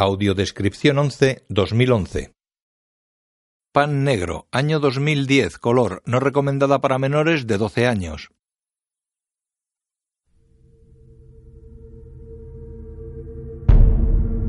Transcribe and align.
Audiodescripción 0.00 0.96
11 0.96 1.44
2011 1.48 2.32
Pan 3.72 4.04
negro, 4.04 4.46
año 4.52 4.78
2010, 4.78 5.58
color, 5.58 6.04
no 6.06 6.20
recomendada 6.20 6.80
para 6.80 7.00
menores 7.00 7.48
de 7.48 7.58
12 7.58 7.88
años. 7.88 8.28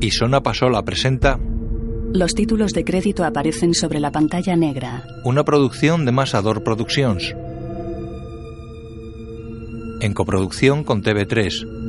Isona 0.00 0.40
Pasola 0.40 0.84
presenta 0.84 1.40
Los 2.12 2.36
títulos 2.36 2.72
de 2.72 2.84
crédito 2.84 3.24
aparecen 3.24 3.74
sobre 3.74 3.98
la 3.98 4.12
pantalla 4.12 4.54
negra. 4.54 5.04
una 5.24 5.42
producción 5.42 6.04
de 6.04 6.12
Masador 6.12 6.62
Productions. 6.62 7.34
En 10.00 10.14
coproducción 10.14 10.84
con 10.84 11.02
TV3. 11.02 11.79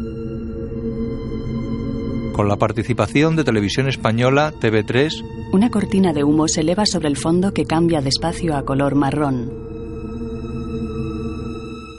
Con 2.34 2.48
la 2.48 2.56
participación 2.56 3.36
de 3.36 3.44
Televisión 3.44 3.90
Española, 3.90 4.54
TV3, 4.60 5.52
Una 5.52 5.70
cortina 5.70 6.14
de 6.14 6.24
humo 6.24 6.48
se 6.48 6.62
eleva 6.62 6.86
sobre 6.86 7.10
el 7.10 7.18
fondo 7.18 7.54
que 7.54 7.66
cambia 7.66 8.02
despacio 8.02 8.56
a 8.56 8.64
color 8.64 8.96
marrón. 8.96 9.52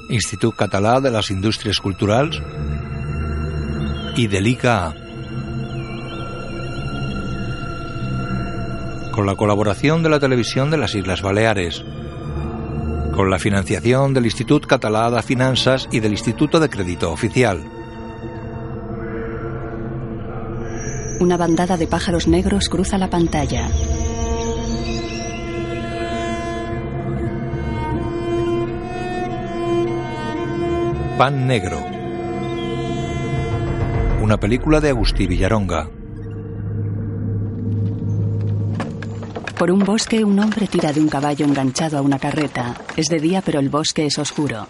Institut 0.08 0.54
Català 0.56 1.00
de 1.00 1.10
les 1.10 1.30
Indústries 1.30 1.78
Culturals 1.80 2.40
y 4.16 4.26
de 4.26 4.40
l'ICA. 4.40 4.94
Con 9.12 9.26
la 9.26 9.36
colaboración 9.36 10.02
de 10.02 10.08
la 10.08 10.18
televisión 10.18 10.70
de 10.70 10.78
las 10.78 10.94
Islas 10.94 11.20
Baleares. 11.20 11.84
Con 13.14 13.28
la 13.28 13.38
financiación 13.38 14.14
del 14.14 14.24
Institut 14.24 14.64
Català 14.66 15.10
de 15.10 15.22
Finanzas 15.22 15.88
y 15.92 16.00
del 16.00 16.12
Instituto 16.12 16.58
de 16.58 16.70
Crédito 16.70 17.12
Oficial. 17.12 17.81
Una 21.22 21.36
bandada 21.36 21.76
de 21.76 21.86
pájaros 21.86 22.26
negros 22.26 22.68
cruza 22.68 22.98
la 22.98 23.08
pantalla. 23.08 23.68
Pan 31.16 31.46
Negro. 31.46 31.78
Una 34.20 34.36
película 34.40 34.80
de 34.80 34.88
Agustí 34.88 35.28
Villaronga. 35.28 35.88
Por 39.56 39.70
un 39.70 39.78
bosque, 39.78 40.24
un 40.24 40.40
hombre 40.40 40.66
tira 40.66 40.92
de 40.92 40.98
un 40.98 41.08
caballo 41.08 41.46
enganchado 41.46 41.98
a 41.98 42.02
una 42.02 42.18
carreta. 42.18 42.74
Es 42.96 43.06
de 43.06 43.20
día, 43.20 43.42
pero 43.46 43.60
el 43.60 43.68
bosque 43.68 44.06
es 44.06 44.18
oscuro. 44.18 44.66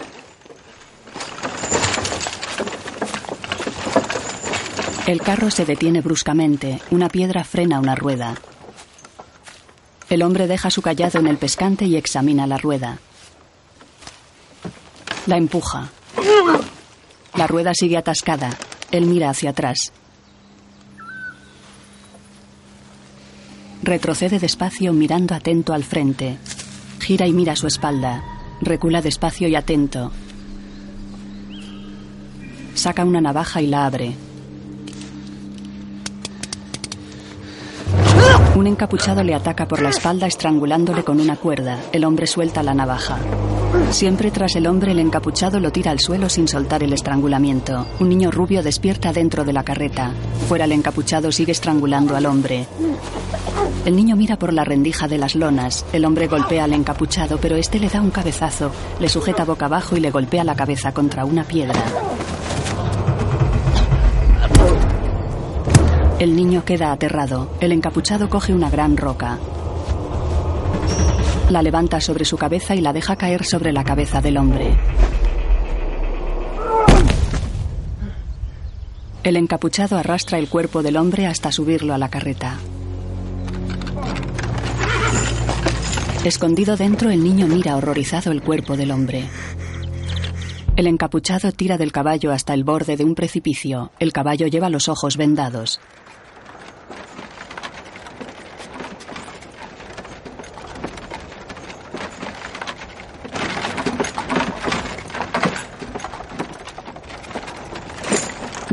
El 5.06 5.20
carro 5.20 5.50
se 5.50 5.64
detiene 5.64 6.01
bruscamente. 6.01 6.80
Una 6.92 7.08
piedra 7.08 7.42
frena 7.42 7.80
una 7.80 7.96
rueda. 7.96 8.36
El 10.08 10.23
hombre 10.23 10.46
deja 10.46 10.70
su 10.70 10.80
callado 10.80 11.18
en 11.18 11.27
el 11.27 11.39
pescante 11.39 11.86
y 11.86 11.96
examina 11.96 12.46
la 12.46 12.57
rueda. 12.57 12.98
La 15.27 15.36
empuja. 15.36 15.89
La 17.35 17.48
rueda 17.48 17.73
sigue 17.74 17.96
atascada. 17.96 18.51
Él 18.92 19.07
mira 19.07 19.30
hacia 19.30 19.51
atrás. 19.51 19.92
Retrocede 23.83 24.39
despacio 24.39 24.92
mirando 24.92 25.35
atento 25.35 25.73
al 25.73 25.83
frente. 25.83 26.39
Gira 27.01 27.27
y 27.27 27.33
mira 27.33 27.57
su 27.57 27.67
espalda. 27.67 28.23
Recula 28.61 29.02
despacio 29.02 29.48
y 29.48 29.57
atento. 29.57 30.12
Saca 32.74 33.05
una 33.05 33.20
navaja 33.20 33.61
y 33.61 33.67
la 33.67 33.86
abre. 33.86 34.14
Un 38.55 38.67
encapuchado 38.67 39.23
le 39.23 39.35
ataca 39.35 39.67
por 39.67 39.80
la 39.80 39.89
espalda 39.89 40.27
estrangulándole 40.27 41.05
con 41.05 41.18
una 41.20 41.36
cuerda. 41.36 41.79
El 41.90 42.05
hombre 42.05 42.27
suelta 42.27 42.63
la 42.63 42.74
navaja. 42.74 43.18
Siempre 43.90 44.30
tras 44.30 44.57
el 44.57 44.67
hombre 44.67 44.92
el 44.92 44.98
encapuchado 44.98 45.58
lo 45.58 45.73
tira 45.73 45.90
al 45.90 46.01
suelo 46.01 46.29
sin 46.29 46.46
soltar 46.46 46.83
el 46.83 46.92
estrangulamiento. 46.92 47.86
Un 47.98 48.11
niño 48.11 48.30
rubio 48.30 48.62
despierta 48.62 49.11
dentro 49.11 49.45
de 49.45 49.55
la 49.55 49.64
carreta. 49.64 50.12
Fuera 50.48 50.67
el 50.67 50.73
encapuchado 50.73 51.33
sigue 51.33 51.52
estrangulando 51.52 52.14
al 52.14 52.27
hombre. 52.27 52.67
El 53.86 53.96
niño 53.96 54.17
mira 54.17 54.36
por 54.36 54.52
la 54.52 54.64
rendija 54.64 55.08
de 55.08 55.17
las 55.17 55.35
lonas. 55.35 55.86
El 55.95 56.05
hombre 56.05 56.27
golpea 56.27 56.64
al 56.64 56.74
encapuchado, 56.74 57.39
pero 57.39 57.57
este 57.57 57.80
le 57.80 57.89
da 57.89 58.02
un 58.02 58.11
cabezazo, 58.11 58.70
le 59.01 59.08
sujeta 59.08 59.46
boca 59.46 59.64
abajo 59.64 59.96
y 59.96 60.01
le 60.01 60.11
golpea 60.11 60.45
la 60.45 60.55
cabeza 60.55 60.92
contra 60.92 61.24
una 61.24 61.45
piedra. 61.45 61.83
El 66.22 66.36
niño 66.36 66.64
queda 66.64 66.92
aterrado. 66.92 67.50
El 67.60 67.72
encapuchado 67.72 68.30
coge 68.30 68.55
una 68.55 68.70
gran 68.70 68.96
roca. 68.96 69.40
La 71.50 71.62
levanta 71.62 72.00
sobre 72.00 72.24
su 72.24 72.36
cabeza 72.36 72.77
y 72.77 72.80
la 72.80 72.92
deja 72.92 73.16
caer 73.16 73.44
sobre 73.44 73.72
la 73.72 73.83
cabeza 73.83 74.20
del 74.20 74.36
hombre. 74.36 74.78
El 79.24 79.36
encapuchado 79.36 79.98
arrastra 79.98 80.38
el 80.38 80.48
cuerpo 80.48 80.84
del 80.84 80.96
hombre 80.96 81.27
hasta 81.27 81.50
subirlo 81.50 81.92
a 81.92 81.98
la 81.98 82.08
carreta. 82.08 82.56
Escondido 86.22 86.77
dentro, 86.77 87.11
el 87.11 87.24
niño 87.24 87.48
mira 87.48 87.74
horrorizado 87.74 88.30
el 88.30 88.42
cuerpo 88.42 88.77
del 88.77 88.92
hombre. 88.92 89.24
El 90.77 90.86
encapuchado 90.86 91.50
tira 91.50 91.78
del 91.78 91.90
caballo 91.90 92.30
hasta 92.30 92.55
el 92.55 92.62
borde 92.62 92.96
de 92.96 93.02
un 93.02 93.16
precipicio. 93.16 93.90
El 93.98 94.12
caballo 94.12 94.46
lleva 94.46 94.70
los 94.70 94.88
ojos 94.88 95.16
vendados. 95.16 95.80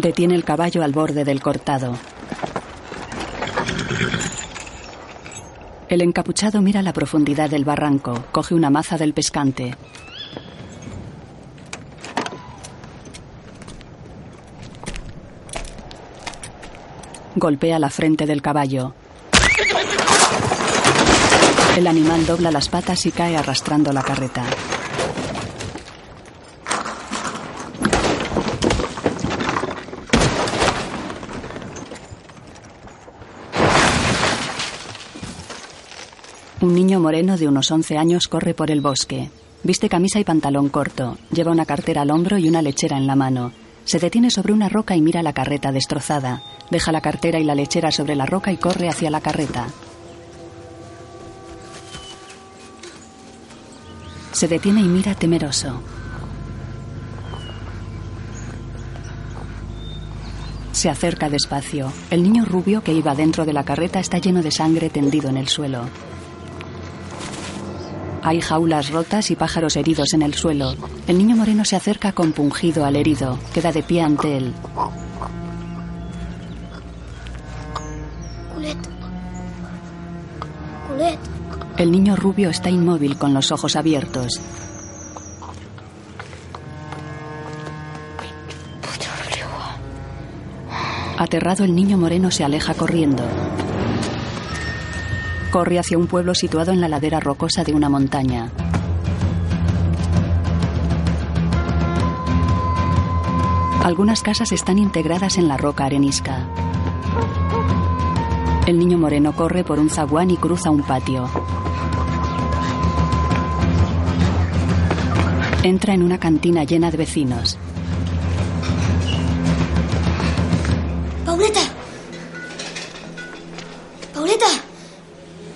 Detiene 0.10 0.34
el 0.34 0.44
caballo 0.44 0.82
al 0.82 0.92
borde 0.92 1.24
del 1.24 1.40
cortado. 1.40 1.96
El 5.88 6.02
encapuchado 6.02 6.64
mira 6.64 6.82
la 6.82 6.94
profundidad 6.94 7.48
del 7.48 7.64
barranco, 7.64 8.26
coge 8.32 8.56
una 8.56 8.72
maza 8.72 8.98
del 8.98 9.14
pescante. 9.14 9.76
Golpea 17.36 17.78
la 17.78 17.92
frente 17.92 18.26
del 18.26 18.42
caballo. 18.42 18.96
El 21.78 21.86
animal 21.86 22.26
dobla 22.26 22.50
las 22.50 22.68
patas 22.68 23.06
y 23.06 23.12
cae 23.12 23.38
arrastrando 23.38 23.94
la 23.94 24.02
carreta. 24.02 24.44
Un 36.62 36.74
moreno 37.00 37.38
de 37.38 37.48
unos 37.48 37.72
11 37.72 37.98
años 37.98 38.28
corre 38.28 38.54
por 38.54 38.72
el 38.72 38.82
bosque. 38.82 39.30
Viste 39.64 39.90
camisa 39.90 40.20
y 40.20 40.24
pantalón 40.24 40.70
corto. 40.70 41.18
Lleva 41.32 41.52
una 41.52 41.66
cartera 41.66 42.02
al 42.02 42.12
hombro 42.12 42.38
y 42.38 42.48
una 42.48 42.62
lechera 42.62 42.98
en 42.98 43.08
la 43.08 43.16
mano. 43.16 43.52
Se 43.84 44.00
detiene 44.00 44.30
sobre 44.30 44.54
una 44.54 44.70
roca 44.70 44.96
y 44.96 45.02
mira 45.02 45.24
la 45.24 45.34
carreta 45.34 45.72
destrozada. 45.72 46.44
Deja 46.70 46.92
la 46.92 47.02
cartera 47.02 47.40
y 47.40 47.44
la 47.44 47.56
lechera 47.56 47.92
sobre 47.92 48.16
la 48.16 48.26
roca 48.26 48.52
y 48.52 48.58
corre 48.58 48.88
hacia 48.88 49.10
la 49.10 49.22
carreta. 49.22 49.68
Se 54.32 54.48
detiene 54.48 54.82
y 54.82 54.88
mira 54.88 55.16
temeroso. 55.16 55.82
Se 60.72 60.90
acerca 60.90 61.30
despacio. 61.30 61.92
El 62.10 62.24
niño 62.24 62.46
rubio 62.46 62.82
que 62.84 62.94
iba 62.94 63.14
dentro 63.16 63.44
de 63.44 63.52
la 63.52 63.66
carreta 63.66 64.00
está 64.00 64.20
lleno 64.20 64.42
de 64.42 64.52
sangre 64.52 64.90
tendido 64.90 65.30
en 65.30 65.36
el 65.36 65.50
suelo. 65.50 65.86
Hay 68.22 68.42
jaulas 68.42 68.90
rotas 68.92 69.32
y 69.32 69.36
pájaros 69.36 69.76
heridos 69.76 70.14
en 70.14 70.22
el 70.22 70.34
suelo. 70.34 70.76
El 71.08 71.18
niño 71.18 71.36
moreno 71.36 71.66
se 71.66 71.76
acerca 71.76 72.12
compungido 72.12 72.86
al 72.86 72.96
herido. 72.96 73.40
Queda 73.54 73.72
de 73.72 73.84
pie 73.84 74.02
ante 74.02 74.38
él. 74.38 74.54
El 81.78 81.92
niño 81.92 82.16
rubio 82.18 82.50
está 82.50 82.70
inmóvil 82.70 83.18
con 83.18 83.34
los 83.34 83.52
ojos 83.52 83.78
abiertos. 83.78 84.42
Aterrado, 91.18 91.64
el 91.66 91.76
niño 91.76 91.98
moreno 91.98 92.32
se 92.32 92.44
aleja 92.44 92.74
corriendo. 92.74 93.24
Corre 95.52 95.80
hacia 95.80 95.98
un 95.98 96.06
pueblo 96.06 96.36
situado 96.36 96.72
en 96.72 96.80
la 96.80 96.88
ladera 96.88 97.20
rocosa 97.20 97.64
de 97.64 97.74
una 97.74 97.90
montaña. 97.90 98.52
Algunas 103.84 104.22
casas 104.22 104.52
están 104.52 104.78
integradas 104.78 105.40
en 105.40 105.48
la 105.48 105.58
roca 105.58 105.86
arenisca. 105.86 106.48
El 108.68 108.78
niño 108.78 109.00
moreno 109.00 109.36
corre 109.36 109.64
por 109.64 109.80
un 109.80 109.90
zaguán 109.90 110.30
y 110.30 110.38
cruza 110.38 110.70
un 110.70 110.84
patio. 110.84 111.28
Entra 115.64 115.96
en 115.96 116.04
una 116.04 116.20
cantina 116.20 116.64
llena 116.64 116.92
de 116.92 116.98
vecinos. 116.98 117.58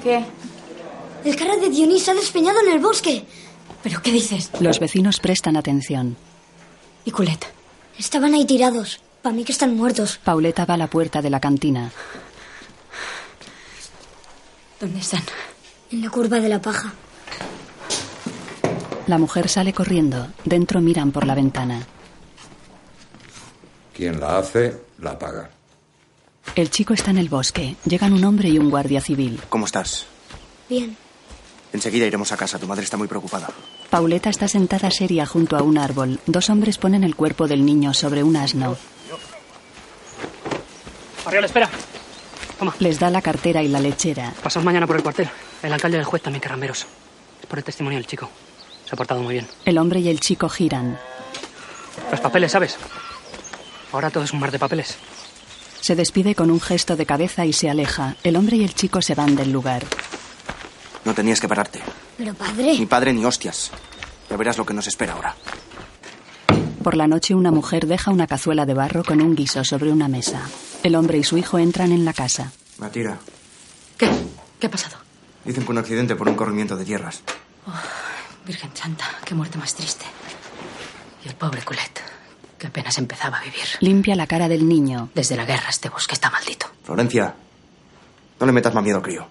¿Qué? 0.03 0.23
El 1.23 1.35
carro 1.38 1.55
de 1.55 1.69
Dionís 1.69 2.03
se 2.03 2.11
ha 2.11 2.13
despeñado 2.13 2.59
en 2.59 2.73
el 2.73 2.79
bosque. 2.79 3.25
¿Pero 3.81 4.01
qué 4.01 4.11
dices? 4.11 4.51
Los 4.59 4.79
vecinos 4.79 5.19
prestan 5.19 5.55
atención. 5.55 6.17
¿Y 7.05 7.11
Culet? 7.11 7.45
Estaban 7.97 8.33
ahí 8.33 8.45
tirados. 8.45 9.00
Para 9.21 9.35
mí 9.35 9.45
que 9.45 9.53
están 9.53 9.77
muertos. 9.77 10.19
Pauleta 10.21 10.65
va 10.65 10.73
a 10.73 10.77
la 10.77 10.88
puerta 10.88 11.21
de 11.21 11.29
la 11.29 11.39
cantina. 11.39 11.89
¿Dónde 14.81 15.00
están? 15.00 15.23
En 15.91 16.01
la 16.01 16.09
curva 16.09 16.41
de 16.41 16.49
la 16.49 16.61
paja. 16.61 16.94
La 19.07 19.17
mujer 19.17 19.47
sale 19.47 19.73
corriendo. 19.73 20.27
Dentro 20.44 20.81
miran 20.81 21.11
por 21.13 21.25
la 21.25 21.35
ventana. 21.35 21.85
Quien 23.94 24.19
la 24.19 24.39
hace, 24.39 24.81
la 24.99 25.17
paga. 25.17 25.49
El 26.56 26.69
chico 26.69 26.94
está 26.94 27.12
en 27.12 27.18
el 27.18 27.30
bosque. 27.30 27.75
Llegan 27.86 28.13
un 28.13 28.24
hombre 28.25 28.50
y 28.50 28.60
un 28.60 28.69
guardia 28.69 29.01
civil. 29.01 29.42
¿Cómo 29.50 29.66
estás? 29.66 30.06
Bien. 30.69 30.95
Enseguida 31.72 32.06
iremos 32.06 32.31
a 32.31 32.38
casa. 32.38 32.60
Tu 32.60 32.68
madre 32.68 32.84
está 32.84 32.98
muy 32.98 33.07
preocupada. 33.07 33.50
Pauleta 33.90 34.30
está 34.30 34.48
sentada 34.48 34.92
seria 34.92 35.25
junto 35.25 35.57
a 35.57 35.63
un 35.63 35.78
árbol. 35.78 36.19
Dos 36.28 36.50
hombres 36.50 36.78
ponen 36.78 37.04
el 37.04 37.16
cuerpo 37.16 37.48
del 37.48 37.66
niño 37.66 37.94
sobre 37.94 38.24
un 38.24 38.36
asno. 38.36 38.78
Arriola, 41.25 41.48
espera. 41.48 41.69
Toma. 42.60 42.75
Les 42.80 43.00
da 43.00 43.10
la 43.10 43.22
cartera 43.22 43.63
y 43.63 43.68
la 43.68 43.80
lechera. 43.80 44.34
Pasamos 44.44 44.66
mañana 44.66 44.86
por 44.86 44.95
el 44.98 45.04
cuartel. 45.04 45.30
El 45.63 45.74
alcalde 45.74 45.98
y 45.98 46.00
el 46.00 46.06
juez 46.06 46.22
también 46.22 46.42
querrán 46.42 46.60
veros. 46.60 46.86
Es 47.42 47.48
por 47.48 47.57
el 47.57 47.63
testimonio 47.63 47.98
del 47.98 48.06
chico. 48.06 48.30
Se 48.86 48.94
ha 48.94 48.98
portado 48.98 49.22
muy 49.22 49.34
bien. 49.34 49.48
El 49.66 49.78
hombre 49.80 50.01
y 50.01 50.10
el 50.10 50.19
chico 50.19 50.50
giran. 50.50 51.00
Los 52.12 52.19
papeles, 52.19 52.51
¿sabes? 52.51 52.78
Ahora 53.92 54.12
todo 54.12 54.24
es 54.24 54.34
un 54.34 54.40
mar 54.40 54.51
de 54.51 54.60
papeles. 54.60 54.98
Se 55.83 55.97
despide 55.97 56.33
con 56.33 56.50
un 56.50 56.62
gesto 56.62 56.95
de 56.95 57.06
cabeza 57.06 57.45
y 57.45 57.51
se 57.51 57.69
aleja. 57.69 58.15
El 58.24 58.38
hombre 58.38 58.56
y 58.56 58.63
el 58.63 58.74
chico 58.74 59.01
se 59.01 59.15
van 59.15 59.35
del 59.35 59.51
lugar. 59.51 59.83
No 61.03 61.13
tenías 61.13 61.41
que 61.41 61.50
pararte. 61.50 61.81
Pero 62.18 62.33
padre. 62.33 62.80
Ni 62.80 62.85
padre 62.85 63.12
ni 63.12 63.25
hostias. 63.25 63.69
Ya 64.30 64.38
verás 64.38 64.57
lo 64.57 64.65
que 64.65 64.74
nos 64.74 64.88
espera 64.88 65.12
ahora. 65.12 65.35
Por 66.81 66.95
la 66.95 67.06
noche 67.06 67.35
una 67.35 67.51
mujer 67.51 67.85
deja 67.85 68.12
una 68.12 68.27
cazuela 68.27 68.65
de 68.65 68.74
barro 68.74 69.03
con 69.03 69.21
un 69.21 69.35
guiso 69.35 69.65
sobre 69.65 69.91
una 69.91 70.07
mesa. 70.07 70.47
El 70.83 70.95
hombre 70.95 71.18
y 71.18 71.25
su 71.25 71.38
hijo 71.38 71.59
entran 71.59 71.91
en 71.91 72.06
la 72.06 72.13
casa. 72.13 72.53
Matira. 72.77 73.19
¿Qué? 73.97 74.09
¿Qué 74.62 74.68
ha 74.68 74.71
pasado? 74.71 74.95
Dicen 75.44 75.65
que 75.65 75.71
un 75.74 75.80
accidente 75.80 76.15
por 76.15 76.30
un 76.30 76.35
corrimiento 76.35 76.77
de 76.77 76.85
tierras. 76.85 77.24
Virgen 78.47 78.71
Santa, 78.74 79.03
qué 79.25 79.35
muerte 79.35 79.57
más 79.57 79.75
triste. 79.75 80.06
Y 81.25 81.27
el 81.27 81.35
pobre 81.35 81.62
Culet, 81.62 82.01
que 82.63 82.68
apenas 82.68 82.98
empezaba 82.98 83.39
a 83.39 83.44
vivir. 83.44 83.65
Limpia 83.81 84.15
la 84.15 84.25
cara 84.25 84.48
del 84.48 84.69
niño. 84.69 85.10
Desde 85.13 85.36
la 85.36 85.44
guerra 85.44 85.68
este 85.69 85.89
bosque 85.89 86.13
está 86.13 86.30
maldito. 86.30 86.68
Florencia, 86.83 87.36
no 88.39 88.45
le 88.45 88.54
metas 88.54 88.74
más 88.74 88.81
miedo 88.81 88.98
al 88.98 89.04
crío. 89.04 89.27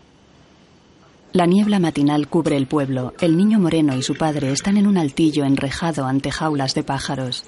La 1.32 1.46
niebla 1.46 1.78
matinal 1.78 2.28
cubre 2.28 2.58
el 2.58 2.66
pueblo. 2.66 3.14
El 3.22 3.38
niño 3.38 3.58
moreno 3.58 3.96
y 3.96 4.02
su 4.02 4.16
padre 4.16 4.52
están 4.52 4.76
en 4.76 4.86
un 4.86 4.98
altillo 4.98 5.46
enrejado 5.46 6.04
ante 6.04 6.30
jaulas 6.30 6.74
de 6.74 6.82
pájaros. 6.82 7.42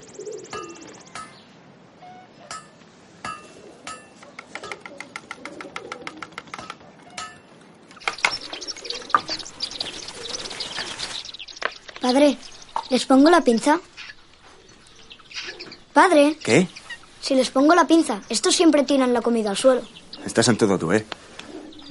Padre, 12.01 12.37
¿les 12.89 13.05
pongo 13.05 13.29
la 13.29 13.41
pinza? 13.41 13.79
Padre, 15.95 16.35
¿Qué? 16.43 16.67
si 17.21 17.35
les 17.35 17.49
pongo 17.49 17.73
la 17.73 17.87
pinza, 17.87 18.19
estos 18.27 18.53
siempre 18.53 18.83
tiran 18.83 19.13
la 19.13 19.21
comida 19.21 19.49
al 19.51 19.55
suelo. 19.55 19.81
Estás 20.25 20.49
en 20.49 20.57
todo 20.57 20.77
tú, 20.77 20.91
¿eh? 20.91 21.05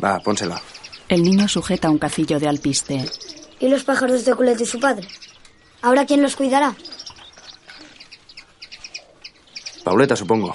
Va, 0.05 0.21
pónsela. 0.21 0.61
El 1.09 1.23
niño 1.23 1.49
sujeta 1.49 1.89
un 1.89 1.97
cacillo 1.97 2.39
de 2.39 2.47
alpiste. 2.47 3.03
¿Y 3.61 3.69
los 3.69 3.83
pájaros 3.83 4.27
de 4.27 4.35
Culet 4.35 4.61
y 4.61 4.67
su 4.67 4.79
padre? 4.79 5.09
¿Ahora 5.81 6.05
quién 6.05 6.21
los 6.21 6.37
cuidará? 6.37 6.75
Pauleta, 9.83 10.15
supongo. 10.17 10.55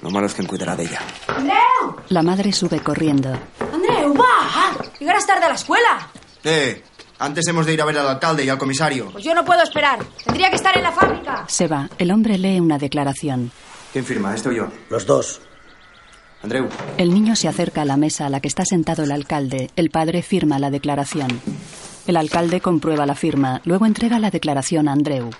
Lo 0.00 0.08
malo 0.10 0.26
es 0.26 0.32
quien 0.32 0.46
cuidará 0.46 0.74
de 0.76 0.84
ella. 0.84 1.02
¡Andreu! 1.26 1.96
La 2.08 2.22
madre 2.22 2.54
sube 2.54 2.80
corriendo. 2.80 3.38
¡Andreu, 3.70 4.14
va! 4.14 4.74
Llegarás 4.98 5.26
tarde 5.26 5.44
a 5.44 5.48
la 5.50 5.54
escuela. 5.56 6.08
Eh, 6.42 6.82
antes 7.18 7.46
hemos 7.48 7.66
de 7.66 7.74
ir 7.74 7.82
a 7.82 7.84
ver 7.84 7.98
al 7.98 8.08
alcalde 8.08 8.44
y 8.44 8.48
al 8.48 8.58
comisario. 8.58 9.10
Pues 9.10 9.24
yo 9.24 9.34
no 9.34 9.44
puedo 9.44 9.62
esperar. 9.62 10.00
Tendría 10.24 10.50
que 10.50 10.56
estar 10.56 10.76
en 10.76 10.82
la 10.82 10.92
fábrica. 10.92 11.44
Se 11.48 11.66
va. 11.66 11.88
El 11.98 12.10
hombre 12.10 12.38
lee 12.38 12.60
una 12.60 12.78
declaración. 12.78 13.50
¿Quién 13.92 14.04
firma, 14.04 14.34
este 14.34 14.50
o 14.50 14.52
yo? 14.52 14.68
Los 14.90 15.06
dos. 15.06 15.40
Andreu, 16.42 16.68
El 16.98 17.14
niño 17.14 17.34
se 17.34 17.48
acerca 17.48 17.82
a 17.82 17.84
la 17.86 17.96
mesa 17.96 18.26
a 18.26 18.30
la 18.30 18.40
que 18.40 18.48
está 18.48 18.64
sentado 18.64 19.02
el 19.02 19.10
alcalde. 19.12 19.70
El 19.76 19.90
padre 19.90 20.22
firma 20.22 20.58
la 20.58 20.70
declaración. 20.70 21.40
El 22.06 22.16
alcalde 22.16 22.60
comprueba 22.60 23.06
la 23.06 23.14
firma. 23.14 23.60
Luego 23.64 23.86
entrega 23.86 24.18
la 24.18 24.30
declaración 24.30 24.86
a 24.88 24.92
Andreu. 24.92 25.30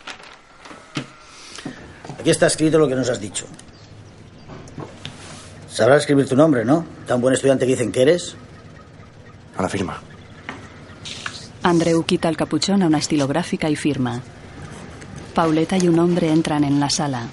Aquí 2.18 2.30
está 2.30 2.46
escrito 2.46 2.78
lo 2.78 2.88
que 2.88 2.94
nos 2.96 3.08
has 3.10 3.20
dicho. 3.20 3.46
Sabrás 5.70 5.98
escribir 6.00 6.26
tu 6.26 6.34
nombre, 6.34 6.64
¿no? 6.64 6.86
Tan 7.06 7.20
buen 7.20 7.34
estudiante 7.34 7.66
que 7.66 7.72
dicen 7.72 7.92
que 7.92 8.02
eres. 8.02 8.34
a 9.56 9.62
la 9.62 9.68
firma. 9.68 10.02
Andreu 11.66 12.04
quita 12.04 12.28
el 12.28 12.36
capuchón 12.36 12.84
a 12.84 12.86
una 12.86 12.98
estilográfica 12.98 13.68
y 13.68 13.74
firma. 13.74 14.22
Pauleta 15.34 15.76
y 15.76 15.88
un 15.88 15.98
hombre 15.98 16.30
entran 16.30 16.62
en 16.62 16.78
la 16.78 16.88
sala. 16.90 17.26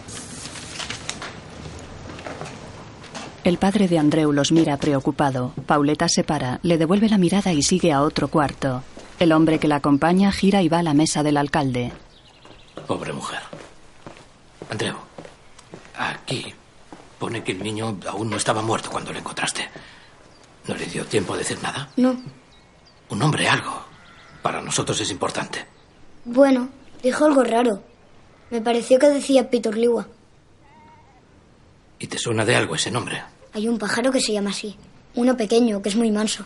El 3.44 3.60
padre 3.60 3.88
de 3.88 4.00
Andreu 4.00 4.32
los 4.32 4.52
mira 4.52 4.78
preocupado. 4.78 5.54
Pauleta 5.68 6.10
se 6.10 6.24
para, 6.24 6.60
le 6.64 6.80
devuelve 6.80 7.10
la 7.10 7.20
mirada 7.20 7.54
y 7.54 7.62
sigue 7.62 7.92
a 7.92 8.02
otro 8.02 8.28
cuarto. 8.28 8.82
El 9.20 9.34
hombre 9.34 9.60
que 9.60 9.68
la 9.68 9.76
acompaña 9.76 10.32
gira 10.32 10.64
y 10.64 10.68
va 10.68 10.80
a 10.80 10.84
la 10.84 10.96
mesa 10.96 11.22
del 11.22 11.38
alcalde. 11.38 11.92
Pobre 12.88 13.14
mujer. 13.14 13.42
Andreu, 14.72 14.96
aquí 15.96 16.56
pone 17.20 17.44
que 17.44 17.52
el 17.52 17.62
niño 17.62 18.00
aún 18.10 18.32
no 18.32 18.38
estaba 18.38 18.64
muerto 18.64 18.90
cuando 18.90 19.14
lo 19.14 19.20
encontraste. 19.20 19.70
¿No 20.68 20.74
le 20.74 20.88
dio 20.88 21.06
tiempo 21.06 21.36
a 21.36 21.38
decir 21.38 21.62
nada? 21.62 21.88
No. 21.98 22.16
Un 23.10 23.22
hombre, 23.22 23.48
algo. 23.48 23.93
Para 24.44 24.62
nosotros 24.62 25.00
es 25.00 25.10
importante. 25.10 25.66
Bueno, 26.26 26.70
dijo 27.02 27.26
algo 27.26 27.44
raro. 27.44 27.82
Me 28.52 28.62
pareció 28.62 29.00
que 29.00 29.08
decía 29.08 29.50
Pitorligua. 29.50 30.08
¿Y 31.98 32.08
te 32.08 32.18
suena 32.20 32.46
de 32.46 32.56
algo 32.56 32.76
ese 32.76 32.92
nombre? 32.92 33.24
Hay 33.54 33.68
un 33.68 33.80
pájaro 33.80 34.12
que 34.12 34.20
se 34.20 34.34
llama 34.34 34.50
así. 34.52 34.76
Uno 35.16 35.38
pequeño, 35.38 35.82
que 35.82 35.90
es 35.90 35.96
muy 35.96 36.12
manso. 36.12 36.46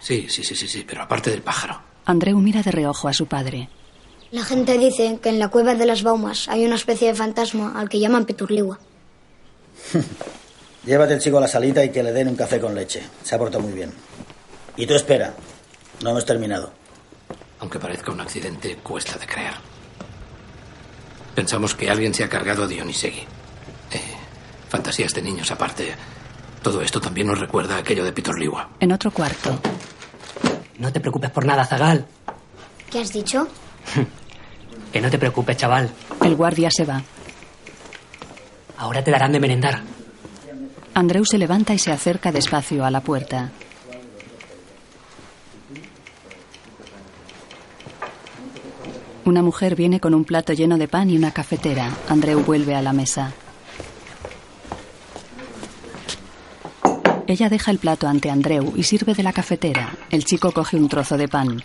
Sí, 0.00 0.26
sí, 0.28 0.42
sí, 0.42 0.56
sí, 0.56 0.66
sí, 0.66 0.84
pero 0.86 1.02
aparte 1.02 1.30
del 1.30 1.42
pájaro. 1.42 1.80
Andreu 2.04 2.38
mira 2.38 2.62
de 2.62 2.72
reojo 2.72 3.06
a 3.06 3.12
su 3.12 3.26
padre. 3.26 3.68
La 4.32 4.44
gente 4.44 4.76
dice 4.76 5.18
que 5.22 5.28
en 5.28 5.38
la 5.38 5.48
cueva 5.48 5.74
de 5.74 5.86
las 5.86 6.02
Baumas 6.02 6.48
hay 6.48 6.66
una 6.66 6.74
especie 6.74 7.08
de 7.08 7.14
fantasma 7.14 7.78
al 7.78 7.88
que 7.88 8.00
llaman 8.00 8.26
Peturligua. 8.26 8.78
Llévate 10.84 11.14
el 11.14 11.20
chico 11.20 11.38
a 11.38 11.42
la 11.42 11.48
salita 11.48 11.84
y 11.84 11.90
que 11.90 12.02
le 12.02 12.12
den 12.12 12.28
un 12.28 12.36
café 12.36 12.58
con 12.60 12.74
leche. 12.74 13.02
Se 13.22 13.34
ha 13.34 13.38
portado 13.38 13.62
muy 13.62 13.72
bien. 13.72 13.92
Y 14.76 14.86
tú 14.86 14.94
espera. 14.94 15.34
No 16.02 16.10
hemos 16.10 16.24
terminado. 16.24 16.72
Aunque 17.60 17.78
parezca 17.78 18.12
un 18.12 18.20
accidente, 18.20 18.76
cuesta 18.76 19.18
de 19.18 19.26
creer. 19.26 19.54
Pensamos 21.34 21.74
que 21.74 21.90
alguien 21.90 22.14
se 22.14 22.24
ha 22.24 22.28
cargado 22.28 22.64
a 22.64 22.66
Dionisegui. 22.66 23.20
Eh, 23.92 24.00
fantasías 24.68 25.12
de 25.14 25.22
niños 25.22 25.50
aparte. 25.50 25.94
Todo 26.62 26.82
esto 26.82 27.00
también 27.00 27.26
nos 27.28 27.38
recuerda 27.38 27.76
a 27.76 27.78
aquello 27.78 28.04
de 28.04 28.12
Pitorligua. 28.12 28.70
En 28.80 28.92
otro 28.92 29.10
cuarto, 29.10 29.58
No 30.78 30.92
te 30.92 31.00
preocupes 31.00 31.30
por 31.30 31.44
nada, 31.44 31.64
Zagal. 31.64 32.06
¿Qué 32.90 33.00
has 33.00 33.12
dicho? 33.12 33.48
Que 34.92 35.02
no 35.02 35.10
te 35.10 35.18
preocupes, 35.18 35.56
chaval. 35.58 35.90
el 36.24 36.34
guardia 36.34 36.70
se 36.70 36.86
va. 36.86 37.02
Ahora 38.78 39.04
te 39.04 39.10
darán 39.10 39.32
de 39.32 39.38
merendar. 39.40 39.82
Andreu 40.94 41.24
se 41.26 41.36
levanta 41.36 41.74
y 41.74 41.78
se 41.78 41.92
acerca 41.92 42.32
despacio 42.32 42.86
a 42.86 42.90
la 42.90 43.02
puerta. 43.02 43.50
Una 49.28 49.42
mujer 49.42 49.74
viene 49.76 50.00
con 50.00 50.14
un 50.14 50.24
plato 50.24 50.54
lleno 50.54 50.78
de 50.78 50.88
pan 50.88 51.10
y 51.10 51.18
una 51.18 51.32
cafetera. 51.32 51.94
Andreu 52.08 52.42
vuelve 52.42 52.74
a 52.74 52.80
la 52.80 52.94
mesa. 52.94 53.34
Ella 57.26 57.50
deja 57.50 57.70
el 57.70 57.78
plato 57.78 58.08
ante 58.08 58.30
Andreu 58.30 58.72
y 58.74 58.84
sirve 58.84 59.12
de 59.12 59.22
la 59.22 59.34
cafetera. 59.34 59.94
El 60.10 60.24
chico 60.24 60.50
coge 60.50 60.78
un 60.78 60.88
trozo 60.88 61.18
de 61.18 61.28
pan. 61.28 61.62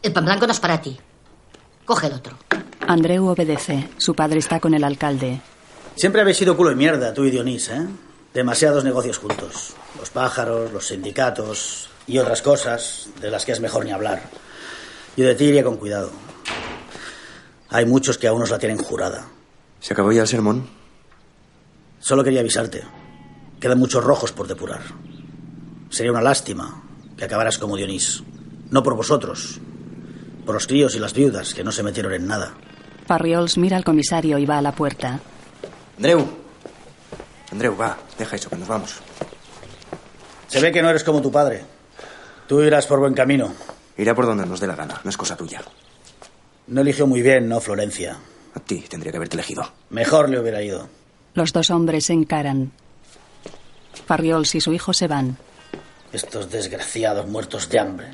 El 0.00 0.14
pan 0.14 0.24
blanco 0.24 0.46
no 0.46 0.52
es 0.54 0.60
para 0.60 0.80
ti. 0.80 0.98
Coge 1.84 2.06
el 2.06 2.14
otro. 2.14 2.38
Andreu 2.88 3.26
obedece. 3.26 3.90
Su 3.98 4.14
padre 4.14 4.38
está 4.38 4.60
con 4.60 4.72
el 4.72 4.84
alcalde. 4.84 5.42
Siempre 5.94 6.22
habéis 6.22 6.38
sido 6.38 6.56
culo 6.56 6.70
de 6.70 6.76
mierda, 6.76 7.12
tú 7.12 7.26
y 7.26 7.30
Dionís, 7.30 7.68
¿eh? 7.68 7.86
Demasiados 8.32 8.82
negocios 8.82 9.18
juntos. 9.18 9.74
Los 9.98 10.08
pájaros, 10.08 10.72
los 10.72 10.86
sindicatos 10.86 11.91
y 12.06 12.18
otras 12.18 12.42
cosas 12.42 13.08
de 13.20 13.30
las 13.30 13.44
que 13.44 13.52
es 13.52 13.60
mejor 13.60 13.84
ni 13.84 13.92
hablar. 13.92 14.22
Yo 15.16 15.26
de 15.26 15.34
ti 15.34 15.44
iría 15.44 15.64
con 15.64 15.76
cuidado. 15.76 16.10
Hay 17.68 17.86
muchos 17.86 18.18
que 18.18 18.28
aún 18.28 18.40
nos 18.40 18.50
la 18.50 18.58
tienen 18.58 18.78
jurada. 18.78 19.26
¿Se 19.80 19.94
acabó 19.94 20.12
ya 20.12 20.22
el 20.22 20.28
sermón? 20.28 20.68
Solo 22.00 22.24
quería 22.24 22.40
avisarte. 22.40 22.82
Quedan 23.60 23.78
muchos 23.78 24.02
rojos 24.04 24.32
por 24.32 24.48
depurar. 24.48 24.80
Sería 25.90 26.12
una 26.12 26.22
lástima 26.22 26.82
que 27.16 27.24
acabaras 27.24 27.58
como 27.58 27.76
Dionís. 27.76 28.22
No 28.70 28.82
por 28.82 28.96
vosotros, 28.96 29.60
por 30.44 30.54
los 30.54 30.66
críos 30.66 30.94
y 30.94 30.98
las 30.98 31.12
viudas 31.12 31.54
que 31.54 31.62
no 31.62 31.70
se 31.72 31.82
metieron 31.82 32.14
en 32.14 32.26
nada. 32.26 32.54
Farriols 33.06 33.58
mira 33.58 33.76
al 33.76 33.84
comisario 33.84 34.38
y 34.38 34.46
va 34.46 34.58
a 34.58 34.62
la 34.62 34.72
puerta. 34.72 35.20
Andreu. 35.98 36.26
Andreu, 37.50 37.76
va, 37.76 37.98
deja 38.18 38.36
eso, 38.36 38.48
que 38.48 38.56
nos 38.56 38.68
vamos. 38.68 38.94
Se 40.48 40.60
ve 40.60 40.72
que 40.72 40.82
no 40.82 40.88
eres 40.90 41.04
como 41.04 41.20
tu 41.20 41.30
padre. 41.30 41.64
Tú 42.46 42.62
irás 42.62 42.86
por 42.86 43.00
buen 43.00 43.14
camino. 43.14 43.52
Irá 43.96 44.14
por 44.14 44.26
donde 44.26 44.46
nos 44.46 44.60
dé 44.60 44.66
la 44.66 44.76
gana, 44.76 45.00
no 45.04 45.10
es 45.10 45.16
cosa 45.16 45.36
tuya. 45.36 45.62
No 46.66 46.80
eligió 46.80 47.06
muy 47.06 47.22
bien, 47.22 47.48
¿no, 47.48 47.60
Florencia? 47.60 48.16
A 48.54 48.60
ti 48.60 48.84
tendría 48.88 49.10
que 49.12 49.16
haberte 49.16 49.36
elegido. 49.36 49.70
Mejor 49.90 50.28
le 50.28 50.40
hubiera 50.40 50.62
ido. 50.62 50.88
Los 51.34 51.52
dos 51.52 51.70
hombres 51.70 52.06
se 52.06 52.12
encaran. 52.12 52.72
Farriols 54.06 54.54
y 54.54 54.60
su 54.60 54.72
hijo 54.72 54.92
se 54.92 55.08
van. 55.08 55.36
Estos 56.12 56.50
desgraciados 56.50 57.26
muertos 57.26 57.68
de 57.68 57.78
hambre. 57.78 58.08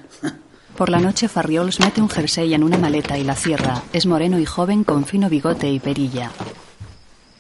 Por 0.77 0.91
la 0.91 1.01
noche, 1.01 1.29
Farriols 1.29 1.81
mete 1.81 2.01
un 2.01 2.09
jersey 2.09 2.55
en 2.55 2.63
una 2.63 2.79
maleta 2.79 3.19
y 3.19 3.25
la 3.25 3.35
cierra. 3.35 3.83
Es 3.93 4.07
moreno 4.07 4.39
y 4.39 4.45
joven 4.45 4.85
con 4.85 5.05
fino 5.05 5.29
bigote 5.29 5.69
y 5.69 5.81
perilla. 5.81 6.31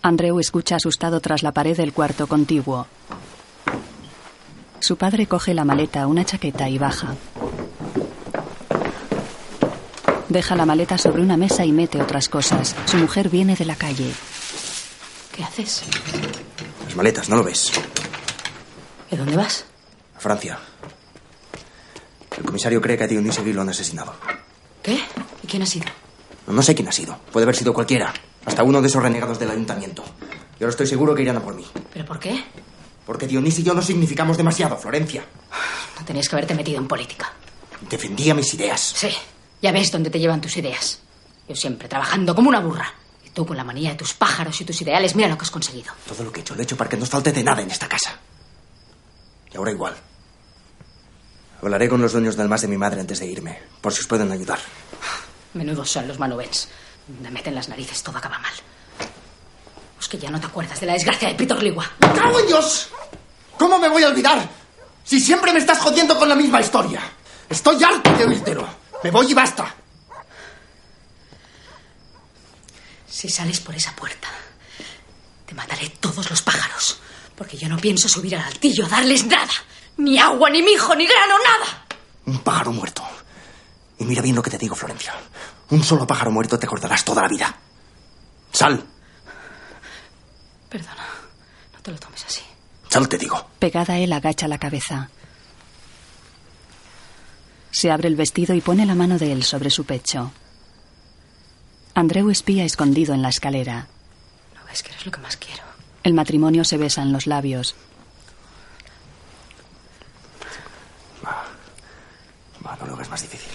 Andreu 0.03 0.41
escucha 0.41 0.77
asustado 0.77 1.21
tras 1.21 1.43
la 1.45 1.53
pared 1.53 1.77
del 1.77 1.93
cuarto 1.93 2.27
contiguo. 2.27 2.87
Su 4.81 4.97
padre 4.97 5.27
coge 5.27 5.55
la 5.55 5.65
maleta, 5.65 6.07
una 6.07 6.25
chaqueta 6.25 6.69
y 6.69 6.79
baja. 6.79 7.15
Deja 10.29 10.57
la 10.57 10.67
maleta 10.67 10.99
sobre 10.99 11.23
una 11.23 11.37
mesa 11.37 11.65
y 11.65 11.73
mete 11.73 12.01
otras 12.01 12.29
cosas. 12.29 12.75
Su 12.87 12.97
mujer 12.99 13.29
viene 13.29 13.57
de 13.57 13.65
la 13.65 13.77
calle. 13.77 14.13
¿Qué 15.35 15.43
haces? 15.43 15.83
Las 16.85 16.97
maletas, 16.97 17.29
¿no 17.29 17.37
lo 17.37 17.45
ves? 17.45 17.73
¿Y 19.11 19.17
dónde 19.17 19.37
vas? 19.37 19.65
A 20.17 20.21
Francia. 20.21 20.59
El 22.37 22.45
comisario 22.45 22.81
cree 22.81 22.97
que 22.97 23.05
a 23.05 23.07
Dionis 23.07 23.35
Seguí 23.35 23.53
lo 23.53 23.63
han 23.63 23.71
asesinado. 23.71 24.15
¿Qué? 24.83 25.01
¿Y 25.43 25.47
quién 25.47 25.63
ha 25.63 25.67
sido? 25.67 25.87
No, 26.47 26.53
no 26.53 26.63
sé 26.63 26.75
quién 26.75 26.89
ha 26.89 26.93
sido. 26.93 27.19
Puede 27.33 27.45
haber 27.45 27.57
sido 27.57 27.73
cualquiera. 27.73 28.13
Hasta 28.45 28.63
uno 28.63 28.81
de 28.81 28.89
esos 28.89 29.03
renegados 29.03 29.39
del 29.39 29.51
ayuntamiento. 29.51 30.05
Y 30.61 30.65
ahora 30.65 30.71
estoy 30.71 30.87
seguro 30.87 31.15
que 31.15 31.23
irán 31.23 31.37
a 31.37 31.41
por 31.41 31.55
mí. 31.55 31.67
¿Pero 31.93 32.05
por 32.05 32.19
qué? 32.19 32.45
Porque 33.09 33.27
Dionís 33.27 33.59
y 33.59 33.63
yo 33.63 33.73
no 33.73 33.81
significamos 33.81 34.37
demasiado, 34.37 34.77
Florencia. 34.77 35.25
No 35.99 36.05
tenías 36.05 36.29
que 36.29 36.35
haberte 36.37 36.55
metido 36.55 36.77
en 36.77 36.87
política. 36.87 37.33
Defendía 37.89 38.35
mis 38.35 38.53
ideas. 38.53 38.83
Sí, 38.95 39.09
ya 39.63 39.73
ves 39.73 39.91
dónde 39.91 40.11
te 40.11 40.19
llevan 40.19 40.43
tus 40.43 40.59
ideas. 40.59 40.99
Yo 41.49 41.57
siempre 41.57 41.89
trabajando 41.89 42.35
como 42.35 42.51
una 42.51 42.61
burra. 42.61 42.93
Y 43.25 43.31
tú 43.31 43.47
con 43.47 43.57
la 43.57 43.65
manía 43.65 43.93
de 43.93 43.97
tus 43.97 44.13
pájaros 44.13 44.61
y 44.61 44.67
tus 44.67 44.83
ideales, 44.83 45.17
mira 45.17 45.27
lo 45.27 45.39
que 45.39 45.45
has 45.45 45.51
conseguido. 45.51 45.91
Todo 46.07 46.23
lo 46.23 46.31
que 46.31 46.41
he 46.41 46.43
hecho 46.43 46.55
lo 46.55 46.61
he 46.61 46.65
hecho 46.65 46.77
para 46.77 46.91
que 46.91 46.99
no 46.99 47.07
falte 47.07 47.33
de 47.33 47.43
nada 47.43 47.63
en 47.63 47.71
esta 47.71 47.89
casa. 47.89 48.19
Y 49.55 49.57
ahora 49.57 49.71
igual. 49.71 49.97
Hablaré 51.63 51.89
con 51.89 52.03
los 52.03 52.13
dueños 52.13 52.37
del 52.37 52.51
más 52.51 52.61
de 52.61 52.69
mi 52.69 52.77
madre 52.77 53.01
antes 53.01 53.21
de 53.21 53.27
irme, 53.27 53.59
por 53.81 53.95
si 53.95 54.01
os 54.01 54.07
pueden 54.07 54.31
ayudar. 54.31 54.59
Menudos 55.55 55.91
son 55.91 56.07
los 56.07 56.19
manubens. 56.19 56.69
Me 57.23 57.31
meten 57.31 57.55
las 57.55 57.71
narices, 57.71 58.03
todo 58.03 58.19
acaba 58.19 58.39
mal. 58.39 58.53
Es 60.01 60.09
que 60.09 60.19
ya 60.19 60.31
no 60.31 60.41
te 60.41 60.47
acuerdas 60.47 60.81
de 60.81 60.87
la 60.87 60.93
desgracia 60.93 61.29
de 61.29 61.35
Pitor 61.35 61.63
Ligua. 61.63 61.91
¡Me 61.99 62.13
cago 62.13 62.39
en 62.41 62.47
Dios! 62.47 62.89
¿Cómo 63.59 63.79
me 63.79 63.89
voy 63.89 64.05
a 64.05 64.09
olvidar? 64.09 64.49
Si 65.05 65.21
siempre 65.21 65.53
me 65.53 65.59
estás 65.59 65.79
jodiendo 65.79 66.17
con 66.19 66.29
la 66.29 66.35
misma 66.35 66.61
historia. 66.61 67.01
Estoy 67.49 67.83
harto 67.83 68.13
de 68.13 68.25
oírtelo. 68.25 68.69
Me 69.03 69.11
voy 69.11 69.31
y 69.31 69.35
basta. 69.35 69.75
Si 73.09 73.29
sales 73.29 73.59
por 73.61 73.75
esa 73.75 73.97
puerta, 73.97 74.29
te 75.47 75.55
mataré 75.55 75.89
todos 76.01 76.31
los 76.31 76.43
pájaros. 76.43 77.01
Porque 77.35 77.57
yo 77.57 77.69
no 77.69 77.79
pienso 77.79 78.09
subir 78.09 78.37
al 78.37 78.43
altillo 78.43 78.87
a 78.87 78.89
darles 78.89 79.25
nada. 79.27 79.53
Ni 79.97 80.19
agua, 80.19 80.51
ni 80.51 80.63
mijo, 80.63 80.95
ni 80.95 81.07
grano, 81.07 81.35
nada. 81.39 81.87
Un 82.27 82.39
pájaro 82.41 82.73
muerto. 82.73 83.03
Y 83.99 84.05
mira 84.05 84.23
bien 84.23 84.37
lo 84.37 84.43
que 84.43 84.51
te 84.51 84.59
digo, 84.59 84.77
Florencia. 84.77 85.15
Un 85.71 85.83
solo 85.83 86.07
pájaro 86.07 86.31
muerto 86.31 86.59
te 86.59 86.67
acordarás 86.67 87.05
toda 87.05 87.23
la 87.23 87.29
vida. 87.29 87.57
Sal. 88.53 88.85
Perdona, 90.69 91.07
no 91.75 91.81
te 91.81 91.91
lo 91.93 91.99
tomes 91.99 92.25
así. 92.25 92.43
Sal, 92.89 93.09
te 93.09 93.19
digo. 93.19 93.49
Pegada 93.59 93.95
a 93.95 93.99
él, 93.99 94.13
agacha 94.13 94.49
la 94.49 94.59
cabeza. 94.59 95.11
Se 97.71 97.91
abre 97.91 98.09
el 98.09 98.17
vestido 98.17 98.55
y 98.55 98.61
pone 98.61 98.87
la 98.87 98.95
mano 98.95 99.19
de 99.19 99.33
él 99.33 99.43
sobre 99.45 99.71
su 99.71 99.85
pecho. 99.85 100.33
Andreu 101.95 102.31
espía 102.31 102.65
escondido 102.65 103.15
en 103.15 103.23
la 103.23 103.29
escalera. 103.29 103.89
No 104.55 104.65
ves 104.67 104.83
que 104.83 104.91
eres 104.91 105.05
lo 105.07 105.13
que 105.13 105.21
más 105.21 105.37
quiero. 105.37 105.63
El 106.03 106.15
matrimonio 106.15 106.65
se 106.65 106.77
besa 106.77 107.03
en 107.03 107.13
los 107.13 107.27
labios. 107.27 107.75
Va. 111.25 111.45
Va, 112.67 112.77
no 112.77 112.87
lo 112.87 112.95
hagas 112.95 113.11
más 113.11 113.23
difícil. 113.23 113.53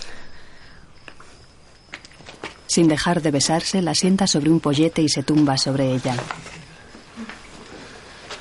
Sin 2.68 2.88
dejar 2.88 3.22
de 3.22 3.32
besarse, 3.32 3.82
la 3.82 3.96
sienta 3.96 4.28
sobre 4.28 4.50
un 4.50 4.60
pollete 4.60 5.02
y 5.02 5.10
se 5.10 5.24
tumba 5.24 5.58
sobre 5.58 5.94
ella. 5.94 6.16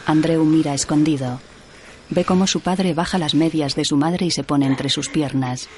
Andreu 0.06 0.44
mira 0.44 0.74
escondido. 0.74 1.40
Ve 2.10 2.24
cómo 2.24 2.46
su 2.46 2.60
padre 2.60 2.94
baja 2.94 3.18
las 3.18 3.34
medias 3.34 3.74
de 3.74 3.84
su 3.84 3.96
madre 3.96 4.26
y 4.26 4.30
se 4.30 4.44
pone 4.44 4.66
entre 4.66 4.88
sus 4.90 5.08
piernas. 5.08 5.68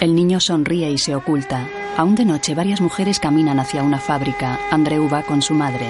El 0.00 0.14
niño 0.14 0.40
sonríe 0.40 0.90
y 0.90 0.98
se 0.98 1.14
oculta. 1.14 1.66
Aún 1.96 2.14
de 2.14 2.24
noche, 2.24 2.54
varias 2.54 2.80
mujeres 2.80 3.18
caminan 3.18 3.58
hacia 3.58 3.82
una 3.82 3.98
fábrica. 3.98 4.58
Andreu 4.70 5.08
va 5.08 5.22
con 5.22 5.42
su 5.42 5.54
madre. 5.54 5.86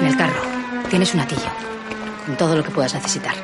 En 0.00 0.06
el 0.06 0.16
carro 0.16 0.42
tienes 0.90 1.14
un 1.14 1.20
atillo. 1.20 1.50
Con 2.26 2.36
todo 2.36 2.56
lo 2.56 2.64
que 2.64 2.70
puedas 2.70 2.94
necesitar. 2.94 3.34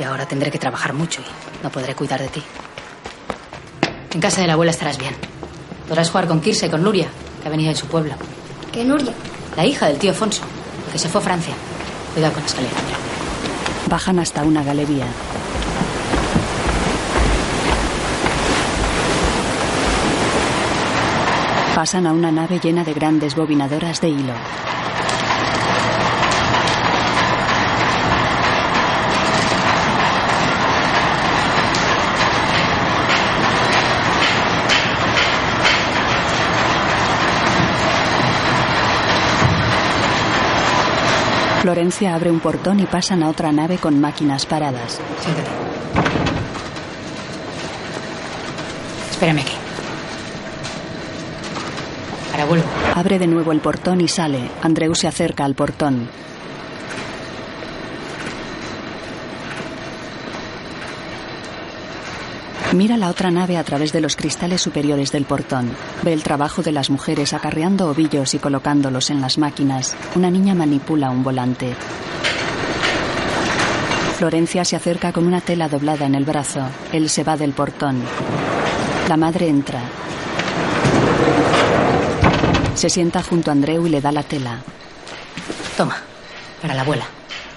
Y 0.00 0.02
ahora 0.04 0.26
tendré 0.26 0.50
que 0.50 0.58
trabajar 0.58 0.94
mucho 0.94 1.20
y 1.20 1.62
no 1.62 1.70
podré 1.70 1.94
cuidar 1.94 2.20
de 2.20 2.28
ti. 2.28 2.42
En 4.14 4.20
casa 4.20 4.40
de 4.40 4.46
la 4.46 4.54
abuela 4.54 4.72
estarás 4.72 4.98
bien. 4.98 5.31
Podrás 5.88 6.10
jugar 6.10 6.28
con 6.28 6.40
Kirsa 6.40 6.66
y 6.66 6.70
con 6.70 6.82
Nuria, 6.82 7.08
que 7.40 7.48
ha 7.48 7.50
venido 7.50 7.70
de 7.70 7.76
su 7.76 7.86
pueblo. 7.86 8.14
¿Qué 8.72 8.84
Nuria? 8.84 9.12
La 9.56 9.66
hija 9.66 9.86
del 9.86 9.98
tío 9.98 10.12
Afonso, 10.12 10.42
que 10.90 10.98
se 10.98 11.08
fue 11.08 11.20
a 11.20 11.24
Francia. 11.24 11.54
Cuidado 12.14 12.34
con 12.34 12.42
la 12.42 12.48
escalera. 12.48 12.74
Bajan 13.88 14.18
hasta 14.18 14.42
una 14.44 14.62
galería. 14.62 15.06
Pasan 21.74 22.06
a 22.06 22.12
una 22.12 22.30
nave 22.30 22.60
llena 22.62 22.84
de 22.84 22.92
grandes 22.92 23.34
bobinadoras 23.34 24.00
de 24.00 24.10
hilo. 24.10 24.34
Florencia 41.62 42.16
abre 42.16 42.28
un 42.28 42.40
portón 42.40 42.80
y 42.80 42.86
pasan 42.86 43.22
a 43.22 43.28
otra 43.28 43.52
nave 43.52 43.78
con 43.78 44.00
máquinas 44.00 44.46
paradas. 44.46 45.00
Siéntate. 45.20 45.48
Espérame 49.12 49.38
aquí. 49.38 49.52
Ahora 52.32 52.44
vuelvo. 52.46 52.64
Abre 52.96 53.20
de 53.20 53.28
nuevo 53.28 53.52
el 53.52 53.60
portón 53.60 54.00
y 54.00 54.08
sale. 54.08 54.50
Andreu 54.60 54.92
se 54.96 55.06
acerca 55.06 55.44
al 55.44 55.54
portón. 55.54 56.08
Mira 62.74 62.96
la 62.96 63.10
otra 63.10 63.30
nave 63.30 63.58
a 63.58 63.64
través 63.64 63.92
de 63.92 64.00
los 64.00 64.16
cristales 64.16 64.62
superiores 64.62 65.12
del 65.12 65.26
portón. 65.26 65.70
Ve 66.02 66.14
el 66.14 66.22
trabajo 66.22 66.62
de 66.62 66.72
las 66.72 66.88
mujeres 66.88 67.34
acarreando 67.34 67.90
ovillos 67.90 68.32
y 68.32 68.38
colocándolos 68.38 69.10
en 69.10 69.20
las 69.20 69.36
máquinas. 69.36 69.94
Una 70.14 70.30
niña 70.30 70.54
manipula 70.54 71.10
un 71.10 71.22
volante. 71.22 71.74
Florencia 74.16 74.64
se 74.64 74.76
acerca 74.76 75.12
con 75.12 75.26
una 75.26 75.42
tela 75.42 75.68
doblada 75.68 76.06
en 76.06 76.14
el 76.14 76.24
brazo. 76.24 76.62
Él 76.92 77.10
se 77.10 77.24
va 77.24 77.36
del 77.36 77.52
portón. 77.52 78.00
La 79.06 79.18
madre 79.18 79.48
entra. 79.48 79.80
Se 82.74 82.88
sienta 82.88 83.22
junto 83.22 83.50
a 83.50 83.52
Andreu 83.52 83.86
y 83.86 83.90
le 83.90 84.00
da 84.00 84.12
la 84.12 84.22
tela. 84.22 84.60
Toma, 85.76 85.96
para 86.62 86.74
la 86.74 86.82
abuela. 86.82 87.04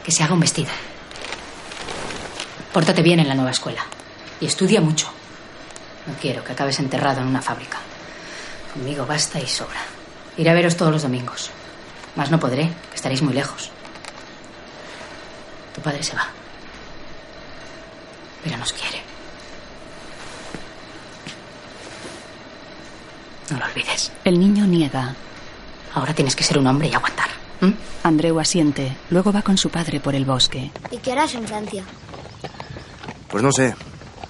Que 0.04 0.12
se 0.12 0.24
haga 0.24 0.34
un 0.34 0.42
vestido. 0.42 0.72
Pórtate 2.74 3.02
bien 3.02 3.22
en 3.22 3.30
la 3.30 3.36
nueva 3.36 3.52
escuela. 3.52 3.82
Y 4.46 4.48
estudia 4.48 4.80
mucho. 4.80 5.08
No 6.06 6.14
quiero 6.22 6.44
que 6.44 6.52
acabes 6.52 6.78
enterrado 6.78 7.20
en 7.20 7.26
una 7.26 7.42
fábrica. 7.42 7.80
Conmigo 8.72 9.04
basta 9.04 9.40
y 9.40 9.48
sobra. 9.48 9.80
Iré 10.38 10.52
a 10.52 10.54
veros 10.54 10.78
todos 10.78 10.92
los 10.92 11.02
domingos. 11.02 11.50
Más 12.16 12.30
no 12.30 12.40
podré, 12.40 12.68
que 12.92 12.96
estaréis 12.96 13.24
muy 13.24 13.34
lejos. 13.34 13.72
Tu 15.74 15.82
padre 15.82 16.04
se 16.04 16.16
va. 16.16 16.28
Pero 18.44 18.56
nos 18.58 18.72
quiere. 18.72 19.02
No 23.50 23.58
lo 23.58 23.66
olvides. 23.66 24.12
El 24.24 24.40
niño 24.40 24.68
niega. 24.68 25.16
Ahora 25.96 26.14
tienes 26.14 26.36
que 26.36 26.44
ser 26.44 26.60
un 26.60 26.68
hombre 26.68 26.88
y 26.88 26.94
aguantar. 26.94 27.30
Andreu 28.04 28.40
asiente. 28.40 28.96
Luego 29.10 29.34
va 29.34 29.42
con 29.42 29.58
su 29.58 29.72
padre 29.72 30.00
por 30.00 30.14
el 30.14 30.24
bosque. 30.24 30.70
¿Y 30.92 30.98
qué 30.98 31.14
harás 31.14 31.34
en 31.34 31.48
Francia? 31.48 31.84
Pues 33.28 33.44
no 33.44 33.52
sé. 33.52 33.74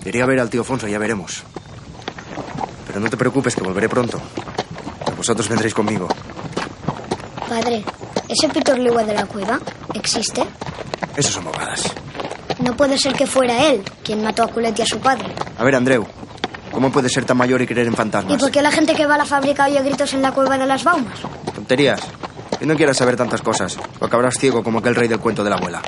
Iré 0.05 0.21
a 0.21 0.25
ver 0.25 0.39
al 0.39 0.49
tío 0.49 0.63
Fonso, 0.63 0.87
ya 0.87 0.99
veremos. 0.99 1.43
Pero 2.87 2.99
no 2.99 3.09
te 3.09 3.17
preocupes, 3.17 3.55
que 3.55 3.63
volveré 3.63 3.89
pronto. 3.89 4.19
Que 5.05 5.11
vosotros 5.13 5.49
vendréis 5.49 5.73
conmigo. 5.73 6.07
Padre, 7.49 7.83
¿ese 8.29 8.49
Pitorligua 8.49 9.03
de 9.03 9.13
la 9.13 9.25
cueva 9.25 9.59
existe? 9.93 10.43
Eso 11.15 11.31
son 11.31 11.45
bobadas. 11.45 11.91
No 12.59 12.75
puede 12.75 12.97
ser 12.97 13.13
que 13.13 13.25
fuera 13.27 13.67
él 13.67 13.83
quien 14.03 14.23
mató 14.23 14.43
a 14.43 14.47
Culet 14.47 14.77
y 14.79 14.81
a 14.81 14.85
su 14.85 14.99
padre. 14.99 15.33
A 15.57 15.63
ver, 15.63 15.75
Andreu. 15.75 16.05
¿Cómo 16.71 16.91
puedes 16.91 17.11
ser 17.13 17.25
tan 17.25 17.37
mayor 17.37 17.61
y 17.61 17.67
creer 17.67 17.87
en 17.87 17.93
¿Y 17.93 17.95
fantasmas? 17.95 18.37
por 18.37 18.51
qué 18.51 18.61
la 18.61 18.71
gente 18.71 18.93
que 18.95 19.05
va 19.05 19.15
a 19.15 19.17
la 19.17 19.25
fábrica 19.25 19.65
oye 19.65 19.81
gritos 19.81 20.13
en 20.13 20.21
la 20.21 20.31
cueva 20.33 20.57
de 20.57 20.65
las 20.65 20.83
baumas? 20.83 21.19
Tonterías. 21.53 22.01
Y 22.59 22.65
no 22.65 22.75
quieras 22.75 22.97
saber 22.97 23.15
tantas 23.15 23.41
cosas, 23.41 23.77
o 23.99 24.05
acabarás 24.05 24.37
ciego 24.37 24.61
como 24.63 24.79
aquel 24.79 24.95
rey 24.95 25.07
del 25.07 25.19
cuento 25.19 25.43
de 25.43 25.49
la 25.49 25.55
abuela. 25.57 25.81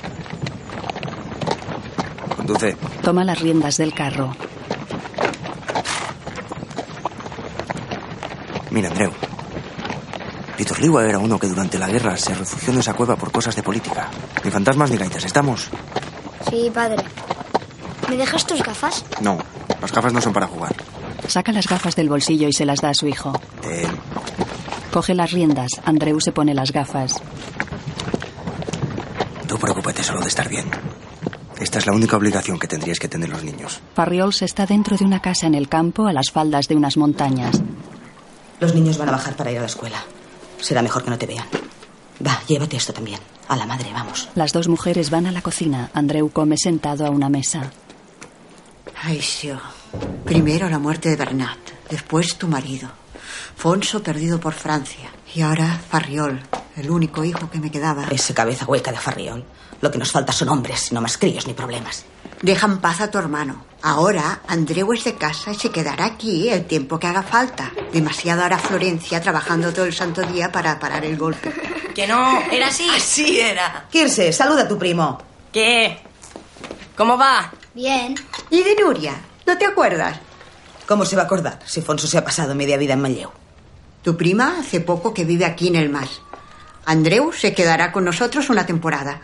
Conduce. 2.47 2.77
Toma 3.03 3.25
las 3.25 3.41
riendas 3.41 3.75
del 3.75 3.93
carro. 3.93 4.33
Mira, 8.71 8.87
Andreu. 8.87 9.11
Pitorligua 10.55 11.05
era 11.05 11.19
uno 11.19 11.37
que 11.37 11.47
durante 11.47 11.77
la 11.77 11.87
guerra 11.87 12.15
se 12.15 12.33
refugió 12.33 12.71
en 12.71 12.79
esa 12.79 12.93
cueva 12.93 13.17
por 13.17 13.31
cosas 13.33 13.53
de 13.55 13.63
política. 13.63 14.09
Ni 14.45 14.49
fantasmas 14.49 14.89
ni 14.89 14.95
gaitas, 14.97 15.25
¿estamos? 15.25 15.69
Sí, 16.49 16.71
padre. 16.73 17.03
¿Me 18.09 18.15
dejas 18.15 18.45
tus 18.47 18.63
gafas? 18.63 19.03
No, 19.19 19.37
las 19.81 19.91
gafas 19.91 20.13
no 20.13 20.21
son 20.21 20.31
para 20.31 20.47
jugar. 20.47 20.73
Saca 21.27 21.51
las 21.51 21.67
gafas 21.67 21.97
del 21.97 22.07
bolsillo 22.07 22.47
y 22.47 22.53
se 22.53 22.65
las 22.65 22.79
da 22.79 22.89
a 22.91 22.93
su 22.93 23.07
hijo. 23.07 23.33
Eh, 23.65 23.85
Coge 24.93 25.13
las 25.13 25.31
riendas. 25.31 25.71
Andreu 25.83 26.19
se 26.21 26.31
pone 26.31 26.53
las 26.53 26.71
gafas. 26.71 27.21
tú 29.47 29.57
preocúpate 29.57 30.01
solo 30.01 30.21
de 30.21 30.27
estar 30.29 30.47
bien. 30.47 30.65
Esta 31.59 31.79
es 31.79 31.87
la 31.87 31.93
única 31.93 32.17
obligación 32.17 32.59
que 32.59 32.67
tendríais 32.67 32.99
que 32.99 33.07
tener 33.07 33.29
los 33.29 33.43
niños. 33.43 33.81
Farriols 33.95 34.43
está 34.43 34.65
dentro 34.65 34.95
de 34.95 35.05
una 35.05 35.21
casa 35.21 35.47
en 35.47 35.55
el 35.55 35.67
campo 35.67 36.07
a 36.07 36.13
las 36.13 36.31
faldas 36.31 36.67
de 36.67 36.75
unas 36.75 36.97
montañas. 36.97 37.59
Los 38.59 38.75
niños 38.75 38.97
van 38.97 39.09
a 39.09 39.13
bajar 39.13 39.35
para 39.35 39.51
ir 39.51 39.57
a 39.57 39.61
la 39.61 39.67
escuela. 39.67 40.03
Será 40.59 40.81
mejor 40.81 41.03
que 41.03 41.09
no 41.09 41.17
te 41.17 41.25
vean. 41.25 41.47
Va, 42.25 42.41
llévate 42.47 42.77
esto 42.77 42.93
también. 42.93 43.19
A 43.47 43.55
la 43.55 43.65
madre, 43.65 43.89
vamos. 43.93 44.29
Las 44.35 44.53
dos 44.53 44.67
mujeres 44.67 45.09
van 45.09 45.25
a 45.27 45.31
la 45.31 45.41
cocina. 45.41 45.89
Andreu 45.93 46.29
come 46.29 46.57
sentado 46.57 47.05
a 47.05 47.09
una 47.09 47.29
mesa. 47.29 47.71
Ay, 49.01 49.21
sí. 49.21 49.51
Primero 50.25 50.69
la 50.69 50.79
muerte 50.79 51.09
de 51.09 51.15
Bernat, 51.15 51.57
después 51.89 52.35
tu 52.37 52.47
marido. 52.47 52.89
Fonso 53.55 54.03
perdido 54.03 54.39
por 54.39 54.53
Francia. 54.53 55.09
Y 55.33 55.41
ahora 55.41 55.79
Farriol, 55.89 56.39
el 56.75 56.89
único 56.89 57.23
hijo 57.23 57.49
que 57.49 57.59
me 57.59 57.71
quedaba. 57.71 58.05
Ese 58.09 58.33
cabeza 58.33 58.65
hueca 58.65 58.91
de 58.91 58.97
Farriol. 58.97 59.45
Lo 59.81 59.91
que 59.91 59.97
nos 59.97 60.11
falta 60.11 60.33
son 60.33 60.49
hombres, 60.49 60.91
no 60.91 61.01
más 61.01 61.17
críos 61.17 61.47
ni 61.47 61.53
problemas. 61.53 62.05
Deja 62.41 62.67
en 62.67 62.79
paz 62.79 63.01
a 63.01 63.11
tu 63.11 63.17
hermano. 63.17 63.65
Ahora 63.81 64.41
Andreu 64.47 64.91
es 64.93 65.03
de 65.03 65.15
casa 65.15 65.51
y 65.51 65.55
se 65.55 65.71
quedará 65.71 66.05
aquí 66.05 66.49
el 66.49 66.65
tiempo 66.65 66.99
que 66.99 67.07
haga 67.07 67.23
falta. 67.23 67.71
Demasiado 67.91 68.43
hará 68.43 68.57
Florencia 68.57 69.21
trabajando 69.21 69.73
todo 69.73 69.85
el 69.85 69.93
santo 69.93 70.21
día 70.23 70.51
para 70.51 70.79
parar 70.79 71.05
el 71.05 71.17
golpe. 71.17 71.51
Que 71.93 72.07
no, 72.07 72.39
era 72.51 72.67
así. 72.67 72.87
Así 72.95 73.39
era. 73.39 73.87
Kirse, 73.91 74.31
saluda 74.31 74.63
a 74.63 74.67
tu 74.67 74.77
primo. 74.77 75.17
¿Qué? 75.51 75.99
¿Cómo 76.95 77.17
va? 77.17 77.51
Bien. 77.73 78.15
¿Y 78.49 78.63
de 78.63 78.75
Nuria? 78.75 79.13
¿No 79.45 79.57
te 79.57 79.65
acuerdas? 79.65 80.19
¿Cómo 80.87 81.05
se 81.05 81.15
va 81.15 81.23
a 81.23 81.25
acordar 81.25 81.59
si 81.65 81.81
Fonso 81.81 82.07
se 82.07 82.17
ha 82.17 82.23
pasado 82.23 82.55
media 82.55 82.77
vida 82.77 82.93
en 82.93 83.01
Malleu? 83.01 83.31
Tu 84.03 84.15
prima 84.15 84.57
hace 84.59 84.79
poco 84.79 85.13
que 85.13 85.25
vive 85.25 85.45
aquí 85.45 85.67
en 85.67 85.75
el 85.75 85.89
Mas. 85.89 86.21
Andreu 86.85 87.33
se 87.33 87.53
quedará 87.53 87.91
con 87.91 88.05
nosotros 88.05 88.49
una 88.49 88.65
temporada. 88.65 89.21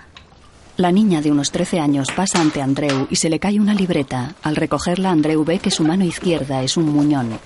La 0.76 0.92
niña 0.92 1.22
de 1.22 1.32
unos 1.32 1.52
13 1.52 1.80
años 1.80 2.08
pasa 2.16 2.42
ante 2.42 2.62
Andreu 2.62 3.08
y 3.10 3.16
se 3.18 3.30
le 3.30 3.40
cae 3.40 3.60
una 3.60 3.76
libreta. 3.76 4.34
Al 4.42 4.56
recogerla, 4.56 5.12
Andreu 5.12 5.44
ve 5.46 5.60
que 5.60 5.70
su 5.70 5.84
mano 5.84 6.04
izquierda 6.04 6.64
es 6.64 6.78
un 6.78 6.92
muñón. 6.92 7.40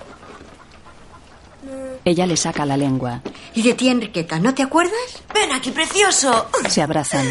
Ella 2.06 2.26
le 2.26 2.38
saca 2.38 2.64
la 2.64 2.78
lengua. 2.78 3.20
¿Y 3.54 3.62
de 3.62 3.74
ti, 3.74 3.88
Enriqueta, 3.88 4.38
no 4.38 4.54
te 4.54 4.62
acuerdas? 4.62 5.22
Ven 5.34 5.52
aquí, 5.52 5.72
precioso. 5.72 6.48
Se 6.68 6.80
abrazan. 6.80 7.26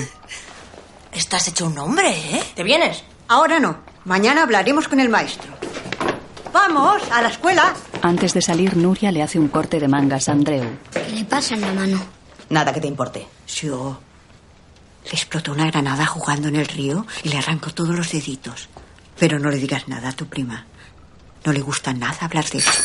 Estás 1.11 1.47
hecho 1.47 1.65
un 1.65 1.77
hombre, 1.79 2.11
¿eh? 2.11 2.43
¿Te 2.53 2.61
vienes? 2.61 3.03
Ahora 3.27 3.59
no. 3.59 3.77
Mañana 4.05 4.43
hablaremos 4.43 4.87
con 4.87 4.99
el 4.99 5.09
maestro. 5.09 5.51
¡Vamos! 6.53 7.01
¡A 7.11 7.23
la 7.23 7.29
escuela! 7.29 7.73
Antes 8.03 8.35
de 8.35 8.41
salir, 8.43 8.77
Nuria 8.77 9.11
le 9.11 9.23
hace 9.23 9.39
un 9.39 9.47
corte 9.47 9.79
de 9.79 9.87
mangas 9.87 10.29
a 10.29 10.33
Andreu. 10.33 10.63
¿Qué 10.93 11.09
le 11.09 11.25
pasa 11.25 11.55
en 11.55 11.61
la 11.61 11.73
mano? 11.73 11.99
Nada 12.49 12.71
que 12.71 12.81
te 12.81 12.87
importe. 12.87 13.27
Yo. 13.47 13.99
Le 15.07 15.13
explotó 15.13 15.53
una 15.53 15.67
granada 15.67 16.05
jugando 16.05 16.49
en 16.49 16.57
el 16.57 16.67
río 16.67 17.05
y 17.23 17.29
le 17.29 17.37
arrancó 17.37 17.73
todos 17.73 17.95
los 17.95 18.11
deditos. 18.11 18.69
Pero 19.17 19.39
no 19.39 19.49
le 19.49 19.57
digas 19.57 19.87
nada 19.87 20.09
a 20.09 20.13
tu 20.13 20.27
prima. 20.27 20.65
No 21.45 21.53
le 21.53 21.61
gusta 21.61 21.93
nada 21.93 22.17
hablar 22.21 22.45
de 22.49 22.57
eso. 22.59 22.81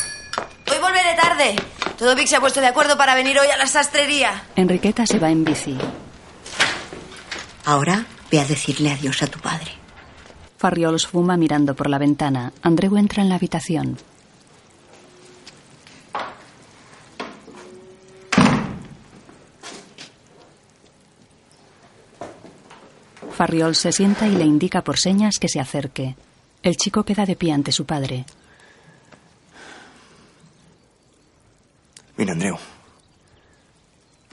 Hoy 0.71 0.77
volveré 0.81 1.15
tarde. 1.15 1.55
Todo 1.97 2.15
Vic 2.15 2.27
se 2.27 2.37
ha 2.37 2.39
puesto 2.39 2.61
de 2.61 2.67
acuerdo 2.67 2.97
para 2.97 3.13
venir 3.13 3.37
hoy 3.37 3.47
a 3.47 3.57
la 3.57 3.67
sastrería. 3.67 4.43
Enriqueta 4.55 5.05
se 5.05 5.19
va 5.19 5.29
en 5.29 5.43
bici. 5.43 5.77
Ahora 7.65 8.05
ve 8.31 8.39
a 8.39 8.45
decirle 8.45 8.91
adiós 8.91 9.21
a 9.21 9.27
tu 9.27 9.39
padre. 9.39 9.71
Farriols 10.57 11.07
fuma 11.07 11.35
mirando 11.35 11.75
por 11.75 11.89
la 11.89 11.97
ventana. 11.97 12.53
Andreu 12.61 12.97
entra 12.97 13.21
en 13.21 13.29
la 13.29 13.35
habitación. 13.35 13.97
Farriol 23.35 23.75
se 23.75 23.91
sienta 23.91 24.27
y 24.27 24.35
le 24.35 24.45
indica 24.45 24.83
por 24.83 24.99
señas 24.99 25.39
que 25.39 25.49
se 25.49 25.59
acerque. 25.59 26.15
El 26.61 26.77
chico 26.77 27.03
queda 27.03 27.25
de 27.25 27.35
pie 27.35 27.51
ante 27.51 27.71
su 27.71 27.85
padre. 27.85 28.25
Mira, 32.15 32.33
Andreu. 32.33 32.57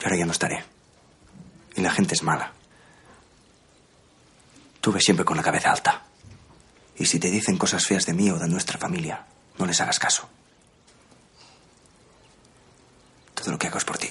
Ahora 0.04 0.16
ya 0.18 0.26
no 0.26 0.32
estaré. 0.32 0.62
Y 1.76 1.80
la 1.80 1.90
gente 1.90 2.14
es 2.14 2.22
mala. 2.22 2.52
Tú 4.80 4.92
ves 4.92 5.04
siempre 5.04 5.24
con 5.24 5.36
la 5.36 5.42
cabeza 5.42 5.70
alta. 5.70 6.04
Y 6.96 7.06
si 7.06 7.18
te 7.18 7.30
dicen 7.30 7.56
cosas 7.56 7.86
feas 7.86 8.04
de 8.04 8.12
mí 8.12 8.30
o 8.30 8.38
de 8.38 8.48
nuestra 8.48 8.78
familia, 8.78 9.26
no 9.58 9.64
les 9.64 9.80
hagas 9.80 9.98
caso. 9.98 10.28
Todo 13.34 13.52
lo 13.52 13.58
que 13.58 13.68
hago 13.68 13.78
es 13.78 13.84
por 13.84 13.96
ti. 13.96 14.10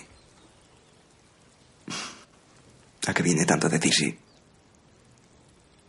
¿A 3.06 3.14
qué 3.14 3.24
viene 3.24 3.46
tanto 3.46 3.70
decir 3.70 3.94
sí? 3.94 4.20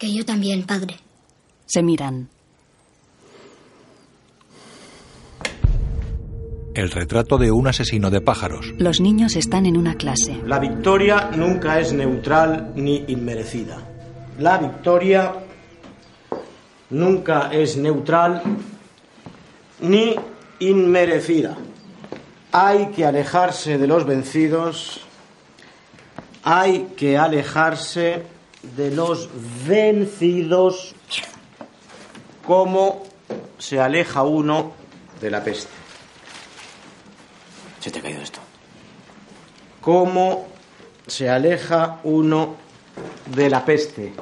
Que 0.01 0.11
yo 0.15 0.25
también, 0.25 0.63
padre. 0.63 0.97
Se 1.67 1.83
miran. 1.83 2.31
El 6.75 6.91
retrato 6.91 7.37
de 7.37 7.51
un 7.51 7.69
asesino 7.69 8.09
de 8.09 8.23
pájaros. 8.23 8.73
Los 8.79 9.03
niños 9.03 9.37
están 9.37 9.67
en 9.67 9.77
una 9.77 9.97
clase. 9.97 10.41
La 10.47 10.59
victoria 10.59 11.31
nunca 11.37 11.79
es 11.79 11.93
neutral 11.93 12.73
ni 12.77 13.05
inmerecida. 13.09 13.77
La 14.39 14.57
victoria 14.57 15.35
nunca 16.89 17.53
es 17.53 17.77
neutral 17.77 18.43
ni 19.81 20.17
inmerecida. 20.61 21.59
Hay 22.53 22.87
que 22.97 23.05
alejarse 23.05 23.77
de 23.77 23.87
los 23.87 24.07
vencidos. 24.07 25.03
Hay 26.43 26.95
que 26.97 27.19
alejarse 27.19 28.40
de 28.63 28.91
los 28.91 29.29
vencidos 29.67 30.95
como 32.47 33.05
se 33.59 33.81
aleja 33.81 34.23
uno 34.23 34.73
de 35.21 35.31
la 35.31 35.43
peste. 35.43 35.71
Se 37.81 37.91
te 37.91 37.99
ha 37.99 38.03
caído 38.03 38.23
esto. 38.23 38.41
cómo 39.81 40.49
se 41.07 41.29
aleja 41.29 42.01
uno 42.05 42.57
de 43.35 43.49
la 43.49 43.65
peste. 43.65 44.13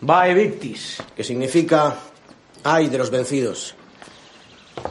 Vae 0.00 0.34
victis, 0.34 1.02
que 1.14 1.22
significa 1.22 1.96
ay 2.64 2.88
de 2.88 2.98
los 2.98 3.10
vencidos. 3.10 3.74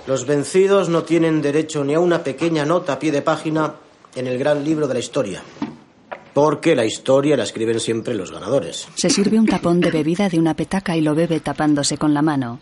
Los 0.07 0.25
vencidos 0.25 0.89
no 0.89 1.03
tienen 1.03 1.41
derecho 1.41 1.83
ni 1.83 1.93
a 1.93 1.99
una 1.99 2.23
pequeña 2.23 2.65
nota 2.65 2.93
a 2.93 2.99
pie 2.99 3.11
de 3.11 3.21
página 3.21 3.75
en 4.15 4.27
el 4.27 4.37
gran 4.37 4.63
libro 4.63 4.87
de 4.87 4.93
la 4.93 4.99
historia. 4.99 5.41
Porque 6.33 6.75
la 6.75 6.85
historia 6.85 7.37
la 7.37 7.43
escriben 7.43 7.79
siempre 7.79 8.15
los 8.15 8.31
ganadores. 8.31 8.87
Se 8.95 9.09
sirve 9.09 9.37
un 9.37 9.45
tapón 9.45 9.79
de 9.79 9.91
bebida 9.91 10.29
de 10.29 10.39
una 10.39 10.55
petaca 10.55 10.97
y 10.97 11.01
lo 11.01 11.13
bebe 11.13 11.39
tapándose 11.39 11.97
con 11.97 12.13
la 12.13 12.23
mano. 12.23 12.59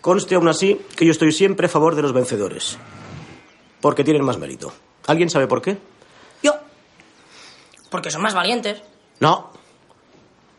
Conste 0.00 0.34
aún 0.36 0.48
así 0.48 0.80
que 0.96 1.04
yo 1.04 1.10
estoy 1.10 1.32
siempre 1.32 1.66
a 1.66 1.70
favor 1.70 1.96
de 1.96 2.02
los 2.02 2.12
vencedores. 2.12 2.78
Porque 3.80 4.04
tienen 4.04 4.24
más 4.24 4.38
mérito. 4.38 4.72
¿Alguien 5.06 5.28
sabe 5.28 5.46
por 5.46 5.60
qué? 5.60 5.76
Yo. 6.42 6.52
Porque 7.90 8.10
son 8.10 8.22
más 8.22 8.34
valientes. 8.34 8.82
No. 9.18 9.50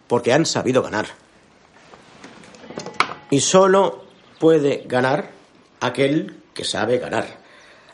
Porque 0.08 0.34
han 0.34 0.45
sabido 0.45 0.82
ganar. 0.82 1.08
Y 3.30 3.39
solo 3.39 4.06
puede 4.39 4.84
ganar 4.88 5.32
aquel 5.80 6.41
que 6.54 6.63
sabe 6.63 6.98
ganar. 6.98 7.39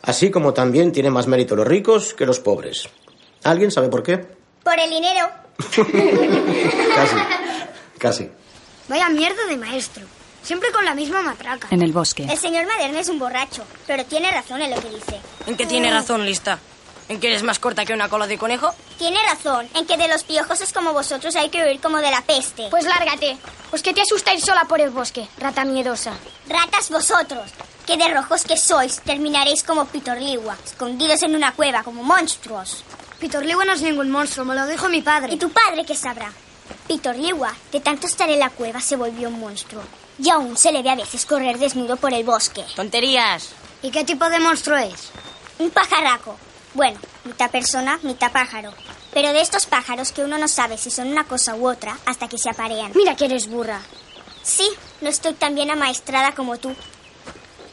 Así 0.02 0.32
como 0.32 0.54
también 0.54 0.92
tienen 0.92 1.14
más 1.14 1.28
mérito 1.28 1.56
los 1.56 1.68
ricos 1.68 2.14
que 2.14 2.26
los 2.26 2.40
pobres. 2.40 2.90
¿Alguien 3.44 3.72
sabe 3.72 3.90
por 3.90 4.04
qué? 4.04 4.26
Por 4.64 4.80
el 4.80 4.90
dinero. 4.90 5.30
Casi. 6.96 7.16
Casi. 7.98 8.30
Vaya 8.88 9.10
mierda 9.10 9.46
de 9.48 9.58
maestro. 9.58 10.06
Siempre 10.44 10.72
con 10.72 10.84
la 10.86 10.96
misma 10.96 11.22
matraca. 11.22 11.68
En 11.72 11.82
el 11.82 11.92
bosque. 11.92 12.24
El 12.24 12.38
señor 12.38 12.66
Maderne 12.66 13.00
es 13.00 13.10
un 13.10 13.20
borracho, 13.20 13.64
pero 13.86 14.04
tiene 14.06 14.32
razón 14.32 14.62
en 14.62 14.72
lo 14.72 14.82
que 14.82 14.90
dice. 14.90 15.20
¿En 15.46 15.56
qué 15.56 15.66
tiene 15.66 15.92
razón, 15.92 16.26
lista? 16.26 16.60
¿En 17.12 17.19
que 17.19 17.28
eres 17.28 17.43
más 17.43 17.60
corta 17.60 17.84
que 17.84 17.93
una 17.93 18.08
cola 18.08 18.26
de 18.26 18.38
conejo? 18.38 18.74
Tiene 18.97 19.19
razón 19.30 19.67
en 19.74 19.86
que 19.86 19.97
de 19.97 20.08
los 20.08 20.24
piojos 20.24 20.71
como 20.71 20.93
vosotros 20.93 21.36
hay 21.36 21.50
que 21.50 21.62
huir 21.62 21.82
como 21.82 21.97
de 21.97 22.10
la 22.10 22.21
peste. 22.21 22.69
Pues 22.69 22.86
lárgate. 22.86 23.38
Pues 23.69 23.84
que 23.84 23.93
te 23.93 24.00
asusta 24.00 24.34
ir 24.34 24.39
sola 24.39 24.63
por 24.63 24.80
el 24.80 24.91
bosque, 24.91 25.28
rata 25.38 25.65
miedosa. 25.65 26.13
Ratas 26.47 26.89
vosotros, 26.89 27.52
que 27.86 27.97
de 27.97 28.08
rojos 28.13 28.45
que 28.45 28.56
sois 28.56 29.02
terminaréis 29.02 29.62
como 29.63 29.88
Pitorligua, 29.88 30.56
escondidos 30.63 31.21
en 31.24 31.36
una 31.36 31.52
cueva 31.52 31.84
como 31.84 32.02
monstruos. 32.02 32.86
Pitorligua 33.19 33.65
no 33.65 33.74
es 33.74 33.82
ningún 33.82 34.10
monstruo, 34.10 34.45
me 34.45 34.56
lo 34.56 34.65
dijo 34.65 34.88
mi 34.88 35.02
padre. 35.02 35.34
¿Y 35.34 35.38
tu 35.38 35.52
padre 35.52 35.84
qué 35.86 35.95
sabrá? 35.95 36.32
Pitorligua, 36.88 37.54
de 37.74 37.82
tanto 37.82 38.08
estar 38.08 38.30
en 38.30 38.39
la 38.39 38.52
cueva, 38.52 38.80
se 38.80 38.95
volvió 38.95 39.28
un 39.28 39.38
monstruo. 39.38 39.84
Y 40.17 40.30
aún 40.30 40.56
se 40.56 40.71
le 40.71 40.82
ve 40.82 40.91
a 40.91 40.95
veces 40.95 41.26
correr 41.26 41.58
desnudo 41.58 41.97
por 41.97 42.13
el 42.13 42.24
bosque. 42.24 42.63
¡Tonterías! 42.74 43.50
¿Y 43.82 43.91
qué 43.91 44.06
tipo 44.06 44.30
de 44.30 44.39
monstruo 44.39 44.78
es? 44.78 45.12
Un 45.60 45.71
pajarraco. 45.71 46.38
Bueno, 46.74 47.00
mitad 47.26 47.52
persona, 47.52 48.00
mitad 48.04 48.32
pájaro. 48.32 48.74
Pero 49.14 49.34
de 49.34 49.42
estos 49.42 49.66
pájaros 49.66 50.12
que 50.12 50.24
uno 50.24 50.38
no 50.38 50.48
sabe 50.48 50.78
si 50.78 50.90
son 50.90 51.10
una 51.10 51.26
cosa 51.26 51.56
u 51.56 51.68
otra 51.68 51.98
hasta 52.06 52.30
que 52.30 52.38
se 52.38 52.50
aparean. 52.50 52.92
Mira 52.96 53.16
que 53.16 53.26
eres 53.26 53.48
burra. 53.48 53.82
Sí, 54.42 54.68
no 55.02 55.10
estoy 55.10 55.34
tan 55.34 55.54
bien 55.54 55.70
amaestrada 55.70 56.34
como 56.34 56.58
tú. 56.58 56.74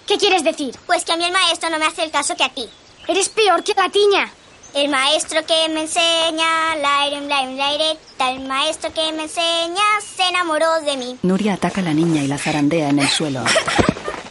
¿Qué 0.06 0.18
quieres 0.18 0.42
decir? 0.42 0.74
Pues 0.86 1.04
que 1.04 1.12
a 1.12 1.16
mí 1.16 1.24
el 1.24 1.32
maestro 1.32 1.70
no 1.70 1.78
me 1.78 1.86
hace 1.86 2.02
el 2.02 2.10
caso 2.10 2.34
que 2.36 2.44
a 2.44 2.48
ti. 2.52 2.68
Eres 3.06 3.28
peor 3.28 3.62
que 3.62 3.74
la 3.74 3.88
tiña. 3.88 4.32
El 4.74 4.88
maestro 4.90 5.44
que 5.46 5.68
me 5.70 5.82
enseña, 5.82 6.76
laire, 6.76 7.20
laire, 7.22 7.54
laire, 7.56 7.98
el 8.18 8.40
maestro 8.40 8.92
que 8.92 9.12
me 9.12 9.22
enseña 9.22 9.82
se 10.16 10.24
enamoró 10.24 10.80
de 10.82 10.96
mí. 10.96 11.18
Nuria 11.22 11.54
ataca 11.54 11.80
a 11.80 11.84
la 11.84 11.94
niña 11.94 12.22
y 12.22 12.26
la 12.26 12.36
zarandea 12.36 12.88
en 12.90 12.98
el 12.98 13.08
suelo. 13.08 13.40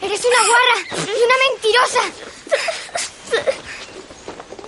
Eres 0.01 0.21
una 0.25 0.47
guarra 0.47 1.06
y 1.08 1.23
una 1.23 1.36
mentirosa. 1.49 2.01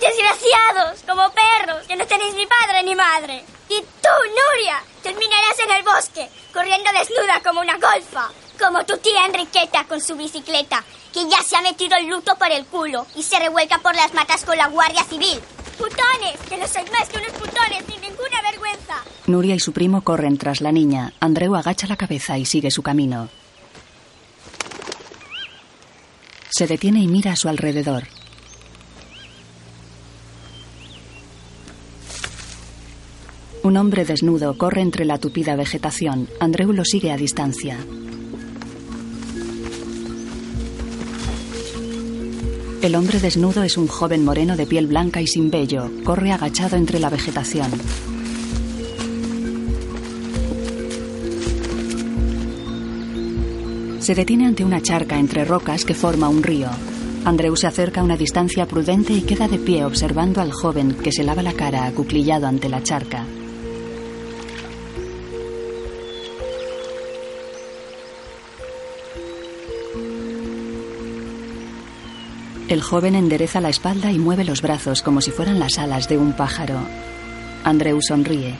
Desgraciados, 0.00 1.02
como 1.06 1.30
perros, 1.30 1.86
que 1.86 1.96
no 1.96 2.06
tenéis 2.06 2.34
ni 2.34 2.46
padre 2.46 2.82
ni 2.82 2.94
madre. 2.94 3.44
Y 3.68 3.80
tú, 3.80 4.08
Nuria, 4.24 4.82
terminarás 5.02 5.58
en 5.58 5.70
el 5.72 5.82
bosque, 5.82 6.28
corriendo 6.54 6.90
desnuda 6.92 7.40
como 7.44 7.60
una 7.60 7.74
golfa. 7.74 8.30
Como 8.58 8.84
tu 8.84 8.96
tía 8.98 9.26
Enriqueta 9.26 9.84
con 9.84 10.00
su 10.00 10.16
bicicleta, 10.16 10.82
que 11.12 11.28
ya 11.28 11.42
se 11.42 11.56
ha 11.56 11.62
metido 11.62 11.96
el 11.96 12.06
luto 12.06 12.34
por 12.36 12.50
el 12.50 12.64
culo 12.66 13.06
y 13.14 13.22
se 13.22 13.38
revuelca 13.38 13.78
por 13.78 13.94
las 13.94 14.14
matas 14.14 14.44
con 14.44 14.56
la 14.56 14.68
Guardia 14.68 15.04
Civil. 15.04 15.40
¡Putones! 15.76 16.38
¡Que 16.48 16.56
no 16.56 16.66
sois 16.66 16.90
más 16.90 17.08
que 17.08 17.18
unos 17.18 17.32
putones 17.32 17.84
sin 17.86 18.00
ninguna 18.00 18.42
vergüenza! 18.42 19.02
Nuria 19.26 19.54
y 19.54 19.60
su 19.60 19.72
primo 19.72 20.02
corren 20.02 20.36
tras 20.38 20.60
la 20.60 20.72
niña. 20.72 21.12
Andreu 21.20 21.54
agacha 21.56 21.86
la 21.86 21.96
cabeza 21.96 22.36
y 22.38 22.46
sigue 22.46 22.70
su 22.70 22.82
camino. 22.82 23.28
Se 26.50 26.66
detiene 26.66 27.00
y 27.00 27.06
mira 27.06 27.32
a 27.32 27.36
su 27.36 27.48
alrededor. 27.48 28.08
Un 33.62 33.76
hombre 33.76 34.06
desnudo 34.06 34.56
corre 34.56 34.80
entre 34.80 35.04
la 35.04 35.18
tupida 35.18 35.54
vegetación. 35.54 36.28
Andreu 36.40 36.72
lo 36.72 36.82
sigue 36.82 37.12
a 37.12 37.18
distancia. 37.18 37.76
El 42.80 42.94
hombre 42.94 43.20
desnudo 43.20 43.62
es 43.62 43.76
un 43.76 43.86
joven 43.86 44.24
moreno 44.24 44.56
de 44.56 44.66
piel 44.66 44.86
blanca 44.86 45.20
y 45.20 45.26
sin 45.26 45.50
vello. 45.50 45.90
Corre 46.04 46.32
agachado 46.32 46.78
entre 46.78 46.98
la 46.98 47.10
vegetación. 47.10 47.70
Se 53.98 54.14
detiene 54.14 54.46
ante 54.46 54.64
una 54.64 54.80
charca 54.80 55.18
entre 55.18 55.44
rocas 55.44 55.84
que 55.84 55.92
forma 55.92 56.30
un 56.30 56.42
río. 56.42 56.70
Andreu 57.26 57.54
se 57.56 57.66
acerca 57.66 58.00
a 58.00 58.04
una 58.04 58.16
distancia 58.16 58.66
prudente 58.66 59.12
y 59.12 59.20
queda 59.20 59.48
de 59.48 59.58
pie 59.58 59.84
observando 59.84 60.40
al 60.40 60.50
joven 60.50 60.94
que 60.94 61.12
se 61.12 61.24
lava 61.24 61.42
la 61.42 61.52
cara 61.52 61.84
acuclillado 61.84 62.46
ante 62.46 62.70
la 62.70 62.82
charca. 62.82 63.26
El 72.70 72.82
joven 72.82 73.16
endereza 73.16 73.60
la 73.60 73.68
espalda 73.68 74.12
y 74.12 74.20
mueve 74.20 74.44
los 74.44 74.62
brazos 74.62 75.02
como 75.02 75.20
si 75.20 75.32
fueran 75.32 75.58
las 75.58 75.76
alas 75.76 76.08
de 76.08 76.16
un 76.16 76.34
pájaro. 76.34 76.78
Andreu 77.64 77.98
sonríe. 78.00 78.54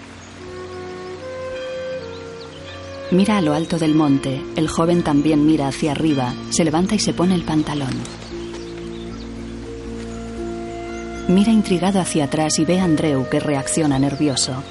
Mira 3.13 3.39
a 3.39 3.41
lo 3.41 3.55
alto 3.55 3.79
del 3.79 3.95
monte. 3.95 4.43
El 4.57 4.67
joven 4.67 5.05
también 5.05 5.47
mira 5.47 5.69
hacia 5.69 5.93
arriba. 5.93 6.35
Se 6.51 6.65
levanta 6.65 6.97
y 6.97 6.99
se 6.99 7.15
pone 7.15 7.37
el 7.37 7.45
pantalón. 7.45 7.95
Mira 11.29 11.53
intrigado 11.53 12.01
hacia 12.01 12.25
atrás 12.25 12.59
y 12.59 12.65
ve 12.65 12.81
a 12.81 12.85
Andreu 12.85 13.29
que 13.29 13.39
reacciona 13.39 14.01
nervioso. 14.01 14.65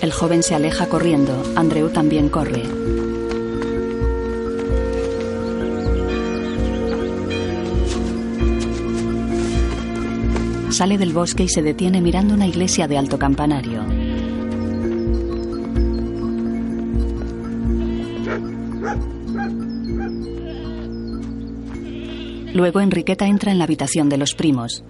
El 0.00 0.12
joven 0.12 0.44
se 0.44 0.54
aleja 0.54 0.86
corriendo. 0.86 1.42
Andreu 1.56 1.90
también 1.90 2.28
corre. 2.28 2.62
Sale 10.70 10.98
del 10.98 11.12
bosque 11.12 11.42
y 11.42 11.48
se 11.48 11.62
detiene 11.62 12.00
mirando 12.00 12.32
una 12.32 12.46
iglesia 12.46 12.86
de 12.86 12.96
alto 12.96 13.18
campanario. 13.18 13.84
Luego 22.54 22.80
Enriqueta 22.80 23.26
entra 23.26 23.50
en 23.50 23.58
la 23.58 23.64
habitación 23.64 24.08
de 24.08 24.16
los 24.16 24.34
primos. 24.34 24.84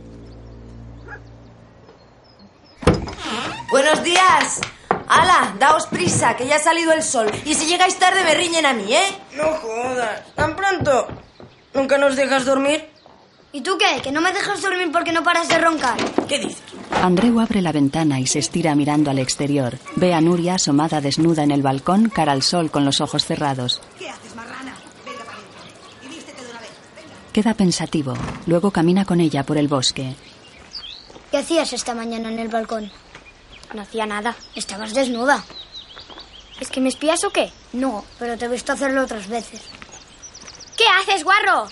Buenos 3.70 4.02
días. 4.04 4.60
¡Hala! 5.08 5.54
Daos 5.58 5.86
prisa, 5.86 6.36
que 6.36 6.46
ya 6.46 6.56
ha 6.56 6.60
salido 6.60 6.92
el 6.92 7.02
sol. 7.02 7.30
Y 7.44 7.54
si 7.54 7.66
llegáis 7.66 7.98
tarde 7.98 8.22
me 8.22 8.34
riñen 8.34 8.66
a 8.66 8.74
mí, 8.74 8.92
¿eh? 8.92 9.18
No 9.34 9.44
jodas. 9.54 10.34
¿Tan 10.34 10.54
pronto? 10.54 11.08
¿Nunca 11.72 11.96
nos 11.96 12.16
dejas 12.16 12.44
dormir? 12.44 12.89
¿Y 13.52 13.62
tú 13.62 13.76
qué? 13.78 14.00
¿Que 14.00 14.12
no 14.12 14.20
me 14.20 14.32
dejas 14.32 14.62
dormir 14.62 14.90
porque 14.92 15.12
no 15.12 15.24
paras 15.24 15.48
de 15.48 15.58
roncar? 15.58 15.96
¿Qué 16.28 16.38
dices? 16.38 16.62
Andreu 17.02 17.40
abre 17.40 17.60
la 17.62 17.72
ventana 17.72 18.20
y 18.20 18.26
se 18.26 18.38
estira 18.38 18.74
mirando 18.76 19.10
al 19.10 19.18
exterior. 19.18 19.78
Ve 19.96 20.14
a 20.14 20.20
Nuria 20.20 20.54
asomada 20.54 21.00
desnuda 21.00 21.42
en 21.42 21.50
el 21.50 21.62
balcón, 21.62 22.10
cara 22.10 22.32
al 22.32 22.42
sol 22.42 22.70
con 22.70 22.84
los 22.84 23.00
ojos 23.00 23.24
cerrados. 23.24 23.80
¿Qué 23.98 24.08
haces, 24.08 24.34
marrana? 24.36 24.74
Venga 25.04 25.24
para. 25.24 25.38
Y 26.04 26.08
vístete 26.14 26.44
de 26.44 26.50
una 26.50 26.60
vez. 26.60 26.70
Queda 27.32 27.54
pensativo. 27.54 28.14
Luego 28.46 28.70
camina 28.70 29.04
con 29.04 29.20
ella 29.20 29.42
por 29.44 29.58
el 29.58 29.66
bosque. 29.66 30.14
¿Qué 31.32 31.38
hacías 31.38 31.72
esta 31.72 31.94
mañana 31.94 32.28
en 32.30 32.38
el 32.38 32.48
balcón? 32.48 32.92
No 33.74 33.82
hacía 33.82 34.06
nada. 34.06 34.36
Estabas 34.54 34.94
desnuda. 34.94 35.44
¿Es 36.60 36.68
que 36.68 36.80
me 36.80 36.88
espías 36.90 37.24
o 37.24 37.30
qué? 37.30 37.50
No, 37.72 38.04
pero 38.18 38.36
te 38.38 38.44
he 38.44 38.48
visto 38.48 38.72
hacerlo 38.72 39.02
otras 39.02 39.26
veces. 39.28 39.60
¿Qué 40.76 40.84
haces, 41.00 41.24
guarro? 41.24 41.66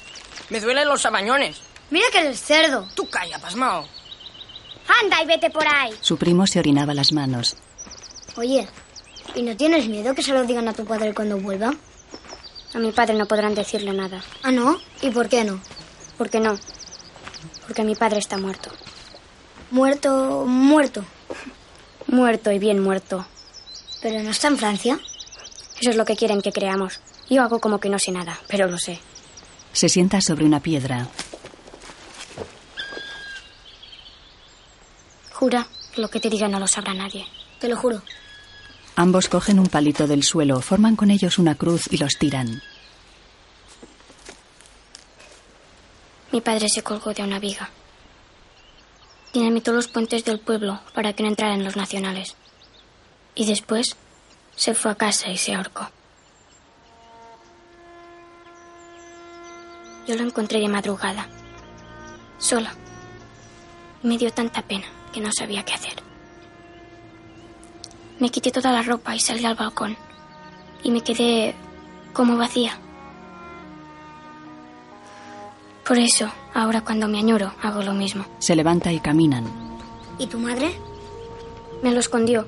Me 0.49 0.61
duelen 0.61 0.89
los 0.89 1.03
sabañones. 1.03 1.61
Mira 1.91 2.07
que 2.13 2.19
eres 2.19 2.41
cerdo. 2.41 2.87
Tú 2.95 3.09
calla, 3.09 3.39
pasmao. 3.39 3.87
Anda 5.03 5.23
y 5.23 5.27
vete 5.27 5.51
por 5.51 5.67
ahí. 5.67 5.93
Su 6.01 6.17
primo 6.17 6.47
se 6.47 6.59
orinaba 6.59 6.95
las 6.95 7.13
manos. 7.13 7.57
Oye, 8.37 8.69
¿y 9.35 9.43
no 9.43 9.57
tienes 9.57 9.89
miedo 9.89 10.15
que 10.15 10.23
se 10.23 10.33
lo 10.33 10.45
digan 10.45 10.69
a 10.69 10.73
tu 10.73 10.85
padre 10.85 11.15
cuando 11.15 11.39
vuelva? 11.39 11.75
A 12.75 12.79
mi 12.79 12.93
padre 12.93 13.15
no 13.15 13.27
podrán 13.27 13.55
decirle 13.55 13.93
nada. 13.93 14.23
¿Ah, 14.43 14.51
no? 14.51 14.79
¿Y 15.01 15.11
por 15.11 15.29
qué 15.29 15.45
no? 15.45 15.61
¿Por 16.17 16.31
qué 16.31 16.41
no? 16.41 16.59
Porque 17.67 17.85
mi 17.85 17.95
padre 17.95 18.19
está 18.19 18.39
muerto. 18.39 18.71
Muerto, 19.71 20.45
muerto. 20.47 21.05
Muerto 22.07 22.51
y 22.53 22.59
bien 22.59 22.83
muerto. 22.83 23.27
Pero 24.01 24.23
no 24.23 24.31
está 24.31 24.49
en 24.49 24.59
Francia. 24.59 24.99
Eso 25.81 25.91
es 25.91 25.97
lo 25.97 26.05
que 26.05 26.17
quieren 26.17 26.43
que 26.43 26.53
creamos. 26.53 27.01
Yo 27.29 27.43
hago 27.43 27.61
como 27.61 27.79
que 27.79 27.89
no 27.89 27.99
sé 27.99 28.11
nada, 28.11 28.39
pero 28.49 28.69
lo 28.69 28.79
sé. 28.79 29.01
Se 29.73 29.89
sienta 29.89 30.21
sobre 30.21 30.45
una 30.45 30.61
piedra. 30.61 31.09
Jura, 35.39 35.69
lo 35.95 36.11
que 36.11 36.19
te 36.19 36.31
diga 36.31 36.49
no 36.49 36.59
lo 36.59 36.67
sabrá 36.67 36.95
nadie. 36.95 37.25
Te 37.61 37.69
lo 37.69 37.77
juro. 37.77 38.03
Ambos 38.97 39.29
cogen 39.29 39.61
un 39.61 39.69
palito 39.69 40.09
del 40.09 40.25
suelo, 40.25 40.61
forman 40.61 40.97
con 40.97 41.13
ellos 41.13 41.39
una 41.39 41.55
cruz 41.55 41.87
y 41.93 41.99
los 41.99 42.19
tiran. 42.19 42.61
Mi 46.33 46.41
padre 46.41 46.69
se 46.69 46.83
colgó 46.83 47.15
de 47.15 47.23
una 47.23 47.39
viga. 47.39 47.71
Dinamitó 49.33 49.73
los 49.73 49.87
puentes 49.87 50.25
del 50.25 50.41
pueblo 50.41 50.81
para 50.93 51.13
que 51.13 51.23
no 51.23 51.29
entraran 51.29 51.63
los 51.63 51.77
nacionales. 51.77 52.35
Y 53.37 53.47
después 53.47 53.97
se 54.57 54.75
fue 54.75 54.91
a 54.91 54.97
casa 54.97 55.31
y 55.31 55.39
se 55.39 55.55
ahorcó. 55.55 55.89
Yo 60.09 60.17
lo 60.17 60.25
encontré 60.25 60.59
de 60.59 60.67
madrugada, 60.67 61.29
sola. 62.39 62.75
Me 64.03 64.19
dio 64.19 64.33
tanta 64.33 64.63
pena 64.63 64.98
que 65.11 65.21
no 65.21 65.31
sabía 65.33 65.65
qué 65.65 65.75
hacer. 65.75 65.95
Me 68.19 68.31
quité 68.31 68.51
toda 68.51 68.73
la 68.73 68.83
ropa 68.83 69.15
y 69.15 69.21
salí 69.21 69.45
al 69.45 69.55
balcón. 69.55 69.97
Y 70.83 70.91
me 70.91 71.03
quedé 71.03 71.55
como 72.13 72.37
vacía. 72.37 72.79
Por 75.87 75.99
eso, 75.99 76.31
ahora 76.53 76.83
cuando 76.83 77.09
me 77.09 77.19
añoro, 77.19 77.53
hago 77.63 77.83
lo 77.83 77.95
mismo. 77.95 78.25
Se 78.41 78.55
levanta 78.55 78.93
y 78.93 79.01
caminan. 79.01 79.47
¿Y 80.19 80.27
tu 80.27 80.39
madre? 80.39 80.75
Me 81.83 81.93
lo 81.93 82.01
escondió. 82.01 82.47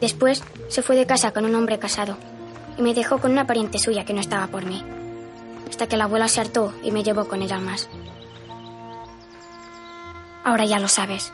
Después 0.00 0.42
se 0.68 0.82
fue 0.82 0.96
de 0.96 1.06
casa 1.06 1.32
con 1.32 1.44
un 1.44 1.54
hombre 1.54 1.78
casado 1.78 2.16
y 2.78 2.82
me 2.82 2.94
dejó 2.94 3.18
con 3.18 3.32
una 3.32 3.46
pariente 3.46 3.78
suya 3.78 4.04
que 4.04 4.14
no 4.14 4.20
estaba 4.20 4.46
por 4.46 4.64
mí. 4.64 4.82
Hasta 5.68 5.86
que 5.86 5.96
la 5.96 6.04
abuela 6.04 6.28
se 6.28 6.40
hartó 6.40 6.72
y 6.82 6.90
me 6.90 7.02
llevó 7.02 7.26
con 7.26 7.42
ella 7.42 7.56
al 7.56 7.62
más. 7.62 7.88
Ahora 10.44 10.64
ya 10.64 10.78
lo 10.78 10.88
sabes. 10.88 11.32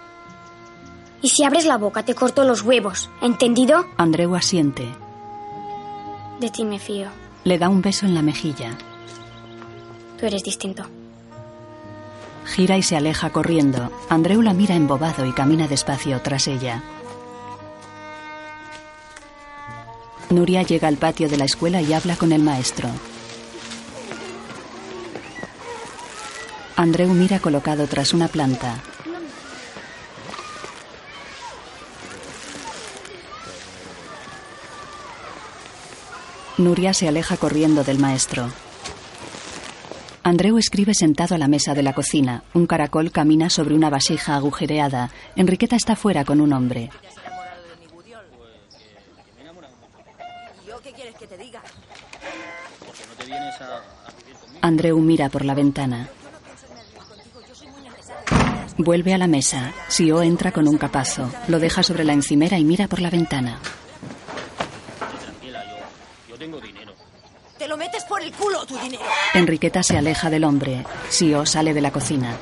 Y 1.22 1.30
si 1.30 1.44
abres 1.44 1.64
la 1.64 1.78
boca 1.78 2.04
te 2.04 2.14
corto 2.14 2.44
los 2.44 2.62
huevos, 2.62 3.10
¿entendido? 3.20 3.86
Andreu 3.96 4.34
asiente. 4.34 4.86
De 6.40 6.50
ti 6.50 6.64
me 6.64 6.78
fío. 6.78 7.08
Le 7.44 7.58
da 7.58 7.68
un 7.68 7.80
beso 7.80 8.06
en 8.06 8.14
la 8.14 8.22
mejilla. 8.22 8.76
Tú 10.18 10.26
eres 10.26 10.42
distinto. 10.42 10.84
Gira 12.44 12.76
y 12.76 12.82
se 12.82 12.96
aleja 12.96 13.30
corriendo. 13.30 13.90
Andreu 14.08 14.42
la 14.42 14.52
mira 14.52 14.74
embobado 14.74 15.24
y 15.26 15.32
camina 15.32 15.66
despacio 15.66 16.20
tras 16.22 16.46
ella. 16.46 16.82
Nuria 20.30 20.62
llega 20.62 20.88
al 20.88 20.96
patio 20.96 21.28
de 21.28 21.36
la 21.36 21.44
escuela 21.44 21.80
y 21.80 21.92
habla 21.92 22.16
con 22.16 22.32
el 22.32 22.42
maestro. 22.42 22.88
Andreu 26.76 27.08
mira 27.14 27.38
colocado 27.38 27.86
tras 27.86 28.12
una 28.12 28.28
planta. 28.28 28.76
Nuria 36.58 36.94
se 36.94 37.06
aleja 37.06 37.36
corriendo 37.36 37.84
del 37.84 37.98
maestro. 37.98 38.50
Andreu 40.22 40.58
escribe 40.58 40.94
sentado 40.94 41.34
a 41.34 41.38
la 41.38 41.48
mesa 41.48 41.74
de 41.74 41.82
la 41.82 41.92
cocina. 41.92 42.42
Un 42.54 42.66
caracol 42.66 43.12
camina 43.12 43.50
sobre 43.50 43.74
una 43.74 43.90
vasija 43.90 44.34
agujereada. 44.34 45.10
Enriqueta 45.36 45.76
está 45.76 45.96
fuera 45.96 46.24
con 46.24 46.40
un 46.40 46.52
hombre. 46.52 46.90
Andreu 54.62 54.98
mira 54.98 55.28
por 55.28 55.44
la 55.44 55.54
ventana. 55.54 56.08
Vuelve 58.78 59.14
a 59.14 59.18
la 59.18 59.26
mesa. 59.26 59.72
Sio 59.88 60.22
entra 60.22 60.52
con 60.52 60.66
un 60.66 60.78
capazo. 60.78 61.30
Lo 61.48 61.58
deja 61.58 61.82
sobre 61.82 62.04
la 62.04 62.14
encimera 62.14 62.58
y 62.58 62.64
mira 62.64 62.88
por 62.88 63.00
la 63.00 63.10
ventana. 63.10 63.60
Te 67.58 67.68
lo 67.68 67.76
metes 67.76 68.04
por 68.04 68.20
el 68.22 68.32
culo, 68.32 68.66
tu 68.66 68.76
dinero. 68.78 69.02
Enriqueta 69.36 69.82
se 69.82 69.98
aleja 69.98 70.30
del 70.30 70.44
hombre. 70.44 70.86
Sio 71.10 71.44
sale 71.44 71.74
de 71.74 71.82
la 71.82 71.92
cocina. 71.92 72.34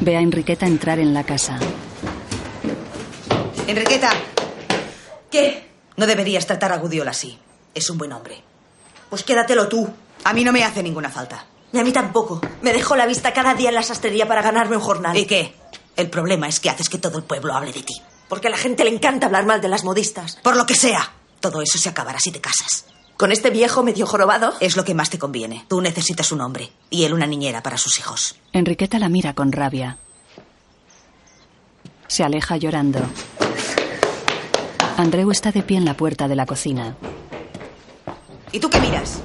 Ve 0.00 0.16
a 0.16 0.20
Enriqueta 0.20 0.66
entrar 0.66 0.98
en 0.98 1.14
la 1.14 1.22
casa. 1.22 1.56
Enriqueta. 3.68 4.10
¿Qué? 5.30 5.70
No 5.96 6.04
deberías 6.04 6.46
tratar 6.48 6.72
a 6.72 6.78
Gudiola 6.78 7.12
así. 7.12 7.38
Es 7.74 7.88
un 7.88 7.96
buen 7.96 8.12
hombre. 8.12 8.42
Pues 9.08 9.22
quédatelo 9.22 9.68
tú. 9.68 9.88
A 10.24 10.32
mí 10.32 10.42
no 10.42 10.52
me 10.52 10.64
hace 10.64 10.82
ninguna 10.82 11.08
falta. 11.08 11.46
Y 11.72 11.78
a 11.78 11.84
mí 11.84 11.92
tampoco. 11.92 12.40
Me 12.62 12.72
dejo 12.72 12.96
la 12.96 13.06
vista 13.06 13.32
cada 13.32 13.54
día 13.54 13.68
en 13.68 13.76
la 13.76 13.84
sastrería 13.84 14.26
para 14.26 14.42
ganarme 14.42 14.76
un 14.76 14.82
jornal. 14.82 15.16
¿Y 15.16 15.26
qué? 15.26 15.54
El 15.94 16.10
problema 16.10 16.48
es 16.48 16.58
que 16.58 16.70
haces 16.70 16.88
que 16.88 16.98
todo 16.98 17.18
el 17.18 17.24
pueblo 17.24 17.54
hable 17.54 17.72
de 17.72 17.84
ti. 17.84 17.94
Porque 18.28 18.48
a 18.48 18.50
la 18.50 18.56
gente 18.56 18.82
le 18.82 18.90
encanta 18.90 19.26
hablar 19.26 19.46
mal 19.46 19.60
de 19.60 19.68
las 19.68 19.84
modistas. 19.84 20.40
Por 20.42 20.56
lo 20.56 20.66
que 20.66 20.74
sea. 20.74 21.12
Todo 21.38 21.62
eso 21.62 21.78
se 21.78 21.88
acabará 21.88 22.18
si 22.18 22.32
te 22.32 22.40
casas. 22.40 22.86
¿Con 23.16 23.32
este 23.32 23.48
viejo 23.48 23.82
medio 23.82 24.06
jorobado? 24.06 24.52
Es 24.60 24.76
lo 24.76 24.84
que 24.84 24.94
más 24.94 25.08
te 25.08 25.18
conviene. 25.18 25.64
Tú 25.68 25.80
necesitas 25.80 26.32
un 26.32 26.42
hombre 26.42 26.70
y 26.90 27.04
él 27.04 27.14
una 27.14 27.26
niñera 27.26 27.62
para 27.62 27.78
sus 27.78 27.98
hijos. 27.98 28.36
Enriqueta 28.52 28.98
la 28.98 29.08
mira 29.08 29.34
con 29.34 29.52
rabia. 29.52 29.96
Se 32.08 32.22
aleja 32.24 32.58
llorando. 32.58 33.00
Andreu 34.98 35.30
está 35.30 35.50
de 35.50 35.62
pie 35.62 35.78
en 35.78 35.86
la 35.86 35.96
puerta 35.96 36.28
de 36.28 36.36
la 36.36 36.44
cocina. 36.44 36.96
¿Y 38.52 38.60
tú 38.60 38.68
qué 38.68 38.80
miras? 38.80 39.20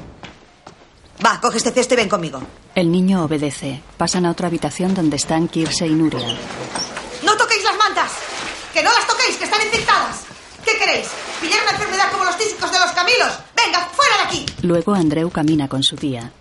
Va, 1.23 1.39
coge 1.41 1.57
este 1.57 1.71
cesto 1.71 1.93
y 1.93 1.97
ven 1.97 2.09
conmigo. 2.09 2.41
El 2.75 2.91
niño 2.91 3.25
obedece. 3.25 3.81
Pasan 3.97 4.25
a 4.25 4.31
otra 4.31 4.47
habitación 4.47 4.93
donde 4.95 5.17
están 5.17 5.49
Kirse 5.49 5.85
y 5.85 5.91
Nuria. 5.93 6.37
¡No 7.23 7.35
toquéis 7.35 7.63
las 7.63 7.77
mantas! 7.77 8.11
¡Que 8.73 8.81
no 8.81 8.91
las 8.93 9.05
toquéis, 9.05 9.35
que 9.37 9.43
están 9.43 9.61
infectadas! 9.61 10.23
¿Qué 10.65 10.77
queréis? 10.77 11.07
¿Pillar 11.41 11.59
una 11.63 11.71
enfermedad 11.71 12.11
como 12.11 12.23
los 12.23 12.37
tísicos 12.37 12.71
de 12.71 12.79
los 12.79 12.91
camilos? 12.91 13.31
¡Venga, 13.55 13.89
fuera 13.91 14.17
de 14.17 14.23
aquí! 14.23 14.45
Luego 14.61 14.93
Andreu 14.93 15.29
camina 15.31 15.67
con 15.67 15.81
su 15.81 15.95
tía. 15.95 16.31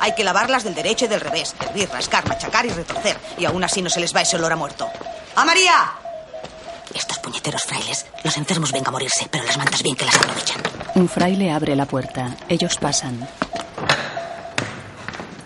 Hay 0.00 0.14
que 0.14 0.22
lavarlas 0.22 0.64
del 0.64 0.74
derecho 0.74 1.06
y 1.06 1.08
del 1.08 1.20
revés. 1.20 1.54
Hervir, 1.60 1.88
rascar, 1.90 2.28
machacar 2.28 2.66
y 2.66 2.68
retorcer. 2.68 3.18
Y 3.38 3.46
aún 3.46 3.64
así 3.64 3.82
no 3.82 3.90
se 3.90 4.00
les 4.00 4.14
va 4.14 4.20
ese 4.20 4.36
olor 4.36 4.52
a 4.52 4.56
muerto. 4.56 4.88
¡A 5.34 5.44
María! 5.44 5.92
Estos 6.94 7.18
puñeteros 7.18 7.62
frailes. 7.64 8.06
Los 8.22 8.36
enfermos 8.36 8.70
vengan 8.70 8.88
a 8.88 8.92
morirse, 8.92 9.26
pero 9.30 9.44
las 9.44 9.56
mantas 9.56 9.82
bien 9.82 9.96
que 9.96 10.04
las 10.04 10.14
aprovechan. 10.16 10.60
Un 10.94 11.08
fraile 11.08 11.50
abre 11.50 11.74
la 11.74 11.86
puerta. 11.86 12.36
Ellos 12.48 12.76
pasan. 12.76 13.26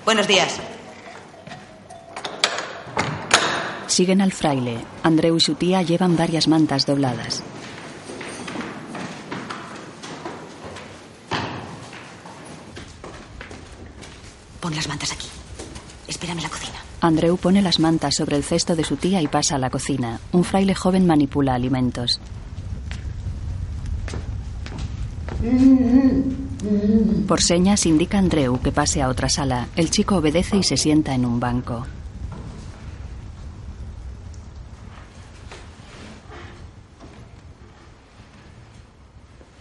Buenos 0.05 0.27
días. 0.27 0.57
Siguen 3.87 4.21
al 4.21 4.33
fraile. 4.33 4.85
Andreu 5.03 5.37
y 5.37 5.41
su 5.41 5.55
tía 5.55 5.83
llevan 5.83 6.17
varias 6.17 6.49
mantas 6.49 6.87
dobladas. 6.87 7.43
Pon 14.63 14.77
las 14.77 14.87
mantas 14.87 15.13
aquí. 15.13 15.27
Espérame 16.07 16.39
en 16.39 16.45
la 16.45 16.49
cocina. 16.49 16.79
Andreu 17.01 17.37
pone 17.37 17.61
las 17.63 17.81
mantas 17.81 18.15
sobre 18.15 18.37
el 18.37 18.45
cesto 18.45 18.77
de 18.77 18.85
su 18.85 18.97
tía 18.97 19.21
y 19.21 19.27
pasa 19.27 19.57
a 19.57 19.59
la 19.59 19.71
cocina. 19.71 20.21
Un 20.31 20.45
fraile 20.45 20.77
joven 20.77 21.05
manipula 21.05 21.55
alimentos. 21.55 22.21
Por 27.27 27.43
señas 27.43 27.87
indica 27.87 28.19
Andreu 28.19 28.61
que 28.63 28.71
pase 28.71 29.03
a 29.03 29.09
otra 29.09 29.29
sala. 29.29 29.67
El 29.75 29.91
chico 29.91 30.17
obedece 30.17 30.57
y 30.59 30.63
se 30.63 30.77
sienta 30.77 31.13
en 31.13 31.27
un 31.27 31.41
banco. 31.41 31.85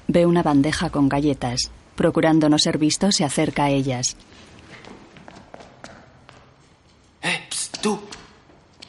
Ve 0.07 0.27
una 0.27 0.43
bandeja 0.43 0.91
con 0.91 1.09
galletas. 1.09 1.71
Procurando 1.95 2.49
no 2.49 2.59
ser 2.59 2.77
visto, 2.77 3.11
se 3.11 3.23
acerca 3.23 3.63
a 3.63 3.69
ellas. 3.71 4.15
Eh, 7.23 7.39
psst, 7.49 7.70
tú. 7.81 7.99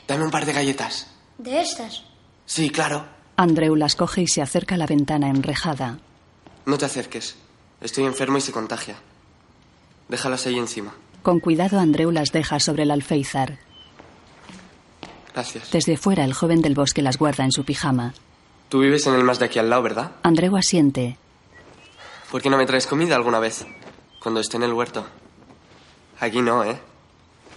Dame 0.06 0.24
un 0.24 0.30
par 0.30 0.46
de 0.46 0.52
galletas. 0.52 1.08
¿De 1.38 1.60
estas? 1.60 2.04
Sí, 2.46 2.70
claro. 2.70 3.04
Andreu 3.36 3.74
las 3.76 3.96
coge 3.96 4.22
y 4.22 4.28
se 4.28 4.42
acerca 4.42 4.74
a 4.74 4.78
la 4.78 4.86
ventana 4.86 5.28
enrejada. 5.28 5.98
No 6.66 6.78
te 6.78 6.84
acerques. 6.84 7.36
Estoy 7.80 8.04
enfermo 8.04 8.38
y 8.38 8.40
se 8.40 8.52
contagia. 8.52 8.96
Déjalas 10.08 10.46
ahí 10.46 10.58
encima. 10.58 10.94
Con 11.22 11.40
cuidado, 11.40 11.78
Andreu 11.80 12.10
las 12.10 12.30
deja 12.30 12.60
sobre 12.60 12.82
el 12.82 12.90
alféizar. 12.90 13.58
Gracias. 15.34 15.70
Desde 15.70 15.96
fuera, 15.96 16.24
el 16.24 16.34
joven 16.34 16.60
del 16.60 16.74
bosque 16.74 17.00
las 17.00 17.16
guarda 17.16 17.44
en 17.44 17.52
su 17.52 17.64
pijama. 17.64 18.12
Tú 18.68 18.80
vives 18.80 19.06
en 19.06 19.14
el 19.14 19.24
más 19.24 19.38
de 19.38 19.46
aquí 19.46 19.58
al 19.58 19.70
lado, 19.70 19.82
¿verdad? 19.82 20.12
Andreu 20.22 20.56
asiente. 20.56 21.16
¿Por 22.30 22.42
qué 22.42 22.50
no 22.50 22.56
me 22.58 22.66
traes 22.66 22.86
comida 22.86 23.16
alguna 23.16 23.38
vez? 23.38 23.64
Cuando 24.22 24.40
esté 24.40 24.56
en 24.56 24.62
el 24.64 24.72
huerto. 24.72 25.06
Aquí 26.20 26.40
no, 26.40 26.64
¿eh? 26.64 26.80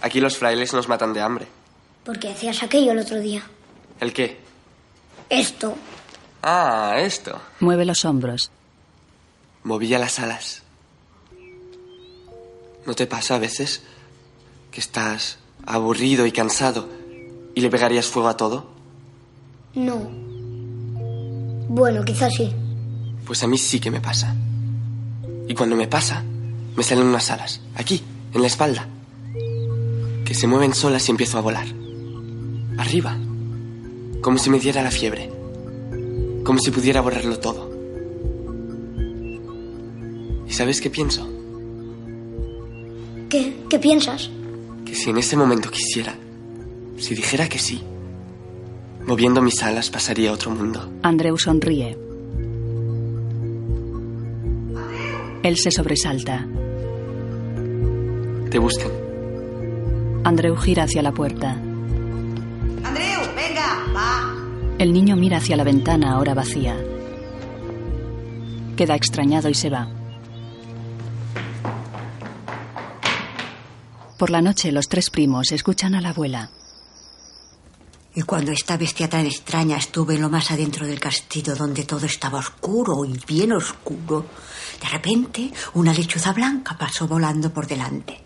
Aquí 0.02 0.20
los 0.20 0.36
frailes 0.36 0.72
nos 0.72 0.88
matan 0.88 1.12
de 1.12 1.20
hambre. 1.20 1.46
Porque 2.04 2.30
hacías 2.30 2.62
aquello 2.62 2.92
el 2.92 2.98
otro 2.98 3.18
día. 3.18 3.42
¿El 4.00 4.12
qué? 4.12 4.38
Esto. 5.28 5.74
Ah, 6.42 6.96
esto. 6.98 7.40
Mueve 7.60 7.84
los 7.84 8.04
hombros. 8.04 8.50
Movía 9.64 9.98
las 9.98 10.18
alas. 10.20 10.62
¿No 12.86 12.94
te 12.94 13.06
pasa 13.06 13.34
a 13.34 13.38
veces 13.38 13.82
que 14.70 14.80
estás 14.80 15.38
aburrido 15.66 16.26
y 16.26 16.32
cansado 16.32 16.88
y 17.54 17.60
le 17.60 17.70
pegarías 17.70 18.06
fuego 18.06 18.28
a 18.28 18.36
todo? 18.36 18.70
No. 19.74 20.08
Bueno, 21.68 22.04
quizás 22.04 22.32
sí. 22.34 22.54
Pues 23.26 23.42
a 23.42 23.48
mí 23.48 23.58
sí 23.58 23.80
que 23.80 23.90
me 23.90 24.00
pasa. 24.00 24.36
Y 25.48 25.54
cuando 25.54 25.74
me 25.74 25.88
pasa, 25.88 26.22
me 26.76 26.82
salen 26.84 27.06
unas 27.06 27.30
alas, 27.30 27.60
aquí, 27.74 28.02
en 28.32 28.40
la 28.40 28.46
espalda, 28.46 28.86
que 30.26 30.34
se 30.34 30.48
mueven 30.48 30.74
solas 30.74 31.08
y 31.08 31.12
empiezo 31.12 31.38
a 31.38 31.40
volar. 31.40 31.66
Arriba. 32.76 33.16
Como 34.20 34.38
si 34.38 34.50
me 34.50 34.58
diera 34.58 34.82
la 34.82 34.90
fiebre. 34.90 35.30
Como 36.44 36.58
si 36.58 36.72
pudiera 36.72 37.00
borrarlo 37.00 37.38
todo. 37.38 37.70
¿Y 40.46 40.52
sabes 40.52 40.80
qué 40.80 40.90
pienso? 40.90 41.26
¿Qué? 43.30 43.56
¿Qué 43.70 43.78
piensas? 43.78 44.30
Que 44.84 44.94
si 44.94 45.10
en 45.10 45.18
ese 45.18 45.36
momento 45.36 45.70
quisiera, 45.70 46.14
si 46.98 47.14
dijera 47.14 47.48
que 47.48 47.58
sí, 47.58 47.82
moviendo 49.06 49.40
mis 49.42 49.62
alas 49.62 49.90
pasaría 49.90 50.30
a 50.30 50.34
otro 50.34 50.50
mundo. 50.50 50.90
Andreu 51.02 51.38
sonríe. 51.38 51.96
Él 55.42 55.56
se 55.56 55.70
sobresalta. 55.70 56.46
Te 58.50 58.58
buscan. 58.58 59.05
Andreu 60.26 60.56
gira 60.56 60.82
hacia 60.82 61.02
la 61.02 61.12
puerta. 61.12 61.52
Andreu, 61.52 63.20
venga, 63.36 63.84
va. 63.94 64.34
El 64.76 64.92
niño 64.92 65.14
mira 65.14 65.36
hacia 65.36 65.56
la 65.56 65.62
ventana 65.62 66.14
ahora 66.14 66.34
vacía. 66.34 66.76
Queda 68.76 68.96
extrañado 68.96 69.48
y 69.48 69.54
se 69.54 69.70
va. 69.70 69.88
Por 74.18 74.30
la 74.30 74.42
noche 74.42 74.72
los 74.72 74.88
tres 74.88 75.10
primos 75.10 75.52
escuchan 75.52 75.94
a 75.94 76.00
la 76.00 76.08
abuela. 76.08 76.50
Y 78.12 78.22
cuando 78.22 78.50
esta 78.50 78.76
bestia 78.76 79.08
tan 79.08 79.26
extraña 79.26 79.76
estuve 79.76 80.16
en 80.16 80.22
lo 80.22 80.28
más 80.28 80.50
adentro 80.50 80.88
del 80.88 80.98
castillo 80.98 81.54
donde 81.54 81.84
todo 81.84 82.04
estaba 82.04 82.40
oscuro 82.40 83.04
y 83.04 83.16
bien 83.28 83.52
oscuro, 83.52 84.26
de 84.82 84.88
repente 84.88 85.52
una 85.74 85.92
lechuza 85.92 86.32
blanca 86.32 86.76
pasó 86.76 87.06
volando 87.06 87.52
por 87.52 87.68
delante. 87.68 88.25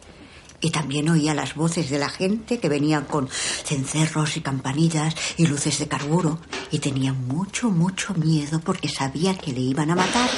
Y 0.61 0.71
también 0.71 1.09
oía 1.09 1.35
las 1.35 1.55
voces 1.55 1.89
de 1.89 1.99
la 1.99 2.11
gente 2.11 2.59
que 2.59 2.69
venían 2.69 3.05
con 3.05 3.29
cencerros 3.29 4.37
y 4.37 4.43
campanillas 4.43 5.15
y 5.39 5.47
luces 5.47 5.79
de 5.79 5.89
carburo. 5.89 6.39
Y 6.71 6.81
tenía 6.81 7.13
mucho, 7.13 7.71
mucho 7.71 8.13
miedo 8.15 8.61
porque 8.61 8.89
sabía 8.89 9.37
que 9.39 9.53
le 9.53 9.61
iban 9.61 9.91
a 9.91 9.97
matar. 9.97 10.29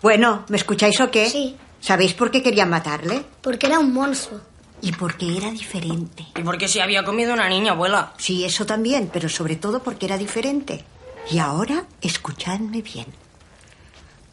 Bueno, 0.00 0.44
¿me 0.48 0.56
escucháis 0.56 1.00
o 1.00 1.10
qué? 1.10 1.28
Sí. 1.28 1.56
¿Sabéis 1.80 2.14
por 2.14 2.30
qué 2.30 2.42
querían 2.42 2.70
matarle? 2.70 3.24
Porque 3.40 3.66
era 3.66 3.80
un 3.80 3.92
monstruo. 3.92 4.40
Y 4.80 4.92
porque 4.92 5.36
era 5.36 5.50
diferente. 5.50 6.26
¿Y 6.36 6.42
por 6.42 6.58
qué 6.58 6.68
se 6.68 6.82
había 6.82 7.04
comido 7.04 7.32
una 7.32 7.48
niña, 7.48 7.72
abuela? 7.72 8.14
Sí, 8.18 8.44
eso 8.44 8.66
también, 8.66 9.10
pero 9.12 9.28
sobre 9.28 9.56
todo 9.56 9.82
porque 9.82 10.06
era 10.06 10.18
diferente. 10.18 10.84
Y 11.30 11.38
ahora, 11.38 11.86
escuchadme 12.00 12.82
bien. 12.82 13.06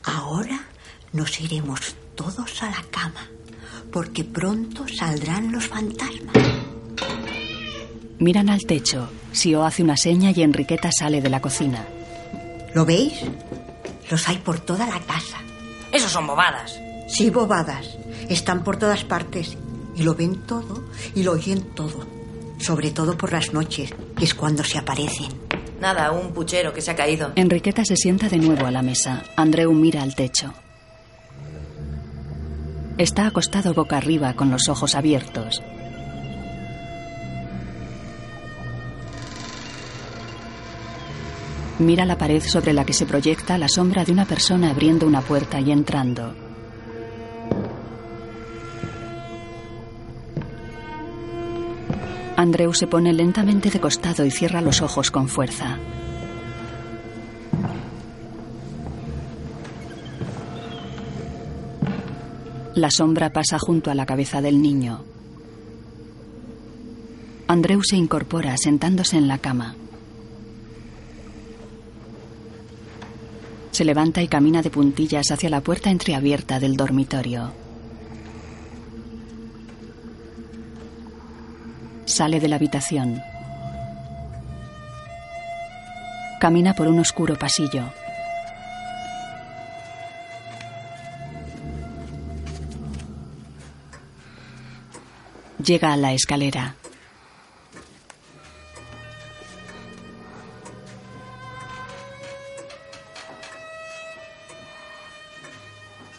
Ahora 0.03 0.59
nos 1.11 1.39
iremos 1.39 1.95
todos 2.15 2.63
a 2.63 2.69
la 2.69 2.83
cama, 2.89 3.27
porque 3.91 4.23
pronto 4.23 4.85
saldrán 4.87 5.51
los 5.51 5.67
fantasmas. 5.67 6.35
Miran 8.19 8.49
al 8.49 8.61
techo. 8.65 9.09
Sio 9.31 9.63
hace 9.63 9.83
una 9.83 9.95
seña 9.95 10.31
y 10.35 10.41
Enriqueta 10.41 10.89
sale 10.91 11.21
de 11.21 11.29
la 11.29 11.41
cocina. 11.41 11.85
¿Lo 12.73 12.85
veis? 12.85 13.13
Los 14.09 14.27
hay 14.27 14.37
por 14.37 14.59
toda 14.59 14.85
la 14.85 14.99
casa. 14.99 15.37
Esos 15.91 16.11
son 16.11 16.27
bobadas. 16.27 16.79
Sí, 17.07 17.29
bobadas. 17.29 17.97
Están 18.27 18.63
por 18.63 18.77
todas 18.77 19.03
partes 19.03 19.57
y 19.95 20.03
lo 20.03 20.15
ven 20.15 20.45
todo 20.45 20.83
y 21.15 21.23
lo 21.23 21.33
oyen 21.33 21.61
todo. 21.73 22.05
Sobre 22.59 22.91
todo 22.91 23.17
por 23.17 23.31
las 23.31 23.53
noches, 23.53 23.93
que 24.17 24.25
es 24.25 24.33
cuando 24.33 24.63
se 24.63 24.77
aparecen. 24.77 25.29
Nada, 25.79 26.11
un 26.11 26.33
puchero 26.33 26.73
que 26.73 26.81
se 26.81 26.91
ha 26.91 26.95
caído. 26.95 27.31
Enriqueta 27.35 27.85
se 27.85 27.95
sienta 27.95 28.27
de 28.27 28.37
nuevo 28.37 28.65
a 28.65 28.71
la 28.71 28.81
mesa. 28.81 29.23
Andreu 29.37 29.71
mira 29.73 30.03
al 30.03 30.13
techo. 30.13 30.53
Está 32.99 33.27
acostado 33.27 33.73
boca 33.73 33.95
arriba 33.95 34.33
con 34.33 34.51
los 34.51 34.67
ojos 34.67 34.93
abiertos. 34.93 35.63
Mira 41.79 42.03
la 42.03 42.17
pared 42.17 42.43
sobre 42.43 42.73
la 42.73 42.83
que 42.83 42.91
se 42.91 43.05
proyecta 43.05 43.57
la 43.57 43.69
sombra 43.69 44.03
de 44.03 44.11
una 44.11 44.25
persona 44.25 44.71
abriendo 44.71 45.07
una 45.07 45.21
puerta 45.21 45.61
y 45.61 45.71
entrando. 45.71 46.35
Andreu 52.35 52.73
se 52.73 52.87
pone 52.87 53.13
lentamente 53.13 53.69
de 53.69 53.79
costado 53.79 54.25
y 54.25 54.31
cierra 54.31 54.59
los 54.59 54.81
ojos 54.81 55.09
con 55.09 55.29
fuerza. 55.29 55.77
La 62.79 62.89
sombra 62.89 63.29
pasa 63.33 63.59
junto 63.59 63.91
a 63.91 63.93
la 63.93 64.05
cabeza 64.05 64.41
del 64.41 64.61
niño. 64.61 65.03
Andreu 67.47 67.81
se 67.83 67.97
incorpora 67.97 68.55
sentándose 68.55 69.17
en 69.17 69.27
la 69.27 69.37
cama. 69.37 69.75
Se 73.71 73.83
levanta 73.83 74.21
y 74.21 74.29
camina 74.29 74.61
de 74.61 74.69
puntillas 74.69 75.29
hacia 75.29 75.49
la 75.49 75.59
puerta 75.59 75.89
entreabierta 75.89 76.57
del 76.61 76.77
dormitorio. 76.77 77.51
Sale 82.05 82.39
de 82.39 82.47
la 82.47 82.55
habitación. 82.55 83.21
Camina 86.39 86.73
por 86.75 86.87
un 86.87 86.99
oscuro 86.99 87.37
pasillo. 87.37 87.98
Llega 95.63 95.91
a 95.93 95.97
la 95.97 96.13
escalera. 96.13 96.75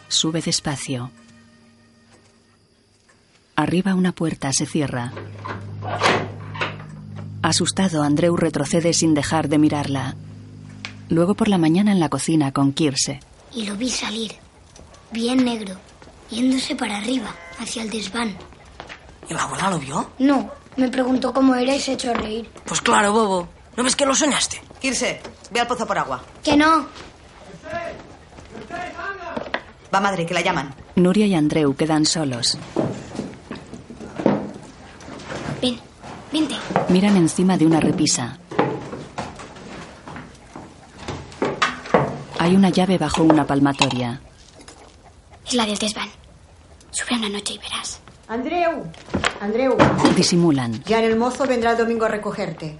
Sube 0.07 0.41
despacio. 0.41 1.09
Arriba 3.55 3.95
una 3.95 4.11
puerta 4.11 4.51
se 4.53 4.65
cierra. 4.65 5.11
Asustado, 7.41 8.03
Andreu 8.03 8.37
retrocede 8.37 8.93
sin 8.93 9.15
dejar 9.15 9.49
de 9.49 9.57
mirarla. 9.57 10.15
Luego 11.09 11.33
por 11.33 11.47
la 11.47 11.57
mañana 11.57 11.91
en 11.91 11.99
la 11.99 12.09
cocina 12.09 12.51
con 12.51 12.71
Kirse. 12.71 13.19
Y 13.53 13.65
lo 13.65 13.75
vi 13.75 13.89
salir, 13.89 14.33
bien 15.11 15.43
negro, 15.43 15.75
yéndose 16.29 16.75
para 16.75 16.97
arriba, 16.97 17.35
hacia 17.59 17.81
el 17.81 17.89
desván. 17.89 18.37
¿Y 19.29 19.33
la 19.33 19.43
abuela 19.43 19.69
lo 19.69 19.79
vio? 19.79 20.11
No, 20.19 20.51
me 20.77 20.89
preguntó 20.89 21.33
cómo 21.33 21.55
era 21.55 21.75
y 21.75 21.79
se 21.79 21.93
echó 21.93 22.11
a 22.11 22.13
reír. 22.13 22.49
Pues 22.65 22.81
claro, 22.81 23.11
bobo. 23.13 23.49
¿No 23.77 23.83
ves 23.83 23.95
que 23.95 24.05
lo 24.05 24.13
soñaste? 24.15 24.61
Irse, 24.81 25.21
ve 25.51 25.59
al 25.59 25.67
pozo 25.67 25.85
por 25.87 25.97
agua. 25.97 26.21
Que 26.43 26.57
no. 26.57 26.87
Va, 29.93 29.99
madre, 29.99 30.25
que 30.25 30.33
la 30.33 30.41
llaman. 30.41 30.73
Nuria 30.95 31.25
y 31.25 31.35
Andreu 31.35 31.75
quedan 31.75 32.05
solos. 32.05 32.57
Ven, 35.61 35.79
vente. 36.31 36.55
Miran 36.89 37.15
encima 37.17 37.57
de 37.57 37.65
una 37.65 37.79
repisa. 37.79 38.37
Hay 42.39 42.55
una 42.55 42.69
llave 42.69 42.97
bajo 42.97 43.23
una 43.23 43.45
palmatoria. 43.45 44.21
Es 45.45 45.53
la 45.53 45.65
del 45.65 45.77
desván. 45.77 46.09
Sube 46.91 47.15
una 47.15 47.29
noche 47.29 47.53
y 47.53 47.57
verás. 47.57 48.00
Andreu, 48.31 48.87
Andreu, 49.41 49.75
Disimulan. 50.15 50.81
ya 50.85 50.99
en 50.99 51.05
el 51.11 51.17
mozo 51.17 51.45
vendrá 51.45 51.71
el 51.71 51.77
domingo 51.77 52.05
a 52.05 52.07
recogerte. 52.07 52.77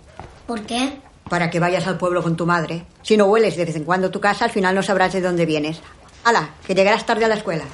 ¿Por 0.48 0.62
qué? 0.66 1.02
Para 1.30 1.50
que 1.50 1.60
vayas 1.60 1.88
al 1.88 1.98
pueblo 1.98 2.24
con 2.24 2.38
tu 2.38 2.46
madre. 2.46 2.86
Si 3.02 3.18
no 3.18 3.26
hueles 3.26 3.58
de 3.58 3.66
vez 3.66 3.76
en 3.76 3.84
cuando 3.84 4.12
tu 4.12 4.22
casa, 4.22 4.46
al 4.46 4.52
final 4.52 4.74
no 4.74 4.82
sabrás 4.82 5.12
de 5.12 5.20
dónde 5.20 5.46
vienes. 5.46 5.82
Hala, 6.24 6.52
que 6.66 6.74
llegarás 6.74 7.06
tarde 7.06 7.26
a 7.26 7.28
la 7.28 7.36
escuela. 7.36 7.66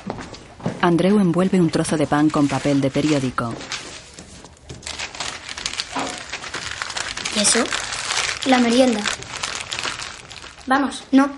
Andreu 0.82 1.20
envuelve 1.20 1.62
un 1.62 1.70
trozo 1.70 1.98
de 1.98 2.08
pan 2.08 2.32
con 2.32 2.48
papel 2.48 2.82
de 2.82 2.90
periódico. 2.90 3.54
¿Y 7.36 7.40
eso? 7.42 7.64
La 8.48 8.58
merienda. 8.58 9.02
Vamos, 10.66 11.04
no. 11.12 11.30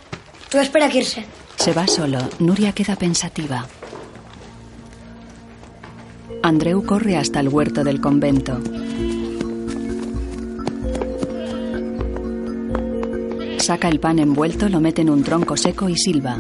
Tú 0.50 0.58
espera 0.58 0.86
a 0.86 0.94
irse. 0.94 1.26
Se 1.58 1.74
va 1.74 1.86
solo. 1.86 2.20
Nuria 2.40 2.72
queda 2.72 2.96
pensativa. 2.96 3.66
Andreu 6.42 6.84
corre 6.86 7.18
hasta 7.18 7.42
el 7.42 7.50
huerto 7.50 7.84
del 7.84 8.00
convento. 8.00 8.60
Saca 13.58 13.90
el 13.90 14.00
pan 14.00 14.20
envuelto, 14.20 14.70
lo 14.70 14.80
mete 14.80 15.02
en 15.02 15.10
un 15.10 15.24
tronco 15.24 15.58
seco 15.58 15.90
y 15.90 15.98
silba. 15.98 16.38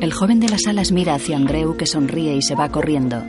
El 0.00 0.12
joven 0.12 0.40
de 0.40 0.48
las 0.48 0.66
alas 0.66 0.90
mira 0.90 1.14
hacia 1.14 1.36
Andreu 1.36 1.76
que 1.76 1.86
sonríe 1.86 2.34
y 2.34 2.42
se 2.42 2.54
va 2.54 2.70
corriendo. 2.70 3.22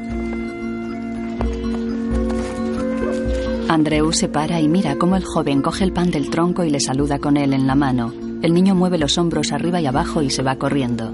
Andreu 3.68 4.14
se 4.14 4.30
para 4.30 4.62
y 4.62 4.68
mira 4.70 4.96
cómo 4.98 5.18
el 5.18 5.26
joven 5.26 5.62
coge 5.62 5.84
el 5.84 5.92
pan 5.92 6.10
del 6.10 6.30
tronco 6.30 6.64
y 6.64 6.70
le 6.70 6.80
saluda 6.80 7.20
con 7.20 7.36
él 7.36 7.54
en 7.54 7.68
la 7.68 7.76
mano. 7.76 8.14
El 8.42 8.54
niño 8.54 8.76
mueve 8.76 8.98
los 8.98 9.18
hombros 9.18 9.52
arriba 9.52 9.82
y 9.82 9.86
abajo 9.86 10.22
y 10.22 10.30
se 10.30 10.42
va 10.42 10.56
corriendo. 10.56 11.14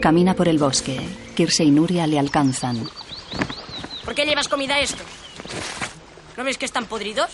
Camina 0.00 0.34
por 0.34 0.48
el 0.48 0.58
bosque. 0.58 1.00
Kirse 1.34 1.64
y 1.64 1.70
Nuria 1.70 2.06
le 2.06 2.18
alcanzan. 2.18 2.88
¿Por 4.04 4.14
qué 4.14 4.24
llevas 4.24 4.48
comida 4.48 4.76
a 4.76 4.80
esto? 4.80 5.02
¿No 6.36 6.44
ves 6.44 6.56
que 6.56 6.66
están 6.66 6.86
podridos? 6.86 7.30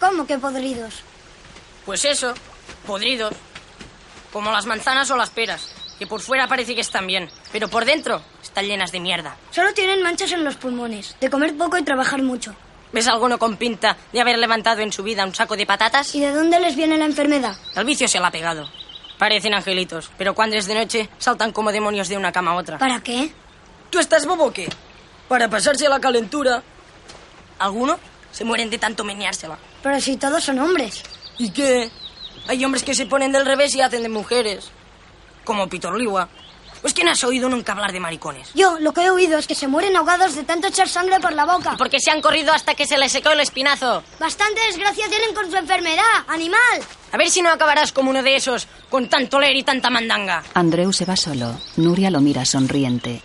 ¿Cómo 0.00 0.26
que 0.26 0.38
podridos? 0.38 1.02
Pues 1.84 2.04
eso, 2.04 2.32
podridos. 2.86 3.34
Como 4.32 4.50
las 4.50 4.64
manzanas 4.66 5.10
o 5.10 5.16
las 5.16 5.30
peras, 5.30 5.68
que 5.98 6.06
por 6.06 6.20
fuera 6.20 6.48
parece 6.48 6.74
que 6.74 6.80
están 6.80 7.06
bien, 7.06 7.28
pero 7.52 7.68
por 7.68 7.84
dentro 7.84 8.22
están 8.42 8.66
llenas 8.66 8.90
de 8.90 9.00
mierda. 9.00 9.36
Solo 9.50 9.74
tienen 9.74 10.02
manchas 10.02 10.32
en 10.32 10.44
los 10.44 10.56
pulmones, 10.56 11.16
de 11.20 11.28
comer 11.28 11.56
poco 11.56 11.76
y 11.76 11.82
trabajar 11.84 12.22
mucho. 12.22 12.54
¿Ves 12.92 13.08
alguno 13.08 13.38
con 13.38 13.56
pinta 13.56 13.96
de 14.12 14.20
haber 14.20 14.38
levantado 14.38 14.80
en 14.80 14.92
su 14.92 15.02
vida 15.02 15.24
un 15.24 15.34
saco 15.34 15.56
de 15.56 15.66
patatas? 15.66 16.14
¿Y 16.14 16.20
de 16.20 16.32
dónde 16.32 16.60
les 16.60 16.76
viene 16.76 16.96
la 16.98 17.04
enfermedad? 17.04 17.56
El 17.74 17.84
vicio 17.84 18.08
se 18.08 18.20
la 18.20 18.28
ha 18.28 18.32
pegado. 18.32 18.68
Parecen 19.22 19.54
angelitos, 19.54 20.10
pero 20.18 20.34
cuando 20.34 20.56
es 20.56 20.66
de 20.66 20.74
noche 20.74 21.08
saltan 21.16 21.52
como 21.52 21.70
demonios 21.70 22.08
de 22.08 22.16
una 22.16 22.32
cama 22.32 22.50
a 22.50 22.54
otra. 22.56 22.76
¿Para 22.76 23.00
qué? 23.04 23.32
¿Tú 23.88 24.00
estás 24.00 24.26
bobo 24.26 24.46
o 24.46 24.52
qué? 24.52 24.68
Para 25.28 25.48
pasarse 25.48 25.88
la 25.88 26.00
calentura. 26.00 26.60
Algunos 27.60 27.98
se 28.32 28.42
mueren 28.42 28.68
de 28.68 28.78
tanto 28.78 29.04
meneársela. 29.04 29.56
Pero 29.80 30.00
si 30.00 30.16
todos 30.16 30.42
son 30.42 30.58
hombres. 30.58 31.04
¿Y 31.38 31.52
qué? 31.52 31.88
Hay 32.48 32.64
hombres 32.64 32.82
que 32.82 32.96
se 32.96 33.06
ponen 33.06 33.30
del 33.30 33.46
revés 33.46 33.72
y 33.76 33.80
hacen 33.80 34.02
de 34.02 34.08
mujeres. 34.08 34.72
Como 35.44 35.68
Pitorligua. 35.68 36.28
Pues 36.80 36.92
no 37.04 37.12
has 37.12 37.22
oído 37.22 37.48
nunca 37.48 37.74
hablar 37.74 37.92
de 37.92 38.00
maricones. 38.00 38.50
Yo 38.54 38.80
lo 38.80 38.92
que 38.92 39.02
he 39.02 39.10
oído 39.10 39.38
es 39.38 39.46
que 39.46 39.54
se 39.54 39.68
mueren 39.68 39.94
ahogados 39.94 40.34
de 40.34 40.42
tanto 40.42 40.66
echar 40.66 40.88
sangre 40.88 41.20
por 41.20 41.32
la 41.32 41.44
boca. 41.44 41.76
Porque 41.78 42.00
se 42.00 42.10
han 42.10 42.20
corrido 42.20 42.52
hasta 42.52 42.74
que 42.74 42.88
se 42.88 42.98
les 42.98 43.12
secó 43.12 43.30
el 43.30 43.38
espinazo. 43.38 44.02
Bastante 44.18 44.60
desgracia 44.66 45.08
tienen 45.08 45.32
con 45.32 45.48
su 45.48 45.56
enfermedad, 45.56 46.02
animal. 46.26 46.82
A 47.12 47.18
ver 47.18 47.28
si 47.28 47.42
no 47.42 47.50
acabarás 47.50 47.92
como 47.92 48.10
uno 48.10 48.22
de 48.22 48.36
esos, 48.36 48.66
con 48.88 49.08
tanto 49.08 49.38
leer 49.38 49.56
y 49.56 49.62
tanta 49.62 49.90
mandanga. 49.90 50.42
Andreu 50.54 50.92
se 50.92 51.04
va 51.04 51.14
solo. 51.14 51.54
Nuria 51.76 52.10
lo 52.10 52.20
mira 52.22 52.44
sonriente. 52.46 53.20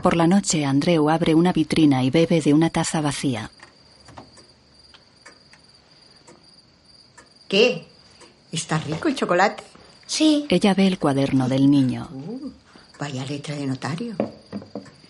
Por 0.00 0.16
la 0.16 0.28
noche, 0.28 0.64
Andreu 0.64 1.10
abre 1.10 1.34
una 1.34 1.52
vitrina 1.52 2.04
y 2.04 2.10
bebe 2.10 2.40
de 2.40 2.54
una 2.54 2.70
taza 2.70 3.00
vacía. 3.00 3.50
¿Qué? 7.48 7.86
¿Está 8.52 8.78
rico 8.78 9.08
el 9.08 9.16
chocolate? 9.16 9.64
Sí. 10.06 10.46
Ella 10.48 10.74
ve 10.74 10.86
el 10.86 10.98
cuaderno 10.98 11.48
del 11.48 11.70
niño. 11.70 12.08
Uh, 12.12 12.50
vaya 12.98 13.24
letra 13.24 13.56
de 13.56 13.66
notario. 13.66 14.14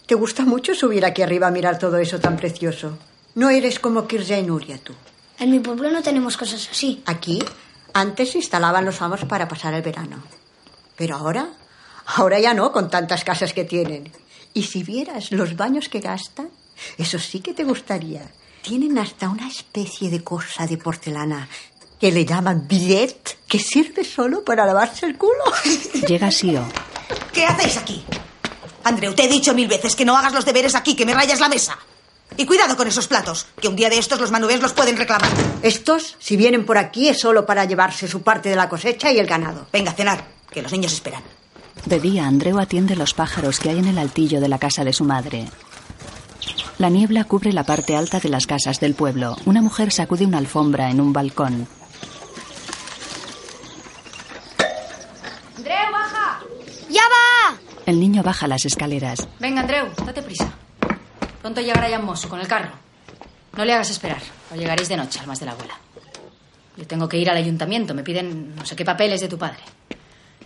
¿Te 0.07 0.15
gusta 0.15 0.45
mucho 0.45 0.75
subir 0.75 1.05
aquí 1.05 1.23
arriba 1.23 1.49
a 1.49 1.51
mirar 1.51 1.79
todo 1.79 1.99
eso 1.99 2.19
tan 2.19 2.37
precioso? 2.37 2.99
No 3.35 3.51
eres 3.51 3.79
como 3.79 4.07
Kirja 4.07 4.39
y 4.39 4.43
Nuria, 4.43 4.79
tú. 4.79 4.95
En 5.43 5.51
mi 5.51 5.59
pueblo 5.59 5.91
no 5.91 6.05
tenemos 6.05 6.37
cosas 6.37 6.69
así. 6.71 7.03
Aquí, 7.05 7.41
antes 7.95 8.31
se 8.31 8.39
instalaban 8.39 8.85
los 8.85 9.03
amos 9.03 9.25
para 9.25 9.49
pasar 9.49 9.75
el 9.75 9.83
verano. 9.83 10.23
Pero 10.95 11.17
ahora, 11.17 11.49
ahora 12.07 12.39
ya 12.39 12.55
no, 12.55 12.71
con 12.71 12.89
tantas 12.89 13.25
casas 13.25 13.53
que 13.53 13.65
tienen. 13.65 14.13
Y 14.55 14.63
si 14.63 14.85
vieras 14.85 15.33
los 15.33 15.57
baños 15.57 15.89
que 15.89 15.99
gastan, 15.99 16.49
eso 16.97 17.19
sí 17.19 17.41
que 17.41 17.55
te 17.55 17.65
gustaría. 17.65 18.23
Tienen 18.63 18.97
hasta 18.99 19.29
una 19.29 19.49
especie 19.49 20.11
de 20.11 20.23
cosa 20.23 20.65
de 20.69 20.79
porcelana 20.79 21.49
que 21.99 22.13
le 22.13 22.25
llaman 22.25 22.69
billet, 22.69 23.39
que 23.49 23.59
sirve 23.59 24.05
solo 24.05 24.45
para 24.45 24.65
lavarse 24.65 25.07
el 25.07 25.19
culo. 25.19 25.43
Llega 26.07 26.31
Sio. 26.31 26.65
¿Qué 27.33 27.47
hacéis 27.47 27.79
aquí? 27.79 28.05
Andreu, 28.85 29.13
te 29.13 29.25
he 29.25 29.29
dicho 29.29 29.55
mil 29.55 29.67
veces 29.67 29.97
que 29.97 30.05
no 30.05 30.17
hagas 30.17 30.35
los 30.35 30.45
deberes 30.45 30.77
aquí, 30.77 30.95
que 30.95 31.05
me 31.05 31.15
rayas 31.15 31.41
la 31.41 31.49
mesa. 31.49 31.77
Y 32.37 32.47
cuidado 32.47 32.77
con 32.77 32.89
esos 32.89 33.09
platos, 33.09 33.47
que 33.61 33.69
un 33.69 33.77
día 33.77 33.91
de 33.91 33.99
estos 33.99 34.21
los 34.21 34.31
manubés 34.31 34.61
los 34.61 34.73
pueden 34.73 34.97
reclamar. 34.97 35.31
Estos, 35.63 36.17
si 36.19 36.37
vienen 36.37 36.65
por 36.65 36.79
aquí, 36.79 37.09
es 37.09 37.21
solo 37.21 37.45
para 37.47 37.65
llevarse 37.65 38.09
su 38.09 38.23
parte 38.23 38.49
de 38.49 38.57
la 38.57 38.69
cosecha 38.69 39.13
y 39.13 39.19
el 39.19 39.27
ganado. 39.27 39.67
Venga, 39.73 39.91
a 39.91 39.95
cenar, 39.95 40.25
que 40.51 40.63
los 40.63 40.73
niños 40.73 40.93
esperan. 40.93 41.23
De 41.85 42.01
día, 42.01 42.27
Andreu 42.27 42.59
atiende 42.59 42.97
los 42.97 43.13
pájaros 43.15 43.59
que 43.59 43.71
hay 43.71 43.79
en 43.79 43.87
el 43.89 43.99
altillo 43.99 44.41
de 44.41 44.49
la 44.49 44.59
casa 44.59 44.85
de 44.85 44.93
su 44.93 45.05
madre. 45.05 45.49
La 46.79 46.89
niebla 46.89 47.25
cubre 47.25 47.53
la 47.53 47.65
parte 47.65 47.97
alta 47.97 48.19
de 48.19 48.29
las 48.29 48.47
casas 48.47 48.81
del 48.81 48.95
pueblo. 48.95 49.37
Una 49.45 49.63
mujer 49.63 49.93
sacude 49.93 50.27
una 50.27 50.39
alfombra 50.39 50.91
en 50.91 51.01
un 51.01 51.13
balcón. 51.13 51.69
¡Andreu, 55.57 55.93
baja! 55.93 56.41
¡Ya 56.89 57.03
va! 57.03 57.57
El 57.87 58.01
niño 58.01 58.23
baja 58.23 58.49
las 58.49 58.65
escaleras. 58.65 59.29
Venga, 59.39 59.61
Andreu, 59.61 59.89
date 60.05 60.23
prisa. 60.23 60.53
Pronto 61.43 61.61
llegará 61.61 61.91
ya 61.91 61.99
Mosso 61.99 62.29
con 62.29 62.41
el 62.41 62.47
carro. 62.47 62.71
No 63.57 63.65
le 63.65 63.75
hagas 63.75 63.91
esperar, 63.91 64.23
o 64.51 64.55
llegaréis 64.55 64.89
de 64.89 64.97
noche 64.97 65.21
al 65.21 65.27
más 65.27 65.41
de 65.41 65.47
la 65.47 65.53
abuela. 65.53 65.75
Yo 66.77 66.87
tengo 66.87 67.09
que 67.09 67.19
ir 67.19 67.29
al 67.29 67.37
ayuntamiento, 67.37 67.93
me 67.93 68.03
piden 68.03 68.55
no 68.55 68.65
sé 68.65 68.75
qué 68.75 68.85
papeles 68.85 69.21
de 69.21 69.29
tu 69.29 69.37
padre. 69.37 69.61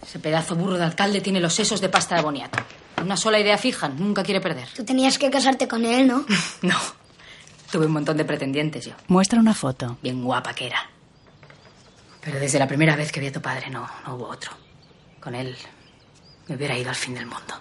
Ese 0.03 0.18
pedazo 0.18 0.57
burro 0.57 0.76
de 0.76 0.84
alcalde 0.84 1.20
tiene 1.20 1.40
los 1.40 1.55
sesos 1.55 1.80
de 1.80 1.88
pasta 1.88 2.16
de 2.16 2.22
boniato. 2.22 2.59
Una 3.01 3.16
sola 3.16 3.38
idea 3.38 3.59
fija, 3.59 3.88
nunca 3.88 4.22
quiere 4.24 4.40
perder. 4.40 4.68
Tú 4.74 4.84
tenías 4.84 5.18
que 5.18 5.30
casarte 5.30 5.68
con 5.68 5.84
él, 5.84 6.07
¿no? 6.09 6.24
No. 6.62 6.76
Tuve 7.70 7.86
un 7.86 7.92
montón 7.92 8.16
de 8.16 8.24
pretendientes 8.24 8.86
yo. 8.86 8.92
Muestra 9.09 9.38
una 9.40 9.53
foto. 9.55 9.99
Bien 10.03 10.22
guapa 10.22 10.55
que 10.55 10.66
era. 10.68 10.88
Pero 12.22 12.40
desde 12.40 12.59
la 12.59 12.66
primera 12.66 12.97
vez 12.97 13.12
que 13.12 13.20
vi 13.20 13.26
a 13.26 13.32
tu 13.32 13.40
padre 13.42 13.70
no, 13.70 13.88
no 14.07 14.14
hubo 14.14 14.28
otro. 14.28 14.53
Con 15.20 15.34
él 15.34 15.57
me 16.49 16.55
hubiera 16.57 16.76
ido 16.78 16.88
al 16.88 16.94
fin 16.97 17.14
del 17.14 17.26
mundo. 17.26 17.55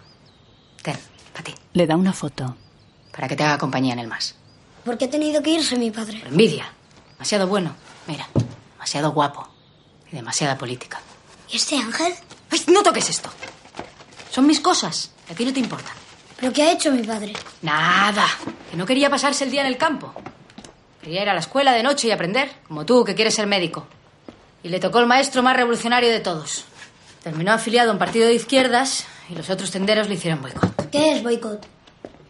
Ten, 0.81 0.97
para 1.33 1.43
ti. 1.43 1.53
Le 1.73 1.85
da 1.87 1.95
una 1.95 2.13
foto. 2.13 2.55
Para 3.15 3.27
que 3.27 3.35
te 3.35 3.43
haga 3.43 3.57
compañía 3.57 3.93
en 3.93 3.99
el 3.99 4.07
más. 4.07 4.35
¿Por 4.83 4.97
qué 4.97 5.05
ha 5.05 5.09
tenido 5.09 5.41
que 5.41 5.51
irse 5.51 5.77
mi 5.77 5.89
padre? 5.89 6.19
Por 6.19 6.27
envidia. 6.27 6.71
Demasiado 7.13 7.47
bueno. 7.47 7.75
Mira, 8.07 8.27
demasiado 8.73 9.11
guapo. 9.11 9.47
Y 10.11 10.15
demasiada 10.15 10.57
política. 10.57 10.99
¿Y 11.49 11.55
este 11.57 11.77
ángel? 11.77 12.13
¡Ay, 12.51 12.61
no 12.67 12.83
toques 12.83 13.09
esto! 13.09 13.29
Son 14.29 14.45
mis 14.45 14.59
cosas. 14.59 15.11
A 15.31 15.33
ti 15.33 15.45
no 15.45 15.53
te 15.53 15.59
importan. 15.59 15.93
¿Pero 16.37 16.51
qué 16.51 16.63
ha 16.63 16.71
hecho 16.71 16.91
mi 16.91 17.03
padre? 17.03 17.33
Nada. 17.61 18.25
Que 18.69 18.77
no 18.77 18.85
quería 18.85 19.09
pasarse 19.09 19.45
el 19.45 19.51
día 19.51 19.61
en 19.61 19.67
el 19.67 19.77
campo. 19.77 20.13
Quería 21.01 21.21
ir 21.21 21.29
a 21.29 21.33
la 21.33 21.39
escuela 21.39 21.71
de 21.71 21.83
noche 21.83 22.07
y 22.07 22.11
aprender, 22.11 22.51
como 22.67 22.85
tú, 22.85 23.03
que 23.05 23.15
quieres 23.15 23.33
ser 23.35 23.47
médico. 23.47 23.87
Y 24.61 24.69
le 24.69 24.79
tocó 24.79 24.99
el 24.99 25.05
maestro 25.05 25.41
más 25.41 25.55
revolucionario 25.55 26.09
de 26.11 26.19
todos. 26.19 26.65
Terminó 27.23 27.53
afiliado 27.53 27.91
a 27.91 27.93
un 27.93 27.99
partido 27.99 28.27
de 28.27 28.33
izquierdas 28.33 29.05
y 29.29 29.35
los 29.35 29.49
otros 29.49 29.71
tenderos 29.71 30.09
le 30.09 30.15
hicieron 30.15 30.41
boicot. 30.41 30.89
¿Qué 30.91 31.13
es 31.13 31.23
boicot? 31.23 31.65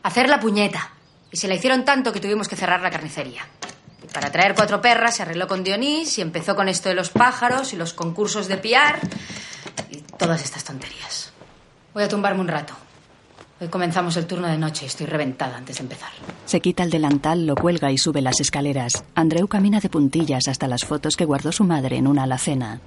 Hacer 0.05 0.29
la 0.29 0.39
puñeta. 0.39 0.91
Y 1.31 1.37
se 1.37 1.47
la 1.47 1.55
hicieron 1.55 1.83
tanto 1.83 2.13
que 2.13 2.19
tuvimos 2.19 2.47
que 2.47 2.55
cerrar 2.55 2.79
la 2.79 2.91
carnicería. 2.91 3.41
Y 4.03 4.07
para 4.13 4.31
traer 4.31 4.53
cuatro 4.53 4.79
perras 4.79 5.15
se 5.15 5.23
arregló 5.23 5.47
con 5.47 5.63
Dionís 5.63 6.19
y 6.19 6.21
empezó 6.21 6.55
con 6.55 6.69
esto 6.69 6.89
de 6.89 6.95
los 6.95 7.09
pájaros 7.09 7.73
y 7.73 7.75
los 7.75 7.93
concursos 7.93 8.47
de 8.47 8.57
piar 8.57 8.99
y 9.89 9.97
todas 10.01 10.43
estas 10.43 10.63
tonterías. 10.63 11.33
Voy 11.95 12.03
a 12.03 12.07
tumbarme 12.07 12.41
un 12.41 12.49
rato. 12.49 12.75
Hoy 13.59 13.67
comenzamos 13.69 14.15
el 14.17 14.27
turno 14.27 14.47
de 14.47 14.59
noche 14.59 14.85
y 14.85 14.89
estoy 14.89 15.07
reventada 15.07 15.57
antes 15.57 15.77
de 15.77 15.81
empezar. 15.81 16.11
Se 16.45 16.59
quita 16.59 16.83
el 16.83 16.91
delantal, 16.91 17.47
lo 17.47 17.55
cuelga 17.55 17.91
y 17.91 17.97
sube 17.97 18.21
las 18.21 18.39
escaleras. 18.39 19.03
Andreu 19.15 19.47
camina 19.47 19.79
de 19.79 19.89
puntillas 19.89 20.47
hasta 20.47 20.67
las 20.67 20.81
fotos 20.85 21.17
que 21.17 21.25
guardó 21.25 21.51
su 21.51 21.63
madre 21.63 21.97
en 21.97 22.05
una 22.05 22.25
alacena. 22.25 22.79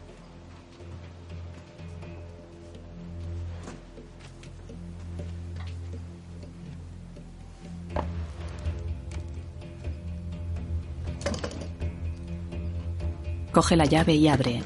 Coge 13.58 13.74
la 13.74 13.86
llave 13.86 14.14
y 14.14 14.28
abre. 14.28 14.62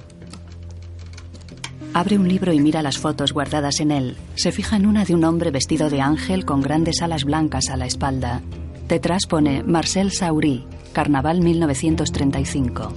Abre 1.95 2.18
un 2.18 2.28
libro 2.28 2.53
y 2.53 2.61
mira 2.61 2.82
las 2.82 2.99
fotos 2.99 3.32
guardadas 3.32 3.80
en 3.80 3.90
él. 3.90 4.18
Se 4.34 4.53
fija 4.53 4.76
en 4.76 4.84
una 4.84 5.07
de 5.07 5.14
un 5.14 5.24
hombre 5.24 5.51
vestido 5.51 5.88
de 5.88 6.03
ángel 6.03 6.45
con 6.45 6.61
grandes 6.61 7.01
alas 7.01 7.24
blancas 7.24 7.70
a 7.70 7.78
la 7.78 7.86
espalda. 7.86 8.43
Detrás 8.88 9.22
pone 9.26 9.62
Marcel 9.62 10.12
Saurí, 10.12 10.66
Carnaval 10.93 11.40
1935. 11.40 12.93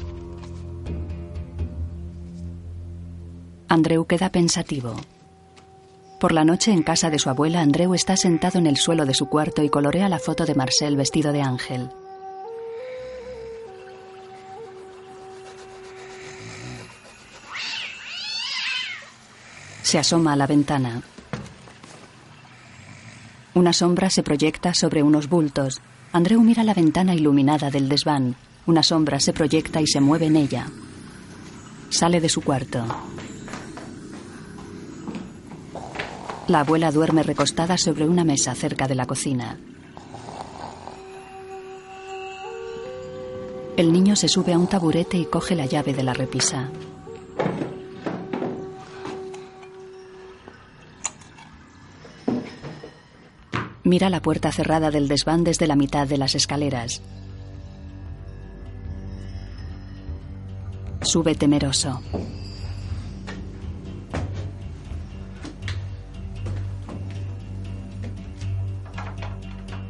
Andreu 3.70 4.06
queda 4.06 4.34
pensativo. 4.34 4.96
Por 6.20 6.34
la 6.34 6.44
noche 6.44 6.74
en 6.74 6.84
casa 6.84 7.10
de 7.10 7.20
su 7.20 7.30
abuela, 7.30 7.62
Andreu 7.62 7.96
está 7.96 8.18
sentado 8.18 8.60
en 8.60 8.68
el 8.68 8.76
suelo 8.76 9.06
de 9.06 9.14
su 9.14 9.28
cuarto 9.28 9.64
y 9.64 9.70
colorea 9.70 10.10
la 10.10 10.20
foto 10.20 10.46
de 10.46 10.56
Marcel 10.56 10.98
vestido 10.98 11.32
de 11.32 11.42
ángel. 11.42 11.90
Se 19.86 20.00
asoma 20.00 20.34
a 20.34 20.36
la 20.36 20.48
ventana. 20.48 21.04
Una 23.54 23.72
sombra 23.72 24.10
se 24.10 24.24
proyecta 24.24 24.74
sobre 24.74 25.04
unos 25.04 25.30
bultos. 25.30 25.80
Andreu 26.12 26.42
mira 26.42 26.64
la 26.64 26.74
ventana 26.74 27.14
iluminada 27.14 27.70
del 27.70 27.88
desván. 27.88 28.36
Una 28.66 28.82
sombra 28.82 29.20
se 29.20 29.32
proyecta 29.32 29.82
y 29.82 29.86
se 29.86 30.02
mueve 30.02 30.26
en 30.26 30.38
ella. 30.38 30.66
Sale 31.92 32.20
de 32.20 32.30
su 32.30 32.42
cuarto. 32.42 32.84
La 36.48 36.62
abuela 36.62 36.92
duerme 36.92 37.22
recostada 37.22 37.78
sobre 37.78 38.08
una 38.08 38.24
mesa 38.24 38.56
cerca 38.56 38.88
de 38.88 38.96
la 38.96 39.06
cocina. 39.06 39.60
El 43.78 43.94
niño 43.94 44.16
se 44.16 44.30
sube 44.30 44.52
a 44.52 44.58
un 44.58 44.66
taburete 44.66 45.18
y 45.18 45.26
coge 45.26 45.54
la 45.54 45.68
llave 45.68 45.94
de 45.94 46.02
la 46.02 46.16
repisa. 46.16 46.72
Mira 53.86 54.10
la 54.10 54.20
puerta 54.20 54.52
cerrada 54.52 54.90
del 54.90 55.08
desván 55.08 55.44
desde 55.44 55.68
la 55.68 55.76
mitad 55.76 56.08
de 56.08 56.18
las 56.18 56.34
escaleras. 56.34 57.04
Sube 61.02 61.36
temeroso. 61.36 62.02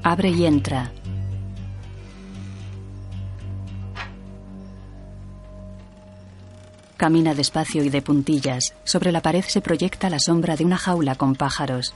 Abre 0.03 0.29
y 0.29 0.45
entra. 0.45 0.91
Camina 6.97 7.33
despacio 7.33 7.81
y 7.81 7.87
de 7.87 8.01
puntillas. 8.01 8.75
Sobre 8.83 9.13
la 9.13 9.21
pared 9.21 9.45
se 9.47 9.61
proyecta 9.61 10.09
la 10.09 10.19
sombra 10.19 10.57
de 10.57 10.65
una 10.65 10.77
jaula 10.77 11.15
con 11.15 11.35
pájaros. 11.35 11.93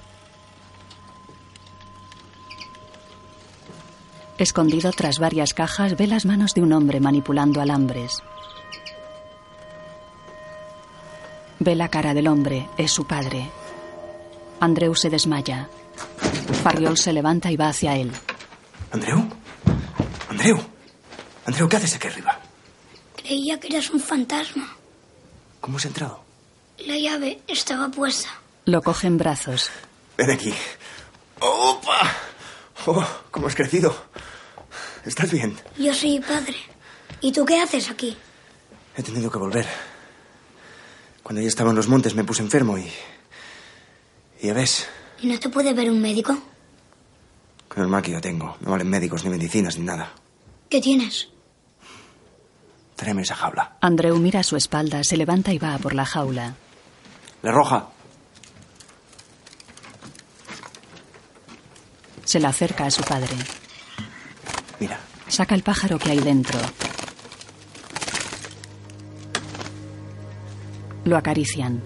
Escondido 4.40 4.92
tras 4.94 5.20
varias 5.20 5.54
cajas 5.54 5.98
ve 5.98 6.08
las 6.08 6.26
manos 6.26 6.54
de 6.54 6.62
un 6.62 6.72
hombre 6.72 7.02
manipulando 7.02 7.60
alambres. 7.60 8.24
Ve 11.60 11.76
la 11.76 11.90
cara 11.90 12.14
del 12.14 12.30
hombre, 12.30 12.70
es 12.78 12.90
su 12.90 13.06
padre. 13.06 13.50
Andreu 14.62 14.96
se 14.96 15.10
desmaya. 15.10 15.68
Farriol 16.64 16.98
se 16.98 17.12
levanta 17.12 17.52
y 17.52 17.58
va 17.58 17.68
hacia 17.68 17.98
él. 17.98 18.14
¿Andreu? 18.92 19.28
¿Andreu? 20.30 20.58
¿Andreu, 21.46 21.68
qué 21.68 21.76
haces 21.76 21.96
aquí 21.96 22.08
arriba? 22.08 22.40
Creía 23.18 23.60
que 23.60 23.68
eras 23.68 23.90
un 23.90 24.00
fantasma. 24.00 24.74
¿Cómo 25.60 25.78
has 25.78 25.86
entrado? 25.86 26.24
La 26.88 26.98
llave 26.98 27.42
estaba 27.46 27.90
puesta. 27.90 28.30
Lo 28.64 28.82
coge 28.82 29.08
en 29.08 29.18
brazos. 29.18 29.70
Ven 30.18 30.32
aquí. 30.32 30.54
¡Opa! 31.42 32.29
¡Oh, 32.92 33.06
cómo 33.30 33.46
has 33.46 33.54
crecido! 33.56 33.96
¿Estás 35.06 35.32
bien? 35.32 35.56
Yo 35.78 35.94
soy 35.94 36.20
padre. 36.20 36.56
¿Y 37.22 37.32
tú 37.32 37.46
qué 37.46 37.62
haces 37.62 37.88
aquí? 37.92 38.18
He 38.98 39.04
tenido 39.04 39.30
que 39.30 39.38
volver. 39.38 39.68
Cuando 41.22 41.40
ya 41.42 41.48
estaba 41.48 41.70
en 41.70 41.76
los 41.76 41.88
montes 41.88 42.16
me 42.16 42.24
puse 42.24 42.42
enfermo 42.42 42.80
y... 42.80 42.92
Y 44.42 44.48
ya 44.48 44.54
ves, 44.54 44.88
¿Y 45.22 45.28
no 45.28 45.38
te 45.40 45.50
puede 45.50 45.74
ver 45.74 45.92
un 45.92 46.02
médico? 46.02 46.36
con 47.68 47.84
el 47.84 47.90
mal 47.90 48.02
que 48.02 48.12
yo 48.12 48.20
tengo. 48.22 48.58
No 48.62 48.72
valen 48.72 48.90
médicos 48.90 49.24
ni 49.24 49.30
medicinas 49.30 49.78
ni 49.78 49.86
nada. 49.86 50.12
¿Qué 50.68 50.82
tienes? 50.82 51.30
Tráeme 52.96 53.22
esa 53.22 53.36
jaula. 53.36 53.78
Andreu 53.82 54.18
mira 54.18 54.40
a 54.40 54.44
su 54.44 54.56
espalda, 54.56 55.04
se 55.04 55.16
levanta 55.16 55.54
y 55.54 55.60
va 55.60 55.76
a 55.76 55.78
por 55.78 55.94
la 55.94 56.06
jaula. 56.06 56.56
La 57.44 57.52
roja. 57.52 57.90
Se 62.30 62.40
la 62.40 62.50
acerca 62.50 62.86
a 62.86 62.92
su 62.92 63.02
padre. 63.02 63.36
Mira. 64.80 65.00
Saca 65.28 65.56
el 65.56 65.64
pájaro 65.64 65.98
que 65.98 66.12
hay 66.12 66.20
dentro. 66.20 66.60
Lo 71.06 71.18
acarician. 71.18 71.82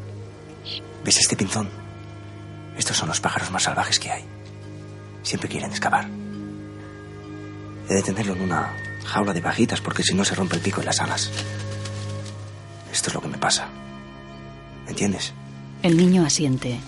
¿Ves 1.06 1.18
este 1.18 1.38
pinzón? 1.38 1.70
Estos 2.78 2.98
son 2.98 3.08
los 3.08 3.22
pájaros 3.22 3.52
más 3.52 3.64
salvajes 3.64 3.98
que 3.98 4.12
hay. 4.12 4.26
Siempre 5.22 5.48
quieren 5.48 5.72
escapar. 5.72 6.10
He 7.88 7.94
de 7.94 8.04
tenerlo 8.04 8.34
en 8.34 8.42
una 8.42 8.76
jaula 9.06 9.32
de 9.32 9.40
bajitas 9.40 9.80
porque 9.80 10.04
si 10.04 10.14
no 10.14 10.26
se 10.26 10.36
rompe 10.36 10.58
el 10.58 10.62
pico 10.62 10.82
y 10.82 10.86
las 10.86 11.00
alas. 11.00 11.32
Esto 12.92 13.08
es 13.08 13.14
lo 13.14 13.22
que 13.22 13.30
me 13.30 13.38
pasa. 13.38 13.70
¿Me 14.84 14.90
entiendes? 14.90 15.32
El 15.84 15.96
niño 15.96 16.26
asiente. 16.26 16.82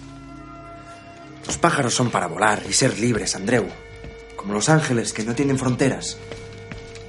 Los 1.45 1.57
pájaros 1.57 1.93
son 1.93 2.09
para 2.09 2.27
volar 2.27 2.63
y 2.67 2.73
ser 2.73 2.97
libres, 2.99 3.35
Andreu. 3.35 3.67
Como 4.35 4.53
los 4.53 4.69
ángeles 4.69 5.13
que 5.13 5.23
no 5.23 5.35
tienen 5.35 5.57
fronteras. 5.57 6.17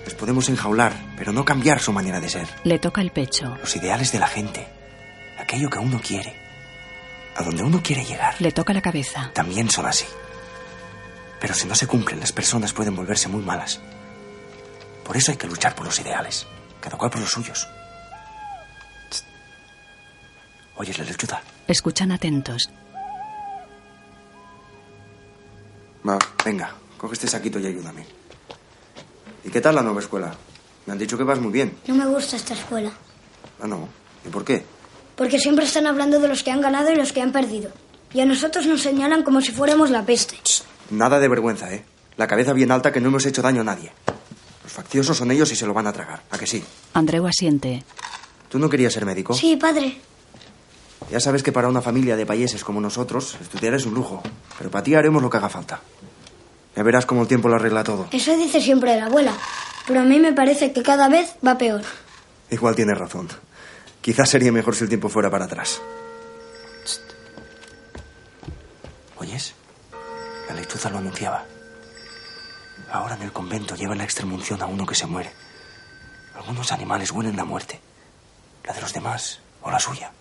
Les 0.05 0.14
podemos 0.14 0.49
enjaular, 0.49 0.95
pero 1.16 1.32
no 1.32 1.45
cambiar 1.45 1.80
su 1.80 1.93
manera 1.93 2.20
de 2.20 2.28
ser. 2.28 2.49
Le 2.64 2.78
toca 2.78 3.01
el 3.01 3.11
pecho. 3.11 3.57
Los 3.61 3.74
ideales 3.76 4.12
de 4.12 4.18
la 4.18 4.28
gente. 4.28 4.66
Aquello 5.39 5.68
que 5.68 5.78
uno 5.78 6.01
quiere. 6.01 6.34
A 7.37 7.43
donde 7.43 7.62
uno 7.62 7.82
quiere 7.82 8.05
llegar. 8.05 8.34
Le 8.41 8.53
toca 8.53 8.72
la 8.72 8.80
cabeza. 8.80 9.30
También 9.34 9.70
son 9.70 9.87
así. 9.87 10.07
Pero 11.41 11.55
si 11.55 11.66
no 11.66 11.74
se 11.74 11.87
cumplen, 11.87 12.20
las 12.20 12.32
personas 12.32 12.72
pueden 12.72 12.97
volverse 12.97 13.28
muy 13.28 13.43
malas. 13.43 13.80
Por 15.05 15.16
eso 15.16 15.30
hay 15.32 15.37
que 15.37 15.47
luchar 15.47 15.74
por 15.74 15.87
los 15.87 16.01
ideales. 16.01 16.47
Cada 16.80 16.97
cual 16.97 17.11
por 17.11 17.20
los 17.20 17.30
suyos. 17.30 17.68
¿Oyes 20.76 20.99
la 20.99 21.05
lechuza? 21.05 21.41
Escuchan 21.66 22.12
atentos. 22.12 22.70
Va, 26.07 26.18
venga, 26.44 26.74
coge 26.96 27.14
este 27.14 27.26
saquito 27.28 27.59
y 27.59 27.66
ayúdame. 27.66 28.07
¿Y 29.44 29.50
qué 29.50 29.61
tal 29.61 29.74
la 29.74 29.82
nueva 29.82 30.00
escuela? 30.00 30.34
Me 30.86 30.92
han 30.92 30.98
dicho 30.98 31.16
que 31.18 31.24
vas 31.24 31.40
muy 31.40 31.52
bien. 31.52 31.76
No 31.86 31.94
me 31.94 32.07
gusta 32.07 32.36
esta 32.36 32.54
escuela. 32.54 32.92
Ah, 33.61 33.66
no. 33.66 33.88
¿Y 34.24 34.28
por 34.28 34.44
qué? 34.44 34.64
Porque 35.16 35.38
siempre 35.38 35.64
están 35.64 35.86
hablando 35.86 36.20
de 36.20 36.28
los 36.28 36.42
que 36.42 36.50
han 36.50 36.61
ganado 36.61 36.92
y 36.92 36.96
los 36.96 37.12
que 37.12 37.22
han 37.22 37.32
perdido. 37.32 37.70
Y 38.12 38.20
a 38.20 38.26
nosotros 38.26 38.66
nos 38.66 38.82
señalan 38.82 39.22
como 39.22 39.40
si 39.40 39.50
fuéramos 39.52 39.90
la 39.90 40.04
peste. 40.04 40.36
Nada 40.90 41.18
de 41.18 41.28
vergüenza, 41.28 41.72
¿eh? 41.72 41.84
La 42.16 42.26
cabeza 42.26 42.52
bien 42.52 42.70
alta 42.70 42.92
que 42.92 43.00
no 43.00 43.09
hemos 43.09 43.26
hecho 43.26 43.42
daño 43.42 43.62
a 43.62 43.64
nadie. 43.64 43.92
Los 44.62 44.72
facciosos 44.72 45.16
son 45.16 45.30
ellos 45.30 45.50
y 45.52 45.57
se 45.57 45.66
lo 45.66 45.74
van 45.74 45.86
a 45.86 45.92
tragar. 45.92 46.22
¿A 46.30 46.38
que 46.38 46.46
sí? 46.46 46.62
Andreu 46.94 47.26
asiente. 47.26 47.84
¿Tú 48.48 48.59
no 48.59 48.68
querías 48.70 48.92
ser 48.92 49.04
médico? 49.04 49.34
Sí, 49.34 49.57
padre. 49.57 50.00
Ya 51.11 51.20
sabes 51.20 51.42
que 51.42 51.53
para 51.53 51.68
una 51.68 51.82
familia 51.82 52.16
de 52.16 52.26
payeses 52.26 52.64
como 52.64 52.80
nosotros, 52.80 53.36
estudiar 53.40 53.74
es 53.74 53.86
un 53.86 53.94
lujo. 53.94 54.22
Pero 54.59 54.70
para 54.70 54.82
ti 54.82 54.94
haremos 54.94 55.22
lo 55.22 55.30
que 55.30 55.36
haga 55.36 55.49
falta. 55.49 55.80
Ya 56.74 56.82
verás 56.82 57.07
cómo 57.07 57.22
el 57.22 57.28
tiempo 57.28 57.49
lo 57.49 57.57
arregla 57.57 57.84
todo. 57.84 58.09
Eso 58.11 58.36
dice 58.36 58.61
siempre 58.61 58.97
la 58.97 59.07
abuela. 59.07 59.32
Pero 59.86 60.01
a 60.01 60.05
mí 60.05 60.18
me 60.18 60.32
parece 60.32 60.72
que 60.72 60.82
cada 60.82 61.09
vez 61.09 61.36
va 61.47 61.57
peor. 61.57 61.82
Igual 62.51 62.74
tienes 62.74 62.99
razón. 62.99 63.28
Quizás 64.01 64.28
sería 64.28 64.53
mejor 64.53 64.74
si 64.74 64.84
el 64.84 64.88
tiempo 64.88 65.09
fuera 65.09 65.30
para 65.30 65.47
atrás. 65.47 65.80
¿Oyes? 69.16 69.55
La 70.49 70.55
lechuza 70.55 70.90
lo 70.90 70.99
anunciaba. 70.99 71.44
Ahora 72.92 73.14
en 73.16 73.22
el 73.22 73.32
convento 73.32 73.74
llevan 73.74 73.99
la 73.99 74.05
extremunción 74.05 74.61
a 74.62 74.66
uno 74.66 74.86
que 74.86 74.94
se 74.94 75.07
muere. 75.07 75.32
Algunos 76.36 76.70
animales 76.72 77.11
huelen 77.11 77.36
la 77.36 77.44
muerte. 77.44 77.80
La 78.64 78.72
de 78.72 78.80
los 78.80 78.92
demás 78.92 79.40
o 79.62 79.70
la 79.70 79.78
suya. 79.78 80.12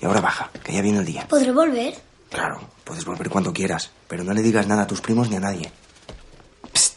Y 0.00 0.06
ahora 0.06 0.20
baja, 0.20 0.50
que 0.62 0.72
ya 0.72 0.82
viene 0.82 0.98
el 0.98 1.04
día. 1.04 1.26
¿Podré 1.28 1.52
volver? 1.52 1.94
Claro, 2.30 2.60
puedes 2.84 3.04
volver 3.04 3.30
cuando 3.30 3.52
quieras, 3.52 3.90
pero 4.08 4.24
no 4.24 4.32
le 4.32 4.42
digas 4.42 4.66
nada 4.66 4.82
a 4.82 4.86
tus 4.86 5.00
primos 5.00 5.30
ni 5.30 5.36
a 5.36 5.40
nadie. 5.40 5.70
Psst. 6.72 6.96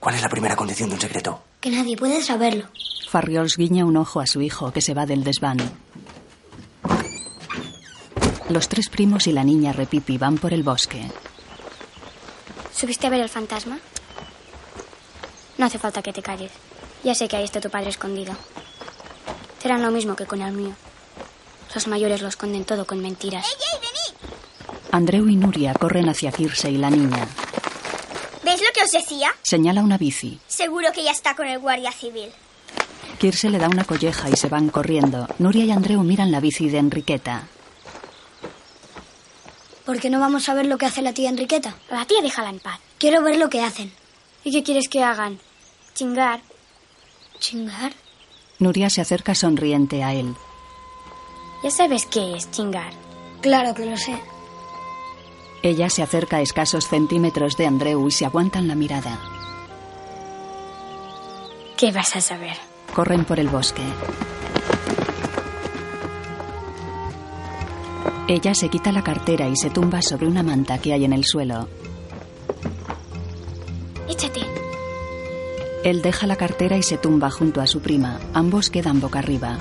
¿Cuál 0.00 0.14
es 0.16 0.22
la 0.22 0.28
primera 0.28 0.56
condición 0.56 0.88
de 0.88 0.96
un 0.96 1.00
secreto? 1.00 1.42
Que 1.60 1.70
nadie 1.70 1.96
puede 1.96 2.22
saberlo. 2.22 2.66
Farriols 3.08 3.56
guiña 3.56 3.84
un 3.84 3.96
ojo 3.96 4.20
a 4.20 4.26
su 4.26 4.40
hijo 4.40 4.72
que 4.72 4.80
se 4.80 4.94
va 4.94 5.06
del 5.06 5.24
desván. 5.24 5.58
Los 8.48 8.68
tres 8.68 8.88
primos 8.88 9.26
y 9.26 9.32
la 9.32 9.44
niña 9.44 9.72
Repipi 9.72 10.18
van 10.18 10.36
por 10.36 10.52
el 10.52 10.62
bosque. 10.62 11.06
¿Subiste 12.74 13.06
a 13.06 13.10
ver 13.10 13.20
el 13.20 13.28
fantasma? 13.28 13.78
No 15.58 15.66
hace 15.66 15.78
falta 15.78 16.02
que 16.02 16.12
te 16.12 16.22
calles. 16.22 16.50
Ya 17.04 17.14
sé 17.14 17.28
que 17.28 17.36
ahí 17.36 17.44
está 17.44 17.60
tu 17.60 17.70
padre 17.70 17.90
escondido. 17.90 18.34
Serán 19.62 19.82
lo 19.82 19.90
mismo 19.90 20.16
que 20.16 20.26
con 20.26 20.40
el 20.40 20.52
mío. 20.52 20.74
Los 21.74 21.86
mayores 21.86 22.22
lo 22.22 22.28
esconden 22.28 22.64
todo 22.64 22.86
con 22.86 23.00
mentiras. 23.00 23.46
Andreu 24.92 25.28
y 25.28 25.36
Nuria 25.36 25.72
corren 25.74 26.08
hacia 26.08 26.32
Kirse 26.32 26.70
y 26.70 26.76
la 26.78 26.90
niña. 26.90 27.28
¿Ves 28.44 28.60
lo 28.60 28.68
que 28.74 28.82
os 28.82 28.90
decía? 28.90 29.30
Señala 29.42 29.82
una 29.82 29.96
bici. 29.98 30.40
Seguro 30.48 30.90
que 30.92 31.04
ya 31.04 31.12
está 31.12 31.36
con 31.36 31.46
el 31.46 31.60
guardia 31.60 31.92
civil. 31.92 32.30
Kirse 33.18 33.50
le 33.50 33.58
da 33.58 33.68
una 33.68 33.84
colleja 33.84 34.28
y 34.30 34.36
se 34.36 34.48
van 34.48 34.70
corriendo. 34.70 35.28
Nuria 35.38 35.64
y 35.64 35.70
Andreu 35.70 36.02
miran 36.02 36.32
la 36.32 36.40
bici 36.40 36.68
de 36.68 36.78
Enriqueta. 36.78 37.46
¿Por 39.84 40.00
qué 40.00 40.10
no 40.10 40.20
vamos 40.20 40.48
a 40.48 40.54
ver 40.54 40.66
lo 40.66 40.78
que 40.78 40.86
hace 40.86 41.02
la 41.02 41.12
tía 41.12 41.28
Enriqueta? 41.30 41.74
A 41.90 41.96
la 41.96 42.04
tía 42.06 42.22
déjala 42.22 42.50
en 42.50 42.58
paz. 42.60 42.80
Quiero 42.98 43.22
ver 43.22 43.36
lo 43.38 43.48
que 43.50 43.62
hacen. 43.62 43.92
¿Y 44.42 44.52
qué 44.52 44.62
quieres 44.62 44.88
que 44.88 45.02
hagan? 45.04 45.38
Chingar. 45.94 46.40
¿Chingar? 47.38 47.92
Nuria 48.58 48.90
se 48.90 49.00
acerca 49.00 49.34
sonriente 49.34 50.02
a 50.02 50.14
él. 50.14 50.34
Ya 51.62 51.70
sabes 51.70 52.06
qué 52.06 52.36
es 52.36 52.50
chingar. 52.50 52.92
Claro 53.40 53.74
que 53.74 53.86
lo 53.86 53.96
sé. 53.96 54.18
Ella 55.62 55.90
se 55.90 56.02
acerca 56.02 56.38
a 56.38 56.40
escasos 56.40 56.88
centímetros 56.88 57.56
de 57.56 57.66
Andreu 57.66 58.08
y 58.08 58.10
se 58.10 58.24
aguantan 58.24 58.66
la 58.66 58.74
mirada. 58.74 59.18
¿Qué 61.76 61.92
vas 61.92 62.16
a 62.16 62.20
saber? 62.20 62.56
Corren 62.94 63.24
por 63.24 63.38
el 63.38 63.48
bosque. 63.48 63.82
Ella 68.26 68.54
se 68.54 68.68
quita 68.68 68.92
la 68.92 69.02
cartera 69.02 69.48
y 69.48 69.56
se 69.56 69.70
tumba 69.70 70.02
sobre 70.02 70.26
una 70.26 70.42
manta 70.42 70.78
que 70.78 70.92
hay 70.92 71.04
en 71.04 71.12
el 71.12 71.24
suelo. 71.24 71.68
Échate. 74.08 74.40
Él 75.84 76.00
deja 76.00 76.26
la 76.26 76.36
cartera 76.36 76.76
y 76.76 76.82
se 76.82 76.96
tumba 76.96 77.30
junto 77.30 77.60
a 77.60 77.66
su 77.66 77.80
prima. 77.80 78.20
Ambos 78.32 78.70
quedan 78.70 79.00
boca 79.00 79.18
arriba. 79.18 79.58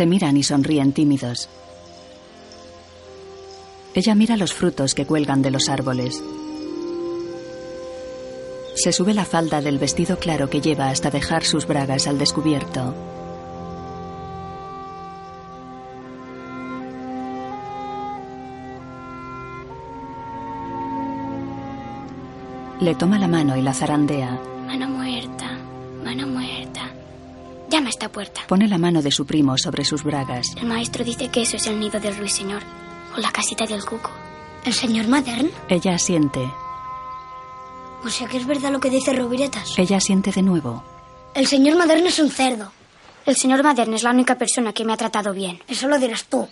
Se 0.00 0.06
miran 0.06 0.38
y 0.38 0.42
sonríen 0.42 0.92
tímidos. 0.94 1.50
Ella 3.92 4.14
mira 4.14 4.38
los 4.38 4.54
frutos 4.54 4.94
que 4.94 5.04
cuelgan 5.04 5.42
de 5.42 5.50
los 5.50 5.68
árboles. 5.68 6.24
Se 8.76 8.94
sube 8.94 9.12
la 9.12 9.26
falda 9.26 9.60
del 9.60 9.78
vestido 9.78 10.18
claro 10.18 10.48
que 10.48 10.62
lleva 10.62 10.88
hasta 10.88 11.10
dejar 11.10 11.44
sus 11.44 11.66
bragas 11.66 12.06
al 12.06 12.16
descubierto. 12.16 12.94
Le 22.80 22.94
toma 22.94 23.18
la 23.18 23.28
mano 23.28 23.54
y 23.54 23.60
la 23.60 23.74
zarandea. 23.74 24.40
Mano 24.66 24.88
muerta, 24.88 25.58
mano 26.02 26.26
muerta. 26.26 26.39
Llama 27.70 27.86
a 27.86 27.90
esta 27.90 28.10
puerta. 28.10 28.42
Pone 28.48 28.66
la 28.66 28.78
mano 28.78 29.00
de 29.00 29.12
su 29.12 29.24
primo 29.24 29.56
sobre 29.56 29.84
sus 29.84 30.02
bragas. 30.02 30.48
El 30.56 30.66
maestro 30.66 31.04
dice 31.04 31.28
que 31.28 31.42
eso 31.42 31.56
es 31.56 31.66
el 31.68 31.78
nido 31.78 32.00
del 32.00 32.16
ruiseñor 32.16 32.62
o 33.16 33.20
la 33.20 33.30
casita 33.30 33.64
del 33.64 33.84
cuco. 33.84 34.10
¿El 34.64 34.74
señor 34.74 35.06
Madern? 35.06 35.50
Ella 35.68 35.94
asiente. 35.94 36.40
O 38.04 38.08
sea 38.08 38.26
que 38.26 38.38
es 38.38 38.46
verdad 38.46 38.72
lo 38.72 38.80
que 38.80 38.90
dice 38.90 39.12
Rubiretas. 39.12 39.78
Ella 39.78 39.98
asiente 39.98 40.32
de 40.32 40.42
nuevo. 40.42 40.82
El 41.34 41.46
señor 41.46 41.76
Madern 41.76 42.04
es 42.06 42.18
un 42.18 42.30
cerdo. 42.30 42.72
El 43.24 43.36
señor 43.36 43.62
Madern 43.62 43.94
es 43.94 44.02
la 44.02 44.10
única 44.10 44.36
persona 44.36 44.72
que 44.72 44.84
me 44.84 44.92
ha 44.92 44.96
tratado 44.96 45.32
bien. 45.32 45.62
Eso 45.68 45.86
lo 45.86 45.98
dirás 45.98 46.24
tú. 46.24 46.48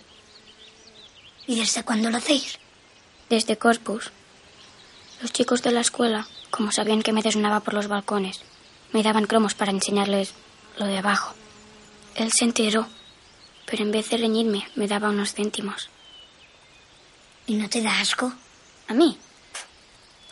¿Y 1.47 1.59
desde 1.59 1.83
cuándo 1.83 2.09
lo 2.09 2.17
hacéis? 2.17 2.59
Desde 3.29 3.57
Corpus. 3.57 4.11
Los 5.21 5.33
chicos 5.33 5.63
de 5.63 5.71
la 5.71 5.81
escuela, 5.81 6.27
como 6.49 6.71
sabían 6.71 7.01
que 7.01 7.11
me 7.11 7.23
desnudaba 7.23 7.59
por 7.59 7.73
los 7.73 7.87
balcones, 7.87 8.39
me 8.93 9.03
daban 9.03 9.25
cromos 9.25 9.53
para 9.53 9.71
enseñarles 9.71 10.33
lo 10.79 10.85
de 10.85 10.97
abajo. 10.97 11.35
Él 12.15 12.31
se 12.31 12.45
enteró, 12.45 12.87
pero 13.65 13.83
en 13.83 13.91
vez 13.91 14.09
de 14.09 14.17
reñirme, 14.17 14.67
me 14.75 14.87
daba 14.87 15.09
unos 15.09 15.33
céntimos. 15.33 15.89
¿Y 17.45 17.55
no 17.55 17.69
te 17.69 17.81
da 17.81 17.99
asco? 17.99 18.33
¿A 18.87 18.93
mí? 18.93 19.17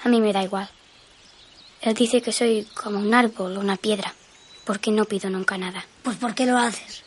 A 0.04 0.10
mí 0.10 0.22
me 0.22 0.34
da 0.34 0.44
igual. 0.44 0.70
Él 1.82 1.94
dice 1.94 2.22
que 2.22 2.32
soy 2.32 2.68
como 2.74 3.00
un 3.00 3.14
árbol 3.14 3.58
o 3.58 3.60
una 3.60 3.76
piedra, 3.76 4.14
porque 4.66 4.92
no 4.92 5.06
pido 5.06 5.30
nunca 5.30 5.58
nada. 5.58 5.86
Pues 6.04 6.18
¿por 6.18 6.34
qué 6.34 6.46
lo 6.46 6.58
haces? 6.58 7.04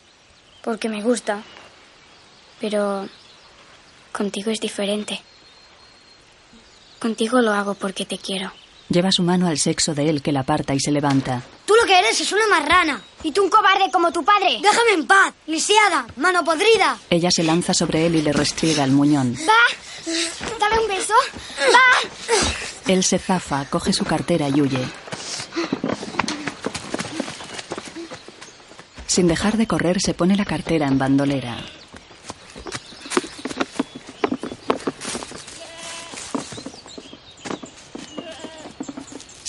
Porque 0.63 0.87
me 0.87 1.01
gusta. 1.01 1.43
Pero 2.59 3.09
contigo 4.11 4.51
es 4.51 4.59
diferente. 4.59 5.21
Contigo 6.99 7.41
lo 7.41 7.51
hago 7.51 7.73
porque 7.73 8.05
te 8.05 8.17
quiero. 8.17 8.51
Lleva 8.91 9.09
su 9.09 9.23
mano 9.23 9.47
al 9.47 9.57
sexo 9.57 9.95
de 9.95 10.09
él 10.09 10.21
que 10.21 10.33
la 10.33 10.41
aparta 10.41 10.73
y 10.73 10.79
se 10.81 10.91
levanta. 10.91 11.41
Tú 11.65 11.73
lo 11.75 11.85
que 11.85 11.97
eres 11.97 12.19
es 12.19 12.29
una 12.33 12.45
marrana. 12.47 13.01
Y 13.23 13.31
tú 13.31 13.41
un 13.41 13.49
cobarde 13.49 13.89
como 13.89 14.11
tu 14.11 14.21
padre. 14.25 14.59
Déjame 14.61 14.91
en 14.95 15.07
paz. 15.07 15.33
Lisiada. 15.47 16.05
Mano 16.17 16.43
podrida. 16.43 16.97
Ella 17.09 17.31
se 17.31 17.43
lanza 17.43 17.73
sobre 17.73 18.05
él 18.05 18.15
y 18.15 18.21
le 18.21 18.33
restriega 18.33 18.83
el 18.83 18.91
muñón. 18.91 19.33
Va. 19.47 20.11
Dame 20.59 20.81
un 20.81 20.87
beso. 20.89 21.13
Va. 21.73 22.91
Él 22.91 23.01
se 23.05 23.17
zafa, 23.17 23.63
coge 23.69 23.93
su 23.93 24.03
cartera 24.03 24.49
y 24.49 24.59
huye. 24.59 24.85
Sin 29.07 29.29
dejar 29.29 29.55
de 29.55 29.67
correr, 29.67 30.01
se 30.01 30.13
pone 30.13 30.35
la 30.35 30.43
cartera 30.43 30.87
en 30.87 30.97
bandolera. 30.97 31.57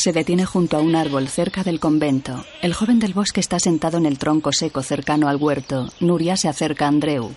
Se 0.03 0.12
detiene 0.12 0.44
junto 0.44 0.76
a 0.76 0.80
un 0.80 0.96
árbol 0.96 1.28
cerca 1.28 1.62
del 1.62 1.78
convento. 1.78 2.44
El 2.61 2.74
joven 2.74 2.98
del 2.98 3.14
bosque 3.14 3.38
está 3.38 3.61
sentado 3.61 3.98
en 3.98 4.07
el 4.07 4.18
tronco 4.18 4.50
seco 4.53 4.82
cercano 4.82 5.28
al 5.28 5.36
huerto. 5.36 5.90
Nuria 6.00 6.36
se 6.36 6.48
acerca 6.48 6.86
a 6.86 6.88
Andreu. 6.88 7.30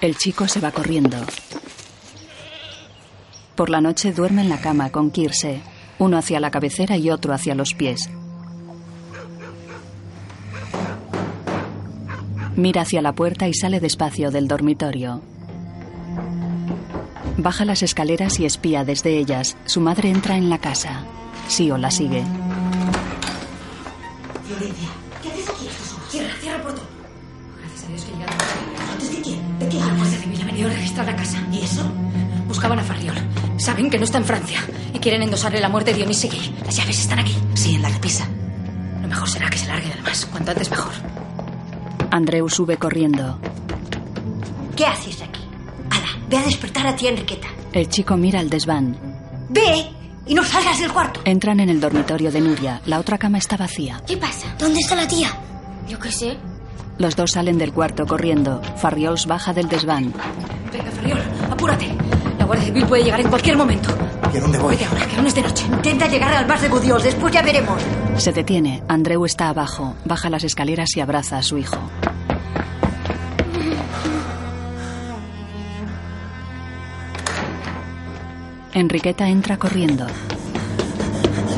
El 0.00 0.16
chico 0.16 0.48
se 0.48 0.58
va 0.58 0.72
corriendo. 0.72 1.16
Por 3.54 3.70
la 3.70 3.80
noche 3.80 4.12
duerme 4.12 4.42
en 4.42 4.48
la 4.48 4.60
cama 4.60 4.90
con 4.90 5.12
Kirse, 5.12 5.62
uno 6.00 6.18
hacia 6.18 6.40
la 6.40 6.50
cabecera 6.50 6.96
y 6.96 7.10
otro 7.10 7.34
hacia 7.34 7.54
los 7.54 7.72
pies. 7.72 8.10
Mira 12.56 12.82
hacia 12.82 13.00
la 13.00 13.12
puerta 13.12 13.46
y 13.46 13.54
sale 13.54 13.78
despacio 13.78 14.32
del 14.32 14.48
dormitorio. 14.48 15.22
Baja 17.36 17.64
las 17.64 17.82
escaleras 17.82 18.38
y 18.40 18.44
espía 18.46 18.84
desde 18.84 19.16
ellas. 19.16 19.56
Su 19.64 19.80
madre 19.80 20.10
entra 20.10 20.36
en 20.36 20.50
la 20.50 20.58
casa. 20.58 21.04
Sio 21.48 21.78
la 21.78 21.90
sigue. 21.90 22.22
Florencia, 24.46 24.88
¿qué 25.22 25.28
haces 25.30 25.48
aquí? 25.48 25.68
Cierra, 26.10 26.34
cierra 26.40 26.56
el 26.56 26.62
portón. 26.62 26.84
Gracias 27.58 27.84
a 27.84 27.88
Dios 27.88 28.04
que 28.04 28.12
llegaron. 28.12 28.36
¿Antes 28.92 29.16
de 29.16 29.22
quién? 29.22 29.58
¿De 29.58 29.68
qué 29.68 29.76
La 29.76 29.84
hablas? 29.84 29.98
Guardia 29.98 30.18
Civil 30.20 30.42
ha 30.42 30.44
venido 30.46 30.68
a 30.68 30.72
registrar 30.72 31.06
la 31.06 31.16
casa. 31.16 31.38
¿Y 31.50 31.60
eso? 31.60 31.82
Buscaban 32.48 32.78
a 32.78 32.82
Farriol. 32.82 33.16
Saben 33.56 33.88
que 33.90 33.98
no 33.98 34.04
está 34.04 34.18
en 34.18 34.24
Francia 34.24 34.60
y 34.92 34.98
quieren 34.98 35.22
endosarle 35.22 35.60
la 35.60 35.68
muerte 35.68 35.94
de 35.94 36.14
Seguí. 36.14 36.54
Las 36.64 36.76
llaves 36.76 37.00
están 37.00 37.18
aquí. 37.20 37.34
Sí, 37.54 37.74
en 37.74 37.82
la 37.82 37.88
repisa. 37.88 38.28
Lo 39.00 39.08
mejor 39.08 39.28
será 39.28 39.48
que 39.48 39.58
se 39.58 39.66
largue 39.66 39.88
del 39.88 40.02
más. 40.02 40.26
Cuanto 40.26 40.50
antes 40.50 40.70
mejor. 40.70 40.92
Andreu 42.10 42.48
sube 42.48 42.76
corriendo. 42.76 43.38
¿Qué 44.76 44.84
haces 44.84 45.22
aquí? 45.22 45.41
Ve 46.32 46.38
a 46.38 46.44
despertar 46.44 46.86
a 46.86 46.96
tía 46.96 47.10
Enriqueta. 47.10 47.48
El 47.74 47.90
chico 47.90 48.16
mira 48.16 48.40
al 48.40 48.48
desván. 48.48 48.96
Ve 49.50 49.84
y 50.24 50.32
no 50.32 50.42
salgas 50.42 50.80
del 50.80 50.90
cuarto. 50.90 51.20
Entran 51.26 51.60
en 51.60 51.68
el 51.68 51.78
dormitorio 51.78 52.32
de 52.32 52.40
Nuria. 52.40 52.80
La 52.86 53.00
otra 53.00 53.18
cama 53.18 53.36
está 53.36 53.58
vacía. 53.58 54.00
¿Qué 54.06 54.16
pasa? 54.16 54.46
¿Dónde 54.58 54.80
está 54.80 54.94
la 54.94 55.06
tía? 55.06 55.28
Yo 55.86 55.98
qué 55.98 56.10
sé. 56.10 56.38
Los 56.96 57.16
dos 57.16 57.32
salen 57.32 57.58
del 57.58 57.74
cuarto 57.74 58.06
corriendo. 58.06 58.62
Farriols 58.78 59.26
baja 59.26 59.52
del 59.52 59.68
desván. 59.68 60.14
Venga, 60.72 60.90
Farriol, 60.90 61.20
apúrate. 61.50 61.88
La 62.38 62.46
Guardia 62.46 62.64
Civil 62.64 62.86
puede 62.86 63.04
llegar 63.04 63.20
en 63.20 63.28
cualquier 63.28 63.58
momento. 63.58 63.90
¿Y 64.32 64.36
a 64.38 64.40
dónde 64.40 64.58
voy? 64.58 64.74
Vete 64.74 64.86
ahora, 64.86 65.06
que 65.06 65.16
aún 65.16 65.26
es 65.26 65.34
de 65.34 65.42
noche. 65.42 65.66
Intenta 65.66 66.08
llegar 66.08 66.32
al 66.32 66.46
bar 66.46 66.58
de 66.62 66.68
Budiols, 66.70 67.04
después 67.04 67.34
ya 67.34 67.42
veremos. 67.42 67.78
Se 68.16 68.32
detiene. 68.32 68.82
Andreu 68.88 69.26
está 69.26 69.50
abajo. 69.50 69.96
Baja 70.06 70.30
las 70.30 70.44
escaleras 70.44 70.96
y 70.96 71.00
abraza 71.00 71.36
a 71.36 71.42
su 71.42 71.58
hijo. 71.58 71.76
Enriqueta 78.74 79.28
entra 79.28 79.58
corriendo. 79.58 80.06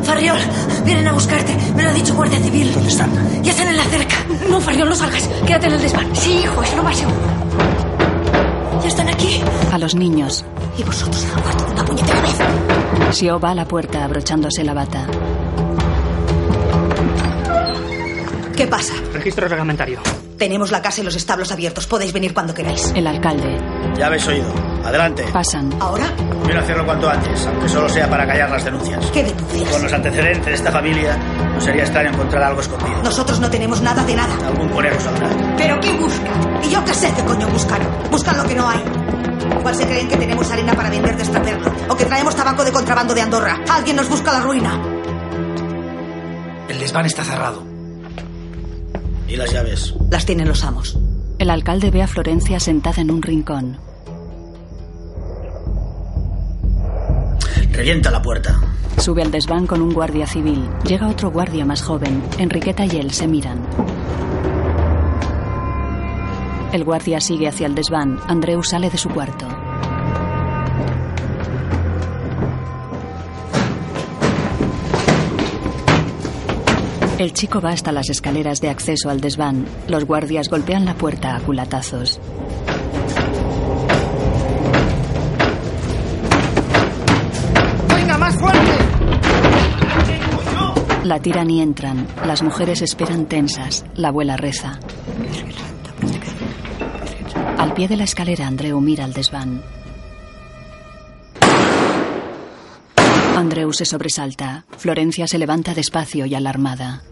Farriol, 0.02 0.38
vienen 0.84 1.06
a 1.08 1.12
buscarte. 1.12 1.56
Me 1.76 1.82
lo 1.82 1.90
ha 1.90 1.92
dicho 1.92 2.14
Guardia 2.14 2.38
Civil. 2.40 2.72
¿Dónde 2.74 2.88
están? 2.90 3.42
Ya 3.42 3.52
están 3.52 3.68
en 3.68 3.76
la 3.76 3.84
cerca. 3.84 4.16
No, 4.50 4.60
Farriol, 4.60 4.88
no 4.88 4.94
salgas. 4.96 5.28
Quédate 5.46 5.66
en 5.66 5.72
el 5.74 5.80
desván. 5.82 6.14
Sí, 6.14 6.40
hijo, 6.42 6.62
es 6.62 6.74
lo 6.76 6.82
más 6.82 6.96
seguro. 6.96 7.16
Ya 8.82 8.88
están 8.88 9.08
aquí. 9.08 9.40
A 9.72 9.78
los 9.78 9.94
niños. 9.94 10.44
Y 10.76 10.82
vosotros 10.82 11.24
al 11.34 11.42
cuarto 11.42 11.64
de 11.64 11.72
una 11.72 11.84
puñetera 11.84 12.20
vez. 12.20 13.16
Sio 13.16 13.38
va 13.38 13.52
a 13.52 13.54
la 13.54 13.64
puerta 13.66 14.04
abrochándose 14.04 14.64
la 14.64 14.74
bata. 14.74 15.06
¿Qué 18.56 18.66
pasa? 18.66 18.94
Registro 19.12 19.48
reglamentario. 19.48 20.00
Tenemos 20.36 20.70
la 20.70 20.82
casa 20.82 21.00
y 21.00 21.04
los 21.04 21.14
establos 21.14 21.50
abiertos. 21.52 21.86
Podéis 21.86 22.12
venir 22.12 22.34
cuando 22.34 22.54
queráis. 22.54 22.92
El 22.94 23.06
alcalde. 23.06 23.56
Ya 23.96 24.06
habéis 24.06 24.26
oído. 24.26 24.73
Adelante. 24.84 25.24
Pasan. 25.32 25.70
¿Ahora? 25.80 26.04
Quiero 26.44 26.60
hacerlo 26.60 26.84
cuanto 26.84 27.08
antes, 27.08 27.46
aunque 27.46 27.68
solo 27.68 27.88
sea 27.88 28.08
para 28.08 28.26
callar 28.26 28.50
las 28.50 28.64
denuncias. 28.64 29.06
¿Qué 29.12 29.22
denuncias? 29.24 29.70
Con 29.70 29.82
los 29.82 29.92
antecedentes 29.92 30.44
de 30.44 30.54
esta 30.54 30.70
familia, 30.70 31.16
no 31.54 31.60
sería 31.60 31.82
extraño 31.84 32.10
encontrar 32.10 32.42
algo 32.42 32.60
escondido. 32.60 33.02
Nosotros 33.02 33.40
no 33.40 33.50
tenemos 33.50 33.80
nada 33.80 34.04
de 34.04 34.14
nada. 34.14 34.34
Algún 34.46 34.68
conejo 34.68 35.00
saldrá. 35.00 35.28
¿Pero 35.56 35.80
qué 35.80 35.92
buscan? 35.94 36.60
¿Y 36.62 36.68
yo 36.70 36.84
qué 36.84 36.94
sé 36.94 37.12
qué 37.16 37.24
coño 37.24 37.48
buscan? 37.48 37.80
Buscan 38.10 38.36
lo 38.36 38.44
que 38.44 38.54
no 38.54 38.68
hay. 38.68 38.82
Igual 39.58 39.74
se 39.74 39.86
creen 39.86 40.08
que 40.08 40.16
tenemos 40.16 40.50
arena 40.50 40.74
para 40.74 40.90
vender 40.90 41.16
de 41.16 41.22
extraperlo. 41.22 41.72
O 41.88 41.96
que 41.96 42.04
traemos 42.04 42.36
tabaco 42.36 42.64
de 42.64 42.72
contrabando 42.72 43.14
de 43.14 43.22
Andorra. 43.22 43.58
Alguien 43.70 43.96
nos 43.96 44.08
busca 44.08 44.32
la 44.32 44.40
ruina. 44.40 44.78
El 46.68 46.78
desván 46.78 47.06
está 47.06 47.24
cerrado. 47.24 47.62
¿Y 49.28 49.36
las 49.36 49.50
llaves? 49.50 49.94
Las 50.10 50.26
tienen 50.26 50.46
los 50.46 50.62
amos. 50.62 50.98
El 51.38 51.48
alcalde 51.50 51.90
ve 51.90 52.02
a 52.02 52.06
Florencia 52.06 52.60
sentada 52.60 53.00
en 53.00 53.10
un 53.10 53.22
rincón. 53.22 53.78
Revienta 57.74 58.08
la 58.12 58.22
puerta. 58.22 58.60
Sube 58.98 59.22
al 59.22 59.32
desván 59.32 59.66
con 59.66 59.82
un 59.82 59.92
guardia 59.92 60.28
civil. 60.28 60.68
Llega 60.86 61.08
otro 61.08 61.32
guardia 61.32 61.64
más 61.64 61.82
joven. 61.82 62.22
Enriqueta 62.38 62.84
y 62.86 62.90
él 62.90 63.10
se 63.10 63.26
miran. 63.26 63.66
El 66.72 66.84
guardia 66.84 67.20
sigue 67.20 67.48
hacia 67.48 67.66
el 67.66 67.74
desván. 67.74 68.20
Andreu 68.28 68.62
sale 68.62 68.90
de 68.90 68.96
su 68.96 69.08
cuarto. 69.08 69.48
El 77.18 77.32
chico 77.32 77.60
va 77.60 77.70
hasta 77.70 77.90
las 77.90 78.08
escaleras 78.08 78.60
de 78.60 78.68
acceso 78.68 79.10
al 79.10 79.20
desván. 79.20 79.66
Los 79.88 80.04
guardias 80.04 80.48
golpean 80.48 80.84
la 80.84 80.94
puerta 80.94 81.34
a 81.34 81.40
culatazos. 81.40 82.20
La 91.04 91.20
tiran 91.20 91.50
y 91.50 91.60
entran. 91.60 92.06
Las 92.24 92.42
mujeres 92.42 92.80
esperan 92.80 93.26
tensas. 93.26 93.84
La 93.94 94.08
abuela 94.08 94.38
reza. 94.38 94.80
Al 97.58 97.74
pie 97.74 97.88
de 97.88 97.98
la 97.98 98.04
escalera, 98.04 98.46
Andreu 98.46 98.80
mira 98.80 99.04
al 99.04 99.12
desván. 99.12 99.62
Andreu 103.36 103.70
se 103.74 103.84
sobresalta. 103.84 104.64
Florencia 104.78 105.26
se 105.26 105.36
levanta 105.36 105.74
despacio 105.74 106.24
y 106.24 106.34
alarmada. 106.34 107.02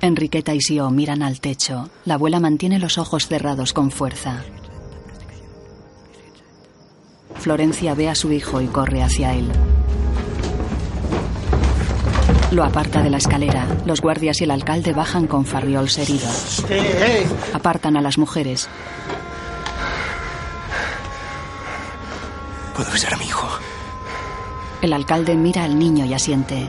Enriqueta 0.00 0.54
y 0.54 0.60
Sio 0.60 0.90
miran 0.90 1.24
al 1.24 1.40
techo. 1.40 1.90
La 2.04 2.14
abuela 2.14 2.38
mantiene 2.38 2.78
los 2.78 2.98
ojos 2.98 3.26
cerrados 3.26 3.72
con 3.72 3.90
fuerza. 3.90 4.44
Florencia 7.34 7.94
ve 7.94 8.08
a 8.08 8.14
su 8.14 8.30
hijo 8.30 8.60
y 8.60 8.68
corre 8.68 9.02
hacia 9.02 9.34
él. 9.34 9.50
Lo 12.52 12.64
aparta 12.64 13.02
de 13.02 13.10
la 13.10 13.18
escalera. 13.18 13.66
Los 13.84 14.00
guardias 14.00 14.40
y 14.40 14.44
el 14.44 14.50
alcalde 14.50 14.92
bajan 14.92 15.26
con 15.26 15.44
Farriols 15.44 15.98
herido. 15.98 16.28
Apartan 17.52 17.96
a 17.96 18.00
las 18.00 18.18
mujeres. 18.18 18.68
Puedo 22.74 22.90
besar 22.92 23.14
a 23.14 23.16
mi 23.16 23.24
hijo. 23.24 23.48
El 24.82 24.92
alcalde 24.92 25.34
mira 25.34 25.64
al 25.64 25.78
niño 25.78 26.04
y 26.04 26.14
asiente. 26.14 26.68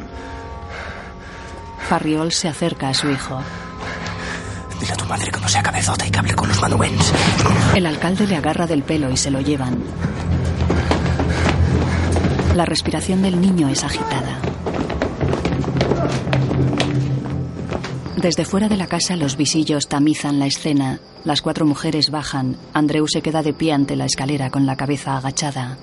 Farriol 1.88 2.32
se 2.32 2.48
acerca 2.48 2.90
a 2.90 2.94
su 2.94 3.10
hijo. 3.10 3.40
Dile 4.80 4.94
a 4.94 4.96
tu 4.96 5.06
madre 5.06 5.32
que 5.32 5.40
no 5.40 5.48
sea 5.48 5.64
cabezota 5.64 6.06
y 6.08 6.12
que 6.12 6.20
hable 6.20 6.34
con 6.34 6.50
los 6.50 6.62
manuens. 6.62 7.14
El 7.76 7.86
alcalde 7.86 8.28
le 8.28 8.36
agarra 8.36 8.68
del 8.68 8.84
pelo 8.84 9.10
y 9.10 9.18
se 9.18 9.32
lo 9.32 9.42
llevan. 9.42 9.78
La 12.58 12.66
respiración 12.66 13.22
del 13.22 13.40
niño 13.40 13.70
es 13.70 13.84
agitada. 13.84 14.42
Desde 18.20 18.46
fuera 18.46 18.68
de 18.68 18.78
la 18.78 18.88
casa 18.88 19.16
los 19.16 19.38
visillos 19.38 19.88
tamizan 19.88 20.40
la 20.40 20.48
escena. 20.48 21.00
Las 21.24 21.44
cuatro 21.44 21.68
mujeres 21.68 22.10
bajan. 22.10 22.58
Andreu 22.74 23.08
se 23.08 23.22
queda 23.22 23.44
de 23.44 23.54
pie 23.54 23.74
ante 23.74 23.96
la 23.96 24.06
escalera 24.06 24.50
con 24.50 24.66
la 24.66 24.76
cabeza 24.76 25.18
agachada. 25.18 25.78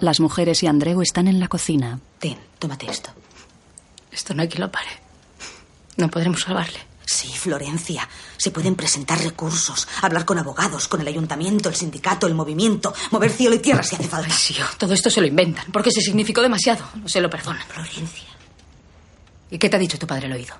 Las 0.00 0.20
mujeres 0.20 0.62
y 0.62 0.66
Andreu 0.66 1.02
están 1.02 1.28
en 1.28 1.40
la 1.40 1.48
cocina. 1.48 2.00
Ten, 2.20 2.38
tómate 2.58 2.86
esto. 2.90 3.10
Esto 4.10 4.32
no 4.32 4.40
hay 4.40 4.48
quien 4.48 4.62
lo 4.62 4.72
pare. 4.72 4.88
No 5.98 6.08
podremos 6.08 6.40
salvarle. 6.40 6.78
Sí, 7.08 7.28
Florencia. 7.28 8.06
Se 8.36 8.50
pueden 8.50 8.74
presentar 8.74 9.18
recursos, 9.22 9.88
hablar 10.02 10.26
con 10.26 10.38
abogados, 10.38 10.88
con 10.88 11.00
el 11.00 11.08
ayuntamiento, 11.08 11.70
el 11.70 11.74
sindicato, 11.74 12.26
el 12.26 12.34
movimiento, 12.34 12.92
mover 13.12 13.30
cielo 13.30 13.54
y 13.54 13.60
tierra 13.60 13.82
si 13.82 13.94
hace 13.94 14.06
falta. 14.06 14.28
Sí, 14.28 14.54
todo 14.76 14.92
esto 14.92 15.08
se 15.08 15.22
lo 15.22 15.26
inventan, 15.26 15.64
porque 15.72 15.90
se 15.90 16.02
significó 16.02 16.42
demasiado. 16.42 16.84
No 16.96 17.08
se 17.08 17.22
lo 17.22 17.30
perdonan. 17.30 17.66
Florencia. 17.66 18.28
¿Y 19.50 19.56
qué 19.56 19.70
te 19.70 19.76
ha 19.76 19.78
dicho 19.78 19.98
tu 19.98 20.06
padre 20.06 20.26
al 20.26 20.34
oído? 20.34 20.54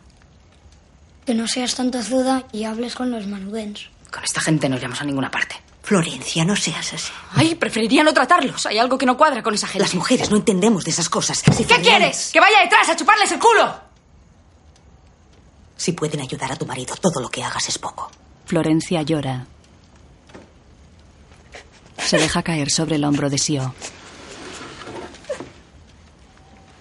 Que 1.26 1.34
no 1.34 1.46
seas 1.46 1.74
tanto 1.74 2.02
zuda 2.02 2.44
y 2.50 2.64
hables 2.64 2.94
con 2.94 3.10
los 3.10 3.26
manudens. 3.26 3.90
Con 4.10 4.24
esta 4.24 4.40
gente 4.40 4.70
no 4.70 4.76
iremos 4.78 5.02
a 5.02 5.04
ninguna 5.04 5.30
parte. 5.30 5.56
Florencia, 5.82 6.46
no 6.46 6.56
seas 6.56 6.94
así. 6.94 7.12
Ay, 7.34 7.56
preferiría 7.56 8.02
no 8.02 8.14
tratarlos. 8.14 8.64
Hay 8.64 8.78
algo 8.78 8.96
que 8.96 9.04
no 9.04 9.18
cuadra 9.18 9.42
con 9.42 9.52
esa 9.52 9.66
gente. 9.66 9.84
Las 9.84 9.94
mujeres 9.94 10.30
no 10.30 10.38
entendemos 10.38 10.82
de 10.84 10.92
esas 10.92 11.10
cosas. 11.10 11.42
Si 11.54 11.64
¿Qué 11.66 11.76
quieres? 11.82 12.30
¿Que 12.32 12.40
vaya 12.40 12.60
detrás 12.62 12.88
a 12.88 12.96
chuparles 12.96 13.30
el 13.32 13.38
culo? 13.38 13.87
Si 15.78 15.92
pueden 15.92 16.20
ayudar 16.20 16.50
a 16.50 16.56
tu 16.56 16.66
marido, 16.66 16.96
todo 16.96 17.22
lo 17.22 17.28
que 17.30 17.44
hagas 17.44 17.68
es 17.68 17.78
poco. 17.78 18.10
Florencia 18.46 19.00
llora. 19.02 19.46
Se 21.98 22.18
deja 22.18 22.42
caer 22.42 22.70
sobre 22.70 22.96
el 22.96 23.04
hombro 23.04 23.30
de 23.30 23.38
Sio. 23.38 23.74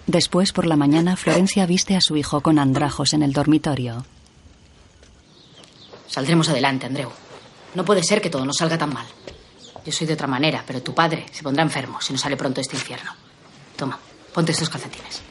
Después, 0.08 0.52
por 0.52 0.66
la 0.66 0.74
mañana, 0.74 1.16
Florencia 1.16 1.64
viste 1.64 1.94
a 1.94 2.00
su 2.00 2.16
hijo 2.16 2.40
con 2.40 2.58
andrajos 2.58 3.12
en 3.12 3.22
el 3.22 3.32
dormitorio. 3.32 4.04
Saldremos 6.08 6.48
adelante, 6.48 6.86
Andreu. 6.86 7.12
No 7.74 7.84
puede 7.84 8.02
ser 8.02 8.20
que 8.20 8.30
todo 8.30 8.44
nos 8.44 8.56
salga 8.56 8.78
tan 8.78 8.92
mal. 8.92 9.06
Yo 9.84 9.92
soy 9.92 10.08
de 10.08 10.14
otra 10.14 10.26
manera, 10.26 10.64
pero 10.66 10.82
tu 10.82 10.92
padre 10.92 11.26
se 11.30 11.44
pondrá 11.44 11.62
enfermo 11.62 12.00
si 12.00 12.12
no 12.12 12.18
sale 12.18 12.36
pronto 12.36 12.56
de 12.56 12.62
este 12.62 12.76
infierno. 12.76 13.12
Toma, 13.76 13.96
ponte 14.34 14.50
estos 14.50 14.68
calcetines. 14.68 15.22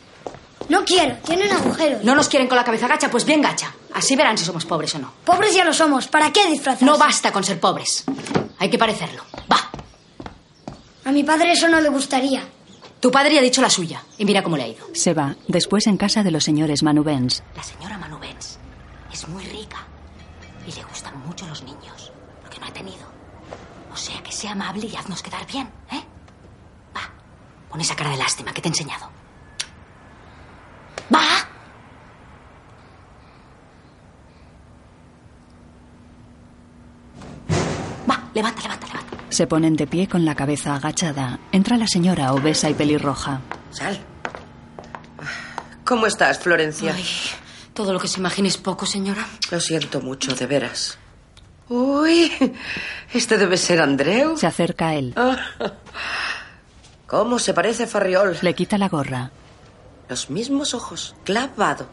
No 0.69 0.83
quiero, 0.83 1.15
tienen 1.25 1.51
agujeros. 1.51 2.03
¿No 2.03 2.13
nos 2.15 2.27
quieren 2.27 2.47
con 2.47 2.57
la 2.57 2.63
cabeza 2.63 2.87
gacha? 2.87 3.09
Pues 3.09 3.23
bien 3.25 3.41
gacha. 3.41 3.73
Así 3.93 4.15
verán 4.15 4.37
si 4.37 4.45
somos 4.45 4.65
pobres 4.65 4.93
o 4.95 4.99
no. 4.99 5.11
Pobres 5.25 5.53
ya 5.55 5.63
lo 5.63 5.73
somos, 5.73 6.07
¿para 6.07 6.31
qué 6.31 6.45
disfrazarse? 6.47 6.85
No 6.85 6.97
basta 6.97 7.31
con 7.31 7.43
ser 7.43 7.59
pobres. 7.59 8.03
Hay 8.59 8.69
que 8.69 8.77
parecerlo. 8.77 9.23
Va. 9.51 9.69
A 11.05 11.11
mi 11.11 11.23
padre 11.23 11.53
eso 11.53 11.67
no 11.69 11.79
le 11.79 11.89
gustaría. 11.89 12.43
Tu 12.99 13.11
padre 13.11 13.33
ya 13.35 13.39
ha 13.39 13.43
dicho 13.43 13.61
la 13.61 13.69
suya. 13.69 14.03
Y 14.17 14.25
mira 14.25 14.43
cómo 14.43 14.57
le 14.57 14.63
ha 14.63 14.67
ido. 14.67 14.85
Se 14.93 15.13
va. 15.13 15.35
Después, 15.47 15.87
en 15.87 15.97
casa 15.97 16.23
de 16.23 16.31
los 16.31 16.43
señores 16.43 16.83
Manubens. 16.83 17.43
La 17.55 17.63
señora 17.63 17.97
Manubens 17.97 18.57
es 19.13 19.27
muy 19.29 19.43
rica 19.45 19.85
y 20.67 20.71
le 20.73 20.83
gustan 20.83 21.17
mucho 21.25 21.45
los 21.47 21.63
niños, 21.63 22.11
porque 22.41 22.59
no 22.59 22.65
ha 22.65 22.73
tenido. 22.73 23.07
O 23.93 23.95
sea 23.95 24.21
que 24.21 24.31
sea 24.31 24.51
amable 24.51 24.87
y 24.87 24.95
haznos 24.95 25.21
quedar 25.23 25.45
bien, 25.47 25.69
¿eh? 25.91 26.03
Va, 26.95 27.09
pon 27.69 27.79
esa 27.79 27.95
cara 27.95 28.09
de 28.09 28.17
lástima 28.17 28.51
que 28.53 28.61
te 28.61 28.67
he 28.67 28.71
enseñado. 28.71 29.09
Va. 31.13 31.19
Va, 38.09 38.23
levanta, 38.33 38.61
levanta, 38.61 38.87
levanta. 38.87 39.17
Se 39.29 39.47
ponen 39.47 39.75
de 39.75 39.87
pie 39.87 40.07
con 40.07 40.25
la 40.25 40.35
cabeza 40.35 40.75
agachada. 40.75 41.39
Entra 41.51 41.77
la 41.77 41.87
señora 41.87 42.33
obesa 42.33 42.69
y 42.69 42.73
pelirroja. 42.73 43.41
Sal. 43.71 43.99
¿Cómo 45.83 46.07
estás, 46.07 46.39
Florencia? 46.39 46.93
Ay, 46.93 47.05
todo 47.73 47.93
lo 47.93 47.99
que 47.99 48.07
se 48.07 48.19
imagine 48.19 48.47
es 48.49 48.57
poco, 48.57 48.85
señora. 48.85 49.25
Lo 49.51 49.59
siento 49.59 50.01
mucho, 50.01 50.35
de 50.35 50.45
veras. 50.45 50.97
Uy, 51.69 52.31
este 53.13 53.37
debe 53.37 53.57
ser 53.57 53.81
Andreu. 53.81 54.37
Se 54.37 54.47
acerca 54.47 54.89
a 54.89 54.95
él. 54.95 55.13
¿Cómo 57.05 57.39
se 57.39 57.53
parece 57.53 57.83
a 57.83 57.87
Farriol? 57.87 58.37
Le 58.41 58.53
quita 58.53 58.77
la 58.77 58.89
gorra. 58.89 59.31
Los 60.09 60.29
mismos 60.29 60.73
ojos, 60.73 61.15
clavado. 61.23 61.87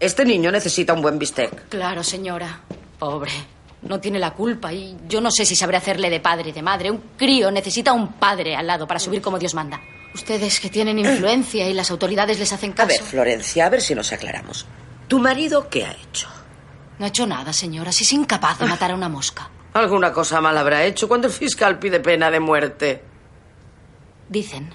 Este 0.00 0.24
niño 0.24 0.50
necesita 0.50 0.92
un 0.94 1.02
buen 1.02 1.18
bistec. 1.18 1.68
Claro, 1.68 2.02
señora. 2.04 2.60
Pobre. 2.98 3.32
No 3.82 4.00
tiene 4.00 4.18
la 4.18 4.32
culpa 4.32 4.72
y 4.72 4.96
yo 5.08 5.20
no 5.20 5.30
sé 5.30 5.44
si 5.44 5.54
sabré 5.54 5.76
hacerle 5.76 6.10
de 6.10 6.20
padre, 6.20 6.52
de 6.52 6.62
madre. 6.62 6.90
Un 6.90 7.02
crío 7.16 7.50
necesita 7.50 7.92
un 7.92 8.12
padre 8.14 8.56
al 8.56 8.66
lado 8.66 8.86
para 8.86 8.98
subir 9.00 9.20
como 9.20 9.38
Dios 9.38 9.54
manda. 9.54 9.80
Ustedes 10.14 10.58
que 10.58 10.70
tienen 10.70 10.98
influencia 10.98 11.68
y 11.68 11.74
las 11.74 11.90
autoridades 11.90 12.38
les 12.38 12.52
hacen 12.52 12.72
A 12.72 12.74
caso. 12.74 12.88
ver, 12.88 13.02
Florencia, 13.02 13.66
a 13.66 13.68
ver 13.68 13.80
si 13.82 13.94
nos 13.94 14.12
aclaramos. 14.12 14.66
¿Tu 15.06 15.18
marido 15.18 15.68
qué 15.68 15.84
ha 15.84 15.92
hecho? 15.92 16.28
No 16.98 17.04
ha 17.04 17.08
hecho 17.08 17.26
nada, 17.26 17.52
señora. 17.52 17.92
Si 17.92 18.04
es 18.04 18.12
incapaz 18.12 18.58
de 18.58 18.66
matar 18.66 18.90
a 18.90 18.94
una 18.94 19.08
mosca. 19.08 19.48
Alguna 19.74 20.12
cosa 20.12 20.40
mal 20.40 20.56
habrá 20.58 20.84
hecho 20.84 21.06
cuando 21.06 21.26
el 21.28 21.32
fiscal 21.32 21.78
pide 21.78 22.00
pena 22.00 22.30
de 22.30 22.40
muerte. 22.40 23.02
Dicen 24.28 24.74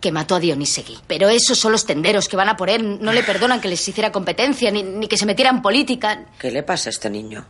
que 0.00 0.12
mató 0.12 0.34
a 0.34 0.40
Dionís 0.40 0.82
Pero 1.06 1.28
esos 1.28 1.58
son 1.58 1.72
los 1.72 1.86
tenderos 1.86 2.28
que 2.28 2.36
van 2.36 2.48
a 2.48 2.56
por 2.56 2.70
él. 2.70 2.98
No 3.00 3.12
le 3.12 3.22
perdonan 3.22 3.60
que 3.60 3.68
les 3.68 3.88
hiciera 3.88 4.12
competencia 4.12 4.70
ni, 4.70 4.82
ni 4.82 5.08
que 5.08 5.16
se 5.16 5.26
metiera 5.26 5.50
en 5.50 5.62
política. 5.62 6.26
¿Qué 6.38 6.50
le 6.50 6.62
pasa 6.62 6.88
a 6.88 6.92
este 6.92 7.10
niño? 7.10 7.46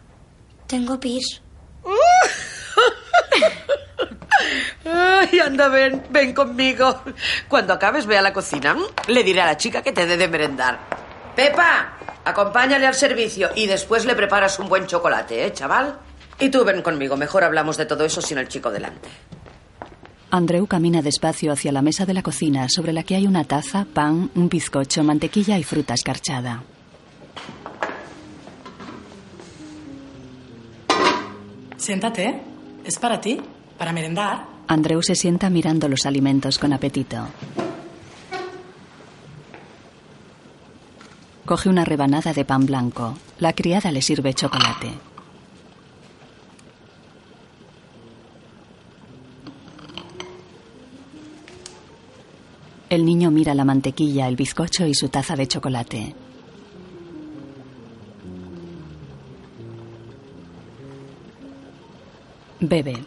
Tengo 0.67 0.99
pis. 0.99 1.43
Ay, 4.85 5.39
anda, 5.41 5.69
ven, 5.69 6.05
ven 6.11 6.33
conmigo. 6.33 7.03
Cuando 7.49 7.73
acabes, 7.73 8.07
ve 8.07 8.19
a 8.19 8.23
la 8.23 8.33
cocina. 8.33 8.77
Le 9.09 9.23
diré 9.23 9.41
a 9.41 9.47
la 9.47 9.57
chica 9.57 9.83
que 9.83 9.93
te 9.93 10.07
dé 10.07 10.17
de 10.17 10.29
merendar. 10.29 10.79
Pepa, 11.35 11.99
acompáñale 12.25 12.87
al 12.87 12.95
servicio 12.95 13.51
y 13.55 13.67
después 13.67 14.05
le 14.05 14.15
preparas 14.15 14.59
un 14.59 14.69
buen 14.69 14.87
chocolate, 14.87 15.47
¿eh, 15.47 15.53
chaval? 15.53 15.99
Y 16.39 16.49
tú 16.51 16.65
ven 16.65 16.83
conmigo, 16.83 17.17
mejor 17.17 17.45
hablamos 17.45 17.77
de 17.77 17.87
todo 17.87 18.05
eso 18.05 18.21
sin 18.21 18.39
el 18.39 18.49
chico 18.49 18.71
delante. 18.71 19.09
Andreu 20.31 20.67
camina 20.67 21.03
despacio 21.03 21.53
hacia 21.53 21.73
la 21.73 21.83
mesa 21.83 22.05
de 22.05 22.15
la 22.15 22.23
cocina, 22.23 22.69
sobre 22.69 22.93
la 22.93 23.05
que 23.05 23.15
hay 23.15 23.27
una 23.27 23.45
taza, 23.45 23.87
pan, 23.93 24.31
un 24.35 24.49
bizcocho, 24.49 25.05
mantequilla 25.05 25.59
y 25.59 25.63
fruta 25.63 25.95
escarchada. 25.95 26.65
Siéntate. 31.77 32.41
Es 32.85 32.99
para 32.99 33.21
ti, 33.21 33.41
para 33.79 33.93
merendar. 33.93 34.47
Andreu 34.69 35.03
se 35.03 35.15
sienta 35.15 35.51
mirando 35.51 35.89
los 35.89 36.07
alimentos 36.07 36.59
con 36.59 36.73
apetito. 36.73 37.29
Coge 41.45 41.69
una 41.69 41.85
rebanada 41.85 42.33
de 42.33 42.45
pan 42.45 42.67
blanco. 42.67 43.17
La 43.39 43.53
criada 43.53 43.93
le 43.93 44.03
sirve 44.03 44.35
chocolate. 44.35 45.16
El 52.89 53.05
niño 53.05 53.33
mira 53.33 53.53
la 53.55 53.65
mantequilla, 53.65 54.29
el 54.29 54.37
bizcocho 54.37 54.87
y 54.87 54.95
su 54.95 55.09
taza 55.09 55.35
de 55.35 55.49
chocolate. 55.49 56.15
Bebe. 62.61 63.05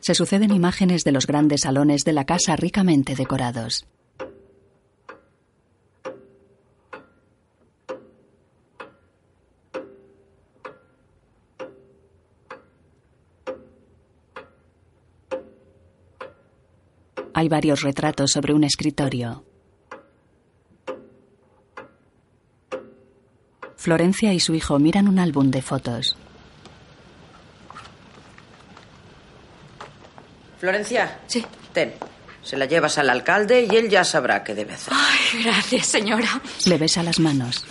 Se 0.00 0.14
suceden 0.14 0.52
imágenes 0.52 1.04
de 1.04 1.12
los 1.12 1.26
grandes 1.26 1.62
salones 1.62 2.04
de 2.04 2.12
la 2.12 2.24
casa 2.24 2.56
ricamente 2.56 3.14
decorados. 3.14 3.86
Hay 17.36 17.50
varios 17.50 17.82
retratos 17.82 18.30
sobre 18.30 18.54
un 18.54 18.64
escritorio. 18.64 19.44
Florencia 23.76 24.32
y 24.32 24.40
su 24.40 24.54
hijo 24.54 24.78
miran 24.78 25.06
un 25.06 25.18
álbum 25.18 25.50
de 25.50 25.60
fotos. 25.60 26.16
Florencia. 30.58 31.20
Sí. 31.26 31.44
Ten. 31.74 31.92
Se 32.42 32.56
la 32.56 32.64
llevas 32.64 32.96
al 32.96 33.10
alcalde 33.10 33.68
y 33.70 33.76
él 33.76 33.90
ya 33.90 34.02
sabrá 34.02 34.42
qué 34.42 34.54
debe 34.54 34.72
hacer. 34.72 34.94
Ay, 34.96 35.44
gracias, 35.44 35.88
señora. 35.88 36.40
Le 36.64 36.78
besa 36.78 37.02
las 37.02 37.20
manos. 37.20 37.66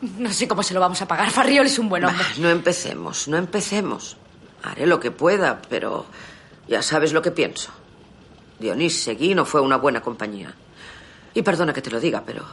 No 0.00 0.32
sé 0.32 0.46
cómo 0.46 0.62
se 0.62 0.74
lo 0.74 0.78
vamos 0.78 1.02
a 1.02 1.08
pagar. 1.08 1.28
Farriol 1.32 1.66
es 1.66 1.80
un 1.80 1.88
buen 1.88 2.04
hombre. 2.04 2.22
Bah, 2.22 2.34
no 2.38 2.50
empecemos, 2.50 3.26
no 3.26 3.36
empecemos. 3.36 4.16
Haré 4.62 4.86
lo 4.86 5.00
que 5.00 5.10
pueda, 5.10 5.60
pero 5.68 6.06
ya 6.68 6.82
sabes 6.82 7.12
lo 7.12 7.20
que 7.20 7.32
pienso. 7.32 7.72
Dionís 8.58 9.02
Seguí 9.02 9.34
no 9.34 9.44
fue 9.44 9.60
una 9.60 9.76
buena 9.76 10.00
compañía. 10.00 10.54
Y 11.34 11.42
perdona 11.42 11.72
que 11.72 11.82
te 11.82 11.90
lo 11.90 12.00
diga, 12.00 12.22
pero 12.24 12.44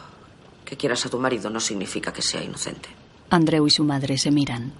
que 0.66 0.78
quieras 0.78 1.06
a 1.06 1.10
tu 1.10 1.20
marido 1.20 1.49
no 1.49 1.60
significa 1.60 2.12
que 2.12 2.22
sea 2.22 2.43
inocente. 2.43 2.89
Andreu 3.30 3.68
y 3.68 3.72
su 3.72 3.84
madre 3.84 4.18
se 4.18 4.32
miran. 4.32 4.74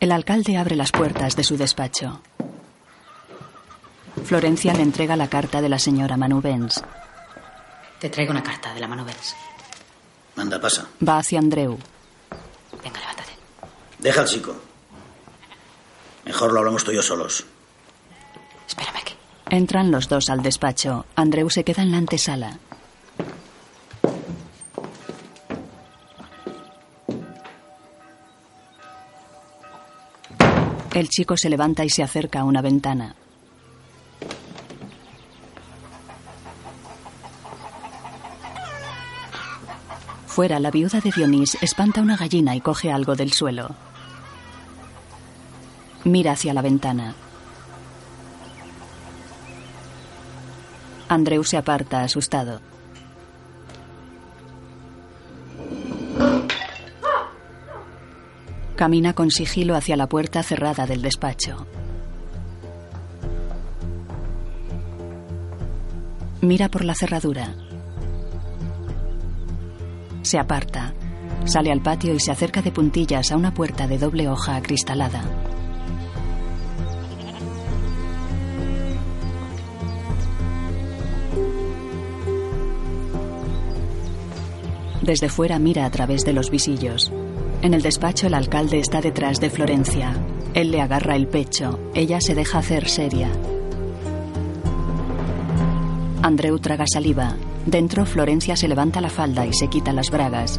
El 0.00 0.12
alcalde 0.12 0.56
abre 0.56 0.76
las 0.76 0.92
puertas 0.92 1.34
de 1.34 1.44
su 1.44 1.56
despacho. 1.56 2.20
Florencia 4.24 4.74
le 4.74 4.82
entrega 4.82 5.16
la 5.16 5.28
carta 5.28 5.60
de 5.60 5.68
la 5.68 5.78
señora 5.78 6.16
Manubens. 6.16 6.82
Te 7.98 8.10
traigo 8.10 8.32
una 8.32 8.42
carta 8.42 8.74
de 8.74 8.80
la 8.80 8.88
Manubens. 8.88 9.34
Manda, 10.36 10.60
pasa. 10.60 10.86
Va 11.06 11.18
hacia 11.18 11.38
Andreu. 11.38 11.78
Venga, 12.82 13.00
levántate. 13.00 13.32
Deja 13.98 14.20
al 14.20 14.26
chico. 14.26 14.54
Mejor 16.24 16.52
lo 16.52 16.58
hablamos 16.58 16.84
tú 16.84 16.92
y 16.92 16.96
yo 16.96 17.02
solos. 17.02 17.44
Espérame 18.66 18.98
aquí. 18.98 19.14
Entran 19.50 19.90
los 19.90 20.08
dos 20.08 20.30
al 20.30 20.42
despacho. 20.42 21.06
Andreu 21.14 21.50
se 21.50 21.64
queda 21.64 21.82
en 21.82 21.92
la 21.92 21.98
antesala. 21.98 22.58
El 30.94 31.08
chico 31.08 31.36
se 31.36 31.50
levanta 31.50 31.84
y 31.84 31.90
se 31.90 32.04
acerca 32.04 32.40
a 32.40 32.44
una 32.44 32.62
ventana. 32.62 33.16
Fuera, 40.26 40.58
la 40.58 40.70
viuda 40.70 41.00
de 41.00 41.10
Dionís 41.10 41.56
espanta 41.62 42.00
una 42.00 42.16
gallina 42.16 42.56
y 42.56 42.60
coge 42.60 42.90
algo 42.90 43.14
del 43.14 43.32
suelo. 43.32 43.70
Mira 46.04 46.32
hacia 46.32 46.54
la 46.54 46.62
ventana. 46.62 47.14
Andreu 51.14 51.44
se 51.44 51.56
aparta, 51.56 52.02
asustado. 52.02 52.60
Camina 58.74 59.12
con 59.12 59.30
sigilo 59.30 59.76
hacia 59.76 59.96
la 59.96 60.08
puerta 60.08 60.42
cerrada 60.42 60.86
del 60.86 61.02
despacho. 61.02 61.68
Mira 66.40 66.68
por 66.68 66.84
la 66.84 66.96
cerradura. 66.96 67.54
Se 70.22 70.38
aparta. 70.38 70.94
Sale 71.44 71.70
al 71.70 71.80
patio 71.80 72.12
y 72.14 72.18
se 72.20 72.32
acerca 72.32 72.60
de 72.60 72.72
puntillas 72.72 73.30
a 73.30 73.36
una 73.36 73.54
puerta 73.54 73.86
de 73.86 73.98
doble 73.98 74.28
hoja 74.28 74.56
acristalada. 74.56 75.22
Desde 85.04 85.28
fuera 85.28 85.58
mira 85.58 85.84
a 85.84 85.90
través 85.90 86.24
de 86.24 86.32
los 86.32 86.50
visillos. 86.50 87.12
En 87.60 87.74
el 87.74 87.82
despacho 87.82 88.26
el 88.26 88.32
alcalde 88.32 88.78
está 88.78 89.02
detrás 89.02 89.38
de 89.38 89.50
Florencia. 89.50 90.14
Él 90.54 90.70
le 90.70 90.80
agarra 90.80 91.14
el 91.14 91.28
pecho. 91.28 91.78
Ella 91.92 92.22
se 92.22 92.34
deja 92.34 92.58
hacer 92.58 92.88
seria. 92.88 93.28
Andreu 96.22 96.58
traga 96.58 96.86
saliva. 96.90 97.36
Dentro 97.66 98.06
Florencia 98.06 98.56
se 98.56 98.66
levanta 98.66 99.02
la 99.02 99.10
falda 99.10 99.46
y 99.46 99.52
se 99.52 99.68
quita 99.68 99.92
las 99.92 100.10
bragas. 100.10 100.58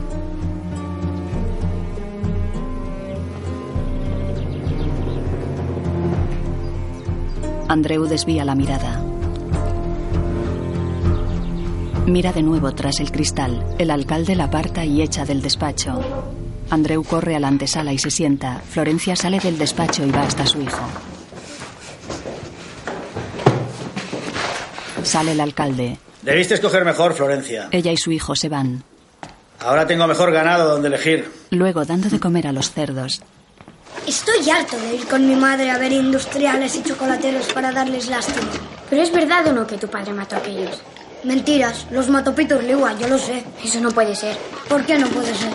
Andreu 7.67 8.05
desvía 8.05 8.45
la 8.45 8.53
mirada. 8.53 9.04
Mira 12.07 12.31
de 12.31 12.43
nuevo 12.43 12.71
tras 12.73 12.99
el 12.99 13.11
cristal. 13.11 13.65
El 13.79 13.89
alcalde 13.89 14.35
la 14.35 14.45
aparta 14.45 14.85
y 14.85 15.01
echa 15.01 15.25
del 15.25 15.41
despacho. 15.41 15.99
Andreu 16.69 17.03
corre 17.03 17.35
a 17.35 17.39
la 17.39 17.47
antesala 17.47 17.93
y 17.93 17.97
se 17.97 18.11
sienta. 18.11 18.61
Florencia 18.69 19.15
sale 19.15 19.39
del 19.39 19.57
despacho 19.57 20.05
y 20.05 20.11
va 20.11 20.21
hasta 20.21 20.45
su 20.45 20.61
hijo. 20.61 20.83
Sale 25.03 25.31
el 25.31 25.39
alcalde. 25.39 25.97
Debiste 26.21 26.55
escoger 26.55 26.85
mejor, 26.85 27.13
Florencia. 27.13 27.69
Ella 27.71 27.91
y 27.91 27.97
su 27.97 28.11
hijo 28.11 28.35
se 28.35 28.49
van. 28.49 28.83
Ahora 29.59 29.87
tengo 29.87 30.07
mejor 30.07 30.31
ganado 30.31 30.69
donde 30.69 30.89
elegir. 30.89 31.31
Luego, 31.51 31.85
dando 31.85 32.09
de 32.09 32.19
comer 32.19 32.47
a 32.47 32.51
los 32.51 32.71
cerdos. 32.71 33.21
Estoy 34.07 34.47
harto 34.49 34.77
de 34.77 34.95
ir 34.95 35.07
con 35.07 35.27
mi 35.27 35.35
madre 35.35 35.71
a 35.71 35.79
ver 35.79 35.91
industriales 35.91 36.75
y 36.75 36.83
chocolateros 36.83 37.51
para 37.53 37.71
darles 37.71 38.07
lástima. 38.09 38.47
Pero 38.89 39.01
es 39.01 39.11
verdad 39.11 39.47
o 39.47 39.53
no 39.53 39.65
que 39.65 39.77
tu 39.77 39.87
padre 39.87 40.13
mató 40.13 40.35
a 40.35 40.39
aquellos. 40.39 40.81
Mentiras, 41.25 41.87
los 41.89 42.07
mató 42.09 42.35
Peter 42.35 42.63
Liwa, 42.63 42.95
yo 42.99 43.07
lo 43.07 43.17
sé. 43.17 43.43
Eso 43.63 43.81
no 43.81 43.89
puede 43.91 44.15
ser. 44.15 44.37
¿Por 44.69 44.85
qué 44.85 44.97
no 44.97 45.07
puede 45.07 45.33
ser? 45.33 45.51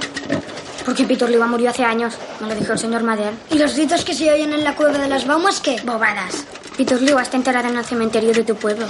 Porque 0.84 1.04
Peter 1.04 1.30
Liwa 1.30 1.46
murió 1.46 1.70
hace 1.70 1.84
años. 1.84 2.14
Me 2.40 2.48
lo 2.48 2.54
dijo 2.56 2.72
el 2.72 2.78
señor 2.78 3.04
Mader. 3.04 3.32
¿Y 3.50 3.58
los 3.58 3.74
gritos 3.76 4.04
que 4.04 4.12
se 4.14 4.32
oyen 4.32 4.52
en 4.52 4.64
la 4.64 4.74
cueva 4.74 4.98
de 4.98 5.08
las 5.08 5.26
baumas 5.26 5.60
qué? 5.60 5.80
Bobadas. 5.84 6.44
Peter 6.76 7.00
Liwa 7.00 7.22
está 7.22 7.36
enterrado 7.36 7.68
en 7.68 7.76
el 7.76 7.84
cementerio 7.84 8.32
de 8.32 8.42
tu 8.42 8.56
pueblo. 8.56 8.86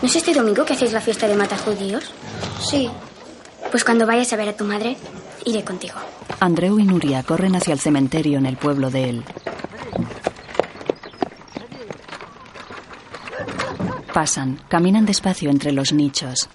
¿No 0.00 0.06
es 0.08 0.14
este 0.14 0.32
domingo 0.32 0.64
que 0.64 0.74
hacéis 0.74 0.92
la 0.92 1.00
fiesta 1.00 1.26
de 1.26 1.34
matajudíos? 1.34 2.04
Sí. 2.60 2.88
Pues 3.70 3.82
cuando 3.82 4.06
vayas 4.06 4.32
a 4.32 4.36
ver 4.36 4.50
a 4.50 4.56
tu 4.56 4.64
madre, 4.64 4.96
iré 5.44 5.64
contigo. 5.64 5.94
Andreu 6.38 6.78
y 6.78 6.84
Nuria 6.84 7.24
corren 7.24 7.56
hacia 7.56 7.72
el 7.72 7.80
cementerio 7.80 8.38
en 8.38 8.46
el 8.46 8.56
pueblo 8.56 8.90
de 8.90 9.10
él. 9.10 9.24
Pasan, 14.16 14.58
caminan 14.70 15.04
despacio 15.04 15.50
entre 15.50 15.72
los 15.72 15.92
nichos. 15.92 16.48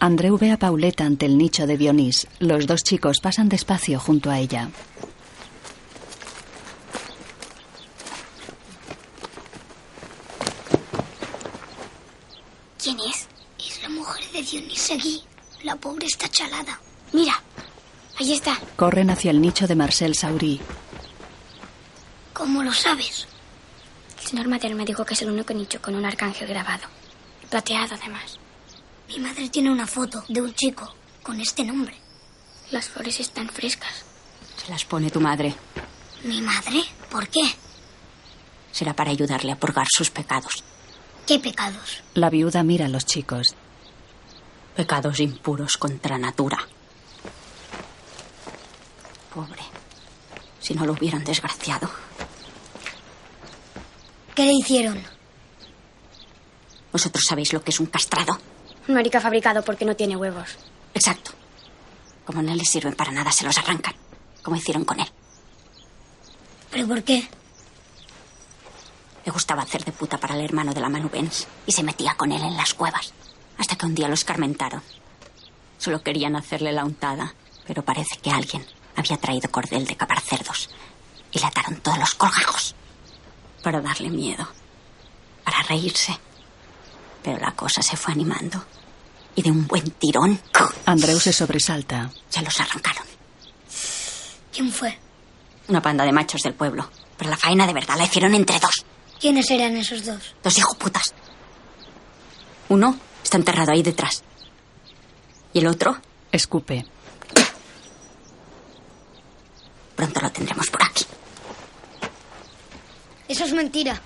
Andreu 0.00 0.38
ve 0.38 0.50
a 0.50 0.56
Pauleta 0.56 1.04
ante 1.04 1.26
el 1.26 1.36
nicho 1.36 1.66
de 1.66 1.76
Dionís. 1.76 2.26
Los 2.38 2.66
dos 2.66 2.82
chicos 2.82 3.20
pasan 3.20 3.50
despacio 3.50 4.00
junto 4.00 4.30
a 4.30 4.38
ella. 4.38 4.70
¿Quién 12.82 12.96
es? 13.00 13.28
Es 13.58 13.82
la 13.82 13.90
mujer 13.90 14.24
de 14.32 14.42
Dionís 14.42 14.80
Seguí. 14.80 15.22
La 15.64 15.76
pobre 15.76 16.06
está 16.06 16.30
chalada. 16.30 16.80
Mira, 17.12 17.42
ahí 18.18 18.32
está. 18.32 18.58
Corren 18.76 19.10
hacia 19.10 19.32
el 19.32 19.42
nicho 19.42 19.66
de 19.66 19.74
Marcel 19.74 20.14
Saurí. 20.14 20.62
Lo 22.44 22.72
sabes? 22.72 23.26
El 24.20 24.26
señor 24.28 24.48
Mateo 24.48 24.74
me 24.74 24.84
dijo 24.84 25.04
que 25.04 25.14
es 25.14 25.22
el 25.22 25.30
único 25.30 25.54
nicho 25.54 25.80
con 25.80 25.94
un 25.94 26.04
arcángel 26.04 26.48
grabado. 26.48 26.84
Plateado, 27.48 27.94
además. 27.94 28.38
Mi 29.08 29.20
madre 29.20 29.48
tiene 29.48 29.70
una 29.70 29.86
foto 29.86 30.24
de 30.28 30.42
un 30.42 30.52
chico 30.52 30.94
con 31.22 31.40
este 31.40 31.64
nombre. 31.64 31.94
Las 32.72 32.88
flores 32.88 33.20
están 33.20 33.48
frescas. 33.48 34.04
Se 34.56 34.70
las 34.70 34.84
pone 34.84 35.10
tu 35.10 35.20
madre. 35.20 35.54
¿Mi 36.24 36.40
madre? 36.40 36.82
¿Por 37.08 37.28
qué? 37.28 37.42
Será 38.72 38.94
para 38.94 39.12
ayudarle 39.12 39.52
a 39.52 39.60
purgar 39.60 39.86
sus 39.88 40.10
pecados. 40.10 40.64
¿Qué 41.26 41.38
pecados? 41.38 42.02
La 42.14 42.30
viuda 42.30 42.64
mira 42.64 42.86
a 42.86 42.88
los 42.88 43.06
chicos. 43.06 43.54
Pecados 44.74 45.20
impuros 45.20 45.76
contra 45.76 46.18
natura. 46.18 46.58
Pobre. 49.32 49.62
Si 50.60 50.74
no 50.74 50.84
lo 50.84 50.94
hubieran 50.94 51.24
desgraciado. 51.24 51.88
¿Qué 54.36 54.44
le 54.44 54.52
hicieron? 54.52 55.02
¿Vosotros 56.92 57.24
sabéis 57.26 57.54
lo 57.54 57.64
que 57.64 57.70
es 57.70 57.80
un 57.80 57.86
castrado? 57.86 58.38
Un 58.86 58.94
marica 58.94 59.18
fabricado 59.18 59.64
porque 59.64 59.86
no 59.86 59.96
tiene 59.96 60.14
huevos. 60.14 60.58
Exacto. 60.92 61.30
Como 62.26 62.42
no 62.42 62.54
les 62.54 62.68
sirven 62.68 62.94
para 62.94 63.12
nada, 63.12 63.32
se 63.32 63.46
los 63.46 63.56
arrancan. 63.56 63.94
Como 64.42 64.58
hicieron 64.58 64.84
con 64.84 65.00
él. 65.00 65.10
¿Pero 66.70 66.86
por 66.86 67.02
qué? 67.02 67.26
Le 69.24 69.32
gustaba 69.32 69.62
hacer 69.62 69.82
de 69.86 69.92
puta 69.92 70.18
para 70.18 70.34
el 70.34 70.44
hermano 70.44 70.74
de 70.74 70.82
la 70.82 70.90
Manu 70.90 71.08
Benz 71.08 71.46
y 71.66 71.72
se 71.72 71.82
metía 71.82 72.14
con 72.14 72.30
él 72.30 72.42
en 72.42 72.58
las 72.58 72.74
cuevas. 72.74 73.14
Hasta 73.56 73.76
que 73.76 73.86
un 73.86 73.94
día 73.94 74.08
lo 74.08 74.14
escarmentaron. 74.14 74.82
Solo 75.78 76.02
querían 76.02 76.36
hacerle 76.36 76.72
la 76.72 76.84
untada, 76.84 77.32
pero 77.66 77.82
parece 77.82 78.18
que 78.22 78.30
alguien 78.30 78.66
había 78.96 79.16
traído 79.16 79.50
cordel 79.50 79.86
de 79.86 79.96
capar 79.96 80.20
cerdos 80.20 80.68
y 81.32 81.38
le 81.38 81.46
ataron 81.46 81.80
todos 81.80 81.98
los 81.98 82.14
colgajos 82.14 82.74
para 83.66 83.80
darle 83.80 84.10
miedo, 84.10 84.46
para 85.42 85.60
reírse. 85.64 86.16
Pero 87.20 87.40
la 87.40 87.50
cosa 87.50 87.82
se 87.82 87.96
fue 87.96 88.12
animando 88.12 88.64
y 89.34 89.42
de 89.42 89.50
un 89.50 89.66
buen 89.66 89.90
tirón 89.90 90.40
Andreu 90.84 91.18
se 91.18 91.32
sobresalta. 91.32 92.08
se 92.28 92.42
los 92.42 92.60
arrancaron. 92.60 93.02
¿Quién 94.52 94.70
fue? 94.70 94.96
Una 95.66 95.82
panda 95.82 96.04
de 96.04 96.12
machos 96.12 96.42
del 96.42 96.54
pueblo. 96.54 96.88
Pero 97.16 97.28
la 97.28 97.36
faena 97.36 97.66
de 97.66 97.72
verdad 97.72 97.96
la 97.98 98.04
hicieron 98.04 98.36
entre 98.36 98.60
dos. 98.60 98.84
¿Quiénes 99.18 99.50
eran 99.50 99.76
esos 99.76 100.04
dos? 100.04 100.36
Dos 100.44 100.58
hijoputas. 100.58 101.12
Uno 102.68 102.96
está 103.24 103.36
enterrado 103.36 103.72
ahí 103.72 103.82
detrás. 103.82 104.22
Y 105.52 105.58
el 105.58 105.66
otro 105.66 106.00
Escupe. 106.30 106.86
pronto 109.96 110.20
lo 110.20 110.30
tendremos 110.30 110.70
por 110.70 110.84
aquí. 110.84 111.05
Eso 113.28 113.44
es 113.44 113.52
mentira. 113.52 114.00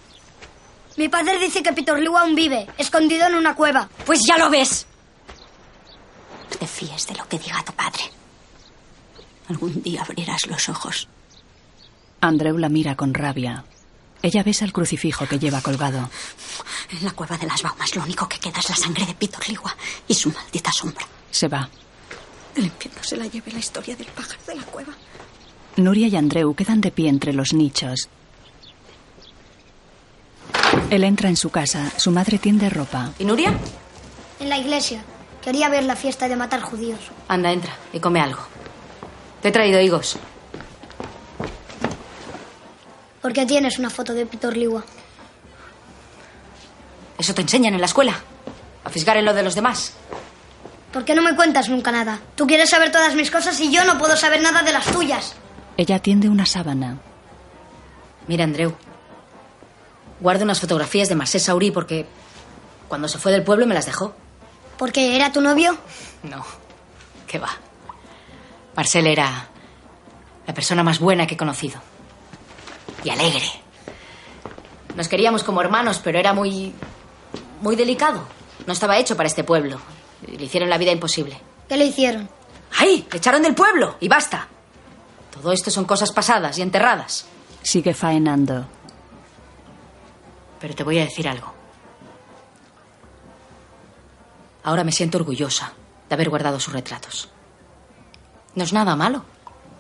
Mi 0.97 1.09
padre 1.09 1.39
dice 1.39 1.62
que 1.62 1.73
Peter 1.73 1.99
Liu 1.99 2.16
aún 2.16 2.35
vive, 2.35 2.66
escondido 2.79 3.27
en 3.27 3.35
una 3.35 3.55
cueva. 3.55 3.89
Pues 4.05 4.21
ya 4.27 4.39
lo 4.39 4.51
ves. 4.51 4.87
No 6.51 6.57
te 6.59 6.66
fíes 6.66 7.07
de 7.07 7.14
lo 7.14 7.27
que 7.29 7.39
diga 7.39 7.64
tu 7.64 7.73
padre. 7.73 8.03
Algún 9.49 9.83
día 9.83 10.03
abrirás 10.03 10.47
los 10.47 10.68
ojos. 10.68 11.09
Andreu 12.21 12.59
la 12.59 12.68
mira 12.68 12.97
con 12.97 13.14
rabia. 13.14 13.64
Ella 14.23 14.43
besa 14.43 14.64
el 14.64 14.73
crucifijo 14.73 15.27
que 15.27 15.39
lleva 15.39 15.62
colgado. 15.62 16.11
En 16.91 17.05
la 17.05 17.12
cueva 17.12 17.39
de 17.39 17.47
las 17.47 17.62
Baumas 17.62 17.97
lo 17.97 18.03
único 18.03 18.29
que 18.29 18.39
queda 18.39 18.59
es 18.59 18.68
la 18.68 18.77
sangre 18.77 19.07
de 19.07 19.14
Peter 19.14 19.49
Ligua 19.49 19.75
y 20.07 20.14
su 20.14 20.31
maldita 20.31 20.71
sombra. 20.73 21.07
Se 21.31 21.49
va. 21.49 21.68
El 22.55 22.66
infierno 22.66 23.03
se 23.03 23.16
la 23.16 23.27
lleve 23.27 23.53
la 23.53 23.61
historia 23.61 23.97
del 23.97 24.09
pájaro 24.09 24.41
de 24.47 24.55
la 24.57 24.64
cueva. 24.64 24.93
Nuria 25.77 26.09
y 26.09 26.16
Andreu 26.16 26.55
quedan 26.55 26.81
de 26.81 26.91
pie 26.91 27.09
entre 27.09 27.33
los 27.33 27.55
nichos. 27.55 28.09
Él 30.91 31.05
entra 31.05 31.29
en 31.29 31.37
su 31.37 31.51
casa. 31.51 31.91
Su 31.97 32.11
madre 32.11 32.39
tiende 32.39 32.68
ropa. 32.71 33.11
¿Y 33.18 33.25
Nuria? 33.25 33.55
En 34.39 34.49
la 34.49 34.59
iglesia. 34.59 35.03
Quería 35.43 35.68
ver 35.68 35.85
la 35.85 35.97
fiesta 35.97 36.29
de 36.29 36.37
matar 36.37 36.61
judíos. 36.61 37.01
Anda, 37.29 37.53
entra 37.53 37.73
y 37.93 38.01
come 38.01 38.21
algo. 38.21 38.41
Te 39.41 39.49
he 39.49 39.53
traído 39.53 39.81
higos. 39.81 40.18
¿Por 43.23 43.33
qué 43.33 43.47
tienes 43.47 43.79
una 43.79 43.91
foto 43.91 44.14
de 44.14 44.27
Peter 44.27 44.57
Liwa? 44.57 44.83
Eso 47.18 47.35
te 47.35 47.43
enseñan 47.43 47.75
en 47.75 47.81
la 47.81 47.87
escuela. 47.87 48.18
A 48.85 48.91
fisgar 48.91 49.16
en 49.16 49.25
lo 49.25 49.35
de 49.35 49.43
los 49.43 49.55
demás. 49.55 49.93
¿Por 50.93 51.05
qué 51.05 51.14
no 51.14 51.23
me 51.23 51.37
cuentas 51.37 51.68
nunca 51.68 51.93
nada? 51.93 52.18
Tú 52.35 52.47
quieres 52.47 52.71
saber 52.71 52.91
todas 52.91 53.14
mis 53.14 53.31
cosas 53.31 53.61
y 53.61 53.71
yo 53.71 53.85
no 53.85 53.99
puedo 53.99 54.16
saber 54.16 54.43
nada 54.43 54.62
de 54.62 54.73
las 54.73 54.87
tuyas. 54.87 55.35
Ella 55.77 55.99
tiende 56.01 56.29
una 56.29 56.47
sábana. 56.47 56.97
Mira, 58.27 58.45
Andreu. 58.45 58.75
Guardo 60.21 60.45
unas 60.45 60.61
fotografías 60.61 61.09
de 61.09 61.14
Marcel 61.14 61.41
Saurí 61.41 61.71
porque 61.71 62.07
cuando 62.89 63.09
se 63.09 63.18
fue 63.18 63.33
del 63.33 63.43
pueblo 63.43 63.66
me 63.66 63.75
las 63.75 63.87
dejó. 63.87 64.14
¿Porque 64.77 65.16
era 65.16 65.33
tu 65.33 65.41
novio? 65.41 65.77
No. 66.23 66.45
¿Qué 67.27 67.39
va? 67.39 67.51
Marcel 68.77 69.07
era 69.07 69.49
la 70.47 70.55
persona 70.55 70.83
más 70.83 70.99
buena 70.99 71.27
que 71.27 71.35
he 71.35 71.39
conocido. 71.39 71.81
Y 73.05 73.11
alegre. 73.11 73.49
Nos 74.97 75.09
queríamos 75.09 75.45
como 75.45 75.61
hermanos, 75.61 76.01
pero 76.03 76.18
era 76.18 76.33
muy. 76.35 76.75
muy 77.62 77.77
delicado. 77.77 78.23
No 78.66 78.73
estaba 78.73 78.99
hecho 78.99 79.16
para 79.16 79.29
este 79.29 79.45
pueblo. 79.45 79.81
Le 80.27 80.45
hicieron 80.45 80.68
la 80.68 80.79
vida 80.79 80.93
imposible. 80.93 81.41
¿Qué 81.68 81.77
le 81.77 81.87
hicieron? 81.87 82.29
¡Ay! 82.79 83.07
Le 83.11 83.18
echaron 83.18 83.43
del 83.43 83.55
pueblo 83.55 83.97
y 84.01 84.09
basta. 84.09 84.49
Todo 85.31 85.53
esto 85.53 85.71
son 85.71 85.85
cosas 85.85 86.12
pasadas 86.12 86.59
y 86.59 86.62
enterradas. 86.62 87.27
Sigue 87.62 87.95
faenando. 87.95 88.66
Pero 90.61 90.75
te 90.75 90.85
voy 90.85 90.99
a 90.99 91.05
decir 91.05 91.29
algo. 91.29 91.53
Ahora 94.63 94.85
me 94.85 94.93
siento 94.93 95.19
orgullosa 95.19 95.73
de 96.09 96.15
haber 96.15 96.29
guardado 96.29 96.61
sus 96.61 96.75
retratos. 96.75 97.31
No 98.55 98.65
es 98.65 98.73
nada 98.73 98.95
malo 98.97 99.25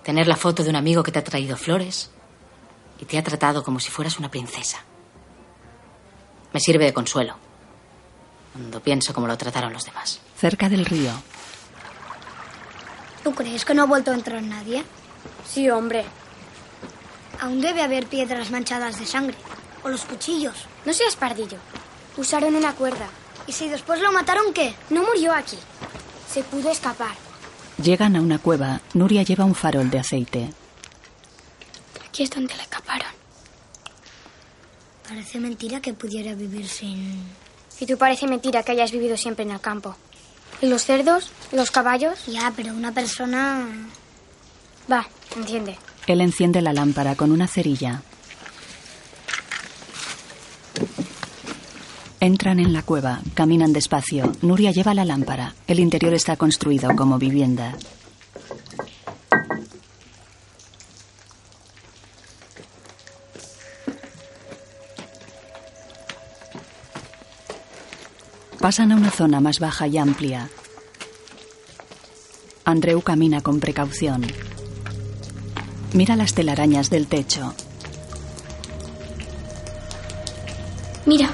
tener 0.02 0.26
la 0.26 0.36
foto 0.36 0.64
de 0.64 0.70
un 0.70 0.76
amigo 0.76 1.02
que 1.02 1.12
te 1.12 1.18
ha 1.18 1.24
traído 1.24 1.56
flores 1.56 2.10
y 2.98 3.04
te 3.04 3.18
ha 3.18 3.22
tratado 3.22 3.62
como 3.62 3.80
si 3.80 3.90
fueras 3.90 4.18
una 4.18 4.30
princesa. 4.30 4.78
Me 6.52 6.60
sirve 6.60 6.86
de 6.86 6.94
consuelo 6.94 7.36
cuando 8.52 8.80
pienso 8.80 9.12
cómo 9.14 9.26
lo 9.26 9.36
trataron 9.36 9.72
los 9.72 9.84
demás. 9.84 10.20
Cerca 10.36 10.68
del 10.68 10.86
río. 10.86 11.12
¿Tú 13.22 13.34
crees 13.34 13.64
que 13.64 13.74
no 13.74 13.82
ha 13.82 13.86
vuelto 13.86 14.10
a 14.10 14.14
entrar 14.14 14.42
nadie? 14.42 14.82
Sí, 15.46 15.68
hombre. 15.68 16.04
Aún 17.40 17.60
debe 17.60 17.82
haber 17.82 18.06
piedras 18.06 18.50
manchadas 18.50 18.98
de 18.98 19.06
sangre. 19.06 19.36
O 19.82 19.88
los 19.88 20.04
cuchillos. 20.04 20.66
No 20.84 20.92
seas 20.92 21.16
pardillo. 21.16 21.58
Usaron 22.16 22.54
una 22.54 22.74
cuerda. 22.74 23.08
¿Y 23.46 23.52
si 23.52 23.68
después 23.68 24.00
lo 24.00 24.12
mataron 24.12 24.52
qué? 24.52 24.74
No 24.90 25.02
murió 25.04 25.32
aquí. 25.32 25.58
Se 26.32 26.42
pudo 26.42 26.70
escapar. 26.70 27.14
Llegan 27.82 28.16
a 28.16 28.20
una 28.20 28.38
cueva. 28.38 28.80
Nuria 28.94 29.22
lleva 29.22 29.44
un 29.44 29.54
farol 29.54 29.90
de 29.90 29.98
aceite. 29.98 30.50
Aquí 32.06 32.22
es 32.24 32.30
donde 32.30 32.54
le 32.54 32.62
escaparon. 32.62 33.08
Parece 35.08 35.40
mentira 35.40 35.80
que 35.80 35.92
pudiera 35.94 36.34
vivir 36.34 36.68
sin... 36.68 37.24
Y 37.80 37.86
tú 37.86 37.96
parece 37.96 38.26
mentira 38.26 38.62
que 38.62 38.72
hayas 38.72 38.92
vivido 38.92 39.16
siempre 39.16 39.44
en 39.44 39.50
el 39.52 39.60
campo. 39.60 39.96
¿Y 40.60 40.66
los 40.66 40.84
cerdos? 40.84 41.30
¿Los 41.52 41.70
caballos? 41.70 42.26
Ya, 42.26 42.52
pero 42.54 42.72
una 42.74 42.92
persona... 42.92 43.66
Va, 44.90 45.06
entiende. 45.36 45.78
Él 46.06 46.20
enciende 46.20 46.60
la 46.60 46.72
lámpara 46.72 47.14
con 47.14 47.32
una 47.32 47.46
cerilla. 47.48 48.02
Entran 52.20 52.60
en 52.60 52.74
la 52.74 52.82
cueva, 52.82 53.20
caminan 53.32 53.72
despacio. 53.72 54.32
Nuria 54.42 54.72
lleva 54.72 54.92
la 54.92 55.06
lámpara. 55.06 55.54
El 55.66 55.80
interior 55.80 56.12
está 56.12 56.36
construido 56.36 56.94
como 56.94 57.18
vivienda. 57.18 57.74
Pasan 68.58 68.92
a 68.92 68.96
una 68.96 69.10
zona 69.10 69.40
más 69.40 69.58
baja 69.58 69.86
y 69.86 69.96
amplia. 69.96 70.50
Andreu 72.66 73.00
camina 73.00 73.40
con 73.40 73.58
precaución. 73.58 74.26
Mira 75.94 76.14
las 76.14 76.34
telarañas 76.34 76.90
del 76.90 77.06
techo. 77.06 77.54
Mira. 81.10 81.28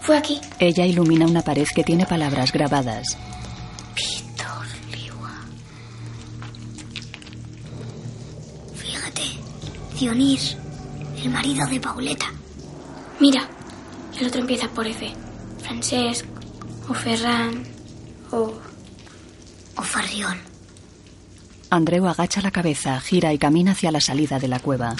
Fue 0.00 0.16
aquí. 0.16 0.40
Ella 0.58 0.86
ilumina 0.86 1.26
una 1.26 1.42
pared 1.42 1.66
que 1.74 1.84
tiene 1.84 2.06
palabras 2.06 2.50
grabadas. 2.50 3.14
Fíjate. 8.74 9.22
Dionís, 10.00 10.56
el 11.22 11.28
marido 11.28 11.66
de 11.66 11.78
Pauleta. 11.78 12.32
Mira. 13.20 13.46
El 14.18 14.28
otro 14.28 14.40
empieza 14.40 14.66
por 14.68 14.86
F. 14.86 15.12
Francesc. 15.62 16.24
O 16.88 16.94
Ferran. 16.94 17.64
O. 18.30 18.50
O 19.76 19.82
Farrión. 19.82 20.38
Andreu 21.68 22.08
agacha 22.08 22.40
la 22.40 22.50
cabeza, 22.50 22.98
gira 23.00 23.30
y 23.34 23.36
camina 23.36 23.72
hacia 23.72 23.92
la 23.92 24.00
salida 24.00 24.38
de 24.38 24.48
la 24.48 24.58
cueva. 24.58 24.96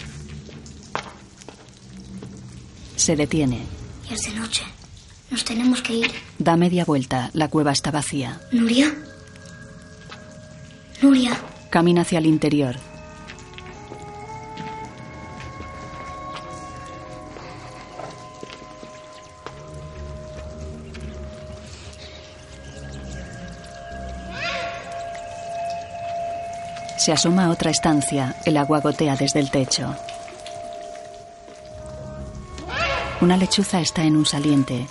Se 2.96 3.16
detiene. 3.16 3.62
Ya 4.08 4.14
es 4.14 4.22
de 4.22 4.38
noche. 4.38 4.62
Nos 5.30 5.44
tenemos 5.44 5.82
que 5.82 5.94
ir. 5.94 6.12
Da 6.38 6.56
media 6.56 6.84
vuelta. 6.84 7.30
La 7.32 7.48
cueva 7.48 7.72
está 7.72 7.90
vacía. 7.90 8.40
¿Nuria? 8.52 8.94
Nuria. 11.02 11.36
Camina 11.70 12.02
hacia 12.02 12.18
el 12.18 12.26
interior. 12.26 12.76
Se 26.96 27.12
asoma 27.12 27.44
a 27.44 27.50
otra 27.50 27.70
estancia. 27.70 28.34
El 28.46 28.56
agua 28.56 28.80
gotea 28.80 29.14
desde 29.14 29.40
el 29.40 29.50
techo. 29.50 29.94
Una 33.24 33.38
lechuza 33.38 33.80
está 33.80 34.04
en 34.04 34.16
un 34.16 34.26
saliente. 34.26 34.86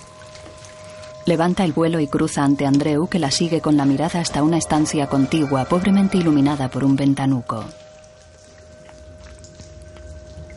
Levanta 1.24 1.64
el 1.64 1.72
vuelo 1.72 2.00
y 2.00 2.08
cruza 2.08 2.42
ante 2.42 2.66
Andreu, 2.66 3.08
que 3.08 3.20
la 3.20 3.30
sigue 3.30 3.60
con 3.60 3.76
la 3.76 3.84
mirada 3.84 4.18
hasta 4.18 4.42
una 4.42 4.56
estancia 4.56 5.06
contigua, 5.06 5.66
pobremente 5.66 6.16
iluminada 6.16 6.68
por 6.68 6.82
un 6.82 6.96
ventanuco. 6.96 7.64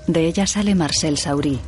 De 0.08 0.26
ella 0.26 0.48
sale 0.48 0.74
Marcel 0.74 1.20
Saurí. 1.20 1.60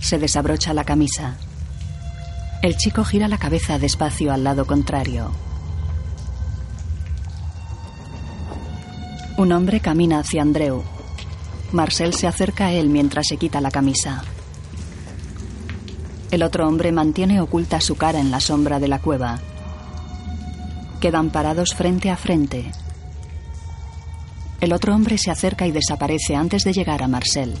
Se 0.00 0.18
desabrocha 0.18 0.72
la 0.72 0.84
camisa. 0.84 1.36
El 2.62 2.78
chico 2.78 3.04
gira 3.04 3.28
la 3.28 3.36
cabeza 3.36 3.78
despacio 3.78 4.32
al 4.32 4.42
lado 4.42 4.66
contrario. 4.66 5.32
Un 9.36 9.52
hombre 9.52 9.80
camina 9.80 10.20
hacia 10.20 10.40
Andreu. 10.40 10.95
Marcel 11.72 12.14
se 12.14 12.26
acerca 12.26 12.66
a 12.66 12.72
él 12.72 12.88
mientras 12.88 13.26
se 13.28 13.36
quita 13.36 13.60
la 13.60 13.70
camisa. 13.70 14.22
El 16.30 16.42
otro 16.42 16.66
hombre 16.66 16.92
mantiene 16.92 17.40
oculta 17.40 17.80
su 17.80 17.96
cara 17.96 18.20
en 18.20 18.30
la 18.30 18.40
sombra 18.40 18.78
de 18.78 18.88
la 18.88 19.00
cueva. 19.00 19.40
Quedan 21.00 21.30
parados 21.30 21.74
frente 21.74 22.10
a 22.10 22.16
frente. 22.16 22.72
El 24.60 24.72
otro 24.72 24.94
hombre 24.94 25.18
se 25.18 25.30
acerca 25.30 25.66
y 25.66 25.70
desaparece 25.70 26.34
antes 26.34 26.64
de 26.64 26.72
llegar 26.72 27.02
a 27.02 27.08
Marcel. 27.08 27.54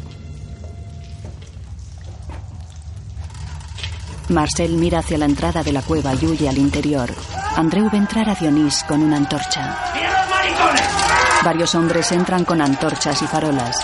Marcel 4.28 4.72
mira 4.72 5.00
hacia 5.00 5.18
la 5.18 5.26
entrada 5.26 5.62
de 5.62 5.72
la 5.72 5.82
cueva 5.82 6.14
y 6.14 6.26
huye 6.26 6.48
al 6.48 6.58
interior. 6.58 7.14
Andreu 7.54 7.88
ve 7.90 7.98
entrar 7.98 8.28
a 8.28 8.34
Dionís 8.34 8.82
con 8.82 9.02
una 9.02 9.18
antorcha. 9.18 11.05
Varios 11.46 11.76
hombres 11.76 12.10
entran 12.10 12.44
con 12.44 12.60
antorchas 12.60 13.22
y 13.22 13.26
farolas. 13.28 13.76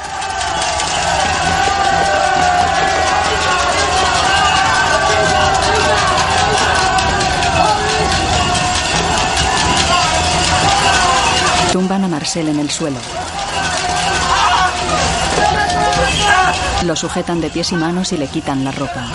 Tumban 11.71 12.03
a 12.03 12.09
Marcel 12.09 12.49
en 12.49 12.59
el 12.59 12.69
suelo. 12.69 12.99
Lo 16.85 16.97
sujetan 16.97 17.41
de 17.41 17.49
pies 17.49 17.71
y 17.71 17.77
manos 17.77 18.13
y 18.13 18.17
le 18.17 18.27
quitan 18.27 18.65
la 18.65 18.73
ropa. 18.73 19.07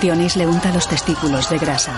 Dionís 0.00 0.36
le 0.36 0.46
unta 0.46 0.72
los 0.72 0.88
testículos 0.88 1.50
de 1.50 1.58
grasa. 1.58 1.92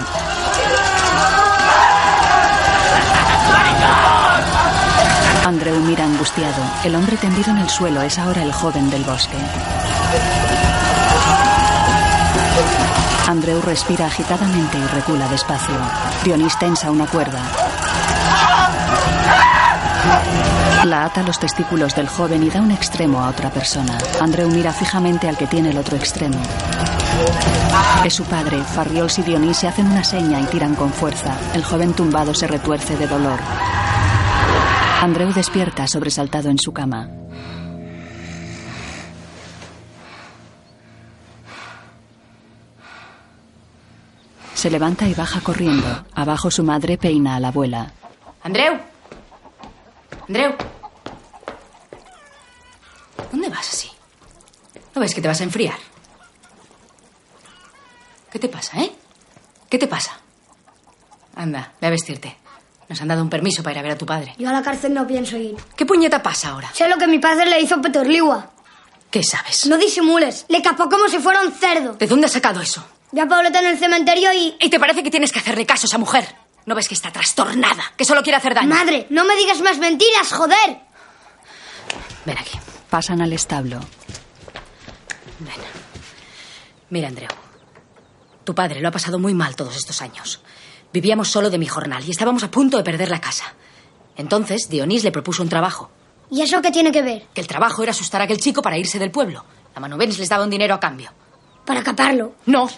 Andreu 5.47 5.81
mira 5.81 6.05
angustiado. 6.05 6.63
El 6.85 6.97
hombre 6.97 7.17
tendido 7.17 7.53
en 7.53 7.59
el 7.59 7.69
suelo 7.69 8.03
es 8.03 8.19
ahora 8.19 8.43
el 8.43 8.53
joven 8.53 8.91
del 8.91 9.05
bosque. 9.05 9.37
Andreu 13.29 13.63
respira 13.63 14.07
agitadamente 14.07 14.79
y 14.79 14.87
recula 14.87 15.29
despacio. 15.29 15.77
Dionís 16.25 16.59
tensa 16.59 16.91
una 16.91 17.07
cuerda. 17.07 17.62
La 20.85 21.05
ata 21.05 21.23
los 21.23 21.39
testículos 21.39 21.95
del 21.95 22.09
joven 22.09 22.43
y 22.43 22.51
da 22.51 22.61
un 22.61 22.73
extremo 22.73 23.23
a 23.23 23.29
otra 23.29 23.51
persona. 23.51 23.99
Andreu 24.21 24.49
mira 24.49 24.73
fijamente 24.73 25.29
al 25.29 25.37
que 25.37 25.47
tiene 25.47 25.71
el 25.71 25.79
otro 25.79 25.97
extremo. 25.97 26.41
Es 28.05 28.15
su 28.15 28.25
padre. 28.25 28.63
Farriols 28.63 29.19
y 29.21 29.23
Dionís 29.23 29.59
se 29.59 29.69
hacen 29.69 29.87
una 29.87 30.03
seña 30.03 30.41
y 30.41 30.45
tiran 30.47 30.75
con 30.75 30.91
fuerza. 30.91 31.37
El 31.55 31.63
joven 31.63 31.93
tumbado 31.93 32.35
se 32.35 32.49
retuerce 32.49 32.97
de 32.97 33.07
dolor. 33.07 33.39
Andreu 35.01 35.33
despierta 35.33 35.87
sobresaltado 35.87 36.49
en 36.51 36.59
su 36.59 36.73
cama. 36.73 37.09
Se 44.55 44.71
levanta 44.71 45.09
y 45.09 45.15
baja 45.15 45.41
corriendo. 45.41 46.05
Abajo 46.15 46.51
su 46.51 46.63
madre 46.63 46.99
peina 46.99 47.37
a 47.37 47.41
la 47.41 47.49
abuela. 47.49 47.93
Andreu. 48.45 48.91
Andreu. 50.29 50.55
¿Dónde 53.31 53.49
vas 53.49 53.69
así? 53.69 53.91
¿No 54.95 55.01
ves 55.01 55.15
que 55.15 55.21
te 55.21 55.29
vas 55.29 55.41
a 55.41 55.45
enfriar? 55.45 55.79
¿Qué 58.31 58.39
te 58.39 58.49
pasa, 58.49 58.81
eh? 58.81 58.93
¿Qué 59.69 59.79
te 59.79 59.87
pasa? 59.87 60.19
Anda, 61.35 61.73
ve 61.81 61.87
a 61.87 61.91
vestirte. 61.91 62.37
Nos 62.89 63.01
han 63.01 63.09
dado 63.09 63.23
un 63.23 63.31
permiso 63.31 63.63
para 63.63 63.75
ir 63.75 63.79
a 63.79 63.83
ver 63.83 63.93
a 63.93 63.99
tu 63.99 64.05
padre. 64.05 64.35
Yo 64.39 64.49
a 64.49 64.53
la 64.53 64.63
cárcel 64.63 64.93
no 64.93 65.07
pienso 65.07 65.36
ir. 65.36 65.57
¿Qué 65.77 65.86
puñeta 65.86 66.23
pasa 66.23 66.51
ahora? 66.51 66.70
Sé 66.74 66.89
lo 66.89 66.99
que 66.99 67.07
mi 67.07 67.19
padre 67.19 67.47
le 67.49 67.61
hizo 67.61 67.77
a 67.77 67.81
Petorligua. 67.81 68.51
¿Qué 69.11 69.23
sabes? 69.23 69.66
No 69.66 69.77
disimules. 69.78 70.45
Le 70.49 70.62
capó 70.62 70.89
como 70.89 71.09
si 71.09 71.19
fuera 71.19 71.43
un 71.43 71.53
cerdo. 71.53 71.95
¿De 71.95 72.07
dónde 72.07 72.27
has 72.27 72.32
sacado 72.32 72.61
eso? 72.61 72.85
Vi 73.12 73.20
a 73.20 73.27
Pauleta 73.28 73.61
en 73.61 73.66
el 73.66 73.78
cementerio 73.78 74.32
y... 74.32 74.57
¿Y 74.61 74.70
te 74.70 74.81
parece 74.81 75.03
que 75.03 75.11
tienes 75.11 75.32
que 75.32 75.39
hacerle 75.39 75.66
caso 75.66 75.85
a 75.85 75.89
esa 75.89 75.99
mujer? 75.99 76.35
¿No 76.66 76.74
ves 76.74 76.89
que 76.89 76.94
está 76.94 77.10
trastornada? 77.10 77.82
Que 77.97 78.05
solo 78.05 78.22
quiere 78.22 78.36
hacer 78.36 78.55
daño. 78.55 78.68
Madre, 78.68 79.06
no 79.10 79.24
me 79.24 79.36
digas 79.36 79.60
más 79.60 79.78
mentiras, 79.78 80.32
joder. 80.32 80.80
Ven 82.24 82.39
aquí. 82.39 82.59
Pasan 82.89 83.20
al 83.22 83.32
establo. 83.32 83.80
Ven. 85.40 85.55
Mira, 86.90 87.09
Andreu. 87.09 87.30
Tu 88.44 88.55
padre 88.55 88.80
lo 88.80 88.89
ha 88.89 88.93
pasado 88.93 89.18
muy 89.18 89.34
mal 89.34 89.56
todos 89.56 89.76
estos 89.76 90.02
años. 90.02 90.40
Vivíamos 90.93 91.28
solo 91.28 91.48
de 91.51 91.59
mi 91.59 91.66
jornal 91.66 92.05
y 92.06 92.10
estábamos 92.10 92.43
a 92.44 92.51
punto 92.51 92.76
de 92.76 92.84
perder 92.84 93.10
la 93.10 93.20
casa. 93.20 93.55
Entonces, 94.16 94.68
Dionís 94.68 95.05
le 95.05 95.10
propuso 95.12 95.43
un 95.43 95.48
trabajo. 95.48 95.90
¿Y 96.30 96.43
eso 96.43 96.60
qué 96.60 96.70
tiene 96.70 96.93
que 96.93 97.02
ver? 97.02 97.26
Que 97.34 97.40
el 97.40 97.47
trabajo 97.47 97.82
era 97.82 97.90
asustar 97.93 98.20
a 98.20 98.24
aquel 98.24 98.39
chico 98.40 98.62
para 98.62 98.76
irse 98.78 98.98
del 98.98 99.10
pueblo. 99.10 99.44
La 99.74 99.80
Manovens 99.80 100.18
les 100.18 100.28
daba 100.28 100.44
un 100.44 100.51
dinero 100.51 100.74
a 100.74 100.80
cambio. 100.80 101.10
Para 101.64 101.82
caparlo. 101.82 102.34
No. 102.47 102.68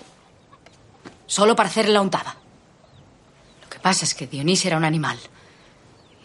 Solo 1.27 1.57
para 1.57 1.69
hacerle 1.69 1.93
la 1.93 2.01
untada. 2.01 2.37
Lo 3.85 3.91
que 3.91 3.97
pasa 3.97 4.07
es 4.07 4.15
que 4.15 4.27
Dionís 4.27 4.65
era 4.65 4.79
un 4.79 4.85
animal. 4.87 5.19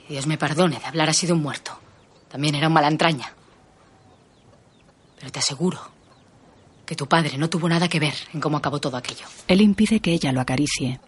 Y 0.07 0.14
Dios 0.14 0.27
me 0.27 0.38
perdone 0.38 0.80
de 0.80 0.86
hablar 0.86 1.10
así 1.10 1.27
de 1.27 1.34
un 1.34 1.41
muerto. 1.41 1.77
También 2.30 2.56
era 2.56 2.68
un 2.68 2.73
malantraña. 2.73 3.34
Pero 5.19 5.30
te 5.30 5.40
aseguro 5.40 5.77
que 6.86 6.95
tu 6.95 7.06
padre 7.06 7.38
no 7.38 7.49
tuvo 7.49 7.68
nada 7.68 7.90
que 7.90 7.99
ver 7.99 8.14
en 8.34 8.40
cómo 8.40 8.56
acabó 8.56 8.80
todo 8.80 8.95
aquello. 8.95 9.26
Él 9.45 9.60
impide 9.60 9.99
que 9.99 10.14
ella 10.14 10.31
lo 10.31 10.40
acaricie. 10.40 11.02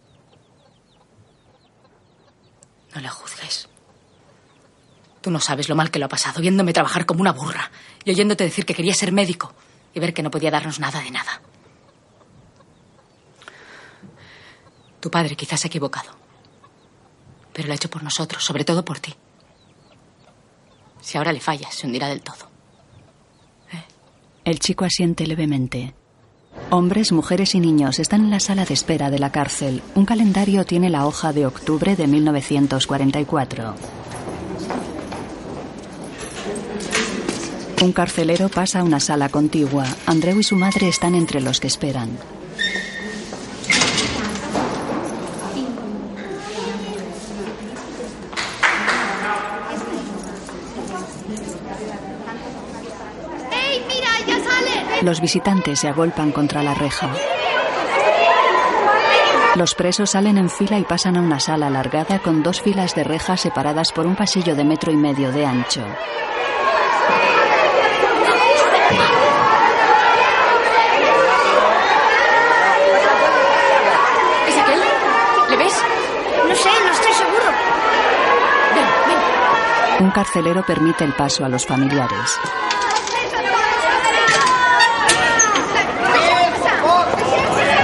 No 2.94 3.00
le 3.00 3.08
juzgues. 3.08 3.70
Tú 5.22 5.32
no 5.32 5.40
sabes 5.40 5.70
lo 5.70 5.78
mal 5.78 5.90
que 5.90 6.00
lo 6.00 6.08
ha 6.08 6.10
pasado 6.10 6.42
viéndome 6.42 6.74
trabajar 6.74 7.06
como 7.06 7.22
una 7.22 7.32
burra 7.32 7.72
y 8.04 8.12
oyéndote 8.12 8.44
decir 8.44 8.66
que 8.66 8.74
quería 8.74 8.94
ser 8.94 9.14
médico 9.14 9.54
y 9.94 10.02
ver 10.02 10.14
que 10.14 10.22
no 10.22 10.30
podía 10.30 10.52
darnos 10.52 10.82
nada 10.82 11.00
de 11.00 11.12
nada. 11.12 11.42
Tu 15.00 15.10
padre 15.10 15.38
quizás 15.38 15.62
se 15.62 15.68
ha 15.68 15.70
equivocado, 15.70 16.21
pero 17.54 17.68
lo 17.68 17.74
ha 17.74 17.76
hecho 17.76 17.90
por 17.90 18.04
nosotros, 18.04 18.44
sobre 18.44 18.64
todo 18.64 18.84
por 18.86 19.00
ti. 19.00 19.14
Si 21.02 21.18
ahora 21.18 21.34
le 21.34 21.40
fallas, 21.40 21.74
se 21.74 21.88
hundirá 21.88 22.08
del 22.08 22.22
todo. 22.22 22.50
El 24.44 24.60
chico 24.60 24.86
asiente 24.86 25.28
levemente. 25.28 25.94
Hombres, 26.72 27.12
mujeres 27.12 27.54
y 27.56 27.60
niños 27.60 28.00
están 28.00 28.22
en 28.22 28.32
la 28.32 28.40
sala 28.40 28.66
de 28.66 28.74
espera 28.74 29.10
de 29.10 29.20
la 29.20 29.32
cárcel. 29.32 29.82
Un 29.96 30.06
calendario 30.06 30.66
tiene 30.66 30.90
la 30.90 31.06
hoja 31.06 31.32
de 31.32 31.46
octubre 31.46 31.96
de 31.96 32.08
1944. 32.08 33.76
Un 37.82 37.94
carcelero 37.94 38.50
pasa 38.50 38.80
a 38.82 38.84
una 38.84 39.00
sala 39.00 39.30
contigua. 39.30 39.86
Andreu 40.06 40.40
y 40.40 40.44
su 40.44 40.56
madre 40.56 40.88
están 40.88 41.16
entre 41.16 41.42
los 41.42 41.60
que 41.60 41.68
esperan. 41.68 42.10
¡Ey, 53.52 53.84
mira, 53.88 54.10
ya 54.28 54.38
sale! 54.44 54.86
Los 55.02 55.20
visitantes 55.20 55.80
se 55.80 55.88
agolpan 55.88 56.32
contra 56.32 56.62
la 56.62 56.74
reja. 56.74 57.10
Los 59.56 59.74
presos 59.76 60.12
salen 60.12 60.38
en 60.38 60.50
fila 60.50 60.78
y 60.80 60.84
pasan 60.84 61.18
a 61.18 61.22
una 61.22 61.40
sala 61.40 61.68
alargada 61.68 62.20
con 62.20 62.44
dos 62.44 62.62
filas 62.62 62.96
de 62.96 63.04
rejas 63.04 63.42
separadas 63.42 63.92
por 63.92 64.06
un 64.06 64.16
pasillo 64.16 64.56
de 64.56 64.64
metro 64.64 64.92
y 64.92 64.96
medio 64.98 65.32
de 65.32 65.46
ancho. 65.46 65.84
¿Es 74.48 74.58
aquel? 74.58 74.80
¿Le 75.50 75.58
ves? 75.58 75.84
No 76.48 76.56
sé, 76.56 76.70
no 76.86 76.92
estoy 76.92 77.14
seguro. 77.14 77.46
Ven, 78.76 78.86
ven. 79.08 80.06
Un 80.06 80.12
carcelero 80.12 80.64
permite 80.64 81.04
el 81.04 81.14
paso 81.14 81.46
a 81.46 81.50
los 81.50 81.66
familiares. 81.66 82.40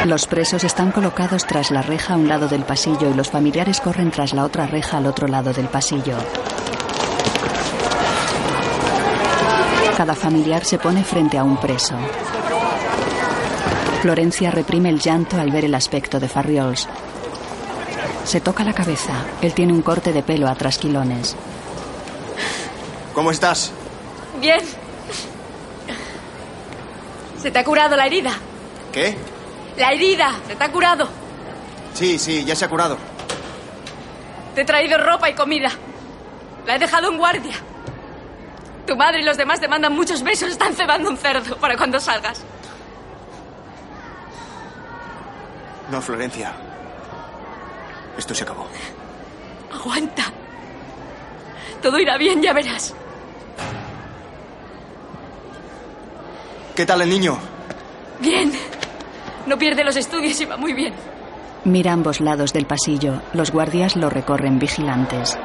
Los 0.08 0.26
presos 0.26 0.64
están 0.64 0.94
colocados 0.94 1.46
tras 1.46 1.70
la 1.70 1.82
reja 1.82 2.14
a 2.14 2.16
un 2.16 2.30
lado 2.30 2.48
del 2.48 2.64
pasillo 2.64 3.10
y 3.10 3.14
los 3.14 3.30
familiares 3.30 3.82
corren 3.82 4.10
tras 4.10 4.34
la 4.34 4.46
otra 4.46 4.66
reja 4.66 5.00
al 5.00 5.06
otro 5.06 5.28
lado 5.28 5.52
del 5.52 5.68
pasillo. 5.68 6.16
Cada 9.98 10.16
familiar 10.16 10.64
se 10.64 10.78
pone 10.78 11.04
frente 11.04 11.38
a 11.38 11.44
un 11.44 11.58
preso. 11.58 11.96
Florencia 14.02 14.50
reprime 14.50 14.88
el 14.88 15.02
llanto 15.02 15.42
al 15.42 15.52
ver 15.52 15.66
el 15.66 15.76
aspecto 15.76 16.22
de 16.22 16.30
Farriols. 16.30 16.88
Se 18.24 18.40
toca 18.40 18.64
la 18.64 18.72
cabeza. 18.72 19.26
Él 19.42 19.54
tiene 19.54 19.74
un 19.74 19.82
corte 19.82 20.14
de 20.14 20.24
pelo 20.24 20.48
a 20.48 20.56
trasquilones. 20.56 21.36
¿Cómo 23.14 23.30
estás? 23.30 23.74
Bien. 24.40 24.62
¿Se 27.42 27.52
te 27.52 27.60
ha 27.60 27.66
curado 27.66 27.98
la 27.98 28.06
herida? 28.06 28.32
¿Qué? 28.94 29.18
La 29.78 29.92
herida, 29.92 30.36
se 30.48 30.56
te 30.56 30.64
ha 30.64 30.72
curado. 30.72 31.08
Sí, 31.94 32.18
sí, 32.18 32.44
ya 32.44 32.56
se 32.56 32.66
ha 32.66 32.70
curado. 32.70 32.98
Te 34.56 34.62
he 34.62 34.66
traído 34.66 34.98
ropa 34.98 35.30
y 35.30 35.34
comida. 35.34 35.70
La 36.66 36.76
he 36.76 36.80
dejado 36.80 37.12
en 37.12 37.18
guardia. 37.18 37.56
Tu 38.88 38.96
madre 38.96 39.22
y 39.22 39.24
los 39.24 39.38
demás 39.38 39.60
te 39.60 39.68
mandan 39.68 39.94
muchos 39.94 40.24
besos. 40.24 40.50
Están 40.50 40.74
cebando 40.74 41.10
un 41.10 41.18
cerdo 41.18 41.58
para 41.58 41.78
cuando 41.78 42.00
salgas. 42.00 42.44
No, 45.92 46.02
Florencia. 46.02 46.54
Esto 48.18 48.34
se 48.34 48.44
acabó. 48.44 48.68
Aguanta. 49.74 50.24
Todo 51.82 52.00
irá 52.00 52.18
bien, 52.18 52.42
ya 52.42 52.54
verás. 52.54 52.94
¿Qué 56.76 56.86
tal 56.86 57.02
el 57.02 57.10
niño? 57.10 57.38
Bien. 58.20 58.52
No 59.48 59.58
pierde 59.58 59.84
los 59.84 59.96
estudios 59.96 60.40
y 60.42 60.46
va 60.46 60.58
muy 60.58 60.74
bien. 60.74 60.94
Mira 61.64 61.94
ambos 61.94 62.20
lados 62.22 62.54
del 62.54 62.66
pasillo. 62.66 63.22
Los 63.34 63.52
guardias 63.52 63.96
lo 63.96 64.10
recorren 64.10 64.60
vigilantes. 64.60 65.38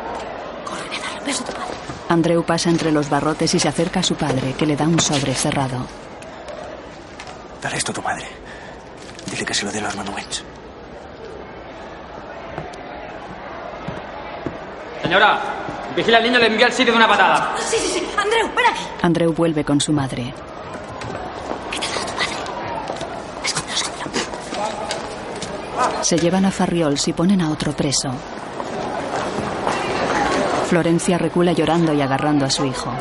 Beso 1.24 1.44
a 1.44 1.46
tu 1.46 1.52
padre. 1.52 1.74
Andreu 2.08 2.42
pasa 2.44 2.68
entre 2.68 2.90
los 2.92 3.08
barrotes 3.08 3.54
y 3.54 3.58
se 3.58 3.68
acerca 3.68 4.00
a 4.00 4.02
su 4.02 4.16
padre, 4.16 4.54
que 4.58 4.66
le 4.66 4.76
da 4.76 4.86
un 4.86 4.98
sobre 5.00 5.34
cerrado. 5.34 5.86
Dale 7.62 7.76
esto 7.76 7.92
a 7.92 7.94
tu 7.94 8.02
madre. 8.02 8.26
Dile 9.30 9.44
que 9.44 9.54
se 9.54 9.64
lo 9.64 9.70
dé 9.72 9.78
a 9.78 9.82
los 9.82 9.96
Manuens. 9.96 10.44
Señora, 15.02 15.40
vigila 15.96 16.18
al 16.18 16.24
niño, 16.24 16.38
le 16.38 16.46
envía 16.46 16.66
al 16.66 16.72
sitio 16.72 16.92
de 16.92 16.96
una 16.98 17.08
patada. 17.08 17.54
Sí, 17.58 17.76
sí, 17.78 17.88
sí. 17.98 18.06
Andreu, 18.16 18.48
ven 18.54 18.66
aquí. 18.66 18.82
Andreu 19.02 19.32
vuelve 19.32 19.64
con 19.64 19.80
su 19.80 19.92
madre. 19.92 20.34
Se 26.02 26.18
llevan 26.18 26.44
a 26.44 26.50
Farriols 26.50 27.06
y 27.08 27.12
ponen 27.12 27.40
a 27.40 27.50
otro 27.50 27.72
preso. 27.72 28.12
Florencia 30.66 31.16
recula 31.16 31.52
llorando 31.52 31.94
y 31.94 32.00
agarrando 32.00 32.44
a 32.44 32.50
su 32.50 32.64
hijo. 32.64 32.92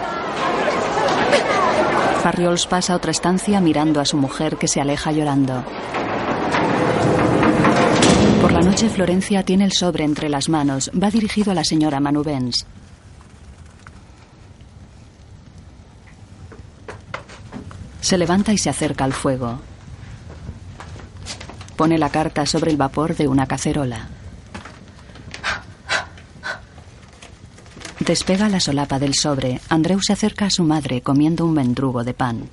Farriols 2.21 2.67
pasa 2.67 2.93
a 2.93 2.95
otra 2.97 3.11
estancia 3.11 3.59
mirando 3.59 3.99
a 3.99 4.05
su 4.05 4.17
mujer 4.17 4.57
que 4.57 4.67
se 4.67 4.79
aleja 4.79 5.11
llorando. 5.11 5.63
Por 8.39 8.51
la 8.51 8.59
noche 8.59 8.89
Florencia 8.89 9.43
tiene 9.43 9.65
el 9.65 9.71
sobre 9.71 10.03
entre 10.03 10.29
las 10.29 10.47
manos. 10.47 10.91
Va 10.93 11.09
dirigido 11.09 11.51
a 11.51 11.55
la 11.55 11.63
señora 11.63 11.99
Manubens. 11.99 12.67
Se 18.01 18.17
levanta 18.17 18.53
y 18.53 18.57
se 18.57 18.69
acerca 18.69 19.05
al 19.05 19.13
fuego. 19.13 19.59
Pone 21.81 21.97
la 21.97 22.11
carta 22.11 22.45
sobre 22.45 22.69
el 22.69 22.77
vapor 22.77 23.15
de 23.15 23.27
una 23.27 23.47
cacerola. 23.47 24.07
Despega 27.99 28.49
la 28.49 28.59
solapa 28.59 28.99
del 28.99 29.15
sobre. 29.15 29.59
Andreu 29.67 29.99
se 29.99 30.13
acerca 30.13 30.45
a 30.45 30.51
su 30.51 30.63
madre 30.63 31.01
comiendo 31.01 31.43
un 31.43 31.53
mendrugo 31.55 32.03
de 32.03 32.13
pan. 32.13 32.49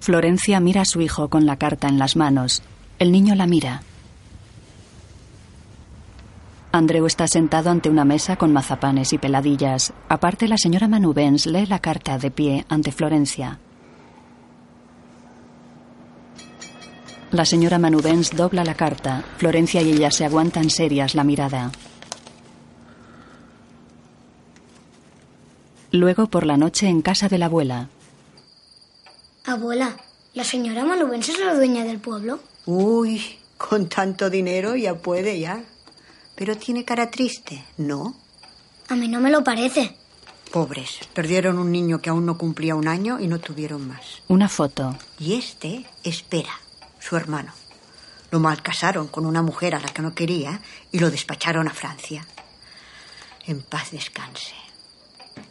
Florencia 0.00 0.58
mira 0.58 0.80
a 0.80 0.84
su 0.84 1.00
hijo 1.00 1.28
con 1.28 1.46
la 1.46 1.58
carta 1.58 1.86
en 1.86 2.00
las 2.00 2.16
manos. 2.16 2.64
El 2.98 3.12
niño 3.12 3.36
la 3.36 3.46
mira. 3.46 3.82
Andreu 6.72 7.04
está 7.06 7.26
sentado 7.26 7.68
ante 7.70 7.90
una 7.90 8.04
mesa 8.04 8.36
con 8.36 8.52
mazapanes 8.52 9.12
y 9.12 9.18
peladillas. 9.18 9.92
Aparte, 10.08 10.46
la 10.46 10.56
señora 10.56 10.86
Manubens 10.86 11.46
lee 11.46 11.66
la 11.66 11.80
carta 11.80 12.16
de 12.16 12.30
pie 12.30 12.64
ante 12.68 12.92
Florencia. 12.92 13.58
La 17.32 17.44
señora 17.44 17.78
Manubens 17.78 18.30
dobla 18.36 18.64
la 18.64 18.74
carta. 18.74 19.24
Florencia 19.38 19.82
y 19.82 19.90
ella 19.92 20.12
se 20.12 20.24
aguantan 20.24 20.70
serias 20.70 21.16
la 21.16 21.24
mirada. 21.24 21.72
Luego, 25.90 26.28
por 26.28 26.46
la 26.46 26.56
noche, 26.56 26.86
en 26.86 27.02
casa 27.02 27.28
de 27.28 27.38
la 27.38 27.46
abuela. 27.46 27.88
Abuela, 29.44 29.96
¿la 30.34 30.44
señora 30.44 30.84
Manubens 30.84 31.28
es 31.30 31.40
la 31.40 31.54
dueña 31.54 31.82
del 31.82 31.98
pueblo? 31.98 32.38
Uy, 32.66 33.20
con 33.58 33.88
tanto 33.88 34.30
dinero 34.30 34.76
ya 34.76 34.94
puede 34.94 35.40
ya. 35.40 35.64
Pero 36.40 36.56
tiene 36.56 36.86
cara 36.86 37.10
triste, 37.10 37.62
¿no? 37.76 38.16
A 38.88 38.96
mí 38.96 39.08
no 39.08 39.20
me 39.20 39.28
lo 39.28 39.44
parece. 39.44 39.94
Pobres, 40.50 41.00
perdieron 41.12 41.58
un 41.58 41.70
niño 41.70 42.00
que 42.00 42.08
aún 42.08 42.24
no 42.24 42.38
cumplía 42.38 42.74
un 42.74 42.88
año 42.88 43.20
y 43.20 43.26
no 43.26 43.40
tuvieron 43.40 43.86
más. 43.86 44.22
Una 44.26 44.48
foto. 44.48 44.96
Y 45.18 45.34
este 45.34 45.84
espera, 46.02 46.58
su 46.98 47.14
hermano. 47.14 47.52
Lo 48.30 48.40
malcasaron 48.40 49.08
con 49.08 49.26
una 49.26 49.42
mujer 49.42 49.74
a 49.74 49.80
la 49.80 49.88
que 49.88 50.00
no 50.00 50.14
quería 50.14 50.62
y 50.90 51.00
lo 51.00 51.10
despacharon 51.10 51.68
a 51.68 51.74
Francia. 51.74 52.26
En 53.46 53.60
paz 53.60 53.90
descanse. 53.90 54.54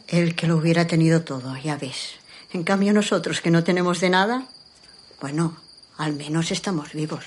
Él 0.08 0.34
que 0.34 0.48
lo 0.48 0.56
hubiera 0.56 0.88
tenido 0.88 1.22
todo, 1.22 1.56
ya 1.56 1.76
ves. 1.76 2.14
En 2.52 2.64
cambio 2.64 2.92
nosotros 2.92 3.40
que 3.40 3.52
no 3.52 3.62
tenemos 3.62 4.00
de 4.00 4.10
nada, 4.10 4.48
bueno, 5.20 5.56
al 5.98 6.14
menos 6.14 6.50
estamos 6.50 6.94
vivos. 6.94 7.26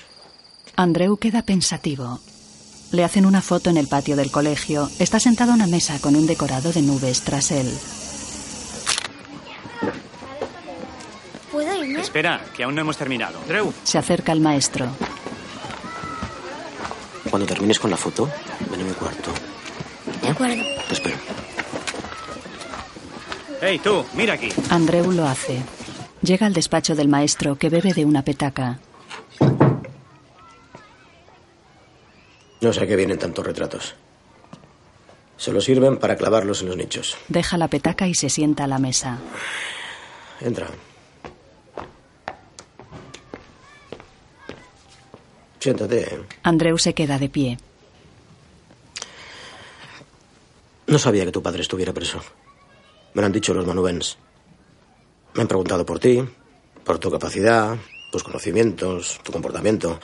Andreu 0.76 1.16
queda 1.16 1.40
pensativo. 1.40 2.20
Le 2.94 3.02
hacen 3.02 3.26
una 3.26 3.42
foto 3.42 3.70
en 3.70 3.76
el 3.76 3.88
patio 3.88 4.14
del 4.14 4.30
colegio. 4.30 4.88
Está 5.00 5.18
sentado 5.18 5.50
a 5.50 5.56
una 5.56 5.66
mesa 5.66 5.98
con 5.98 6.14
un 6.14 6.28
decorado 6.28 6.72
de 6.72 6.80
nubes 6.80 7.22
tras 7.22 7.50
él. 7.50 7.68
¿Puedo 11.50 11.84
irme? 11.84 12.00
Espera, 12.00 12.40
que 12.56 12.62
aún 12.62 12.76
no 12.76 12.82
hemos 12.82 12.96
terminado. 12.96 13.40
Drew. 13.48 13.72
Se 13.82 13.98
acerca 13.98 14.30
al 14.30 14.38
maestro. 14.38 14.86
Cuando 17.28 17.48
termines 17.48 17.80
con 17.80 17.90
la 17.90 17.96
foto, 17.96 18.30
ven 18.70 18.82
a 18.82 18.84
mi 18.84 18.92
cuarto. 18.92 19.32
De 20.22 20.28
acuerdo. 20.28 20.62
Te 20.86 20.94
espero. 20.94 21.16
Hey, 23.60 23.80
tú, 23.82 24.04
mira 24.14 24.34
aquí. 24.34 24.50
Andreu 24.70 25.10
lo 25.10 25.26
hace. 25.26 25.64
Llega 26.22 26.46
al 26.46 26.54
despacho 26.54 26.94
del 26.94 27.08
maestro 27.08 27.56
que 27.56 27.70
bebe 27.70 27.92
de 27.92 28.04
una 28.04 28.22
petaca. 28.22 28.78
No 32.64 32.72
sé 32.72 32.84
a 32.84 32.86
qué 32.86 32.96
vienen 32.96 33.18
tantos 33.18 33.44
retratos. 33.44 33.94
Solo 35.36 35.60
sirven 35.60 35.98
para 35.98 36.16
clavarlos 36.16 36.62
en 36.62 36.68
los 36.68 36.78
nichos. 36.78 37.14
Deja 37.28 37.58
la 37.58 37.68
petaca 37.68 38.08
y 38.08 38.14
se 38.14 38.30
sienta 38.30 38.64
a 38.64 38.66
la 38.66 38.78
mesa. 38.78 39.18
Entra. 40.40 40.68
Siéntate. 45.60 46.24
Andreu 46.42 46.78
se 46.78 46.94
queda 46.94 47.18
de 47.18 47.28
pie. 47.28 47.58
No 50.86 50.98
sabía 50.98 51.26
que 51.26 51.32
tu 51.32 51.42
padre 51.42 51.60
estuviera 51.60 51.92
preso. 51.92 52.22
Me 53.12 53.20
lo 53.20 53.26
han 53.26 53.32
dicho 53.32 53.52
los 53.52 53.66
manubens. 53.66 54.16
Me 55.34 55.42
han 55.42 55.48
preguntado 55.48 55.84
por 55.84 55.98
ti, 55.98 56.24
por 56.82 56.98
tu 56.98 57.10
capacidad, 57.10 57.76
tus 58.10 58.24
conocimientos, 58.24 59.20
tu 59.22 59.32
comportamiento. 59.32 60.00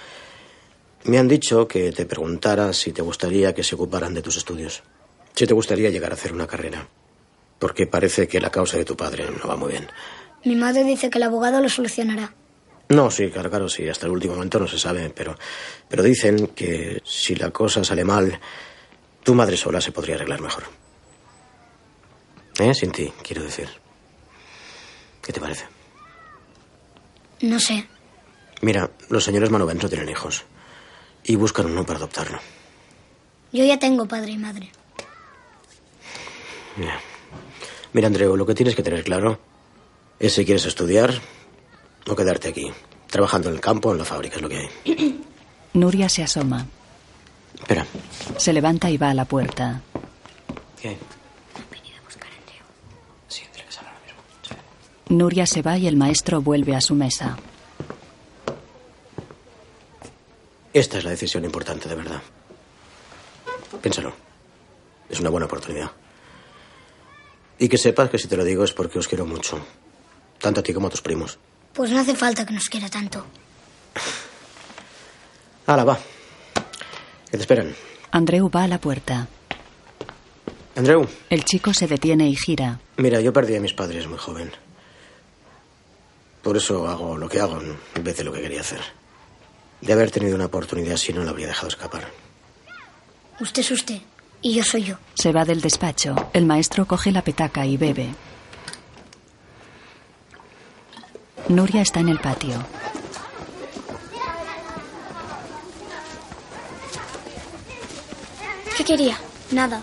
Me 1.05 1.19
han 1.19 1.29
dicho 1.29 1.67
que 1.67 1.93
te 1.93 2.05
preguntara 2.07 2.73
si 2.73 2.93
te 2.93 3.03
gustaría 3.03 3.55
que 3.55 3.65
se 3.65 3.75
ocuparan 3.75 4.13
de 4.15 4.23
tus 4.23 4.37
estudios. 4.37 4.83
Si 5.35 5.47
te 5.47 5.55
gustaría 5.55 5.91
llegar 5.91 6.11
a 6.11 6.15
hacer 6.15 6.33
una 6.33 6.47
carrera. 6.47 6.87
Porque 7.59 7.87
parece 7.87 8.29
que 8.29 8.41
la 8.41 8.51
causa 8.51 8.77
de 8.77 8.85
tu 8.85 8.97
padre 8.97 9.27
no 9.31 9.49
va 9.49 9.57
muy 9.57 9.71
bien. 9.73 9.89
Mi 10.45 10.57
madre 10.57 10.85
dice 10.85 11.11
que 11.11 11.19
el 11.19 11.25
abogado 11.25 11.61
lo 11.61 11.69
solucionará. 11.69 12.35
No, 12.91 13.11
sí, 13.11 13.31
claro, 13.31 13.51
claro, 13.51 13.69
sí. 13.69 13.89
Hasta 13.89 14.07
el 14.07 14.13
último 14.13 14.35
momento 14.35 14.59
no 14.59 14.67
se 14.67 14.79
sabe, 14.79 15.11
pero, 15.11 15.37
pero 15.89 16.03
dicen 16.03 16.49
que 16.49 17.01
si 17.05 17.35
la 17.37 17.51
cosa 17.51 17.85
sale 17.85 18.05
mal, 18.05 18.39
tu 19.23 19.35
madre 19.35 19.57
sola 19.57 19.81
se 19.81 19.93
podría 19.93 20.17
arreglar 20.17 20.41
mejor. 20.41 20.65
¿Eh? 22.59 22.75
Sin 22.75 22.91
ti, 22.91 23.13
quiero 23.23 23.43
decir. 23.43 23.69
¿Qué 25.23 25.33
te 25.33 25.41
parece? 25.41 25.65
No 27.43 27.61
sé. 27.61 27.87
Mira, 28.63 28.91
los 29.09 29.25
señores 29.25 29.51
Manovens 29.51 29.83
no 29.83 29.89
tienen 29.89 30.09
hijos. 30.09 30.45
Y 31.31 31.36
buscan 31.36 31.66
uno 31.66 31.86
para 31.86 32.01
adoptarlo. 32.01 32.40
Yo 33.52 33.65
ya 33.65 33.78
tengo 33.78 34.05
padre 34.09 34.32
y 34.32 34.36
madre. 34.36 34.69
Mira, 37.93 38.09
Andreu, 38.09 38.35
lo 38.36 38.44
que 38.44 38.57
tienes 38.57 38.74
que 38.74 38.82
tener 38.82 39.05
claro 39.05 39.39
es 40.19 40.32
si 40.35 40.44
quieres 40.44 40.66
estudiar 40.66 41.15
o 42.09 42.16
quedarte 42.16 42.48
aquí, 42.48 42.73
trabajando 43.07 43.48
en 43.48 43.55
el 43.55 43.61
campo 43.61 43.90
o 43.90 43.93
en 43.93 43.98
la 43.98 44.05
fábrica, 44.05 44.35
es 44.35 44.43
lo 44.43 44.48
que 44.48 44.57
hay. 44.57 45.24
Nuria 45.74 46.09
se 46.09 46.24
asoma. 46.24 46.66
Espera. 47.61 47.86
Se 48.36 48.52
levanta 48.52 48.90
y 48.90 48.97
va 48.97 49.11
a 49.11 49.15
la 49.15 49.24
puerta. 49.24 49.82
¿Qué? 50.82 50.98
Nuria 55.11 55.47
se 55.47 55.62
va 55.62 55.78
y 55.78 55.86
el 55.86 55.97
maestro 55.97 56.43
vuelve 56.43 56.74
a 56.74 56.81
su 56.81 56.97
mesa. 56.97 57.36
Esta 60.73 60.99
es 60.99 61.05
la 61.05 61.11
decisión 61.11 61.45
importante, 61.45 61.89
de 61.89 61.95
verdad. 61.97 62.23
Piénsalo. 63.83 64.13
Es 65.09 65.19
una 65.21 65.31
buena 65.31 65.47
oportunidad. 65.47 65.91
Y 67.59 67.69
que 67.69 67.77
sepas 67.79 68.09
que 68.11 68.19
si 68.19 68.29
te 68.29 68.37
lo 68.37 68.45
digo 68.45 68.65
es 68.65 68.73
porque 68.73 68.99
os 68.99 69.09
quiero 69.09 69.27
mucho. 69.27 69.59
Tanto 70.39 70.61
a 70.61 70.63
ti 70.63 70.73
como 70.73 70.87
a 70.87 70.91
tus 70.91 71.03
primos. 71.03 71.39
Pues 71.73 71.91
no 71.91 71.99
hace 72.01 72.15
falta 72.15 72.47
que 72.47 72.55
nos 72.55 72.69
quiera 72.69 72.89
tanto. 72.89 73.27
Hala, 75.67 75.85
va. 75.85 75.99
Que 77.31 77.37
te 77.37 77.39
esperan. 77.39 77.75
Andreu 78.13 78.49
va 78.51 78.65
a 78.65 78.69
la 78.69 78.81
puerta. 78.81 79.29
Andreu, 80.77 81.07
El 81.29 81.45
chico 81.45 81.75
se 81.75 81.87
detiene 81.87 82.29
y 82.29 82.37
gira. 82.37 82.81
mira, 82.97 83.21
yo 83.21 83.33
perdí 83.33 83.57
a 83.57 83.61
mis 83.61 83.75
padres 83.75 84.07
muy 84.07 84.19
joven. 84.19 84.51
Por 86.43 86.57
eso 86.57 86.89
hago 86.89 87.17
lo 87.19 87.29
que 87.29 87.41
hago 87.41 87.61
en 87.61 88.05
vez 88.05 88.17
de 88.17 88.25
lo 88.25 88.33
que 88.33 88.41
quería 88.41 88.63
hacer. 88.63 88.81
De 89.81 89.93
haber 89.93 90.11
tenido 90.11 90.36
una 90.36 90.47
oportunidad 90.47 90.94
así 90.94 91.12
no 91.12 91.24
la 91.24 91.31
habría 91.31 91.47
dejado 91.47 91.69
escapar. 91.69 92.11
Usted 93.40 93.62
es 93.62 93.70
usted 93.70 94.01
y 94.43 94.55
yo 94.55 94.65
soy 94.65 94.85
yo. 94.85 94.97
Se 95.15 95.32
va 95.32 95.44
del 95.44 95.61
despacho. 95.61 96.31
El 96.32 96.47
maestro 96.47 96.86
coge 96.86 97.12
la 97.12 97.23
petaca 97.23 97.65
y 97.65 97.77
bebe. 97.77 98.15
Nuria 101.48 101.82
está 101.82 102.01
en 102.01 102.11
el 102.11 102.19
patio. 102.19 102.65
¿Qué 108.77 108.85
quería? 108.85 109.19
Nada. 109.51 109.82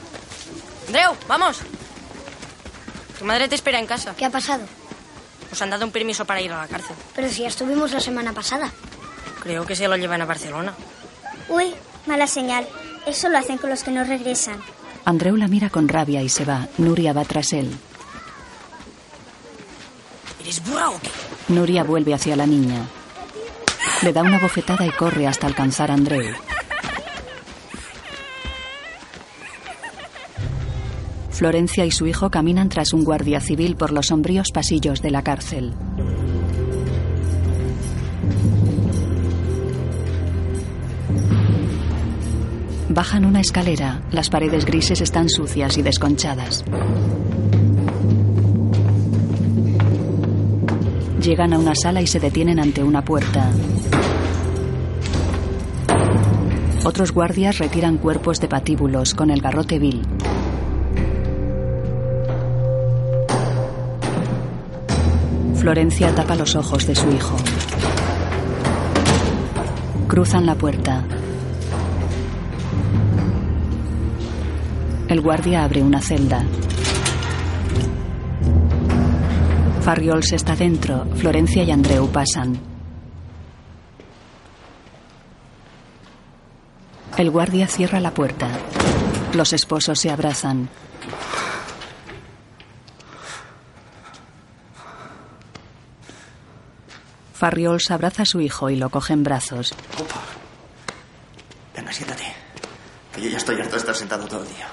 Andreu, 0.87 1.15
vamos. 1.27 1.59
Tu 3.19 3.25
madre 3.25 3.47
te 3.47 3.55
espera 3.55 3.79
en 3.79 3.87
casa. 3.87 4.15
¿Qué 4.15 4.25
ha 4.25 4.29
pasado? 4.29 4.65
Nos 5.49 5.61
han 5.61 5.69
dado 5.69 5.85
un 5.85 5.91
permiso 5.91 6.25
para 6.25 6.41
ir 6.41 6.51
a 6.51 6.57
la 6.61 6.67
cárcel. 6.67 6.95
Pero 7.15 7.29
si 7.29 7.41
ya 7.41 7.47
estuvimos 7.47 7.91
la 7.91 7.99
semana 7.99 8.33
pasada. 8.33 8.71
Creo 9.47 9.65
que 9.65 9.77
se 9.77 9.87
lo 9.87 9.95
llevan 9.95 10.21
a 10.21 10.25
Barcelona. 10.25 10.73
Uy, 11.47 11.73
mala 12.05 12.27
señal. 12.27 12.67
Eso 13.05 13.29
lo 13.29 13.37
hacen 13.37 13.57
con 13.57 13.69
los 13.69 13.81
que 13.81 13.91
no 13.91 14.03
regresan. 14.03 14.59
Andreu 15.05 15.37
la 15.37 15.47
mira 15.47 15.69
con 15.69 15.87
rabia 15.87 16.21
y 16.21 16.27
se 16.27 16.43
va. 16.43 16.67
Nuria 16.77 17.13
va 17.13 17.23
tras 17.23 17.53
él. 17.53 17.71
¿Eres 20.41 20.61
burra 20.65 20.89
o 20.89 20.99
qué? 20.99 21.09
Nuria 21.47 21.85
vuelve 21.85 22.13
hacia 22.13 22.35
la 22.35 22.45
niña. 22.45 22.89
Le 24.03 24.11
da 24.11 24.21
una 24.21 24.37
bofetada 24.37 24.85
y 24.85 24.91
corre 24.91 25.27
hasta 25.27 25.47
alcanzar 25.47 25.91
a 25.91 25.93
Andreu. 25.93 26.35
Florencia 31.29 31.85
y 31.85 31.91
su 31.91 32.05
hijo 32.05 32.29
caminan 32.29 32.67
tras 32.67 32.91
un 32.91 33.05
guardia 33.05 33.39
civil 33.39 33.77
por 33.77 33.93
los 33.93 34.07
sombríos 34.07 34.51
pasillos 34.51 35.01
de 35.01 35.11
la 35.11 35.23
cárcel. 35.23 35.73
Bajan 42.97 43.25
una 43.25 43.41
escalera. 43.41 44.01
Las 44.09 44.27
paredes 44.27 44.65
grises 44.65 45.01
están 45.01 45.29
sucias 45.29 45.77
y 45.77 45.83
desconchadas. 45.83 46.65
Llegan 51.21 51.53
a 51.53 51.59
una 51.59 51.75
sala 51.75 52.01
y 52.01 52.07
se 52.07 52.19
detienen 52.19 52.59
ante 52.59 52.83
una 52.83 53.05
puerta. 53.05 53.51
Otros 56.85 57.11
guardias 57.11 57.59
retiran 57.59 57.99
cuerpos 57.99 58.39
de 58.39 58.47
patíbulos 58.47 59.13
con 59.13 59.29
el 59.29 59.41
garrote 59.41 59.77
vil. 59.77 60.01
Florencia 65.53 66.15
tapa 66.15 66.33
los 66.33 66.55
ojos 66.55 66.87
de 66.87 66.95
su 66.95 67.07
hijo. 67.11 67.35
Cruzan 70.07 70.47
la 70.47 70.55
puerta. 70.55 71.03
El 75.09 75.21
guardia 75.21 75.63
abre 75.63 75.81
una 75.81 76.01
celda. 76.01 76.43
Farriols 79.81 80.33
está 80.33 80.53
dentro. 80.53 81.05
Florencia 81.15 81.63
y 81.63 81.71
Andreu 81.71 82.11
pasan. 82.11 82.59
El 87.17 87.31
guardia 87.31 87.67
cierra 87.67 88.01
la 88.01 88.13
puerta. 88.13 88.49
Los 89.33 89.53
esposos 89.53 89.97
se 89.97 90.09
abrazan. 90.09 90.67
Farriols 97.33 97.91
abraza 97.91 98.23
a 98.23 98.25
su 98.25 98.41
hijo 98.41 98.69
y 98.69 98.75
lo 98.75 98.89
coge 98.89 99.13
en 99.13 99.23
brazos. 99.23 99.73
Venga, 101.73 101.93
siéntate. 101.93 102.25
Que 103.13 103.21
yo 103.21 103.29
ya 103.29 103.37
estoy 103.37 103.55
harto 103.55 103.71
de 103.71 103.77
estar 103.77 103.95
sentado 103.95 104.27
todo 104.27 104.43
el 104.43 104.49
día. 104.49 104.67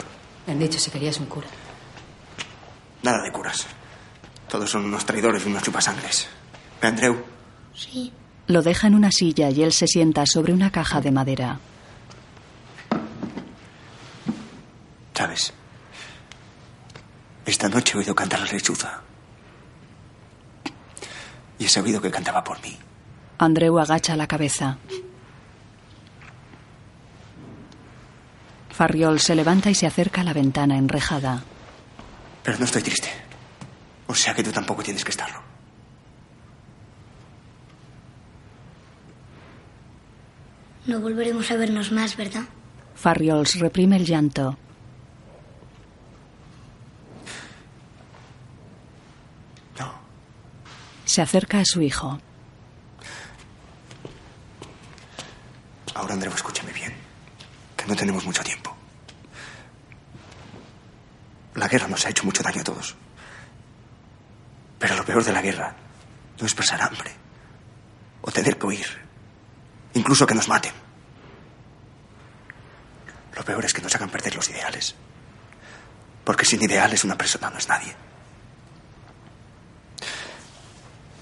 Me 0.47 0.53
han 0.53 0.59
dicho 0.59 0.79
si 0.79 0.91
querías 0.91 1.19
un 1.19 1.27
cura. 1.27 1.49
Nada 3.03 3.23
de 3.23 3.33
curas. 3.33 3.67
Todos 4.49 4.71
son 4.71 4.85
unos 4.85 5.05
traidores 5.05 5.45
y 5.45 5.49
unos 5.49 5.63
chupasangres. 5.63 6.29
¿Ve, 6.81 6.89
Andreu? 6.89 7.25
Sí. 7.75 8.13
Lo 8.47 8.63
deja 8.63 8.87
en 8.87 8.95
una 8.95 9.11
silla 9.11 9.51
y 9.51 9.63
él 9.63 9.73
se 9.73 9.87
sienta 9.87 10.25
sobre 10.27 10.53
una 10.53 10.71
caja 10.71 11.01
de 11.01 11.11
madera. 11.11 11.59
¿Sabes? 15.15 15.53
Esta 17.47 17.69
noche 17.69 17.95
he 17.95 17.99
oído 18.01 18.15
cantar 18.15 18.41
la 18.41 18.47
lechuza. 18.53 19.01
Y 21.59 21.65
he 21.65 21.69
sabido 21.69 22.01
que 22.01 22.11
cantaba 22.11 22.43
por 22.43 22.61
mí. 22.63 22.77
Andreu 23.39 23.79
agacha 23.79 24.17
la 24.17 24.27
cabeza. 24.27 24.79
Farriol 28.77 29.21
se 29.21 29.37
levanta 29.37 29.71
y 29.71 29.75
se 29.75 29.87
acerca 29.87 30.23
a 30.23 30.25
la 30.25 30.33
ventana 30.33 30.77
enrejada. 30.77 31.45
Pero 32.43 32.59
no 32.59 32.65
estoy 32.65 32.83
triste. 32.83 33.09
O 34.09 34.15
sea 34.15 34.35
que 34.35 34.43
tú 34.43 34.51
tampoco 34.51 34.83
tienes 34.83 35.05
que 35.05 35.13
estarlo. 35.13 35.41
No 40.87 41.01
volveremos 41.01 41.51
a 41.53 41.57
vernos 41.57 41.93
más, 41.93 42.17
¿verdad? 42.17 42.43
Farriols 42.97 43.61
reprime 43.61 43.97
el 43.97 44.07
llanto. 44.07 44.59
Se 51.05 51.23
acerca 51.23 51.61
a 51.61 51.65
su 51.65 51.81
hijo. 51.81 52.19
Ahora, 55.95 56.15
Andreu, 56.15 56.35
escúchame 56.35 56.73
bien. 56.73 57.04
No 57.87 57.97
tenemos 57.97 58.25
mucho 58.25 58.43
tiempo. 58.43 58.75
La 61.55 61.69
guerra 61.69 61.87
nos 61.89 62.05
ha 62.07 62.11
hecho 62.11 62.25
mucho 62.25 62.43
daño 62.43 62.61
a 62.61 62.65
todos. 62.65 62.97
Pero 64.79 64.97
lo 64.97 65.05
peor 65.05 65.23
de 65.25 65.33
la 65.33 65.43
guerra 65.43 65.75
no 66.41 66.47
es 66.47 66.55
pasar 66.55 66.83
hambre. 66.83 67.13
O 68.23 68.31
tener 68.31 68.59
que 68.59 68.67
huir. 68.67 68.87
Incluso 69.95 70.27
que 70.27 70.35
nos 70.35 70.49
maten. 70.49 70.73
Lo 73.37 73.45
peor 73.45 73.65
es 73.65 73.73
que 73.73 73.83
nos 73.83 73.95
hagan 73.95 74.11
perder 74.11 74.35
los 74.35 74.49
ideales. 74.49 74.95
Porque 76.25 76.45
sin 76.45 76.63
ideales 76.63 77.05
una 77.05 77.17
persona 77.17 77.51
no 77.51 77.59
es 77.59 77.69
nadie. 77.69 77.95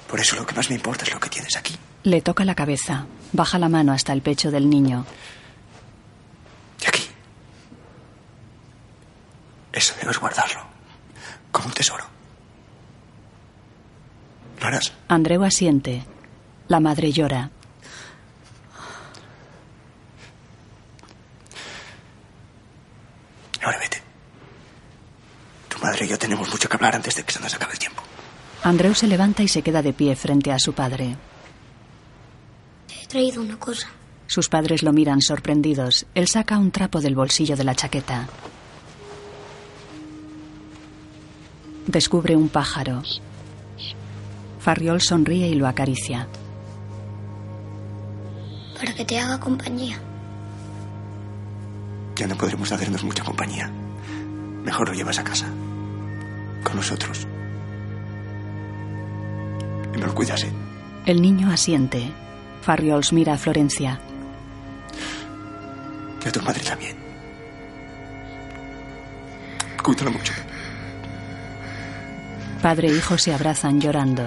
Por 0.08 0.20
eso 0.20 0.36
lo 0.36 0.46
que 0.46 0.54
más 0.54 0.68
me 0.68 0.76
importa 0.76 1.04
es 1.04 1.12
lo 1.12 1.20
que 1.20 1.30
tienes 1.30 1.56
aquí. 1.56 1.76
Le 2.04 2.20
toca 2.20 2.44
la 2.44 2.54
cabeza. 2.54 3.06
Baja 3.32 3.58
la 3.58 3.68
mano 3.68 3.92
hasta 3.92 4.12
el 4.12 4.22
pecho 4.22 4.50
del 4.50 4.68
niño. 4.68 5.06
Eso 9.72 9.94
debes 10.00 10.18
guardarlo. 10.18 10.60
Como 11.50 11.66
un 11.66 11.72
tesoro. 11.72 12.04
¿Lo 14.60 14.66
harás? 14.66 14.92
Andreu 15.08 15.42
asiente. 15.44 16.04
La 16.68 16.78
madre 16.80 17.10
llora. 17.12 17.50
Ahora 23.62 23.78
vete. 23.78 24.02
Tu 25.68 25.78
madre 25.78 26.04
y 26.04 26.08
yo 26.08 26.18
tenemos 26.18 26.48
mucho 26.50 26.68
que 26.68 26.76
hablar 26.76 26.96
antes 26.96 27.14
de 27.16 27.22
que 27.22 27.32
se 27.32 27.40
nos 27.40 27.54
acabe 27.54 27.72
el 27.72 27.78
tiempo. 27.78 28.02
Andreu 28.64 28.94
se 28.94 29.06
levanta 29.06 29.42
y 29.42 29.48
se 29.48 29.62
queda 29.62 29.82
de 29.82 29.92
pie 29.92 30.14
frente 30.16 30.52
a 30.52 30.58
su 30.58 30.72
padre. 30.72 31.16
Te 32.86 33.02
he 33.02 33.06
traído 33.06 33.40
una 33.42 33.58
cosa. 33.58 33.88
Sus 34.26 34.48
padres 34.48 34.82
lo 34.82 34.92
miran 34.92 35.20
sorprendidos. 35.20 36.06
Él 36.14 36.28
saca 36.28 36.58
un 36.58 36.70
trapo 36.70 37.00
del 37.00 37.14
bolsillo 37.14 37.56
de 37.56 37.64
la 37.64 37.74
chaqueta. 37.74 38.28
Descubre 41.86 42.36
un 42.36 42.48
pájaro. 42.48 43.02
Farriol 44.60 45.00
sonríe 45.00 45.48
y 45.48 45.54
lo 45.54 45.66
acaricia. 45.66 46.28
Para 48.78 48.94
que 48.94 49.04
te 49.04 49.18
haga 49.18 49.40
compañía. 49.40 50.00
Ya 52.14 52.26
no 52.28 52.36
podremos 52.36 52.70
hacernos 52.70 53.02
mucha 53.02 53.24
compañía. 53.24 53.68
Mejor 54.64 54.88
lo 54.88 54.94
llevas 54.94 55.18
a 55.18 55.24
casa. 55.24 55.46
Con 56.62 56.76
nosotros. 56.76 57.26
Y 59.92 59.98
lo 59.98 60.14
cuidas, 60.14 60.44
¿eh? 60.44 60.52
El 61.04 61.20
niño 61.20 61.50
asiente. 61.50 62.12
Farriols 62.60 63.12
mira 63.12 63.34
a 63.34 63.38
Florencia. 63.38 64.00
Y 66.24 66.28
a 66.28 66.30
tu 66.30 66.40
madre 66.42 66.62
también. 66.62 66.96
Cuídala 69.82 70.10
mucho. 70.12 70.32
Padre 72.62 72.88
e 72.88 72.96
hijo 72.96 73.18
se 73.18 73.34
abrazan 73.34 73.80
llorando. 73.80 74.22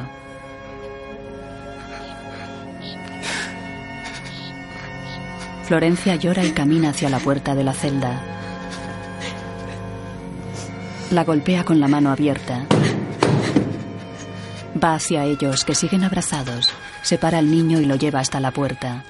Florencia 5.63 6.15
llora 6.17 6.43
y 6.43 6.51
camina 6.51 6.89
hacia 6.89 7.09
la 7.09 7.19
puerta 7.19 7.55
de 7.55 7.63
la 7.63 7.73
celda. 7.73 8.21
La 11.11 11.23
golpea 11.23 11.63
con 11.63 11.79
la 11.79 11.87
mano 11.87 12.11
abierta. 12.11 12.65
Va 14.83 14.95
hacia 14.95 15.23
ellos, 15.23 15.63
que 15.63 15.73
siguen 15.73 16.03
abrazados. 16.03 16.73
Separa 17.03 17.37
al 17.37 17.49
niño 17.49 17.79
y 17.79 17.85
lo 17.85 17.95
lleva 17.95 18.19
hasta 18.19 18.41
la 18.41 18.51
puerta. 18.51 19.05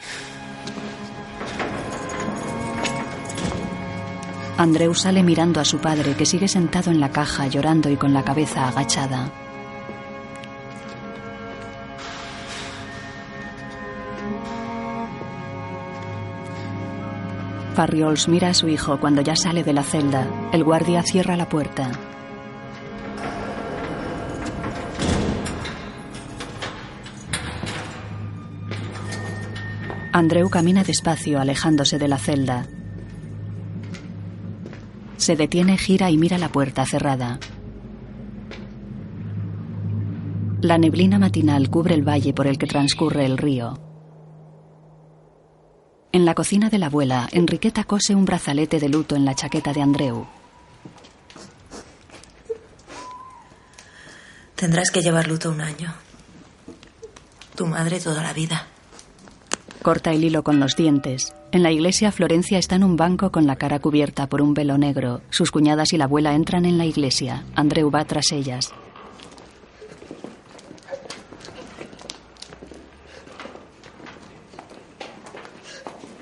Andreu 4.58 4.94
sale 4.96 5.22
mirando 5.22 5.60
a 5.60 5.66
su 5.66 5.80
padre, 5.80 6.16
que 6.16 6.26
sigue 6.26 6.48
sentado 6.48 6.90
en 6.90 7.02
la 7.02 7.12
caja, 7.12 7.48
llorando 7.48 7.90
y 7.90 7.98
con 7.98 8.14
la 8.14 8.24
cabeza 8.24 8.70
agachada. 8.70 9.30
Farriols 17.76 18.30
mira 18.30 18.48
a 18.50 18.54
su 18.54 18.70
hijo 18.70 18.98
cuando 19.02 19.22
ya 19.22 19.36
sale 19.36 19.62
de 19.62 19.74
la 19.74 19.84
celda. 19.84 20.26
El 20.54 20.64
guardia 20.64 21.04
cierra 21.04 21.36
la 21.36 21.50
puerta. 21.50 21.92
Andreu 30.14 30.50
camina 30.50 30.86
despacio, 30.86 31.42
alejándose 31.42 32.00
de 32.00 32.08
la 32.08 32.18
celda. 32.18 32.66
Se 35.26 35.36
detiene, 35.36 35.76
gira 35.76 36.12
y 36.12 36.20
mira 36.20 36.38
la 36.38 36.50
puerta 36.50 36.86
cerrada. 36.86 37.40
La 40.62 40.78
neblina 40.78 41.18
matinal 41.18 41.72
cubre 41.72 41.96
el 41.96 42.08
valle 42.08 42.32
por 42.32 42.46
el 42.46 42.60
que 42.60 42.68
transcurre 42.68 43.26
el 43.26 43.40
río. 43.40 43.74
En 46.12 46.26
la 46.26 46.36
cocina 46.36 46.70
de 46.70 46.78
la 46.78 46.86
abuela, 46.86 47.28
Enriqueta 47.32 47.86
cose 47.86 48.14
un 48.14 48.26
brazalete 48.26 48.80
de 48.80 48.88
luto 48.88 49.16
en 49.16 49.26
la 49.26 49.34
chaqueta 49.34 49.74
de 49.74 49.82
Andreu. 49.82 50.28
Tendrás 54.56 54.92
que 54.92 55.02
llevar 55.02 55.28
luto 55.28 55.50
un 55.50 55.62
año. 55.62 55.92
Tu 57.56 57.66
madre 57.66 58.00
toda 58.00 58.22
la 58.22 58.34
vida. 58.34 58.68
Corta 59.86 60.12
el 60.14 60.24
hilo 60.24 60.44
con 60.44 60.60
los 60.60 60.76
dientes. 60.76 61.36
En 61.52 61.62
la 61.62 61.72
iglesia, 61.72 62.12
Florencia 62.12 62.58
está 62.58 62.74
en 62.74 62.84
un 62.84 62.96
banco 62.96 63.32
con 63.32 63.46
la 63.46 63.56
cara 63.56 63.78
cubierta 63.78 64.26
por 64.26 64.42
un 64.42 64.56
velo 64.56 64.80
negro. 64.80 65.22
Sus 65.30 65.52
cuñadas 65.52 65.94
y 65.94 65.98
la 66.00 66.06
abuela 66.06 66.34
entran 66.34 66.66
en 66.66 66.80
la 66.80 66.88
iglesia. 66.88 67.46
Andreu 67.54 67.92
va 67.92 68.04
tras 68.04 68.32
ellas. 68.32 68.74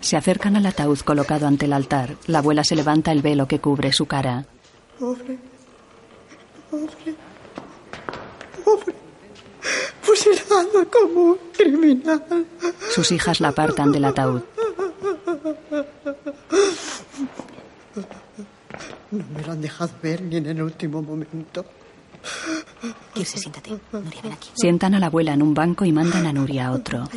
Se 0.02 0.18
acercan 0.18 0.58
al 0.58 0.66
ataúd 0.66 1.00
colocado 1.00 1.48
ante 1.48 1.64
el 1.64 1.72
altar. 1.72 2.18
La 2.28 2.40
abuela 2.40 2.66
se 2.66 2.76
levanta 2.76 3.14
el 3.14 3.22
velo 3.22 3.48
que 3.48 3.60
cubre 3.60 3.94
su 3.94 4.08
cara. 4.08 4.46
Fusilado 10.04 10.90
como 10.92 11.24
un 11.32 11.38
criminal. 11.56 12.46
Sus 12.94 13.12
hijas 13.12 13.40
la 13.40 13.50
apartan 13.50 13.92
del 13.92 14.06
ataúd. 14.06 14.42
No 19.12 19.24
me 19.34 19.44
lo 19.44 19.52
han 19.52 19.62
dejado 19.62 19.92
ver 20.02 20.22
ni 20.22 20.38
en 20.38 20.48
el 20.48 20.62
último 20.62 21.02
momento. 21.02 21.66
Kirse, 23.14 23.38
siéntate. 23.38 23.72
Nuria, 23.92 24.22
ven 24.24 24.34
aquí. 24.34 24.50
Sientan 24.54 24.96
a 24.96 25.00
la 25.00 25.08
abuela 25.08 25.34
en 25.34 25.42
un 25.42 25.54
banco 25.54 25.86
y 25.86 25.92
mandan 25.92 26.26
a 26.26 26.34
Nuria 26.34 26.68
a 26.68 26.72
otro. 26.72 27.08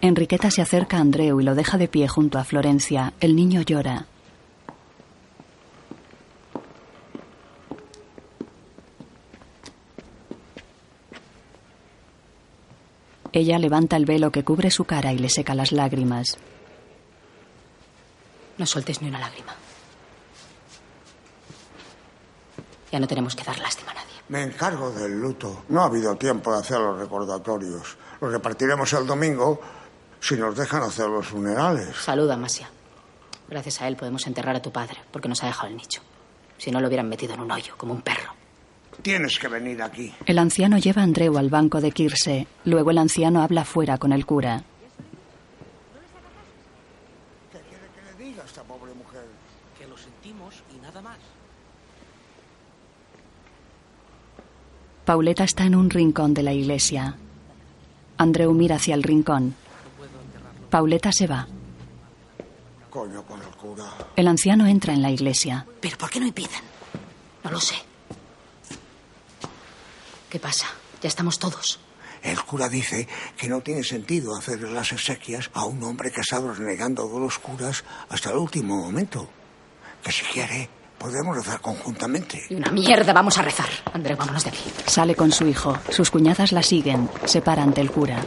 Enriqueta 0.00 0.50
se 0.50 0.62
acerca 0.62 0.98
a 0.98 1.00
Andreu 1.00 1.40
y 1.40 1.44
lo 1.44 1.54
deja 1.54 1.76
de 1.76 1.88
pie 1.88 2.06
junto 2.08 2.38
a 2.38 2.44
Florencia. 2.44 3.12
El 3.20 3.34
niño 3.34 3.62
llora. 3.62 4.06
Ella 13.38 13.56
levanta 13.60 13.94
el 13.96 14.04
velo 14.04 14.32
que 14.32 14.42
cubre 14.42 14.68
su 14.68 14.84
cara 14.84 15.12
y 15.12 15.18
le 15.18 15.28
seca 15.28 15.54
las 15.54 15.70
lágrimas. 15.70 16.36
No 18.56 18.66
sueltes 18.66 19.00
ni 19.00 19.08
una 19.08 19.20
lágrima. 19.20 19.54
Ya 22.90 22.98
no 22.98 23.06
tenemos 23.06 23.36
que 23.36 23.44
dar 23.44 23.56
lástima 23.60 23.92
a 23.92 23.94
nadie. 23.94 24.14
Me 24.28 24.42
encargo 24.42 24.90
del 24.90 25.20
luto. 25.20 25.62
No 25.68 25.82
ha 25.82 25.84
habido 25.84 26.16
tiempo 26.16 26.52
de 26.52 26.58
hacer 26.58 26.80
los 26.80 26.98
recordatorios. 26.98 27.96
Los 28.20 28.32
repartiremos 28.32 28.92
el 28.94 29.06
domingo 29.06 29.60
si 30.18 30.34
nos 30.34 30.56
dejan 30.56 30.82
hacer 30.82 31.06
los 31.08 31.28
funerales. 31.28 31.94
Saluda, 31.96 32.36
Masia. 32.36 32.68
Gracias 33.48 33.80
a 33.82 33.86
él 33.86 33.94
podemos 33.94 34.26
enterrar 34.26 34.56
a 34.56 34.62
tu 34.62 34.72
padre, 34.72 34.98
porque 35.12 35.28
nos 35.28 35.44
ha 35.44 35.46
dejado 35.46 35.68
el 35.68 35.76
nicho. 35.76 36.02
Si 36.56 36.72
no 36.72 36.80
lo 36.80 36.88
hubieran 36.88 37.08
metido 37.08 37.34
en 37.34 37.40
un 37.42 37.52
hoyo, 37.52 37.74
como 37.76 37.94
un 37.94 38.02
perro. 38.02 38.32
Tienes 39.02 39.38
que 39.38 39.48
venir 39.48 39.80
aquí. 39.82 40.12
El 40.26 40.38
anciano 40.38 40.78
lleva 40.78 41.02
a 41.02 41.04
Andreu 41.04 41.38
al 41.38 41.48
banco 41.50 41.80
de 41.80 41.92
Kirse. 41.92 42.46
Luego 42.64 42.90
el 42.90 42.98
anciano 42.98 43.42
habla 43.42 43.64
fuera 43.64 43.96
con 43.98 44.12
el 44.12 44.26
cura. 44.26 44.62
¿Qué 47.52 47.58
quiere 47.60 47.86
que 47.94 48.02
le 48.02 48.24
diga 48.30 48.42
a 48.42 48.46
esta 48.46 48.62
pobre 48.64 48.92
mujer? 48.94 49.24
Que 49.78 49.86
lo 49.86 49.96
sentimos 49.96 50.54
y 50.76 50.80
nada 50.80 51.00
más. 51.00 51.18
Pauleta 55.04 55.44
está 55.44 55.64
en 55.64 55.74
un 55.74 55.88
rincón 55.88 56.34
de 56.34 56.42
la 56.42 56.52
iglesia. 56.52 57.16
Andreu 58.18 58.52
mira 58.52 58.76
hacia 58.76 58.94
el 58.94 59.02
rincón. 59.02 59.54
Pauleta 60.70 61.12
se 61.12 61.26
va. 61.26 61.46
Coño 62.90 63.22
con 63.22 63.40
el 63.40 63.48
cura. 63.56 63.84
El 64.16 64.28
anciano 64.28 64.66
entra 64.66 64.92
en 64.92 65.00
la 65.00 65.10
iglesia. 65.10 65.64
¿Pero 65.80 65.96
por 65.96 66.10
qué 66.10 66.20
no 66.20 66.26
impiden? 66.26 66.60
No 67.44 67.50
lo 67.52 67.60
sé. 67.60 67.76
¿Qué 70.28 70.38
pasa? 70.38 70.66
Ya 71.02 71.08
estamos 71.08 71.38
todos. 71.38 71.80
El 72.22 72.42
cura 72.42 72.68
dice 72.68 73.06
que 73.36 73.48
no 73.48 73.60
tiene 73.60 73.82
sentido 73.84 74.36
hacer 74.36 74.60
las 74.62 74.92
exequias 74.92 75.50
a 75.54 75.64
un 75.64 75.82
hombre 75.84 76.10
que 76.10 76.20
ha 76.20 76.22
estado 76.22 76.52
renegando 76.52 77.08
de 77.08 77.20
los 77.20 77.38
curas 77.38 77.84
hasta 78.08 78.30
el 78.30 78.36
último 78.36 78.76
momento. 78.76 79.28
Que 80.02 80.10
si 80.12 80.24
quiere, 80.24 80.68
podemos 80.98 81.36
rezar 81.36 81.60
conjuntamente. 81.60 82.44
Y 82.50 82.56
una 82.56 82.70
mierda 82.72 83.12
vamos 83.12 83.38
a 83.38 83.42
rezar. 83.42 83.68
Andreu, 83.92 84.16
vámonos 84.16 84.44
de 84.44 84.50
aquí. 84.50 84.64
Sale 84.86 85.14
con 85.14 85.30
su 85.30 85.46
hijo. 85.46 85.78
Sus 85.90 86.10
cuñadas 86.10 86.52
la 86.52 86.62
siguen. 86.62 87.08
Se 87.24 87.40
para 87.40 87.62
ante 87.62 87.80
el 87.80 87.90
cura. 87.90 88.20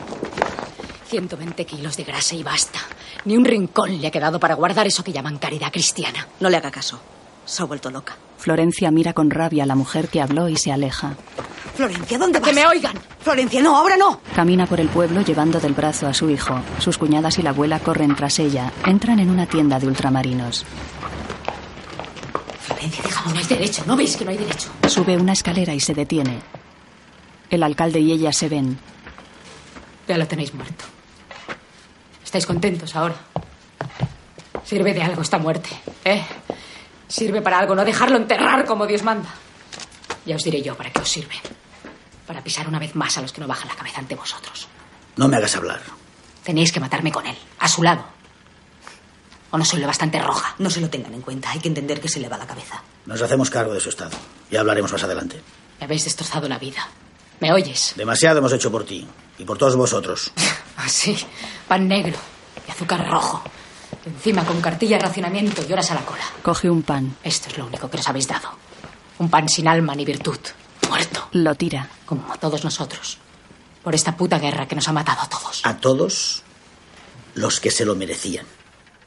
120 1.10 1.65
kilos 1.65 1.98
de 1.98 2.06
grasa 2.06 2.36
y 2.36 2.44
basta. 2.44 2.80
Ni 3.26 3.36
un 3.36 3.44
rincón 3.44 3.99
le 3.99 4.07
ha 4.07 4.11
quedado 4.11 4.40
para 4.40 4.56
guardar 4.56 4.88
eso 4.88 5.03
que 5.03 5.11
llaman 5.11 5.38
caridad 5.38 5.72
cristiana. 5.72 6.28
No 6.40 6.49
le 6.49 6.56
haga 6.57 6.72
caso. 6.72 7.02
Se 7.45 7.61
ha 7.61 7.65
vuelto 7.65 7.91
loca. 7.91 8.15
Florencia 8.41 8.89
mira 8.89 9.13
con 9.13 9.30
rabia 9.30 9.65
a 9.65 9.68
la 9.68 9.76
mujer 9.76 10.07
que 10.07 10.19
habló 10.19 10.49
y 10.49 10.57
se 10.57 10.72
aleja. 10.72 11.13
Florencia, 11.76 12.18
¿dónde 12.18 12.39
vas? 12.39 12.49
¡Que 12.49 12.55
me 12.55 12.65
oigan! 12.65 12.93
Florencia, 13.19 13.61
no, 13.61 13.77
ahora 13.77 13.97
no. 13.97 14.19
Camina 14.35 14.65
por 14.65 14.80
el 14.80 14.89
pueblo 14.89 15.22
llevando 15.22 15.59
del 15.59 15.73
brazo 15.73 16.07
a 16.07 16.13
su 16.15 16.27
hijo. 16.27 16.59
Sus 16.80 16.97
cuñadas 16.97 17.38
y 17.38 17.43
la 17.43 17.51
abuela 17.51 17.80
corren 17.80 18.15
tras 18.15 18.39
ella. 18.39 18.72
Entran 18.84 19.19
en 19.19 19.30
una 19.30 19.45
tienda 19.45 19.80
de 19.80 19.85
ultramarinos. 19.85 20.65
Florencia, 22.61 23.03
déjalo, 23.03 23.31
no 23.31 23.39
hay 23.39 23.45
derecho. 23.45 23.84
¿No 23.85 23.95
veis 23.95 24.18
que 24.18 24.26
no 24.26 24.31
hay 24.31 24.38
derecho? 24.38 24.69
Sube 24.88 25.18
una 25.18 25.34
escalera 25.34 25.76
y 25.76 25.80
se 25.80 25.93
detiene. 25.93 26.39
El 27.51 27.61
alcalde 27.61 27.99
y 27.99 28.11
ella 28.11 28.34
se 28.34 28.49
ven. 28.49 28.80
Ya 30.07 30.18
lo 30.18 30.26
tenéis 30.26 30.51
muerto. 30.55 30.84
¿Estáis 32.23 32.47
contentos 32.47 32.95
ahora? 32.95 33.13
Sirve 34.63 34.93
de 34.95 35.03
algo 35.03 35.22
esta 35.22 35.38
muerte, 35.38 35.69
¿eh? 36.05 36.23
Sirve 37.11 37.41
para 37.41 37.59
algo, 37.59 37.75
no 37.75 37.83
dejarlo 37.83 38.15
enterrar 38.15 38.65
como 38.65 38.88
Dios 38.88 39.03
manda. 39.03 39.27
Ya 40.25 40.38
os 40.38 40.43
diré 40.43 40.61
yo 40.61 40.75
para 40.77 40.91
qué 40.91 41.01
os 41.01 41.09
sirve. 41.09 41.35
Para 42.25 42.41
pisar 42.41 42.69
una 42.69 42.79
vez 42.79 42.95
más 42.95 43.17
a 43.17 43.21
los 43.21 43.33
que 43.33 43.41
no 43.41 43.47
bajan 43.47 43.67
la 43.67 43.75
cabeza 43.75 43.99
ante 43.99 44.15
vosotros. 44.15 44.67
No 45.17 45.27
me 45.27 45.35
hagas 45.35 45.57
hablar. 45.57 45.81
Tenéis 46.43 46.71
que 46.71 46.79
matarme 46.79 47.11
con 47.11 47.27
él, 47.27 47.35
a 47.59 47.67
su 47.67 47.83
lado. 47.83 48.05
¿O 49.51 49.57
no 49.57 49.65
soy 49.65 49.81
lo 49.81 49.88
bastante 49.88 50.21
roja? 50.21 50.55
No 50.59 50.69
se 50.69 50.79
lo 50.79 50.89
tengan 50.89 51.13
en 51.13 51.21
cuenta. 51.21 51.49
Hay 51.49 51.59
que 51.59 51.67
entender 51.67 51.99
que 51.99 52.07
se 52.07 52.21
le 52.21 52.29
va 52.29 52.38
la 52.38 52.47
cabeza. 52.47 52.81
Nos 53.05 53.21
hacemos 53.21 53.49
cargo 53.49 53.73
de 53.73 53.81
su 53.81 53.89
estado. 53.89 54.17
Ya 54.49 54.61
hablaremos 54.61 54.93
más 54.93 55.03
adelante. 55.03 55.41
Me 55.79 55.85
habéis 55.85 56.05
destrozado 56.05 56.47
la 56.47 56.57
vida. 56.59 56.88
¿Me 57.41 57.51
oyes? 57.51 57.93
Demasiado 57.97 58.38
hemos 58.38 58.53
hecho 58.53 58.71
por 58.71 58.85
ti 58.85 59.05
y 59.38 59.43
por 59.43 59.57
todos 59.57 59.75
vosotros. 59.75 60.31
Así. 60.77 61.17
Pan 61.67 61.89
negro 61.89 62.17
y 62.65 62.71
azúcar 62.71 63.05
rojo. 63.09 63.43
Encima 64.06 64.44
con 64.45 64.60
cartilla 64.61 64.98
de 64.98 65.03
racionamiento 65.03 65.64
y 65.68 65.72
horas 65.72 65.91
a 65.91 65.95
la 65.95 66.02
cola. 66.02 66.23
Coge 66.41 66.69
un 66.69 66.82
pan. 66.82 67.15
Esto 67.23 67.49
es 67.49 67.57
lo 67.57 67.68
único 67.68 67.90
que 67.90 67.98
nos 67.98 68.07
habéis 68.07 68.28
dado. 68.28 68.49
Un 69.19 69.30
pan 69.30 69.48
sin 69.48 69.68
alma 69.68 69.94
ni 69.95 70.06
virtud. 70.06 70.40
Muerto. 70.90 71.28
Lo 71.34 71.56
tira. 71.56 71.88
Como 72.06 72.32
a 72.34 72.38
todos 72.38 72.64
nosotros. 72.64 73.19
Por 73.84 73.94
esta 73.95 74.18
puta 74.18 74.40
guerra 74.40 74.68
que 74.68 74.76
nos 74.76 74.88
ha 74.88 74.94
matado 74.94 75.22
a 75.22 75.30
todos. 75.30 75.61
A 75.64 75.78
todos 75.78 76.44
los 77.36 77.60
que 77.60 77.72
se 77.72 77.86
lo 77.86 77.95
merecían. 77.95 78.45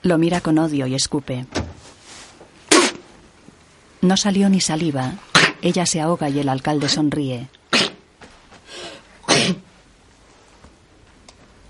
Lo 0.02 0.18
mira 0.18 0.40
con 0.40 0.58
odio 0.58 0.86
y 0.86 0.94
escupe. 0.94 1.46
No 4.00 4.16
salió 4.16 4.48
ni 4.48 4.60
saliva. 4.60 5.12
Ella 5.62 5.86
se 5.86 6.00
ahoga 6.00 6.28
y 6.28 6.38
el 6.38 6.48
alcalde 6.48 6.88
sonríe. 6.88 7.48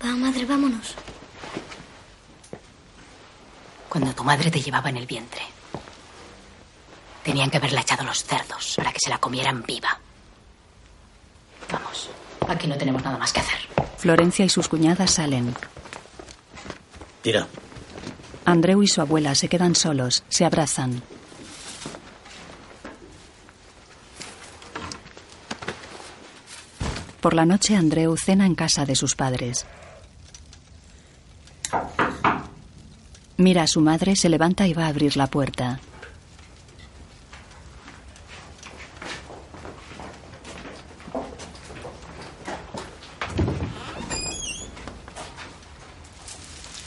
Va, 0.03 0.11
madre, 0.15 0.45
vámonos. 0.45 0.95
Cuando 3.89 4.13
tu 4.13 4.23
madre 4.23 4.51
te 4.51 4.61
llevaba 4.61 4.89
en 4.89 4.97
el 4.97 5.05
vientre, 5.05 5.41
tenían 7.23 7.49
que 7.49 7.57
haberla 7.57 7.81
echado 7.81 8.03
los 8.03 8.23
cerdos 8.23 8.73
para 8.77 8.91
que 8.91 8.99
se 9.03 9.09
la 9.09 9.17
comieran 9.17 9.63
viva. 9.63 9.99
Vamos, 11.71 12.09
aquí 12.47 12.67
no 12.67 12.77
tenemos 12.77 13.03
nada 13.03 13.17
más 13.17 13.33
que 13.33 13.39
hacer. 13.39 13.57
Florencia 13.97 14.45
y 14.45 14.49
sus 14.49 14.67
cuñadas 14.67 15.11
salen. 15.11 15.55
Tira. 17.21 17.47
Andreu 18.45 18.83
y 18.83 18.87
su 18.87 19.01
abuela 19.01 19.33
se 19.33 19.49
quedan 19.49 19.73
solos, 19.75 20.23
se 20.29 20.45
abrazan. 20.45 21.01
Por 27.21 27.33
la 27.33 27.45
noche 27.45 27.75
Andreu 27.75 28.15
cena 28.17 28.45
en 28.45 28.53
casa 28.53 28.85
de 28.85 28.95
sus 28.95 29.15
padres. 29.15 29.65
Mira 33.37 33.63
a 33.63 33.67
su 33.67 33.81
madre, 33.81 34.15
se 34.15 34.29
levanta 34.29 34.65
y 34.65 34.73
va 34.73 34.85
a 34.85 34.87
abrir 34.87 35.17
la 35.17 35.27
puerta. 35.27 35.79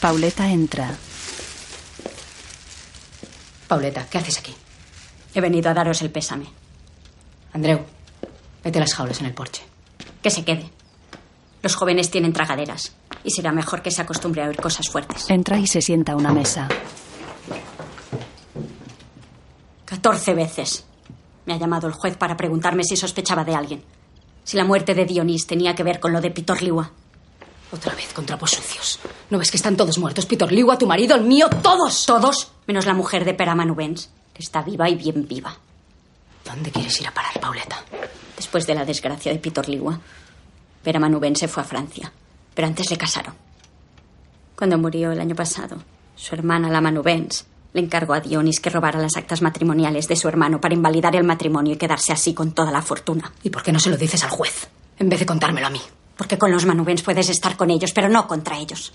Pauleta 0.00 0.48
entra. 0.48 0.96
Pauleta, 3.66 4.06
¿qué 4.08 4.16
haces 4.16 4.38
aquí? 4.38 4.54
He 5.34 5.40
venido 5.42 5.68
a 5.70 5.74
daros 5.74 6.00
el 6.00 6.10
pésame. 6.10 6.46
Andreu, 7.52 7.84
vete 8.64 8.78
a 8.78 8.80
las 8.80 8.94
jaulas 8.94 9.20
en 9.20 9.26
el 9.26 9.34
porche. 9.34 9.62
Que 10.22 10.30
se 10.30 10.44
quede. 10.44 10.70
Los 11.62 11.74
jóvenes 11.74 12.10
tienen 12.10 12.32
tragaderas 12.32 12.94
y 13.24 13.31
será 13.31 13.53
mejor 13.53 13.82
que 13.82 13.90
se 13.90 14.03
acostumbre 14.03 14.43
a 14.43 14.49
oír 14.49 14.61
cosas 14.61 14.89
fuertes. 14.89 15.28
Entra 15.28 15.59
y 15.59 15.66
se 15.66 15.82
sienta 15.82 16.12
a 16.12 16.16
una 16.16 16.32
mesa. 16.32 16.69
Catorce 19.85 20.35
veces 20.35 20.85
me 21.47 21.55
ha 21.55 21.57
llamado 21.57 21.86
el 21.86 21.95
juez 21.95 22.16
para 22.16 22.36
preguntarme 22.36 22.85
si 22.85 22.97
sospechaba 22.97 23.43
de 23.43 23.55
alguien. 23.55 23.82
Si 24.45 24.57
la 24.57 24.65
muerte 24.65 24.95
de 24.95 25.07
Dionís 25.07 25.47
tenía 25.47 25.74
que 25.74 25.82
ver 25.82 25.99
con 25.99 26.12
lo 26.12 26.20
de 26.20 26.31
Pitor 26.31 26.62
Liwa. 26.62 26.90
Otra 27.73 27.95
vez 27.95 28.12
con 28.12 28.24
trapos 28.27 28.51
sucios. 28.51 28.99
¿No 29.31 29.39
ves 29.39 29.51
que 29.51 29.57
están 29.57 29.77
todos 29.77 29.99
muertos? 29.99 30.27
Pitor 30.27 30.53
Liwa, 30.53 30.78
tu 30.78 30.86
marido, 30.86 31.16
el 31.16 31.24
mío, 31.24 31.49
todos. 31.62 32.07
Todos, 32.07 32.53
menos 32.66 32.86
la 32.86 32.95
mujer 32.95 33.24
de 33.24 33.35
Peramanubens, 33.35 34.11
que 34.32 34.43
está 34.43 34.62
viva 34.62 34.89
y 34.89 34.95
bien 34.95 35.27
viva. 35.27 35.57
¿Dónde 36.45 36.70
quieres 36.70 37.01
ir 37.01 37.09
a 37.09 37.12
parar, 37.15 37.39
Pauleta? 37.40 37.82
Después 38.36 38.66
de 38.66 38.74
la 38.74 38.85
desgracia 38.85 39.32
de 39.32 39.39
Pitor 39.39 39.69
Liwa, 39.69 39.99
Peramanubens 40.82 41.40
se 41.40 41.49
fue 41.49 41.62
a 41.62 41.66
Francia, 41.66 42.12
pero 42.59 42.66
antes 42.66 42.90
le 42.90 42.98
casaron. 42.98 43.35
Cuando 44.56 44.78
murió 44.78 45.12
el 45.12 45.20
año 45.20 45.36
pasado, 45.36 45.76
su 46.16 46.35
hermana, 46.35 46.68
la 46.68 46.80
Manubens, 46.80 47.47
le 47.72 47.80
encargó 47.80 48.14
a 48.14 48.20
Dionis 48.20 48.59
que 48.59 48.68
robara 48.68 48.98
las 48.98 49.16
actas 49.16 49.43
matrimoniales 49.43 50.09
de 50.09 50.16
su 50.16 50.26
hermano 50.26 50.60
para 50.60 50.74
invalidar 50.74 51.14
el 51.14 51.22
matrimonio 51.22 51.74
y 51.74 51.76
quedarse 51.76 52.12
así 52.12 52.35
con 52.35 52.51
toda 52.51 52.72
la 52.72 52.82
fortuna. 52.82 53.32
¿Y 53.44 53.51
por 53.51 53.62
qué 53.62 53.70
no 53.70 53.78
se 53.78 53.90
lo 53.90 53.97
dices 53.97 54.24
al 54.24 54.30
juez? 54.30 54.66
En 54.98 55.09
vez 55.09 55.20
de 55.20 55.26
contármelo 55.26 55.68
a 55.68 55.70
mí. 55.70 55.80
Porque 56.16 56.36
con 56.36 56.51
los 56.51 56.66
Manubens 56.66 57.02
puedes 57.02 57.28
estar 57.28 57.56
con 57.56 57.70
ellos, 57.70 57.93
pero 57.93 58.09
no 58.09 58.26
contra 58.26 58.59
ellos. 58.59 58.93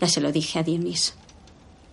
Ya 0.00 0.08
se 0.08 0.20
lo 0.20 0.32
dije 0.32 0.58
a 0.58 0.64
Dionis. 0.64 1.14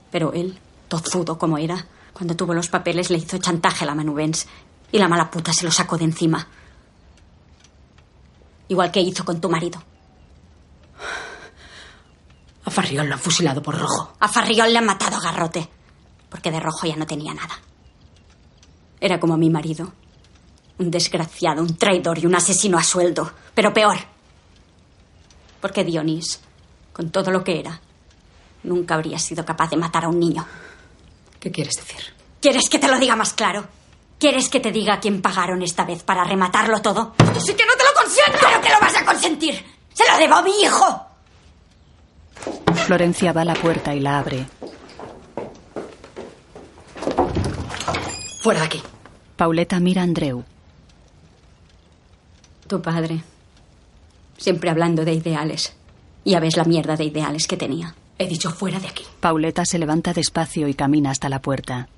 Pero 0.09 0.33
él, 0.33 0.57
tozudo 0.87 1.37
como 1.37 1.59
era, 1.59 1.85
cuando 2.13 2.35
tuvo 2.35 2.55
los 2.55 2.69
papeles 2.69 3.11
le 3.11 3.19
hizo 3.19 3.37
chantaje 3.37 3.83
a 3.83 3.87
la 3.87 3.93
Manubens 3.93 4.47
y 4.91 4.97
la 4.97 5.07
mala 5.07 5.29
puta 5.29 5.53
se 5.53 5.65
lo 5.65 5.71
sacó 5.71 5.99
de 5.99 6.05
encima. 6.05 6.47
Igual 8.67 8.91
que 8.91 9.01
hizo 9.01 9.23
con 9.23 9.39
tu 9.39 9.49
marido. 9.49 9.81
A 12.65 12.71
Farriol 12.71 13.07
lo 13.07 13.13
han 13.13 13.19
fusilado 13.19 13.61
por 13.61 13.77
rojo. 13.77 14.13
A 14.19 14.27
Farriol 14.27 14.71
le 14.71 14.79
han 14.79 14.85
matado 14.85 15.17
a 15.17 15.21
garrote. 15.21 15.69
Porque 16.29 16.51
de 16.51 16.59
rojo 16.59 16.87
ya 16.87 16.95
no 16.95 17.05
tenía 17.05 17.33
nada. 17.33 17.59
Era 18.99 19.19
como 19.19 19.37
mi 19.37 19.49
marido. 19.49 19.93
Un 20.79 20.89
desgraciado, 20.89 21.61
un 21.61 21.77
traidor 21.77 22.17
y 22.17 22.25
un 22.25 22.35
asesino 22.35 22.77
a 22.77 22.83
sueldo. 22.83 23.31
Pero 23.53 23.73
peor. 23.73 23.97
Porque 25.61 25.83
Dionís, 25.83 26.41
con 26.91 27.11
todo 27.11 27.31
lo 27.31 27.43
que 27.43 27.59
era, 27.59 27.79
nunca 28.63 28.95
habría 28.95 29.19
sido 29.19 29.45
capaz 29.45 29.69
de 29.69 29.77
matar 29.77 30.05
a 30.05 30.09
un 30.09 30.19
niño. 30.19 30.45
¿Qué 31.39 31.51
quieres 31.51 31.75
decir? 31.75 32.13
¿Quieres 32.41 32.67
que 32.69 32.79
te 32.79 32.87
lo 32.87 32.97
diga 32.99 33.15
más 33.15 33.33
claro? 33.33 33.65
¿Quieres 34.19 34.49
que 34.49 34.59
te 34.59 34.71
diga 34.71 34.95
a 34.95 34.99
quién 34.99 35.21
pagaron 35.21 35.61
esta 35.61 35.85
vez 35.85 36.03
para 36.03 36.23
rematarlo 36.23 36.81
todo? 36.81 37.13
¡Esto 37.19 37.39
sí 37.39 37.53
que 37.53 37.65
no 37.65 37.73
te 37.77 37.83
consiento! 38.05 38.39
¡Claro 38.39 38.61
que 38.61 38.69
lo 38.69 38.79
vas 38.79 38.95
a 38.95 39.05
consentir! 39.05 39.65
¡Se 39.93 40.03
lo 40.09 40.17
debo 40.17 40.35
a 40.35 40.41
mi 40.43 40.51
hijo! 40.61 41.05
Florencia 42.85 43.33
va 43.33 43.41
a 43.41 43.45
la 43.45 43.53
puerta 43.55 43.95
y 43.95 43.99
la 43.99 44.19
abre. 44.19 44.45
Fuera 48.41 48.59
de 48.59 48.65
aquí. 48.67 48.83
Pauleta 49.35 49.79
mira 49.79 50.01
a 50.01 50.03
Andreu. 50.03 50.43
Tu 52.67 52.81
padre. 52.81 53.23
Siempre 54.37 54.69
hablando 54.69 55.03
de 55.03 55.13
ideales. 55.13 55.75
Ya 56.25 56.39
ves 56.39 56.57
la 56.57 56.63
mierda 56.63 56.95
de 56.95 57.05
ideales 57.05 57.47
que 57.47 57.57
tenía. 57.57 57.95
He 58.17 58.27
dicho 58.27 58.51
fuera 58.51 58.79
de 58.79 58.87
aquí. 58.87 59.03
Pauleta 59.19 59.65
se 59.65 59.79
levanta 59.79 60.13
despacio 60.13 60.67
y 60.67 60.73
camina 60.73 61.11
hasta 61.11 61.29
la 61.29 61.41
puerta. 61.41 61.89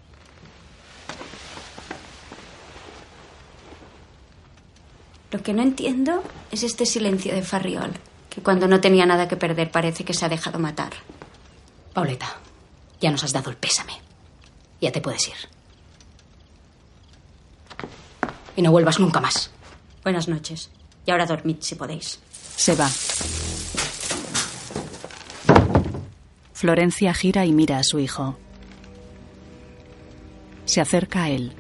Lo 5.32 5.44
que 5.44 5.54
no 5.54 5.62
entiendo 5.62 6.24
es 6.52 6.64
este 6.64 6.86
silencio 6.86 7.34
de 7.34 7.42
Farriol, 7.42 7.92
que 8.30 8.42
cuando 8.42 8.68
no 8.68 8.80
tenía 8.80 9.06
nada 9.06 9.28
que 9.28 9.36
perder 9.36 9.72
parece 9.72 10.06
que 10.06 10.14
se 10.14 10.26
ha 10.26 10.30
dejado 10.30 10.60
matar. 10.60 10.94
Pauleta, 11.94 12.38
ya 13.02 13.12
nos 13.12 13.24
has 13.24 13.34
dado 13.34 13.50
el 13.50 13.58
pésame. 13.58 13.94
Ya 14.80 14.92
te 14.92 15.02
puedes 15.02 15.28
ir. 15.28 15.36
Y 18.56 18.62
no 18.62 18.72
vuelvas 18.72 19.00
nunca 19.00 19.20
más. 19.20 19.52
Buenas 20.04 20.28
noches. 20.28 20.70
Y 21.06 21.12
ahora 21.12 21.26
dormid 21.26 21.58
si 21.60 21.76
podéis. 21.76 22.20
Se 22.56 22.76
va. 22.76 22.90
Florencia 26.54 27.14
gira 27.14 27.46
y 27.46 27.52
mira 27.52 27.78
a 27.78 27.84
su 27.84 28.00
hijo. 28.00 28.38
Se 30.66 30.82
acerca 30.82 31.24
a 31.24 31.30
él. 31.30 31.54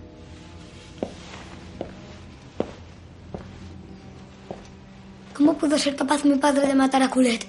¿Cómo 5.37 5.53
pudo 5.53 5.77
ser 5.77 5.95
capaz 5.95 6.25
mi 6.25 6.35
padre 6.35 6.65
de 6.65 6.73
matar 6.73 7.03
a 7.03 7.11
Culet? 7.11 7.45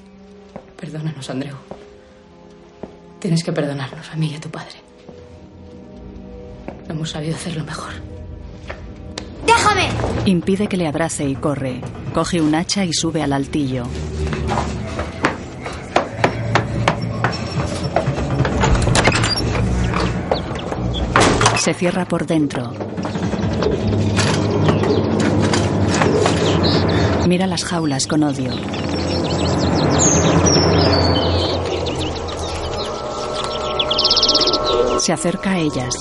Perdónanos, 0.79 1.31
Andreu. 1.31 1.57
Tienes 3.19 3.43
que 3.43 3.51
perdonarnos 3.51 4.11
a 4.11 4.15
mí 4.15 4.31
y 4.31 4.37
a 4.37 4.41
tu 4.41 4.51
padre. 4.51 4.77
No 6.87 6.95
hemos 6.95 7.09
sabido 7.09 7.35
hacerlo 7.35 7.65
mejor. 7.65 7.95
¡Déjame! 9.47 9.89
Impide 10.27 10.69
que 10.69 10.77
le 10.77 10.87
abrace 10.87 11.25
y 11.27 11.35
corre. 11.35 11.81
Coge 12.13 12.43
un 12.43 12.55
hacha 12.55 12.85
y 12.85 12.93
sube 12.93 13.23
al 13.23 13.33
altillo. 13.33 13.85
Se 21.57 21.73
cierra 21.73 22.05
por 22.05 22.27
dentro. 22.27 22.71
Mira 27.29 27.47
las 27.47 27.63
jaulas 27.63 28.07
con 28.07 28.23
odio. 28.23 28.51
Se 34.99 35.13
acerca 35.13 35.51
a 35.51 35.59
ellas. 35.59 35.95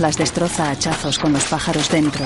Las 0.00 0.16
destroza 0.16 0.66
a 0.66 0.70
hachazos 0.70 1.18
con 1.18 1.32
los 1.32 1.42
pájaros 1.46 1.90
dentro. 1.90 2.24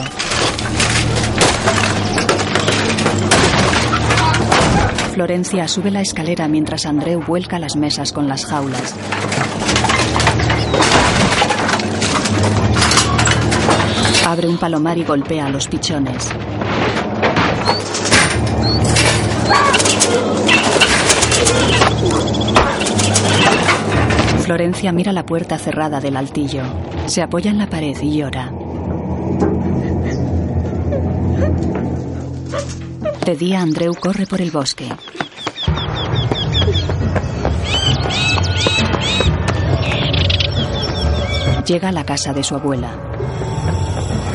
Florencia 5.14 5.66
sube 5.66 5.90
la 5.90 6.02
escalera 6.02 6.48
mientras 6.48 6.84
Andreu 6.84 7.24
vuelca 7.24 7.58
las 7.58 7.74
mesas 7.74 8.12
con 8.12 8.28
las 8.28 8.44
jaulas. 8.44 8.94
Abre 14.26 14.46
un 14.46 14.58
palomar 14.58 14.98
y 14.98 15.04
golpea 15.04 15.46
a 15.46 15.48
los 15.48 15.68
pichones. 15.68 16.28
Florencia 24.42 24.90
mira 24.92 25.12
la 25.12 25.24
puerta 25.24 25.56
cerrada 25.56 26.00
del 26.00 26.16
altillo. 26.16 26.62
Se 27.06 27.22
apoya 27.22 27.50
en 27.50 27.58
la 27.58 27.68
pared 27.68 27.96
y 28.02 28.18
llora. 28.18 28.52
De 33.24 33.36
día, 33.36 33.60
Andreu 33.60 33.94
corre 33.94 34.26
por 34.26 34.40
el 34.40 34.50
bosque. 34.50 34.88
Llega 41.64 41.90
a 41.90 41.92
la 41.92 42.04
casa 42.04 42.32
de 42.32 42.42
su 42.42 42.56
abuela. 42.56 42.90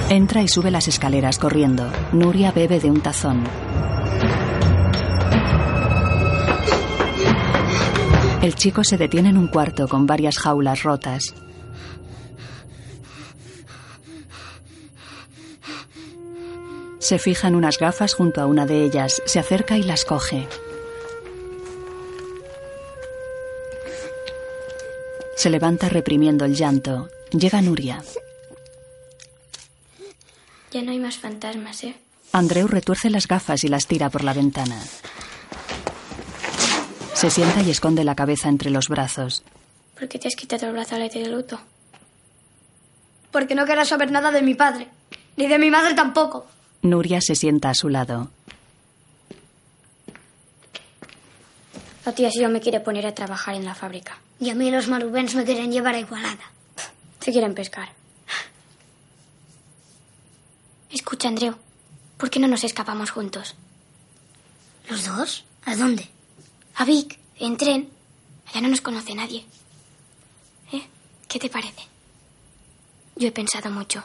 Entra 0.10 0.42
y 0.42 0.48
sube 0.48 0.72
las 0.72 0.88
escaleras 0.88 1.38
corriendo. 1.38 1.86
Nuria 2.14 2.54
bebe 2.54 2.80
de 2.80 2.90
un 2.90 3.02
tazón. 3.02 3.44
El 8.48 8.56
chico 8.56 8.86
se 8.86 8.96
detiene 8.96 9.28
en 9.28 9.38
un 9.38 9.50
cuarto 9.50 9.90
con 9.90 10.08
varias 10.08 10.38
jaulas 10.38 10.84
rotas. 10.84 11.34
Se 16.98 17.20
fija 17.20 17.50
en 17.50 17.56
unas 17.56 17.78
gafas 17.78 18.14
junto 18.14 18.40
a 18.40 18.46
una 18.46 18.66
de 18.66 18.86
ellas, 18.86 19.22
se 19.26 19.40
acerca 19.40 19.78
y 19.78 19.84
las 19.84 20.06
coge. 20.06 20.48
Se 25.36 25.50
levanta 25.50 25.90
reprimiendo 25.90 26.46
el 26.46 26.56
llanto. 26.56 27.10
Llega 27.32 27.62
Nuria. 27.62 28.02
Ya 30.72 30.84
no 30.84 30.92
hay 30.92 31.00
más 31.00 31.18
fantasmas, 31.18 31.84
¿eh? 31.84 31.96
Andreu 32.32 32.68
retuerce 32.70 33.10
las 33.10 33.28
gafas 33.28 33.66
y 33.66 33.68
las 33.68 33.88
tira 33.88 34.10
por 34.10 34.24
la 34.24 34.34
ventana. 34.34 34.82
Se 37.18 37.32
sienta 37.32 37.64
y 37.64 37.72
esconde 37.72 38.04
la 38.04 38.14
cabeza 38.14 38.48
entre 38.48 38.70
los 38.70 38.90
brazos. 38.90 39.42
¿Por 39.98 40.08
qué 40.08 40.20
te 40.20 40.28
has 40.28 40.36
quitado 40.36 40.68
el 40.68 40.74
brazalete 40.74 41.18
de 41.18 41.30
luto? 41.30 41.60
Porque 43.32 43.56
no 43.56 43.66
querrás 43.66 43.88
saber 43.88 44.12
nada 44.12 44.30
de 44.30 44.44
mi 44.44 44.54
padre. 44.54 44.88
Ni 45.36 45.48
de 45.48 45.58
mi 45.58 45.72
madre 45.72 45.96
tampoco. 45.96 46.46
Nuria 46.84 47.20
se 47.20 47.34
sienta 47.34 47.72
a 47.72 47.74
su 47.74 47.90
lado. 47.90 48.30
La 52.06 52.14
tía 52.14 52.30
Siro 52.30 52.50
me 52.50 52.62
quiere 52.62 52.82
poner 52.82 53.08
a 53.08 53.16
trabajar 53.16 53.56
en 53.56 53.66
la 53.66 53.74
fábrica. 53.74 54.20
Y 54.40 54.52
a 54.52 54.54
mí 54.54 54.70
los 54.70 54.88
marubens 54.88 55.34
me 55.34 55.44
quieren 55.44 55.72
llevar 55.72 55.96
a 55.96 56.00
Igualada. 56.00 56.52
Se 57.20 57.32
quieren 57.32 57.56
pescar. 57.56 57.90
Escucha, 60.92 61.30
Andreu. 61.30 61.56
¿Por 62.18 62.30
qué 62.30 62.40
no 62.40 62.48
nos 62.48 62.64
escapamos 62.64 63.10
juntos? 63.10 63.56
¿Los 64.88 65.04
dos? 65.06 65.46
¿A 65.66 65.76
dónde? 65.76 66.12
A 66.78 66.86
Vic, 66.86 67.20
en 67.40 67.58
tren. 67.58 67.90
Allá 68.48 68.62
no 68.62 68.70
nos 68.70 68.82
conoce 68.82 69.16
nadie. 69.16 69.46
¿Eh? 70.72 70.88
¿Qué 71.28 71.40
te 71.40 71.50
parece? 71.50 71.82
Yo 73.16 73.28
he 73.28 73.32
pensado 73.32 73.70
mucho. 73.72 74.04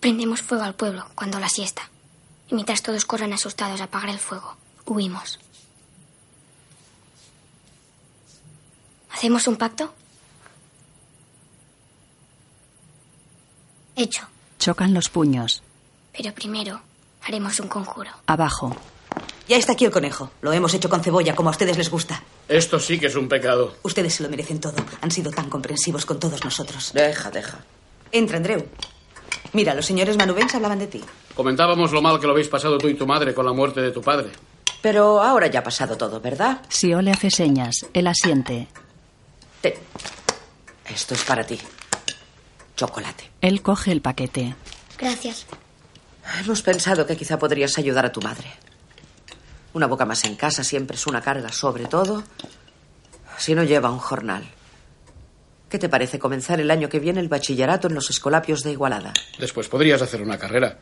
Prendemos 0.00 0.42
fuego 0.42 0.64
al 0.64 0.74
pueblo 0.74 1.06
cuando 1.14 1.38
la 1.38 1.48
siesta. 1.48 1.88
Y 2.48 2.54
mientras 2.54 2.82
todos 2.82 3.04
corren 3.04 3.32
asustados 3.32 3.80
a 3.80 3.84
apagar 3.84 4.10
el 4.10 4.18
fuego, 4.18 4.56
huimos. 4.84 5.38
¿Hacemos 9.12 9.46
un 9.46 9.56
pacto? 9.56 9.94
Hecho. 13.94 14.26
Chocan 14.58 14.92
los 14.92 15.08
puños. 15.08 15.62
Pero 16.16 16.34
primero 16.34 16.80
haremos 17.22 17.60
un 17.60 17.68
conjuro. 17.68 18.10
Abajo. 18.26 18.74
Ya 19.50 19.56
está 19.56 19.72
aquí 19.72 19.84
el 19.84 19.90
conejo. 19.90 20.30
Lo 20.42 20.52
hemos 20.52 20.72
hecho 20.74 20.88
con 20.88 21.02
cebolla, 21.02 21.34
como 21.34 21.48
a 21.48 21.50
ustedes 21.50 21.76
les 21.76 21.90
gusta. 21.90 22.22
Esto 22.46 22.78
sí 22.78 23.00
que 23.00 23.06
es 23.06 23.16
un 23.16 23.28
pecado. 23.28 23.74
Ustedes 23.82 24.14
se 24.14 24.22
lo 24.22 24.28
merecen 24.28 24.60
todo. 24.60 24.76
Han 25.00 25.10
sido 25.10 25.32
tan 25.32 25.50
comprensivos 25.50 26.06
con 26.06 26.20
todos 26.20 26.44
nosotros. 26.44 26.92
Deja, 26.94 27.32
deja. 27.32 27.58
Entra, 28.12 28.36
Andreu. 28.36 28.64
Mira, 29.52 29.74
los 29.74 29.84
señores 29.86 30.16
Manubens 30.16 30.54
hablaban 30.54 30.78
de 30.78 30.86
ti. 30.86 31.00
Comentábamos 31.34 31.90
lo 31.90 32.00
mal 32.00 32.20
que 32.20 32.28
lo 32.28 32.32
habéis 32.32 32.46
pasado 32.46 32.78
tú 32.78 32.86
y 32.86 32.94
tu 32.94 33.08
madre 33.08 33.34
con 33.34 33.44
la 33.44 33.52
muerte 33.52 33.80
de 33.80 33.90
tu 33.90 34.00
padre. 34.00 34.30
Pero 34.82 35.20
ahora 35.20 35.48
ya 35.48 35.58
ha 35.58 35.64
pasado 35.64 35.96
todo, 35.96 36.20
¿verdad? 36.20 36.62
Sio 36.68 37.02
le 37.02 37.10
hace 37.10 37.32
señas. 37.32 37.74
Él 37.92 38.06
asiente. 38.06 38.68
Ten. 39.60 39.74
Esto 40.88 41.14
es 41.14 41.24
para 41.24 41.42
ti. 41.42 41.58
Chocolate. 42.76 43.32
Él 43.40 43.62
coge 43.62 43.90
el 43.90 44.00
paquete. 44.00 44.54
Gracias. 44.96 45.44
Hemos 46.38 46.62
pensado 46.62 47.04
que 47.04 47.16
quizá 47.16 47.36
podrías 47.36 47.76
ayudar 47.78 48.06
a 48.06 48.12
tu 48.12 48.20
madre. 48.20 48.46
Una 49.72 49.86
boca 49.86 50.04
más 50.04 50.24
en 50.24 50.34
casa 50.36 50.64
siempre 50.64 50.96
es 50.96 51.06
una 51.06 51.20
carga, 51.20 51.52
sobre 51.52 51.86
todo 51.86 52.24
si 53.38 53.54
no 53.54 53.62
lleva 53.62 53.90
un 53.90 53.98
jornal. 53.98 54.44
¿Qué 55.68 55.78
te 55.78 55.88
parece 55.88 56.18
comenzar 56.18 56.60
el 56.60 56.70
año 56.70 56.88
que 56.88 56.98
viene 56.98 57.20
el 57.20 57.28
bachillerato 57.28 57.86
en 57.88 57.94
los 57.94 58.10
escolapios 58.10 58.62
de 58.64 58.72
Igualada? 58.72 59.12
Después 59.38 59.68
podrías 59.68 60.02
hacer 60.02 60.20
una 60.20 60.36
carrera. 60.36 60.78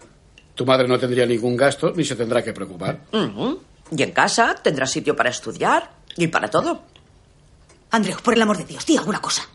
Tu 0.55 0.65
madre 0.65 0.89
no 0.89 0.99
tendría 0.99 1.27
ningún 1.27 1.57
gasto 1.57 1.93
ni 1.95 2.05
se 2.05 2.17
tendrá 2.17 2.43
que 2.43 2.53
preocupar. 2.55 3.01
Y 3.91 4.03
en 4.03 4.13
casa 4.13 4.55
tendrás 4.55 4.91
sitio 4.91 5.15
para 5.15 5.31
estudiar 5.31 5.91
y 6.17 6.27
para 6.27 6.49
todo. 6.49 6.83
Andreu, 7.91 8.19
por 8.21 8.35
el 8.35 8.43
amor 8.43 8.57
de 8.57 8.65
Dios, 8.65 8.85
di 8.87 8.97
alguna 8.97 9.21
cosa. 9.21 9.47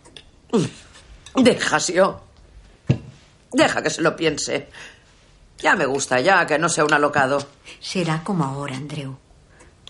Deja, 1.35 1.79
Sio. 1.79 2.21
Deja 3.51 3.81
que 3.81 3.89
se 3.89 4.01
lo 4.01 4.15
piense. 4.15 4.69
Ya 5.59 5.75
me 5.75 5.85
gusta, 5.85 6.19
ya 6.19 6.45
que 6.45 6.57
no 6.59 6.69
sea 6.69 6.85
un 6.85 6.93
alocado. 6.93 7.45
Será 7.79 8.23
como 8.23 8.43
ahora, 8.43 8.75
Andreu, 8.75 9.17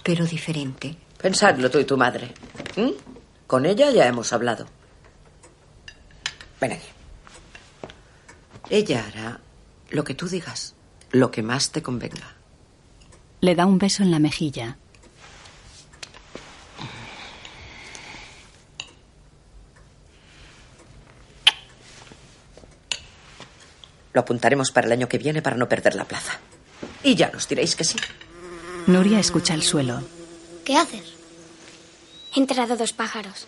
pero 0.04 0.26
diferente. 0.26 0.96
Pensadlo 1.18 1.72
tú 1.72 1.80
y 1.80 1.86
tu 1.86 1.98
madre. 1.98 2.34
¿Mm? 2.76 2.92
Con 3.48 3.66
ella 3.66 3.90
ya 3.92 4.06
hemos 4.06 4.34
hablado. 4.34 4.66
Ven 6.60 6.74
aquí. 6.74 6.88
Ella 8.70 9.06
hará 9.08 9.40
lo 9.90 10.04
que 10.04 10.16
tú 10.16 10.28
digas, 10.28 10.76
lo 11.12 11.32
que 11.32 11.42
más 11.42 11.72
te 11.72 11.82
convenga. 11.82 12.36
Le 13.42 13.56
da 13.56 13.66
un 13.66 13.78
beso 13.78 14.04
en 14.04 14.12
la 14.12 14.20
mejilla. 14.20 14.78
Lo 24.14 24.22
apuntaremos 24.22 24.72
para 24.72 24.88
el 24.88 24.94
año 24.94 25.10
que 25.10 25.18
viene 25.18 25.42
para 25.42 25.58
no 25.58 25.68
perder 25.68 25.96
la 25.96 26.06
plaza. 26.06 26.40
Y 27.04 27.16
ya 27.16 27.32
nos 27.32 27.48
diréis 27.48 27.76
que 27.76 27.84
sí. 27.84 27.98
Nuria 28.88 29.20
escucha 29.20 29.54
el 29.54 29.64
suelo. 29.64 30.02
¿Qué 30.66 30.78
haces? 30.78 31.14
He 32.36 32.40
enterrado 32.40 32.76
dos 32.76 32.94
pájaros. 32.94 33.48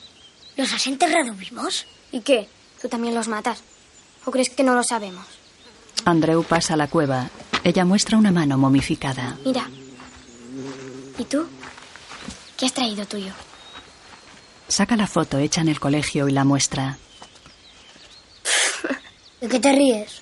¿Los 0.56 0.72
has 0.74 0.88
enterrado 0.88 1.34
vivos? 1.34 1.86
¿Y 2.12 2.22
qué? 2.22 2.48
¿Tú 2.82 2.88
también 2.88 3.16
los 3.16 3.28
matas? 3.28 3.62
¿O 4.26 4.32
crees 4.32 4.50
que 4.50 4.64
no 4.64 4.74
lo 4.76 4.84
sabemos? 4.84 5.26
Andreu 6.06 6.44
pasa 6.44 6.76
a 6.76 6.78
la 6.78 6.88
cueva. 6.88 7.30
Ella 7.64 7.84
muestra 7.84 8.18
una 8.18 8.32
mano 8.32 8.58
momificada. 8.58 9.38
Mira. 9.46 9.68
¿Y 11.18 11.24
tú? 11.26 11.48
¿Qué 12.58 12.66
has 12.66 12.74
traído 12.74 13.06
tuyo? 13.06 13.34
Saca 14.68 14.96
la 14.96 15.08
foto 15.08 15.38
hecha 15.38 15.62
en 15.62 15.70
el 15.70 15.80
colegio 15.80 16.28
y 16.28 16.32
la 16.32 16.44
muestra. 16.44 16.98
¿De 19.42 19.48
qué 19.48 19.60
te 19.60 19.72
ríes? 19.74 20.22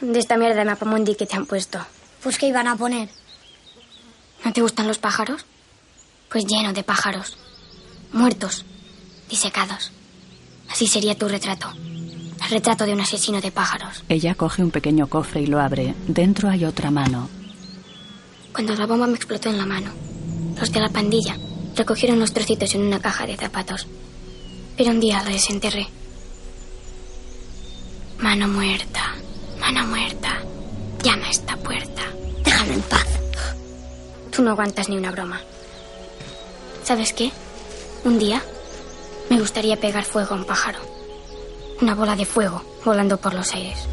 De 0.00 0.18
esta 0.18 0.36
mierda 0.36 0.56
de 0.56 0.64
mapamundi 0.64 1.14
que 1.14 1.26
te 1.26 1.36
han 1.36 1.46
puesto. 1.46 1.84
Pues 2.22 2.38
que 2.38 2.46
iban 2.46 2.68
a 2.68 2.76
poner. 2.76 3.08
¿No 4.44 4.52
te 4.52 4.62
gustan 4.62 4.86
los 4.88 4.98
pájaros? 4.98 5.44
Pues 6.28 6.44
lleno 6.46 6.72
de 6.72 6.82
pájaros. 6.82 7.36
Muertos. 8.12 8.64
Disecados. 9.28 9.92
Así 10.70 10.86
sería 10.86 11.16
tu 11.16 11.28
retrato. 11.28 11.68
El 12.42 12.50
retrato 12.50 12.86
de 12.86 12.92
un 12.92 13.00
asesino 13.00 13.40
de 13.40 13.52
pájaros. 13.52 14.02
Ella 14.08 14.34
coge 14.34 14.62
un 14.62 14.70
pequeño 14.70 15.08
cofre 15.08 15.42
y 15.42 15.46
lo 15.46 15.60
abre. 15.60 15.94
Dentro 16.06 16.48
hay 16.48 16.64
otra 16.64 16.90
mano. 16.90 17.28
Cuando 18.52 18.74
la 18.74 18.86
bomba 18.86 19.06
me 19.06 19.16
explotó 19.16 19.48
en 19.50 19.58
la 19.58 19.66
mano, 19.66 19.90
los 20.58 20.72
de 20.72 20.80
la 20.80 20.88
pandilla 20.88 21.36
recogieron 21.76 22.18
los 22.18 22.32
trocitos 22.32 22.74
en 22.74 22.82
una 22.82 23.00
caja 23.00 23.26
de 23.26 23.36
zapatos. 23.36 23.86
Pero 24.76 24.90
un 24.90 25.00
día 25.00 25.22
la 25.22 25.30
desenterré. 25.30 25.86
Mano 28.18 28.48
muerta, 28.48 29.14
mano 29.60 29.86
muerta. 29.86 30.42
Llama 31.02 31.26
a 31.26 31.30
esta 31.30 31.56
puerta. 31.56 32.02
Déjalo 32.44 32.72
en 32.72 32.82
paz. 32.82 33.06
Tú 34.30 34.42
no 34.42 34.50
aguantas 34.50 34.88
ni 34.88 34.96
una 34.96 35.10
broma. 35.10 35.40
¿Sabes 36.84 37.12
qué? 37.12 37.30
Un 38.04 38.18
día 38.18 38.42
me 39.28 39.38
gustaría 39.38 39.76
pegar 39.78 40.04
fuego 40.04 40.34
a 40.34 40.38
un 40.38 40.44
pájaro. 40.44 40.78
Una 41.80 41.94
bola 41.94 42.16
de 42.16 42.24
fuego 42.26 42.62
volando 42.84 43.16
por 43.18 43.34
los 43.34 43.52
aires. 43.54 43.86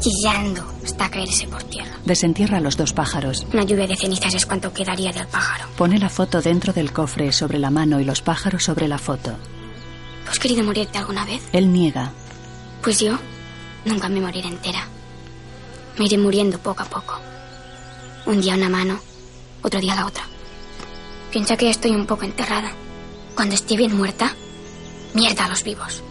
Chillando 0.00 0.64
hasta 0.84 1.10
caerse 1.10 1.48
por 1.48 1.62
tierra. 1.64 1.96
Desentierra 2.04 2.58
a 2.58 2.60
los 2.60 2.76
dos 2.76 2.92
pájaros. 2.92 3.46
Una 3.52 3.64
lluvia 3.64 3.86
de 3.86 3.96
cenizas 3.96 4.34
es 4.34 4.46
cuanto 4.46 4.72
quedaría 4.72 5.12
del 5.12 5.26
pájaro. 5.26 5.64
Pone 5.76 5.98
la 5.98 6.08
foto 6.08 6.40
dentro 6.40 6.72
del 6.72 6.92
cofre 6.92 7.32
sobre 7.32 7.58
la 7.58 7.70
mano 7.70 8.00
y 8.00 8.04
los 8.04 8.22
pájaros 8.22 8.62
sobre 8.64 8.86
la 8.86 8.98
foto. 8.98 9.32
¿Tú 10.24 10.30
has 10.30 10.38
querido 10.38 10.62
morirte 10.62 10.98
alguna 10.98 11.24
vez? 11.24 11.42
Él 11.52 11.72
niega. 11.72 12.12
Pues 12.82 13.00
yo 13.00 13.18
nunca 13.84 14.08
me 14.08 14.20
moriré 14.20 14.48
entera. 14.48 14.86
Me 15.98 16.04
iré 16.04 16.16
muriendo 16.16 16.58
poco 16.58 16.82
a 16.84 16.86
poco. 16.86 17.18
Un 18.26 18.40
día 18.40 18.54
una 18.54 18.68
mano, 18.68 19.00
otro 19.62 19.80
día 19.80 19.94
la 19.94 20.06
otra. 20.06 20.24
Piensa 21.30 21.56
que 21.56 21.70
estoy 21.70 21.92
un 21.92 22.06
poco 22.06 22.24
enterrada. 22.24 22.72
Cuando 23.34 23.54
esté 23.54 23.76
bien 23.76 23.96
muerta, 23.96 24.34
mierda 25.14 25.44
a 25.44 25.48
los 25.48 25.62
vivos. 25.62 26.02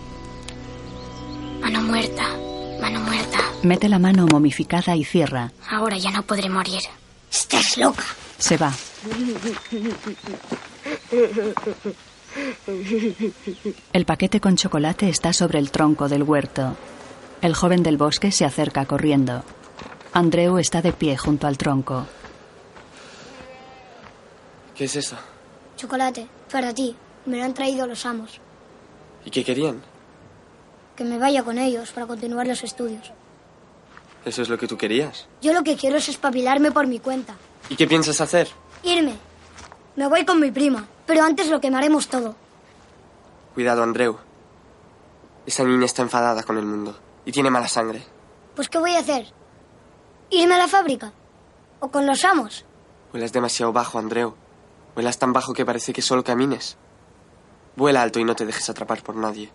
Mano 1.61 1.81
muerta, 1.81 2.23
mano 2.79 2.99
muerta. 3.01 3.39
Mete 3.63 3.89
la 3.89 3.99
mano 3.99 4.27
momificada 4.27 4.95
y 4.95 5.03
cierra. 5.03 5.51
Ahora 5.69 5.97
ya 5.97 6.11
no 6.11 6.23
podré 6.23 6.49
morir. 6.49 6.81
Estás 7.31 7.77
loca. 7.77 8.03
Se 8.37 8.57
va. 8.57 8.71
El 13.93 14.05
paquete 14.05 14.39
con 14.39 14.55
chocolate 14.55 15.09
está 15.09 15.33
sobre 15.33 15.59
el 15.59 15.71
tronco 15.71 16.07
del 16.07 16.23
huerto. 16.23 16.75
El 17.41 17.55
joven 17.55 17.83
del 17.83 17.97
bosque 17.97 18.31
se 18.31 18.45
acerca 18.45 18.85
corriendo. 18.85 19.43
Andreu 20.13 20.57
está 20.57 20.81
de 20.81 20.93
pie 20.93 21.17
junto 21.17 21.47
al 21.47 21.57
tronco. 21.57 22.07
¿Qué 24.77 24.85
es 24.85 24.95
eso? 24.95 25.15
Chocolate, 25.75 26.27
para 26.51 26.73
ti. 26.73 26.95
Me 27.25 27.37
lo 27.39 27.43
han 27.45 27.53
traído 27.53 27.87
los 27.87 28.05
amos. 28.05 28.39
¿Y 29.25 29.31
qué 29.31 29.43
querían? 29.43 29.81
Que 30.95 31.03
me 31.03 31.17
vaya 31.17 31.43
con 31.43 31.57
ellos 31.57 31.91
para 31.91 32.05
continuar 32.05 32.47
los 32.47 32.63
estudios. 32.63 33.11
¿Eso 34.23 34.41
es 34.43 34.49
lo 34.49 34.57
que 34.57 34.67
tú 34.67 34.77
querías? 34.77 35.27
Yo 35.41 35.53
lo 35.53 35.63
que 35.63 35.75
quiero 35.75 35.97
es 35.97 36.09
espabilarme 36.09 36.71
por 36.71 36.85
mi 36.85 36.99
cuenta. 36.99 37.35
¿Y 37.69 37.75
qué 37.75 37.87
piensas 37.87 38.21
hacer? 38.21 38.49
Irme. 38.83 39.15
Me 39.95 40.07
voy 40.07 40.25
con 40.25 40.39
mi 40.39 40.51
prima, 40.51 40.85
pero 41.07 41.23
antes 41.23 41.49
lo 41.49 41.59
quemaremos 41.59 42.07
todo. 42.07 42.35
Cuidado, 43.55 43.81
Andreu. 43.81 44.17
Esa 45.45 45.63
niña 45.63 45.85
está 45.85 46.03
enfadada 46.03 46.43
con 46.43 46.57
el 46.57 46.65
mundo 46.65 46.95
y 47.25 47.31
tiene 47.31 47.49
mala 47.49 47.67
sangre. 47.67 48.03
Pues 48.55 48.69
¿qué 48.69 48.77
voy 48.77 48.91
a 48.91 48.99
hacer? 48.99 49.33
¿Irme 50.29 50.55
a 50.55 50.59
la 50.59 50.67
fábrica? 50.67 51.13
¿O 51.79 51.89
con 51.89 52.05
los 52.05 52.23
amos? 52.25 52.63
Vuelas 53.11 53.33
demasiado 53.33 53.73
bajo, 53.73 53.97
Andreu. 53.97 54.35
Vuelas 54.97 55.19
tan 55.19 55.31
bajo 55.31 55.53
que 55.53 55.63
parece 55.63 55.93
que 55.93 56.01
solo 56.01 56.23
camines. 56.23 56.75
Vuela 57.75 58.01
alto 58.01 58.19
y 58.19 58.23
no 58.23 58.35
te 58.35 58.47
dejes 58.47 58.67
atrapar 58.67 59.03
por 59.03 59.15
nadie. 59.15 59.51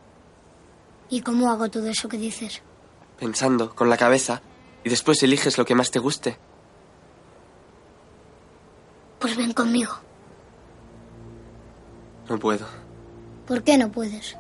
¿Y 1.11 1.21
cómo 1.23 1.51
hago 1.51 1.69
todo 1.69 1.89
eso 1.89 2.09
que 2.09 2.17
dices? 2.17 2.63
Pensando, 3.19 3.75
con 3.75 3.91
la 3.91 3.97
cabeza, 3.97 4.41
y 4.85 4.89
después 4.89 5.21
eliges 5.25 5.59
lo 5.59 5.65
que 5.65 5.75
más 5.75 5.91
te 5.91 5.99
guste. 5.99 6.39
Pues 9.19 9.37
ven 9.37 9.53
conmigo. 9.53 9.93
No 12.29 12.39
puedo. 12.39 12.69
¿Por 13.45 13.65
qué 13.65 13.77
no 13.77 13.91
puedes? 13.91 14.37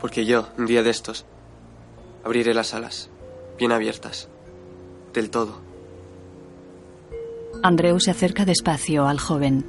Porque 0.00 0.26
yo, 0.26 0.46
un 0.58 0.66
día 0.66 0.84
de 0.84 0.90
estos, 0.90 1.26
abriré 2.22 2.54
las 2.54 2.72
alas, 2.72 3.10
bien 3.58 3.72
abiertas. 3.72 4.28
Del 5.12 5.30
todo. 5.30 5.73
Andreu 7.62 7.98
se 8.00 8.10
acerca 8.10 8.44
despacio 8.44 9.06
al 9.06 9.18
joven. 9.18 9.64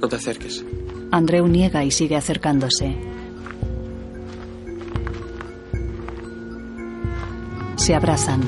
No 0.00 0.08
te 0.08 0.16
acerques. 0.16 0.64
Andreu 1.10 1.46
niega 1.46 1.84
y 1.84 1.90
sigue 1.90 2.16
acercándose. 2.16 2.96
Se 7.76 7.94
abrazan. 7.94 8.40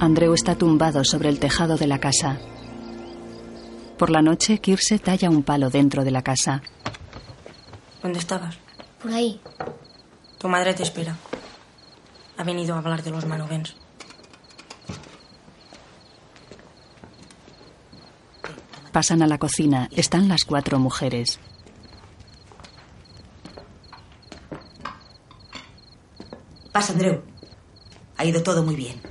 Andreu 0.00 0.32
está 0.32 0.54
tumbado 0.54 1.04
sobre 1.04 1.28
el 1.28 1.38
tejado 1.38 1.76
de 1.76 1.86
la 1.86 1.98
casa. 1.98 2.38
Por 3.98 4.08
la 4.08 4.22
noche, 4.22 4.58
Kirse 4.58 4.98
talla 4.98 5.28
un 5.28 5.42
palo 5.42 5.68
dentro 5.68 6.04
de 6.04 6.10
la 6.10 6.22
casa. 6.22 6.62
¿Dónde 8.02 8.18
estabas? 8.18 8.56
Por 9.02 9.12
ahí. 9.12 9.40
Tu 10.38 10.48
madre 10.48 10.72
te 10.72 10.84
espera. 10.84 11.16
Ha 12.40 12.42
venido 12.42 12.74
a 12.74 12.78
hablar 12.78 13.02
de 13.02 13.10
los 13.10 13.26
manovens. 13.26 13.76
Pasan 18.92 19.20
a 19.20 19.26
la 19.26 19.36
cocina. 19.36 19.90
Están 19.92 20.26
las 20.26 20.44
cuatro 20.44 20.78
mujeres. 20.78 21.38
Pasa, 26.72 26.94
Andreu. 26.94 27.22
Ha 28.16 28.24
ido 28.24 28.42
todo 28.42 28.62
muy 28.62 28.74
bien. 28.74 29.02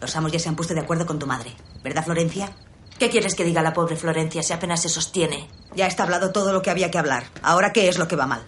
Los 0.00 0.16
amos 0.16 0.32
ya 0.32 0.40
se 0.40 0.48
han 0.48 0.56
puesto 0.56 0.74
de 0.74 0.80
acuerdo 0.80 1.06
con 1.06 1.20
tu 1.20 1.28
madre. 1.28 1.52
¿Verdad, 1.84 2.04
Florencia? 2.04 2.56
¿Qué 2.98 3.08
quieres 3.08 3.36
que 3.36 3.44
diga 3.44 3.62
la 3.62 3.72
pobre 3.72 3.94
Florencia 3.94 4.42
si 4.42 4.52
apenas 4.52 4.82
se 4.82 4.88
sostiene? 4.88 5.48
Ya 5.76 5.86
está 5.86 6.02
hablado 6.02 6.32
todo 6.32 6.52
lo 6.52 6.60
que 6.60 6.70
había 6.70 6.90
que 6.90 6.98
hablar. 6.98 7.22
Ahora, 7.40 7.72
¿qué 7.72 7.86
es 7.86 7.98
lo 7.98 8.08
que 8.08 8.16
va 8.16 8.26
mal? 8.26 8.44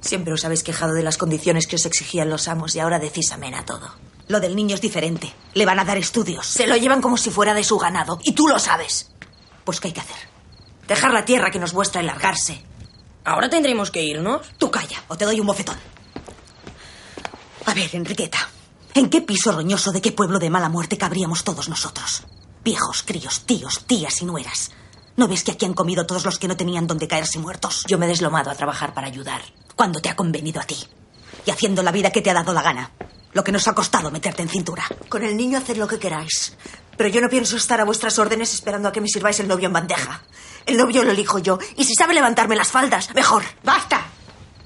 Siempre 0.00 0.32
os 0.32 0.44
habéis 0.44 0.62
quejado 0.62 0.94
de 0.94 1.02
las 1.02 1.16
condiciones 1.18 1.66
que 1.66 1.76
os 1.76 1.86
exigían 1.86 2.30
los 2.30 2.48
amos 2.48 2.74
y 2.74 2.80
ahora 2.80 2.98
decís 2.98 3.32
amén 3.32 3.54
a 3.54 3.64
todo. 3.64 3.90
Lo 4.28 4.40
del 4.40 4.56
niño 4.56 4.74
es 4.74 4.80
diferente. 4.80 5.32
Le 5.54 5.66
van 5.66 5.78
a 5.78 5.84
dar 5.84 5.98
estudios. 5.98 6.46
Se 6.46 6.66
lo 6.66 6.76
llevan 6.76 7.00
como 7.00 7.16
si 7.16 7.30
fuera 7.30 7.54
de 7.54 7.64
su 7.64 7.78
ganado. 7.78 8.18
Y 8.24 8.32
tú 8.32 8.48
lo 8.48 8.58
sabes. 8.58 9.10
Pues, 9.64 9.80
¿qué 9.80 9.88
hay 9.88 9.94
que 9.94 10.00
hacer? 10.00 10.16
Dejar 10.88 11.12
la 11.12 11.24
tierra 11.24 11.50
que 11.50 11.58
nos 11.58 11.74
muestra 11.74 12.02
y 12.02 12.06
largarse. 12.06 12.62
¿Ahora 13.24 13.48
tendremos 13.48 13.90
que 13.90 14.02
irnos? 14.02 14.46
Tú 14.58 14.70
calla, 14.70 15.02
o 15.08 15.16
te 15.16 15.24
doy 15.24 15.40
un 15.40 15.46
bofetón. 15.46 15.76
A 17.66 17.74
ver, 17.74 17.90
Enriqueta. 17.94 18.48
¿En 18.94 19.10
qué 19.10 19.20
piso 19.20 19.52
roñoso 19.52 19.92
de 19.92 20.00
qué 20.00 20.12
pueblo 20.12 20.38
de 20.38 20.50
mala 20.50 20.68
muerte 20.68 20.96
cabríamos 20.96 21.44
todos 21.44 21.68
nosotros? 21.68 22.22
Viejos, 22.64 23.02
críos, 23.02 23.42
tíos, 23.44 23.84
tías 23.86 24.22
y 24.22 24.24
nueras. 24.24 24.70
¿No 25.16 25.28
ves 25.28 25.44
que 25.44 25.52
aquí 25.52 25.64
han 25.64 25.72
comido 25.72 26.04
todos 26.04 26.26
los 26.26 26.38
que 26.38 26.46
no 26.46 26.58
tenían 26.58 26.86
donde 26.86 27.08
caerse 27.08 27.38
muertos? 27.38 27.84
Yo 27.88 27.96
me 27.96 28.04
he 28.04 28.08
deslomado 28.08 28.50
a 28.50 28.54
trabajar 28.54 28.92
para 28.92 29.06
ayudar. 29.06 29.40
¿Cuándo 29.74 30.00
te 30.00 30.10
ha 30.10 30.16
convenido 30.16 30.60
a 30.60 30.64
ti? 30.64 30.76
Y 31.46 31.50
haciendo 31.50 31.82
la 31.82 31.90
vida 31.90 32.10
que 32.10 32.20
te 32.20 32.30
ha 32.30 32.34
dado 32.34 32.52
la 32.52 32.60
gana. 32.60 32.90
Lo 33.32 33.42
que 33.42 33.50
nos 33.50 33.66
ha 33.66 33.74
costado 33.74 34.10
meterte 34.10 34.42
en 34.42 34.50
cintura. 34.50 34.84
Con 35.08 35.22
el 35.22 35.34
niño 35.34 35.56
haced 35.56 35.78
lo 35.78 35.88
que 35.88 35.98
queráis. 35.98 36.54
Pero 36.98 37.08
yo 37.08 37.22
no 37.22 37.30
pienso 37.30 37.56
estar 37.56 37.80
a 37.80 37.84
vuestras 37.84 38.18
órdenes 38.18 38.52
esperando 38.52 38.88
a 38.88 38.92
que 38.92 39.00
me 39.00 39.08
sirváis 39.08 39.40
el 39.40 39.48
novio 39.48 39.68
en 39.68 39.72
bandeja. 39.72 40.22
El 40.66 40.76
novio 40.76 41.02
lo 41.02 41.12
elijo 41.12 41.38
yo. 41.38 41.58
Y 41.76 41.84
si 41.84 41.94
sabe 41.94 42.12
levantarme 42.12 42.54
las 42.54 42.68
faldas, 42.68 43.14
mejor. 43.14 43.42
¡Basta! 43.64 44.06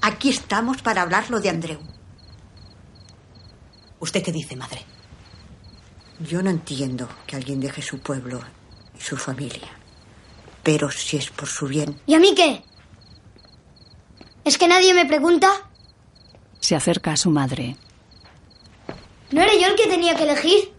Aquí 0.01 0.29
estamos 0.29 0.81
para 0.81 1.01
hablar 1.01 1.29
lo 1.29 1.39
de 1.39 1.49
Andreu. 1.49 1.79
¿Usted 3.99 4.21
qué 4.21 4.33
dice, 4.33 4.57
madre? 4.57 4.83
Yo 6.19 6.41
no 6.41 6.49
entiendo 6.49 7.07
que 7.25 7.37
alguien 7.37 7.61
deje 7.61 7.81
su 7.81 7.99
pueblo 7.99 8.41
y 8.97 9.01
su 9.01 9.15
familia. 9.15 9.80
Pero 10.63 10.91
si 10.91 11.17
es 11.17 11.29
por 11.29 11.47
su 11.47 11.67
bien. 11.67 11.99
¿Y 12.05 12.13
a 12.13 12.19
mí 12.19 12.33
qué? 12.35 12.63
¿Es 14.43 14.57
que 14.57 14.67
nadie 14.67 14.93
me 14.93 15.05
pregunta? 15.05 15.49
Se 16.59 16.75
acerca 16.75 17.13
a 17.13 17.17
su 17.17 17.29
madre. 17.31 17.75
¿No 19.31 19.41
era 19.41 19.53
yo 19.53 19.67
el 19.67 19.75
que 19.75 19.87
tenía 19.87 20.15
que 20.15 20.23
elegir? 20.23 20.73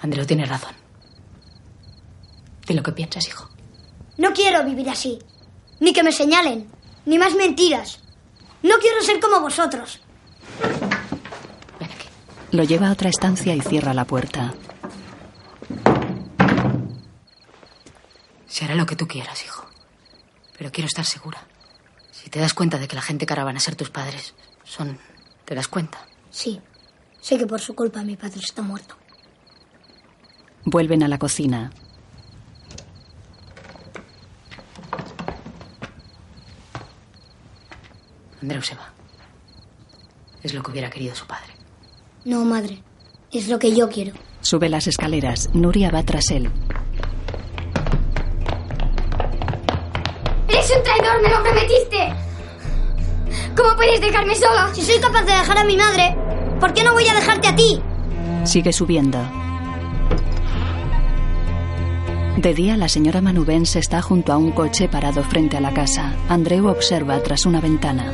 Andreu 0.00 0.24
tiene 0.24 0.46
razón. 0.46 0.74
Di 2.66 2.74
lo 2.74 2.82
que 2.82 2.92
piensas, 2.92 3.26
hijo. 3.28 3.50
No 4.16 4.32
quiero 4.32 4.64
vivir 4.64 4.88
así. 4.88 5.18
Ni 5.80 5.92
que 5.92 6.02
me 6.02 6.12
señalen. 6.12 6.70
Ni 7.06 7.18
más 7.18 7.34
mentiras. 7.34 8.00
No 8.62 8.76
quiero 8.78 9.00
ser 9.02 9.20
como 9.20 9.40
vosotros. 9.40 10.00
Lo 12.52 12.62
lleva 12.64 12.88
a 12.88 12.92
otra 12.92 13.08
estancia 13.08 13.54
y 13.54 13.60
cierra 13.60 13.94
la 13.94 14.04
puerta. 14.04 14.54
Se 18.50 18.64
hará 18.64 18.74
lo 18.74 18.84
que 18.84 18.96
tú 18.96 19.06
quieras, 19.06 19.44
hijo. 19.44 19.64
Pero 20.58 20.72
quiero 20.72 20.88
estar 20.88 21.04
segura. 21.06 21.46
Si 22.10 22.28
te 22.30 22.40
das 22.40 22.52
cuenta 22.52 22.78
de 22.78 22.88
que 22.88 22.96
la 22.96 23.02
gente 23.02 23.24
cara 23.24 23.44
van 23.44 23.56
a 23.56 23.60
ser 23.60 23.76
tus 23.76 23.90
padres, 23.90 24.34
son... 24.64 24.98
¿Te 25.44 25.54
das 25.54 25.68
cuenta? 25.68 26.04
Sí. 26.30 26.60
Sé 27.20 27.38
que 27.38 27.46
por 27.46 27.60
su 27.60 27.76
culpa 27.76 28.02
mi 28.02 28.16
padre 28.16 28.40
está 28.40 28.60
muerto. 28.60 28.96
Vuelven 30.64 31.04
a 31.04 31.08
la 31.08 31.18
cocina. 31.18 31.70
Andreu 38.42 38.62
se 38.62 38.74
va. 38.74 38.92
Es 40.42 40.54
lo 40.54 40.62
que 40.62 40.72
hubiera 40.72 40.90
querido 40.90 41.14
su 41.14 41.26
padre. 41.26 41.52
No, 42.24 42.44
madre. 42.44 42.82
Es 43.30 43.48
lo 43.48 43.60
que 43.60 43.74
yo 43.76 43.88
quiero. 43.88 44.12
Sube 44.40 44.68
las 44.68 44.88
escaleras. 44.88 45.50
Nuria 45.54 45.90
va 45.90 46.02
tras 46.02 46.30
él. 46.30 46.50
Eres 50.70 50.76
un 50.76 50.82
traidor, 50.84 51.22
me 51.22 51.28
lo 51.30 51.42
prometiste. 51.42 52.14
¿Cómo 53.56 53.74
puedes 53.76 54.00
dejarme 54.00 54.34
sola? 54.36 54.70
Si 54.72 54.82
soy 54.82 55.00
capaz 55.00 55.22
de 55.22 55.32
dejar 55.32 55.58
a 55.58 55.64
mi 55.64 55.76
madre, 55.76 56.16
¿por 56.60 56.72
qué 56.72 56.84
no 56.84 56.92
voy 56.92 57.08
a 57.08 57.14
dejarte 57.14 57.48
a 57.48 57.56
ti? 57.56 57.82
Sigue 58.44 58.72
subiendo. 58.72 59.18
De 62.36 62.54
día, 62.54 62.76
la 62.76 62.88
señora 62.88 63.20
Manubens 63.20 63.74
está 63.74 64.00
junto 64.00 64.32
a 64.32 64.36
un 64.36 64.52
coche 64.52 64.88
parado 64.88 65.24
frente 65.24 65.56
a 65.56 65.60
la 65.60 65.72
casa. 65.72 66.12
Andreu 66.28 66.68
observa 66.68 67.20
tras 67.20 67.46
una 67.46 67.60
ventana. 67.60 68.12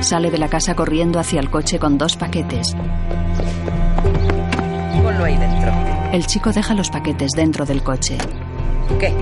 Sale 0.00 0.30
de 0.30 0.38
la 0.38 0.48
casa 0.48 0.74
corriendo 0.74 1.20
hacia 1.20 1.40
el 1.40 1.50
coche 1.50 1.78
con 1.78 1.96
dos 1.96 2.16
paquetes. 2.16 2.74
Ponlo 5.02 5.24
ahí 5.24 5.36
dentro. 5.36 5.72
El 6.12 6.26
chico 6.26 6.50
deja 6.52 6.74
los 6.74 6.90
paquetes 6.90 7.32
dentro 7.32 7.64
del 7.64 7.82
coche. 7.82 8.18
¿Qué? 8.98 9.12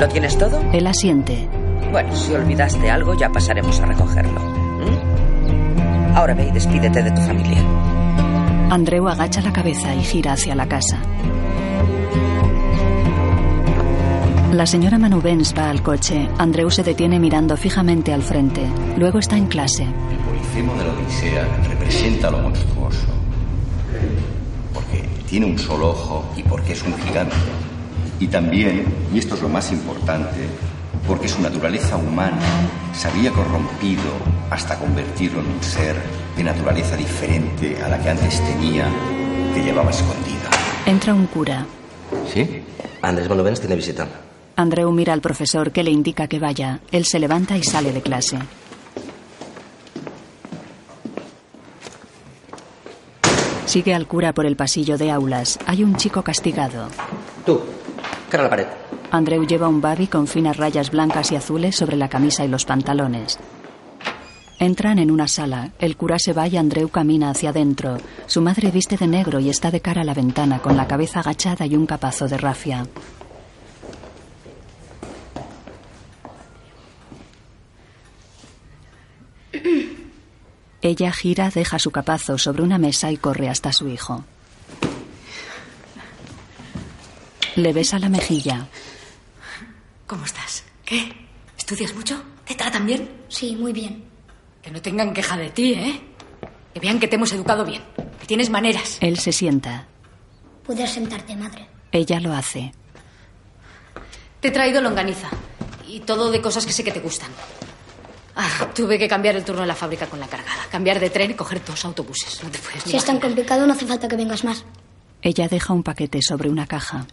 ¿Lo 0.00 0.08
tienes 0.08 0.36
todo? 0.36 0.60
Él 0.72 0.86
asiente. 0.86 1.48
Bueno, 1.90 2.14
si 2.14 2.32
olvidaste 2.34 2.90
algo, 2.90 3.14
ya 3.14 3.30
pasaremos 3.30 3.80
a 3.80 3.86
recogerlo. 3.86 4.40
¿Mm? 4.40 6.16
Ahora 6.16 6.34
ve 6.34 6.48
y 6.48 6.50
despídete 6.50 7.02
de 7.02 7.10
tu 7.10 7.20
familia. 7.22 7.58
Andreu 8.70 9.08
agacha 9.08 9.40
la 9.40 9.52
cabeza 9.52 9.94
y 9.94 10.02
gira 10.02 10.32
hacia 10.32 10.54
la 10.54 10.66
casa. 10.66 10.98
La 14.52 14.66
señora 14.66 14.98
Manubens 14.98 15.54
va 15.56 15.70
al 15.70 15.82
coche. 15.82 16.28
Andreu 16.38 16.70
se 16.70 16.82
detiene 16.82 17.18
mirando 17.18 17.56
fijamente 17.56 18.12
al 18.12 18.22
frente. 18.22 18.62
Luego 18.96 19.18
está 19.18 19.36
en 19.36 19.46
clase. 19.46 19.84
El 19.84 20.18
Policemo 20.18 20.74
de 20.74 20.84
la 20.84 20.92
Odisea 20.92 21.48
representa 21.68 22.30
lo 22.30 22.38
monstruoso. 22.38 23.06
Porque 24.72 25.04
tiene 25.28 25.46
un 25.46 25.58
solo 25.58 25.90
ojo 25.90 26.24
y 26.36 26.42
porque 26.42 26.72
es 26.72 26.82
un 26.82 26.96
gigante. 26.98 27.36
Y 28.18 28.28
también, 28.28 28.84
y 29.12 29.18
esto 29.18 29.34
es 29.34 29.42
lo 29.42 29.48
más 29.48 29.70
importante, 29.72 30.48
porque 31.06 31.28
su 31.28 31.40
naturaleza 31.40 31.96
humana 31.96 32.38
se 32.94 33.08
había 33.08 33.30
corrompido 33.30 34.02
hasta 34.50 34.78
convertirlo 34.78 35.40
en 35.40 35.46
un 35.46 35.62
ser 35.62 35.96
de 36.36 36.44
naturaleza 36.44 36.96
diferente 36.96 37.76
a 37.82 37.88
la 37.88 38.02
que 38.02 38.10
antes 38.10 38.40
tenía, 38.44 38.86
que 39.54 39.62
llevaba 39.62 39.90
escondida. 39.90 40.50
Entra 40.86 41.14
un 41.14 41.26
cura. 41.26 41.66
¿Sí? 42.32 42.62
Andrés 43.02 43.28
Manubens 43.28 43.60
tiene 43.60 43.76
visita. 43.76 44.06
Andreu 44.56 44.90
mira 44.90 45.12
al 45.12 45.20
profesor 45.20 45.70
que 45.70 45.82
le 45.84 45.90
indica 45.90 46.28
que 46.28 46.38
vaya. 46.38 46.80
Él 46.90 47.04
se 47.04 47.18
levanta 47.18 47.58
y 47.58 47.62
sale 47.62 47.92
de 47.92 48.00
clase. 48.00 48.38
Sigue 53.66 53.94
al 53.94 54.06
cura 54.06 54.32
por 54.32 54.46
el 54.46 54.56
pasillo 54.56 54.96
de 54.96 55.10
aulas. 55.10 55.58
Hay 55.66 55.84
un 55.84 55.96
chico 55.96 56.22
castigado. 56.22 56.88
Tú, 57.44 57.60
cara 58.28 58.42
a 58.42 58.44
la 58.44 58.50
pared. 58.50 58.66
Andreu 59.10 59.46
lleva 59.46 59.68
un 59.68 59.80
babi 59.80 60.06
con 60.06 60.26
finas 60.26 60.56
rayas 60.56 60.90
blancas 60.90 61.32
y 61.32 61.36
azules 61.36 61.76
sobre 61.76 61.96
la 61.96 62.08
camisa 62.08 62.44
y 62.44 62.48
los 62.48 62.64
pantalones. 62.64 63.38
Entran 64.58 64.98
en 64.98 65.10
una 65.10 65.28
sala. 65.28 65.72
El 65.78 65.96
cura 65.96 66.18
se 66.18 66.32
va 66.32 66.48
y 66.48 66.56
Andreu 66.56 66.88
camina 66.88 67.30
hacia 67.30 67.50
adentro. 67.50 67.98
Su 68.26 68.40
madre 68.40 68.70
viste 68.70 68.96
de 68.96 69.06
negro 69.06 69.38
y 69.38 69.50
está 69.50 69.70
de 69.70 69.80
cara 69.80 70.00
a 70.00 70.04
la 70.04 70.14
ventana 70.14 70.60
con 70.60 70.76
la 70.76 70.86
cabeza 70.86 71.20
agachada 71.20 71.66
y 71.66 71.76
un 71.76 71.86
capazo 71.86 72.26
de 72.26 72.38
rafia. 72.38 72.86
Ella 80.80 81.12
gira, 81.12 81.50
deja 81.50 81.78
su 81.78 81.90
capazo 81.90 82.38
sobre 82.38 82.62
una 82.62 82.78
mesa 82.78 83.10
y 83.10 83.16
corre 83.16 83.48
hasta 83.48 83.72
su 83.72 83.88
hijo. 83.88 84.24
Le 87.56 87.72
besa 87.72 87.98
la 87.98 88.08
mejilla. 88.08 88.66
¿Cómo 90.06 90.24
estás? 90.24 90.64
¿Qué? 90.84 91.12
¿Estudias 91.56 91.94
mucho? 91.94 92.22
¿Te 92.44 92.54
tratan 92.54 92.86
bien? 92.86 93.10
Sí, 93.28 93.56
muy 93.56 93.72
bien. 93.72 94.04
Que 94.62 94.70
no 94.70 94.80
tengan 94.80 95.12
queja 95.12 95.36
de 95.36 95.50
ti, 95.50 95.72
¿eh? 95.72 96.00
Que 96.74 96.80
vean 96.80 97.00
que 97.00 97.08
te 97.08 97.16
hemos 97.16 97.32
educado 97.32 97.64
bien, 97.64 97.82
que 98.20 98.26
tienes 98.26 98.50
maneras. 98.50 98.98
Él 99.00 99.18
se 99.18 99.32
sienta. 99.32 99.86
Puedes 100.64 100.90
sentarte, 100.90 101.34
madre. 101.34 101.66
Ella 101.92 102.20
lo 102.20 102.32
hace. 102.34 102.72
Te 104.40 104.48
he 104.48 104.50
traído 104.50 104.82
longaniza 104.82 105.30
y 105.88 106.00
todo 106.00 106.30
de 106.30 106.42
cosas 106.42 106.66
que 106.66 106.72
sé 106.72 106.84
que 106.84 106.92
te 106.92 107.00
gustan. 107.00 107.30
Ah, 108.34 108.68
tuve 108.74 108.98
que 108.98 109.08
cambiar 109.08 109.34
el 109.34 109.44
turno 109.44 109.62
de 109.62 109.68
la 109.68 109.74
fábrica 109.74 110.06
con 110.06 110.20
la 110.20 110.28
cargada. 110.28 110.66
Cambiar 110.70 111.00
de 111.00 111.08
tren 111.08 111.30
y 111.30 111.34
coger 111.34 111.64
dos 111.64 111.82
autobuses. 111.86 112.42
No 112.44 112.50
te 112.50 112.58
puedes 112.58 112.82
Si 112.82 112.96
es 112.96 113.04
tan 113.04 113.18
complicado, 113.18 113.66
no 113.66 113.72
hace 113.72 113.86
falta 113.86 114.06
que 114.08 114.16
vengas 114.16 114.44
más. 114.44 114.64
Ella 115.22 115.48
deja 115.48 115.72
un 115.72 115.82
paquete 115.82 116.20
sobre 116.20 116.50
una 116.50 116.66
caja. 116.66 117.06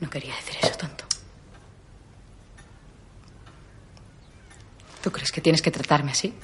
No 0.00 0.08
quería 0.08 0.34
decir 0.36 0.56
eso, 0.62 0.76
tonto. 0.76 1.04
¿Tú 5.02 5.10
crees 5.10 5.32
que 5.32 5.40
tienes 5.40 5.62
que 5.62 5.70
tratarme 5.70 6.12
así? 6.12 6.34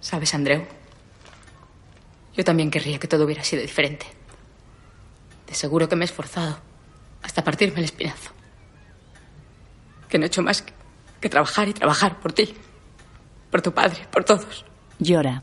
¿Sabes, 0.00 0.34
Andreu? 0.34 0.66
Yo 2.34 2.44
también 2.44 2.70
querría 2.70 2.98
que 2.98 3.08
todo 3.08 3.24
hubiera 3.24 3.42
sido 3.42 3.62
diferente. 3.62 4.06
De 5.46 5.54
seguro 5.54 5.88
que 5.88 5.96
me 5.96 6.04
he 6.04 6.06
esforzado 6.06 6.58
hasta 7.22 7.42
partirme 7.42 7.78
el 7.78 7.84
espinazo. 7.84 8.30
Que 10.08 10.18
no 10.18 10.24
he 10.24 10.28
hecho 10.28 10.42
más 10.42 10.62
que, 10.62 10.72
que 11.20 11.28
trabajar 11.28 11.68
y 11.68 11.74
trabajar 11.74 12.20
por 12.20 12.32
ti, 12.32 12.54
por 13.50 13.60
tu 13.60 13.72
padre, 13.74 14.06
por 14.10 14.24
todos. 14.24 14.64
Llora. 14.98 15.42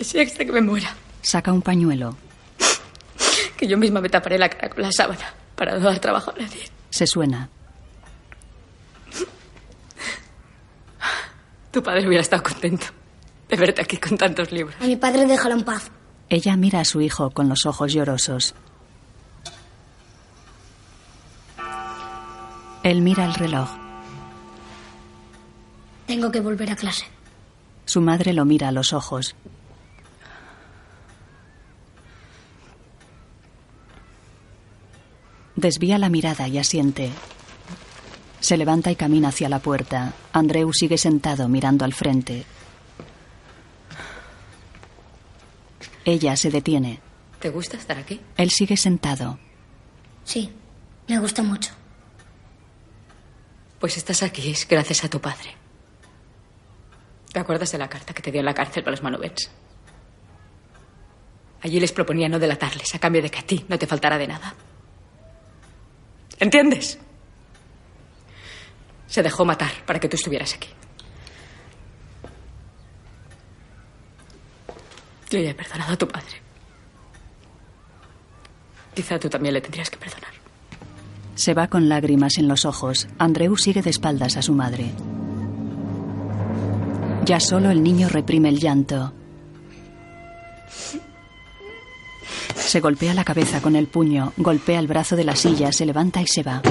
Si 0.00 0.18
hasta 0.20 0.44
que 0.44 0.52
me 0.52 0.60
muera, 0.60 0.94
Saca 1.22 1.52
un 1.52 1.62
pañuelo. 1.62 2.16
que 3.56 3.66
yo 3.68 3.78
misma 3.78 4.00
me 4.00 4.08
taparé 4.08 4.38
la 4.38 4.48
cara 4.48 4.68
con 4.70 4.82
la 4.82 4.90
sábana 4.90 5.32
para 5.54 5.78
no 5.78 5.80
dar 5.84 5.98
trabajo 6.00 6.32
a 6.32 6.40
nadie. 6.40 6.64
Se 6.90 7.06
suena. 7.06 7.48
Tu 11.70 11.82
padre 11.82 12.06
hubiera 12.06 12.20
estado 12.22 12.42
contento 12.42 12.86
de 13.48 13.56
verte 13.56 13.80
aquí 13.82 13.96
con 13.98 14.18
tantos 14.18 14.50
libros. 14.52 14.74
A 14.80 14.84
mi 14.84 14.96
padre 14.96 15.26
déjalo 15.26 15.54
en 15.54 15.64
paz. 15.64 15.90
Ella 16.28 16.56
mira 16.56 16.80
a 16.80 16.84
su 16.84 17.00
hijo 17.00 17.30
con 17.30 17.48
los 17.48 17.64
ojos 17.66 17.92
llorosos. 17.92 18.54
Él 22.82 23.00
mira 23.00 23.24
el 23.24 23.34
reloj. 23.34 23.70
Tengo 26.06 26.30
que 26.32 26.40
volver 26.40 26.70
a 26.72 26.76
clase. 26.76 27.04
Su 27.86 28.00
madre 28.00 28.32
lo 28.32 28.44
mira 28.44 28.68
a 28.68 28.72
los 28.72 28.92
ojos. 28.92 29.36
Desvía 35.62 35.96
la 35.96 36.08
mirada 36.08 36.48
y 36.48 36.58
asiente. 36.58 37.12
Se 38.40 38.56
levanta 38.56 38.90
y 38.90 38.96
camina 38.96 39.28
hacia 39.28 39.48
la 39.48 39.60
puerta. 39.60 40.12
Andreu 40.32 40.72
sigue 40.72 40.98
sentado 40.98 41.46
mirando 41.46 41.84
al 41.84 41.92
frente. 41.92 42.44
Ella 46.04 46.34
se 46.34 46.50
detiene. 46.50 46.98
¿Te 47.38 47.50
gusta 47.50 47.76
estar 47.76 47.96
aquí? 47.96 48.20
Él 48.36 48.50
sigue 48.50 48.76
sentado. 48.76 49.38
Sí, 50.24 50.50
me 51.06 51.20
gusta 51.20 51.44
mucho. 51.44 51.70
Pues 53.78 53.96
estás 53.96 54.24
aquí 54.24 54.50
es 54.50 54.66
gracias 54.66 55.04
a 55.04 55.10
tu 55.10 55.20
padre. 55.20 55.54
¿Te 57.32 57.38
acuerdas 57.38 57.70
de 57.70 57.78
la 57.78 57.88
carta 57.88 58.12
que 58.12 58.22
te 58.22 58.32
dio 58.32 58.40
en 58.40 58.46
la 58.46 58.54
cárcel 58.54 58.82
para 58.82 58.96
los 58.96 59.02
Manubens? 59.04 59.48
Allí 61.60 61.78
les 61.78 61.92
proponía 61.92 62.28
no 62.28 62.40
delatarles 62.40 62.92
a 62.96 62.98
cambio 62.98 63.22
de 63.22 63.30
que 63.30 63.38
a 63.38 63.46
ti 63.46 63.64
no 63.68 63.78
te 63.78 63.86
faltara 63.86 64.18
de 64.18 64.26
nada. 64.26 64.56
¿Entiendes? 66.42 66.98
Se 69.06 69.22
dejó 69.22 69.44
matar 69.44 69.70
para 69.86 70.00
que 70.00 70.08
tú 70.08 70.16
estuvieras 70.16 70.52
aquí. 70.54 70.68
Yo 75.30 75.38
ya 75.38 75.50
he 75.50 75.54
perdonado 75.54 75.92
a 75.92 75.96
tu 75.96 76.08
padre. 76.08 76.42
Quizá 78.92 79.20
tú 79.20 79.30
también 79.30 79.54
le 79.54 79.60
tendrías 79.60 79.88
que 79.88 79.96
perdonar. 79.96 80.32
Se 81.36 81.54
va 81.54 81.68
con 81.68 81.88
lágrimas 81.88 82.36
en 82.38 82.48
los 82.48 82.64
ojos. 82.64 83.06
Andreu 83.18 83.56
sigue 83.56 83.80
de 83.80 83.90
espaldas 83.90 84.36
a 84.36 84.42
su 84.42 84.52
madre. 84.52 84.90
Ya 87.24 87.38
solo 87.38 87.70
el 87.70 87.84
niño 87.84 88.08
reprime 88.08 88.48
el 88.48 88.58
llanto. 88.58 89.12
Se 92.54 92.80
golpea 92.80 93.14
la 93.14 93.24
cabeza 93.24 93.60
con 93.60 93.76
el 93.76 93.86
puño, 93.86 94.32
golpea 94.36 94.78
el 94.78 94.86
brazo 94.86 95.16
de 95.16 95.24
la 95.24 95.36
silla, 95.36 95.72
se 95.72 95.86
levanta 95.86 96.22
y 96.22 96.26
se 96.26 96.42
va. 96.42 96.62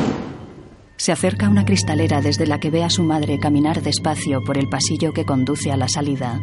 Se 0.98 1.12
acerca 1.12 1.48
a 1.48 1.50
una 1.50 1.66
cristalera 1.66 2.22
desde 2.22 2.46
la 2.46 2.60
que 2.60 2.70
ve 2.70 2.84
a 2.84 2.90
su 2.90 3.04
madre 3.04 3.40
caminar 3.40 3.82
despacio 3.82 4.44
por 4.44 4.58
el 4.58 4.70
pasillo 4.70 5.14
que 5.14 5.26
conduce 5.26 5.72
a 5.72 5.78
la 5.78 5.88
salida. 5.88 6.40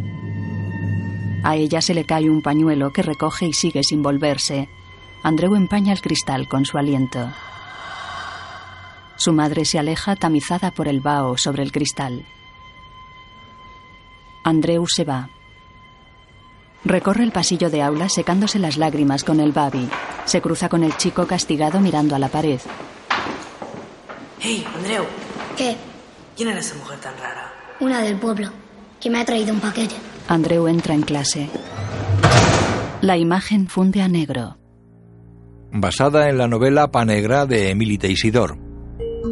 A 1.44 1.56
ella 1.56 1.80
se 1.80 1.94
le 1.94 2.04
cae 2.04 2.28
un 2.28 2.42
pañuelo 2.42 2.92
que 2.92 3.02
recoge 3.02 3.46
y 3.46 3.52
sigue 3.52 3.82
sin 3.84 4.02
volverse. 4.02 4.68
Andreu 5.22 5.54
empaña 5.54 5.92
el 5.92 6.00
cristal 6.00 6.48
con 6.48 6.64
su 6.64 6.78
aliento. 6.78 7.30
Su 9.16 9.32
madre 9.32 9.64
se 9.64 9.78
aleja 9.78 10.16
tamizada 10.16 10.70
por 10.70 10.88
el 10.88 11.00
vaho 11.00 11.36
sobre 11.36 11.62
el 11.62 11.72
cristal. 11.72 12.24
Andreu 14.44 14.86
se 14.88 15.04
va. 15.04 15.28
Recorre 16.84 17.24
el 17.24 17.32
pasillo 17.32 17.70
de 17.70 17.82
aula 17.82 18.08
secándose 18.08 18.58
las 18.58 18.76
lágrimas 18.76 19.24
con 19.24 19.40
el 19.40 19.52
babi. 19.52 19.88
Se 20.24 20.40
cruza 20.40 20.68
con 20.68 20.84
el 20.84 20.96
chico 20.96 21.26
castigado 21.26 21.80
mirando 21.80 22.14
a 22.14 22.18
la 22.18 22.28
pared. 22.28 22.60
Hey, 24.40 24.64
Andreu. 24.76 25.04
¿Qué? 25.56 25.76
¿Quién 26.36 26.50
era 26.50 26.60
esa 26.60 26.76
mujer 26.76 27.00
tan 27.00 27.14
rara? 27.18 27.52
Una 27.80 28.00
del 28.02 28.16
pueblo, 28.16 28.50
que 29.00 29.10
me 29.10 29.20
ha 29.20 29.24
traído 29.24 29.52
un 29.52 29.60
paquete. 29.60 29.96
Andreu 30.28 30.68
entra 30.68 30.94
en 30.94 31.02
clase. 31.02 31.48
La 33.00 33.16
imagen 33.16 33.68
funde 33.68 34.02
a 34.02 34.08
negro. 34.08 34.58
Basada 35.72 36.28
en 36.28 36.38
la 36.38 36.48
novela 36.48 36.90
Panegra 36.90 37.46
de 37.46 37.70
Emily 37.70 37.98
Teisidor. 37.98 38.58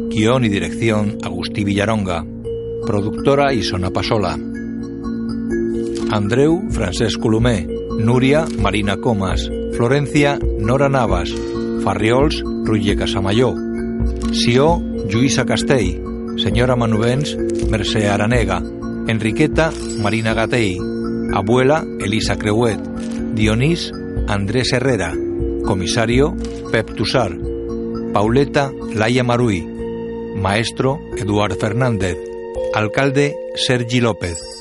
Guión 0.09 0.45
y 0.45 0.49
dirección 0.49 1.17
Agustí 1.23 1.63
Villaronga. 1.63 2.25
Productora 2.85 3.53
Isona 3.53 3.89
Pasola. 3.89 4.37
Andreu 6.11 6.63
Francesc 6.71 7.19
Colomé. 7.19 7.67
Núria 7.99 8.45
Marina 8.59 8.95
Comas. 8.97 9.49
Florencia 9.75 10.39
Nora 10.59 10.87
Navas. 10.87 11.33
Farriols 11.83 12.41
Roger 12.63 12.97
Casamayó. 12.97 13.53
Sió 14.31 14.79
Lluïsa 15.09 15.45
Castell. 15.45 15.99
Senyora 16.37 16.77
Manubens 16.77 17.35
Mercè 17.69 18.07
Aranega. 18.07 18.61
Enriqueta 19.07 19.71
Marina 20.01 20.33
Gatell. 20.33 20.79
Abuela 21.35 21.83
Elisa 21.99 22.37
Creuet. 22.37 22.79
Dionís 23.35 23.91
Andrés 24.27 24.71
Herrera. 24.71 25.13
Comisario 25.65 26.35
Pep 26.71 26.95
Tussar. 26.95 27.35
Pauleta 28.13 28.71
Laia 28.95 29.23
Maruí. 29.23 29.61
Maestro 30.37 31.01
Eduard 31.17 31.57
Fernández. 31.59 32.17
Alcalde 32.73 33.35
Sergi 33.55 33.99
López. 33.99 34.56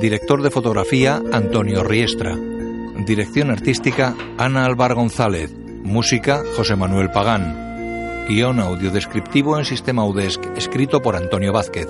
Director 0.00 0.42
de 0.42 0.50
fotografía 0.50 1.20
Antonio 1.32 1.82
Riestra. 1.82 2.36
Dirección 3.04 3.50
artística 3.50 4.14
Ana 4.38 4.64
Alvar 4.64 4.94
González. 4.94 5.52
Música 5.82 6.44
José 6.56 6.76
Manuel 6.76 7.10
Pagán. 7.10 8.26
Guión 8.28 8.60
audiodescriptivo 8.60 9.58
en 9.58 9.64
sistema 9.64 10.04
UDESC 10.04 10.56
escrito 10.56 11.02
por 11.02 11.16
Antonio 11.16 11.52
Vázquez. 11.52 11.88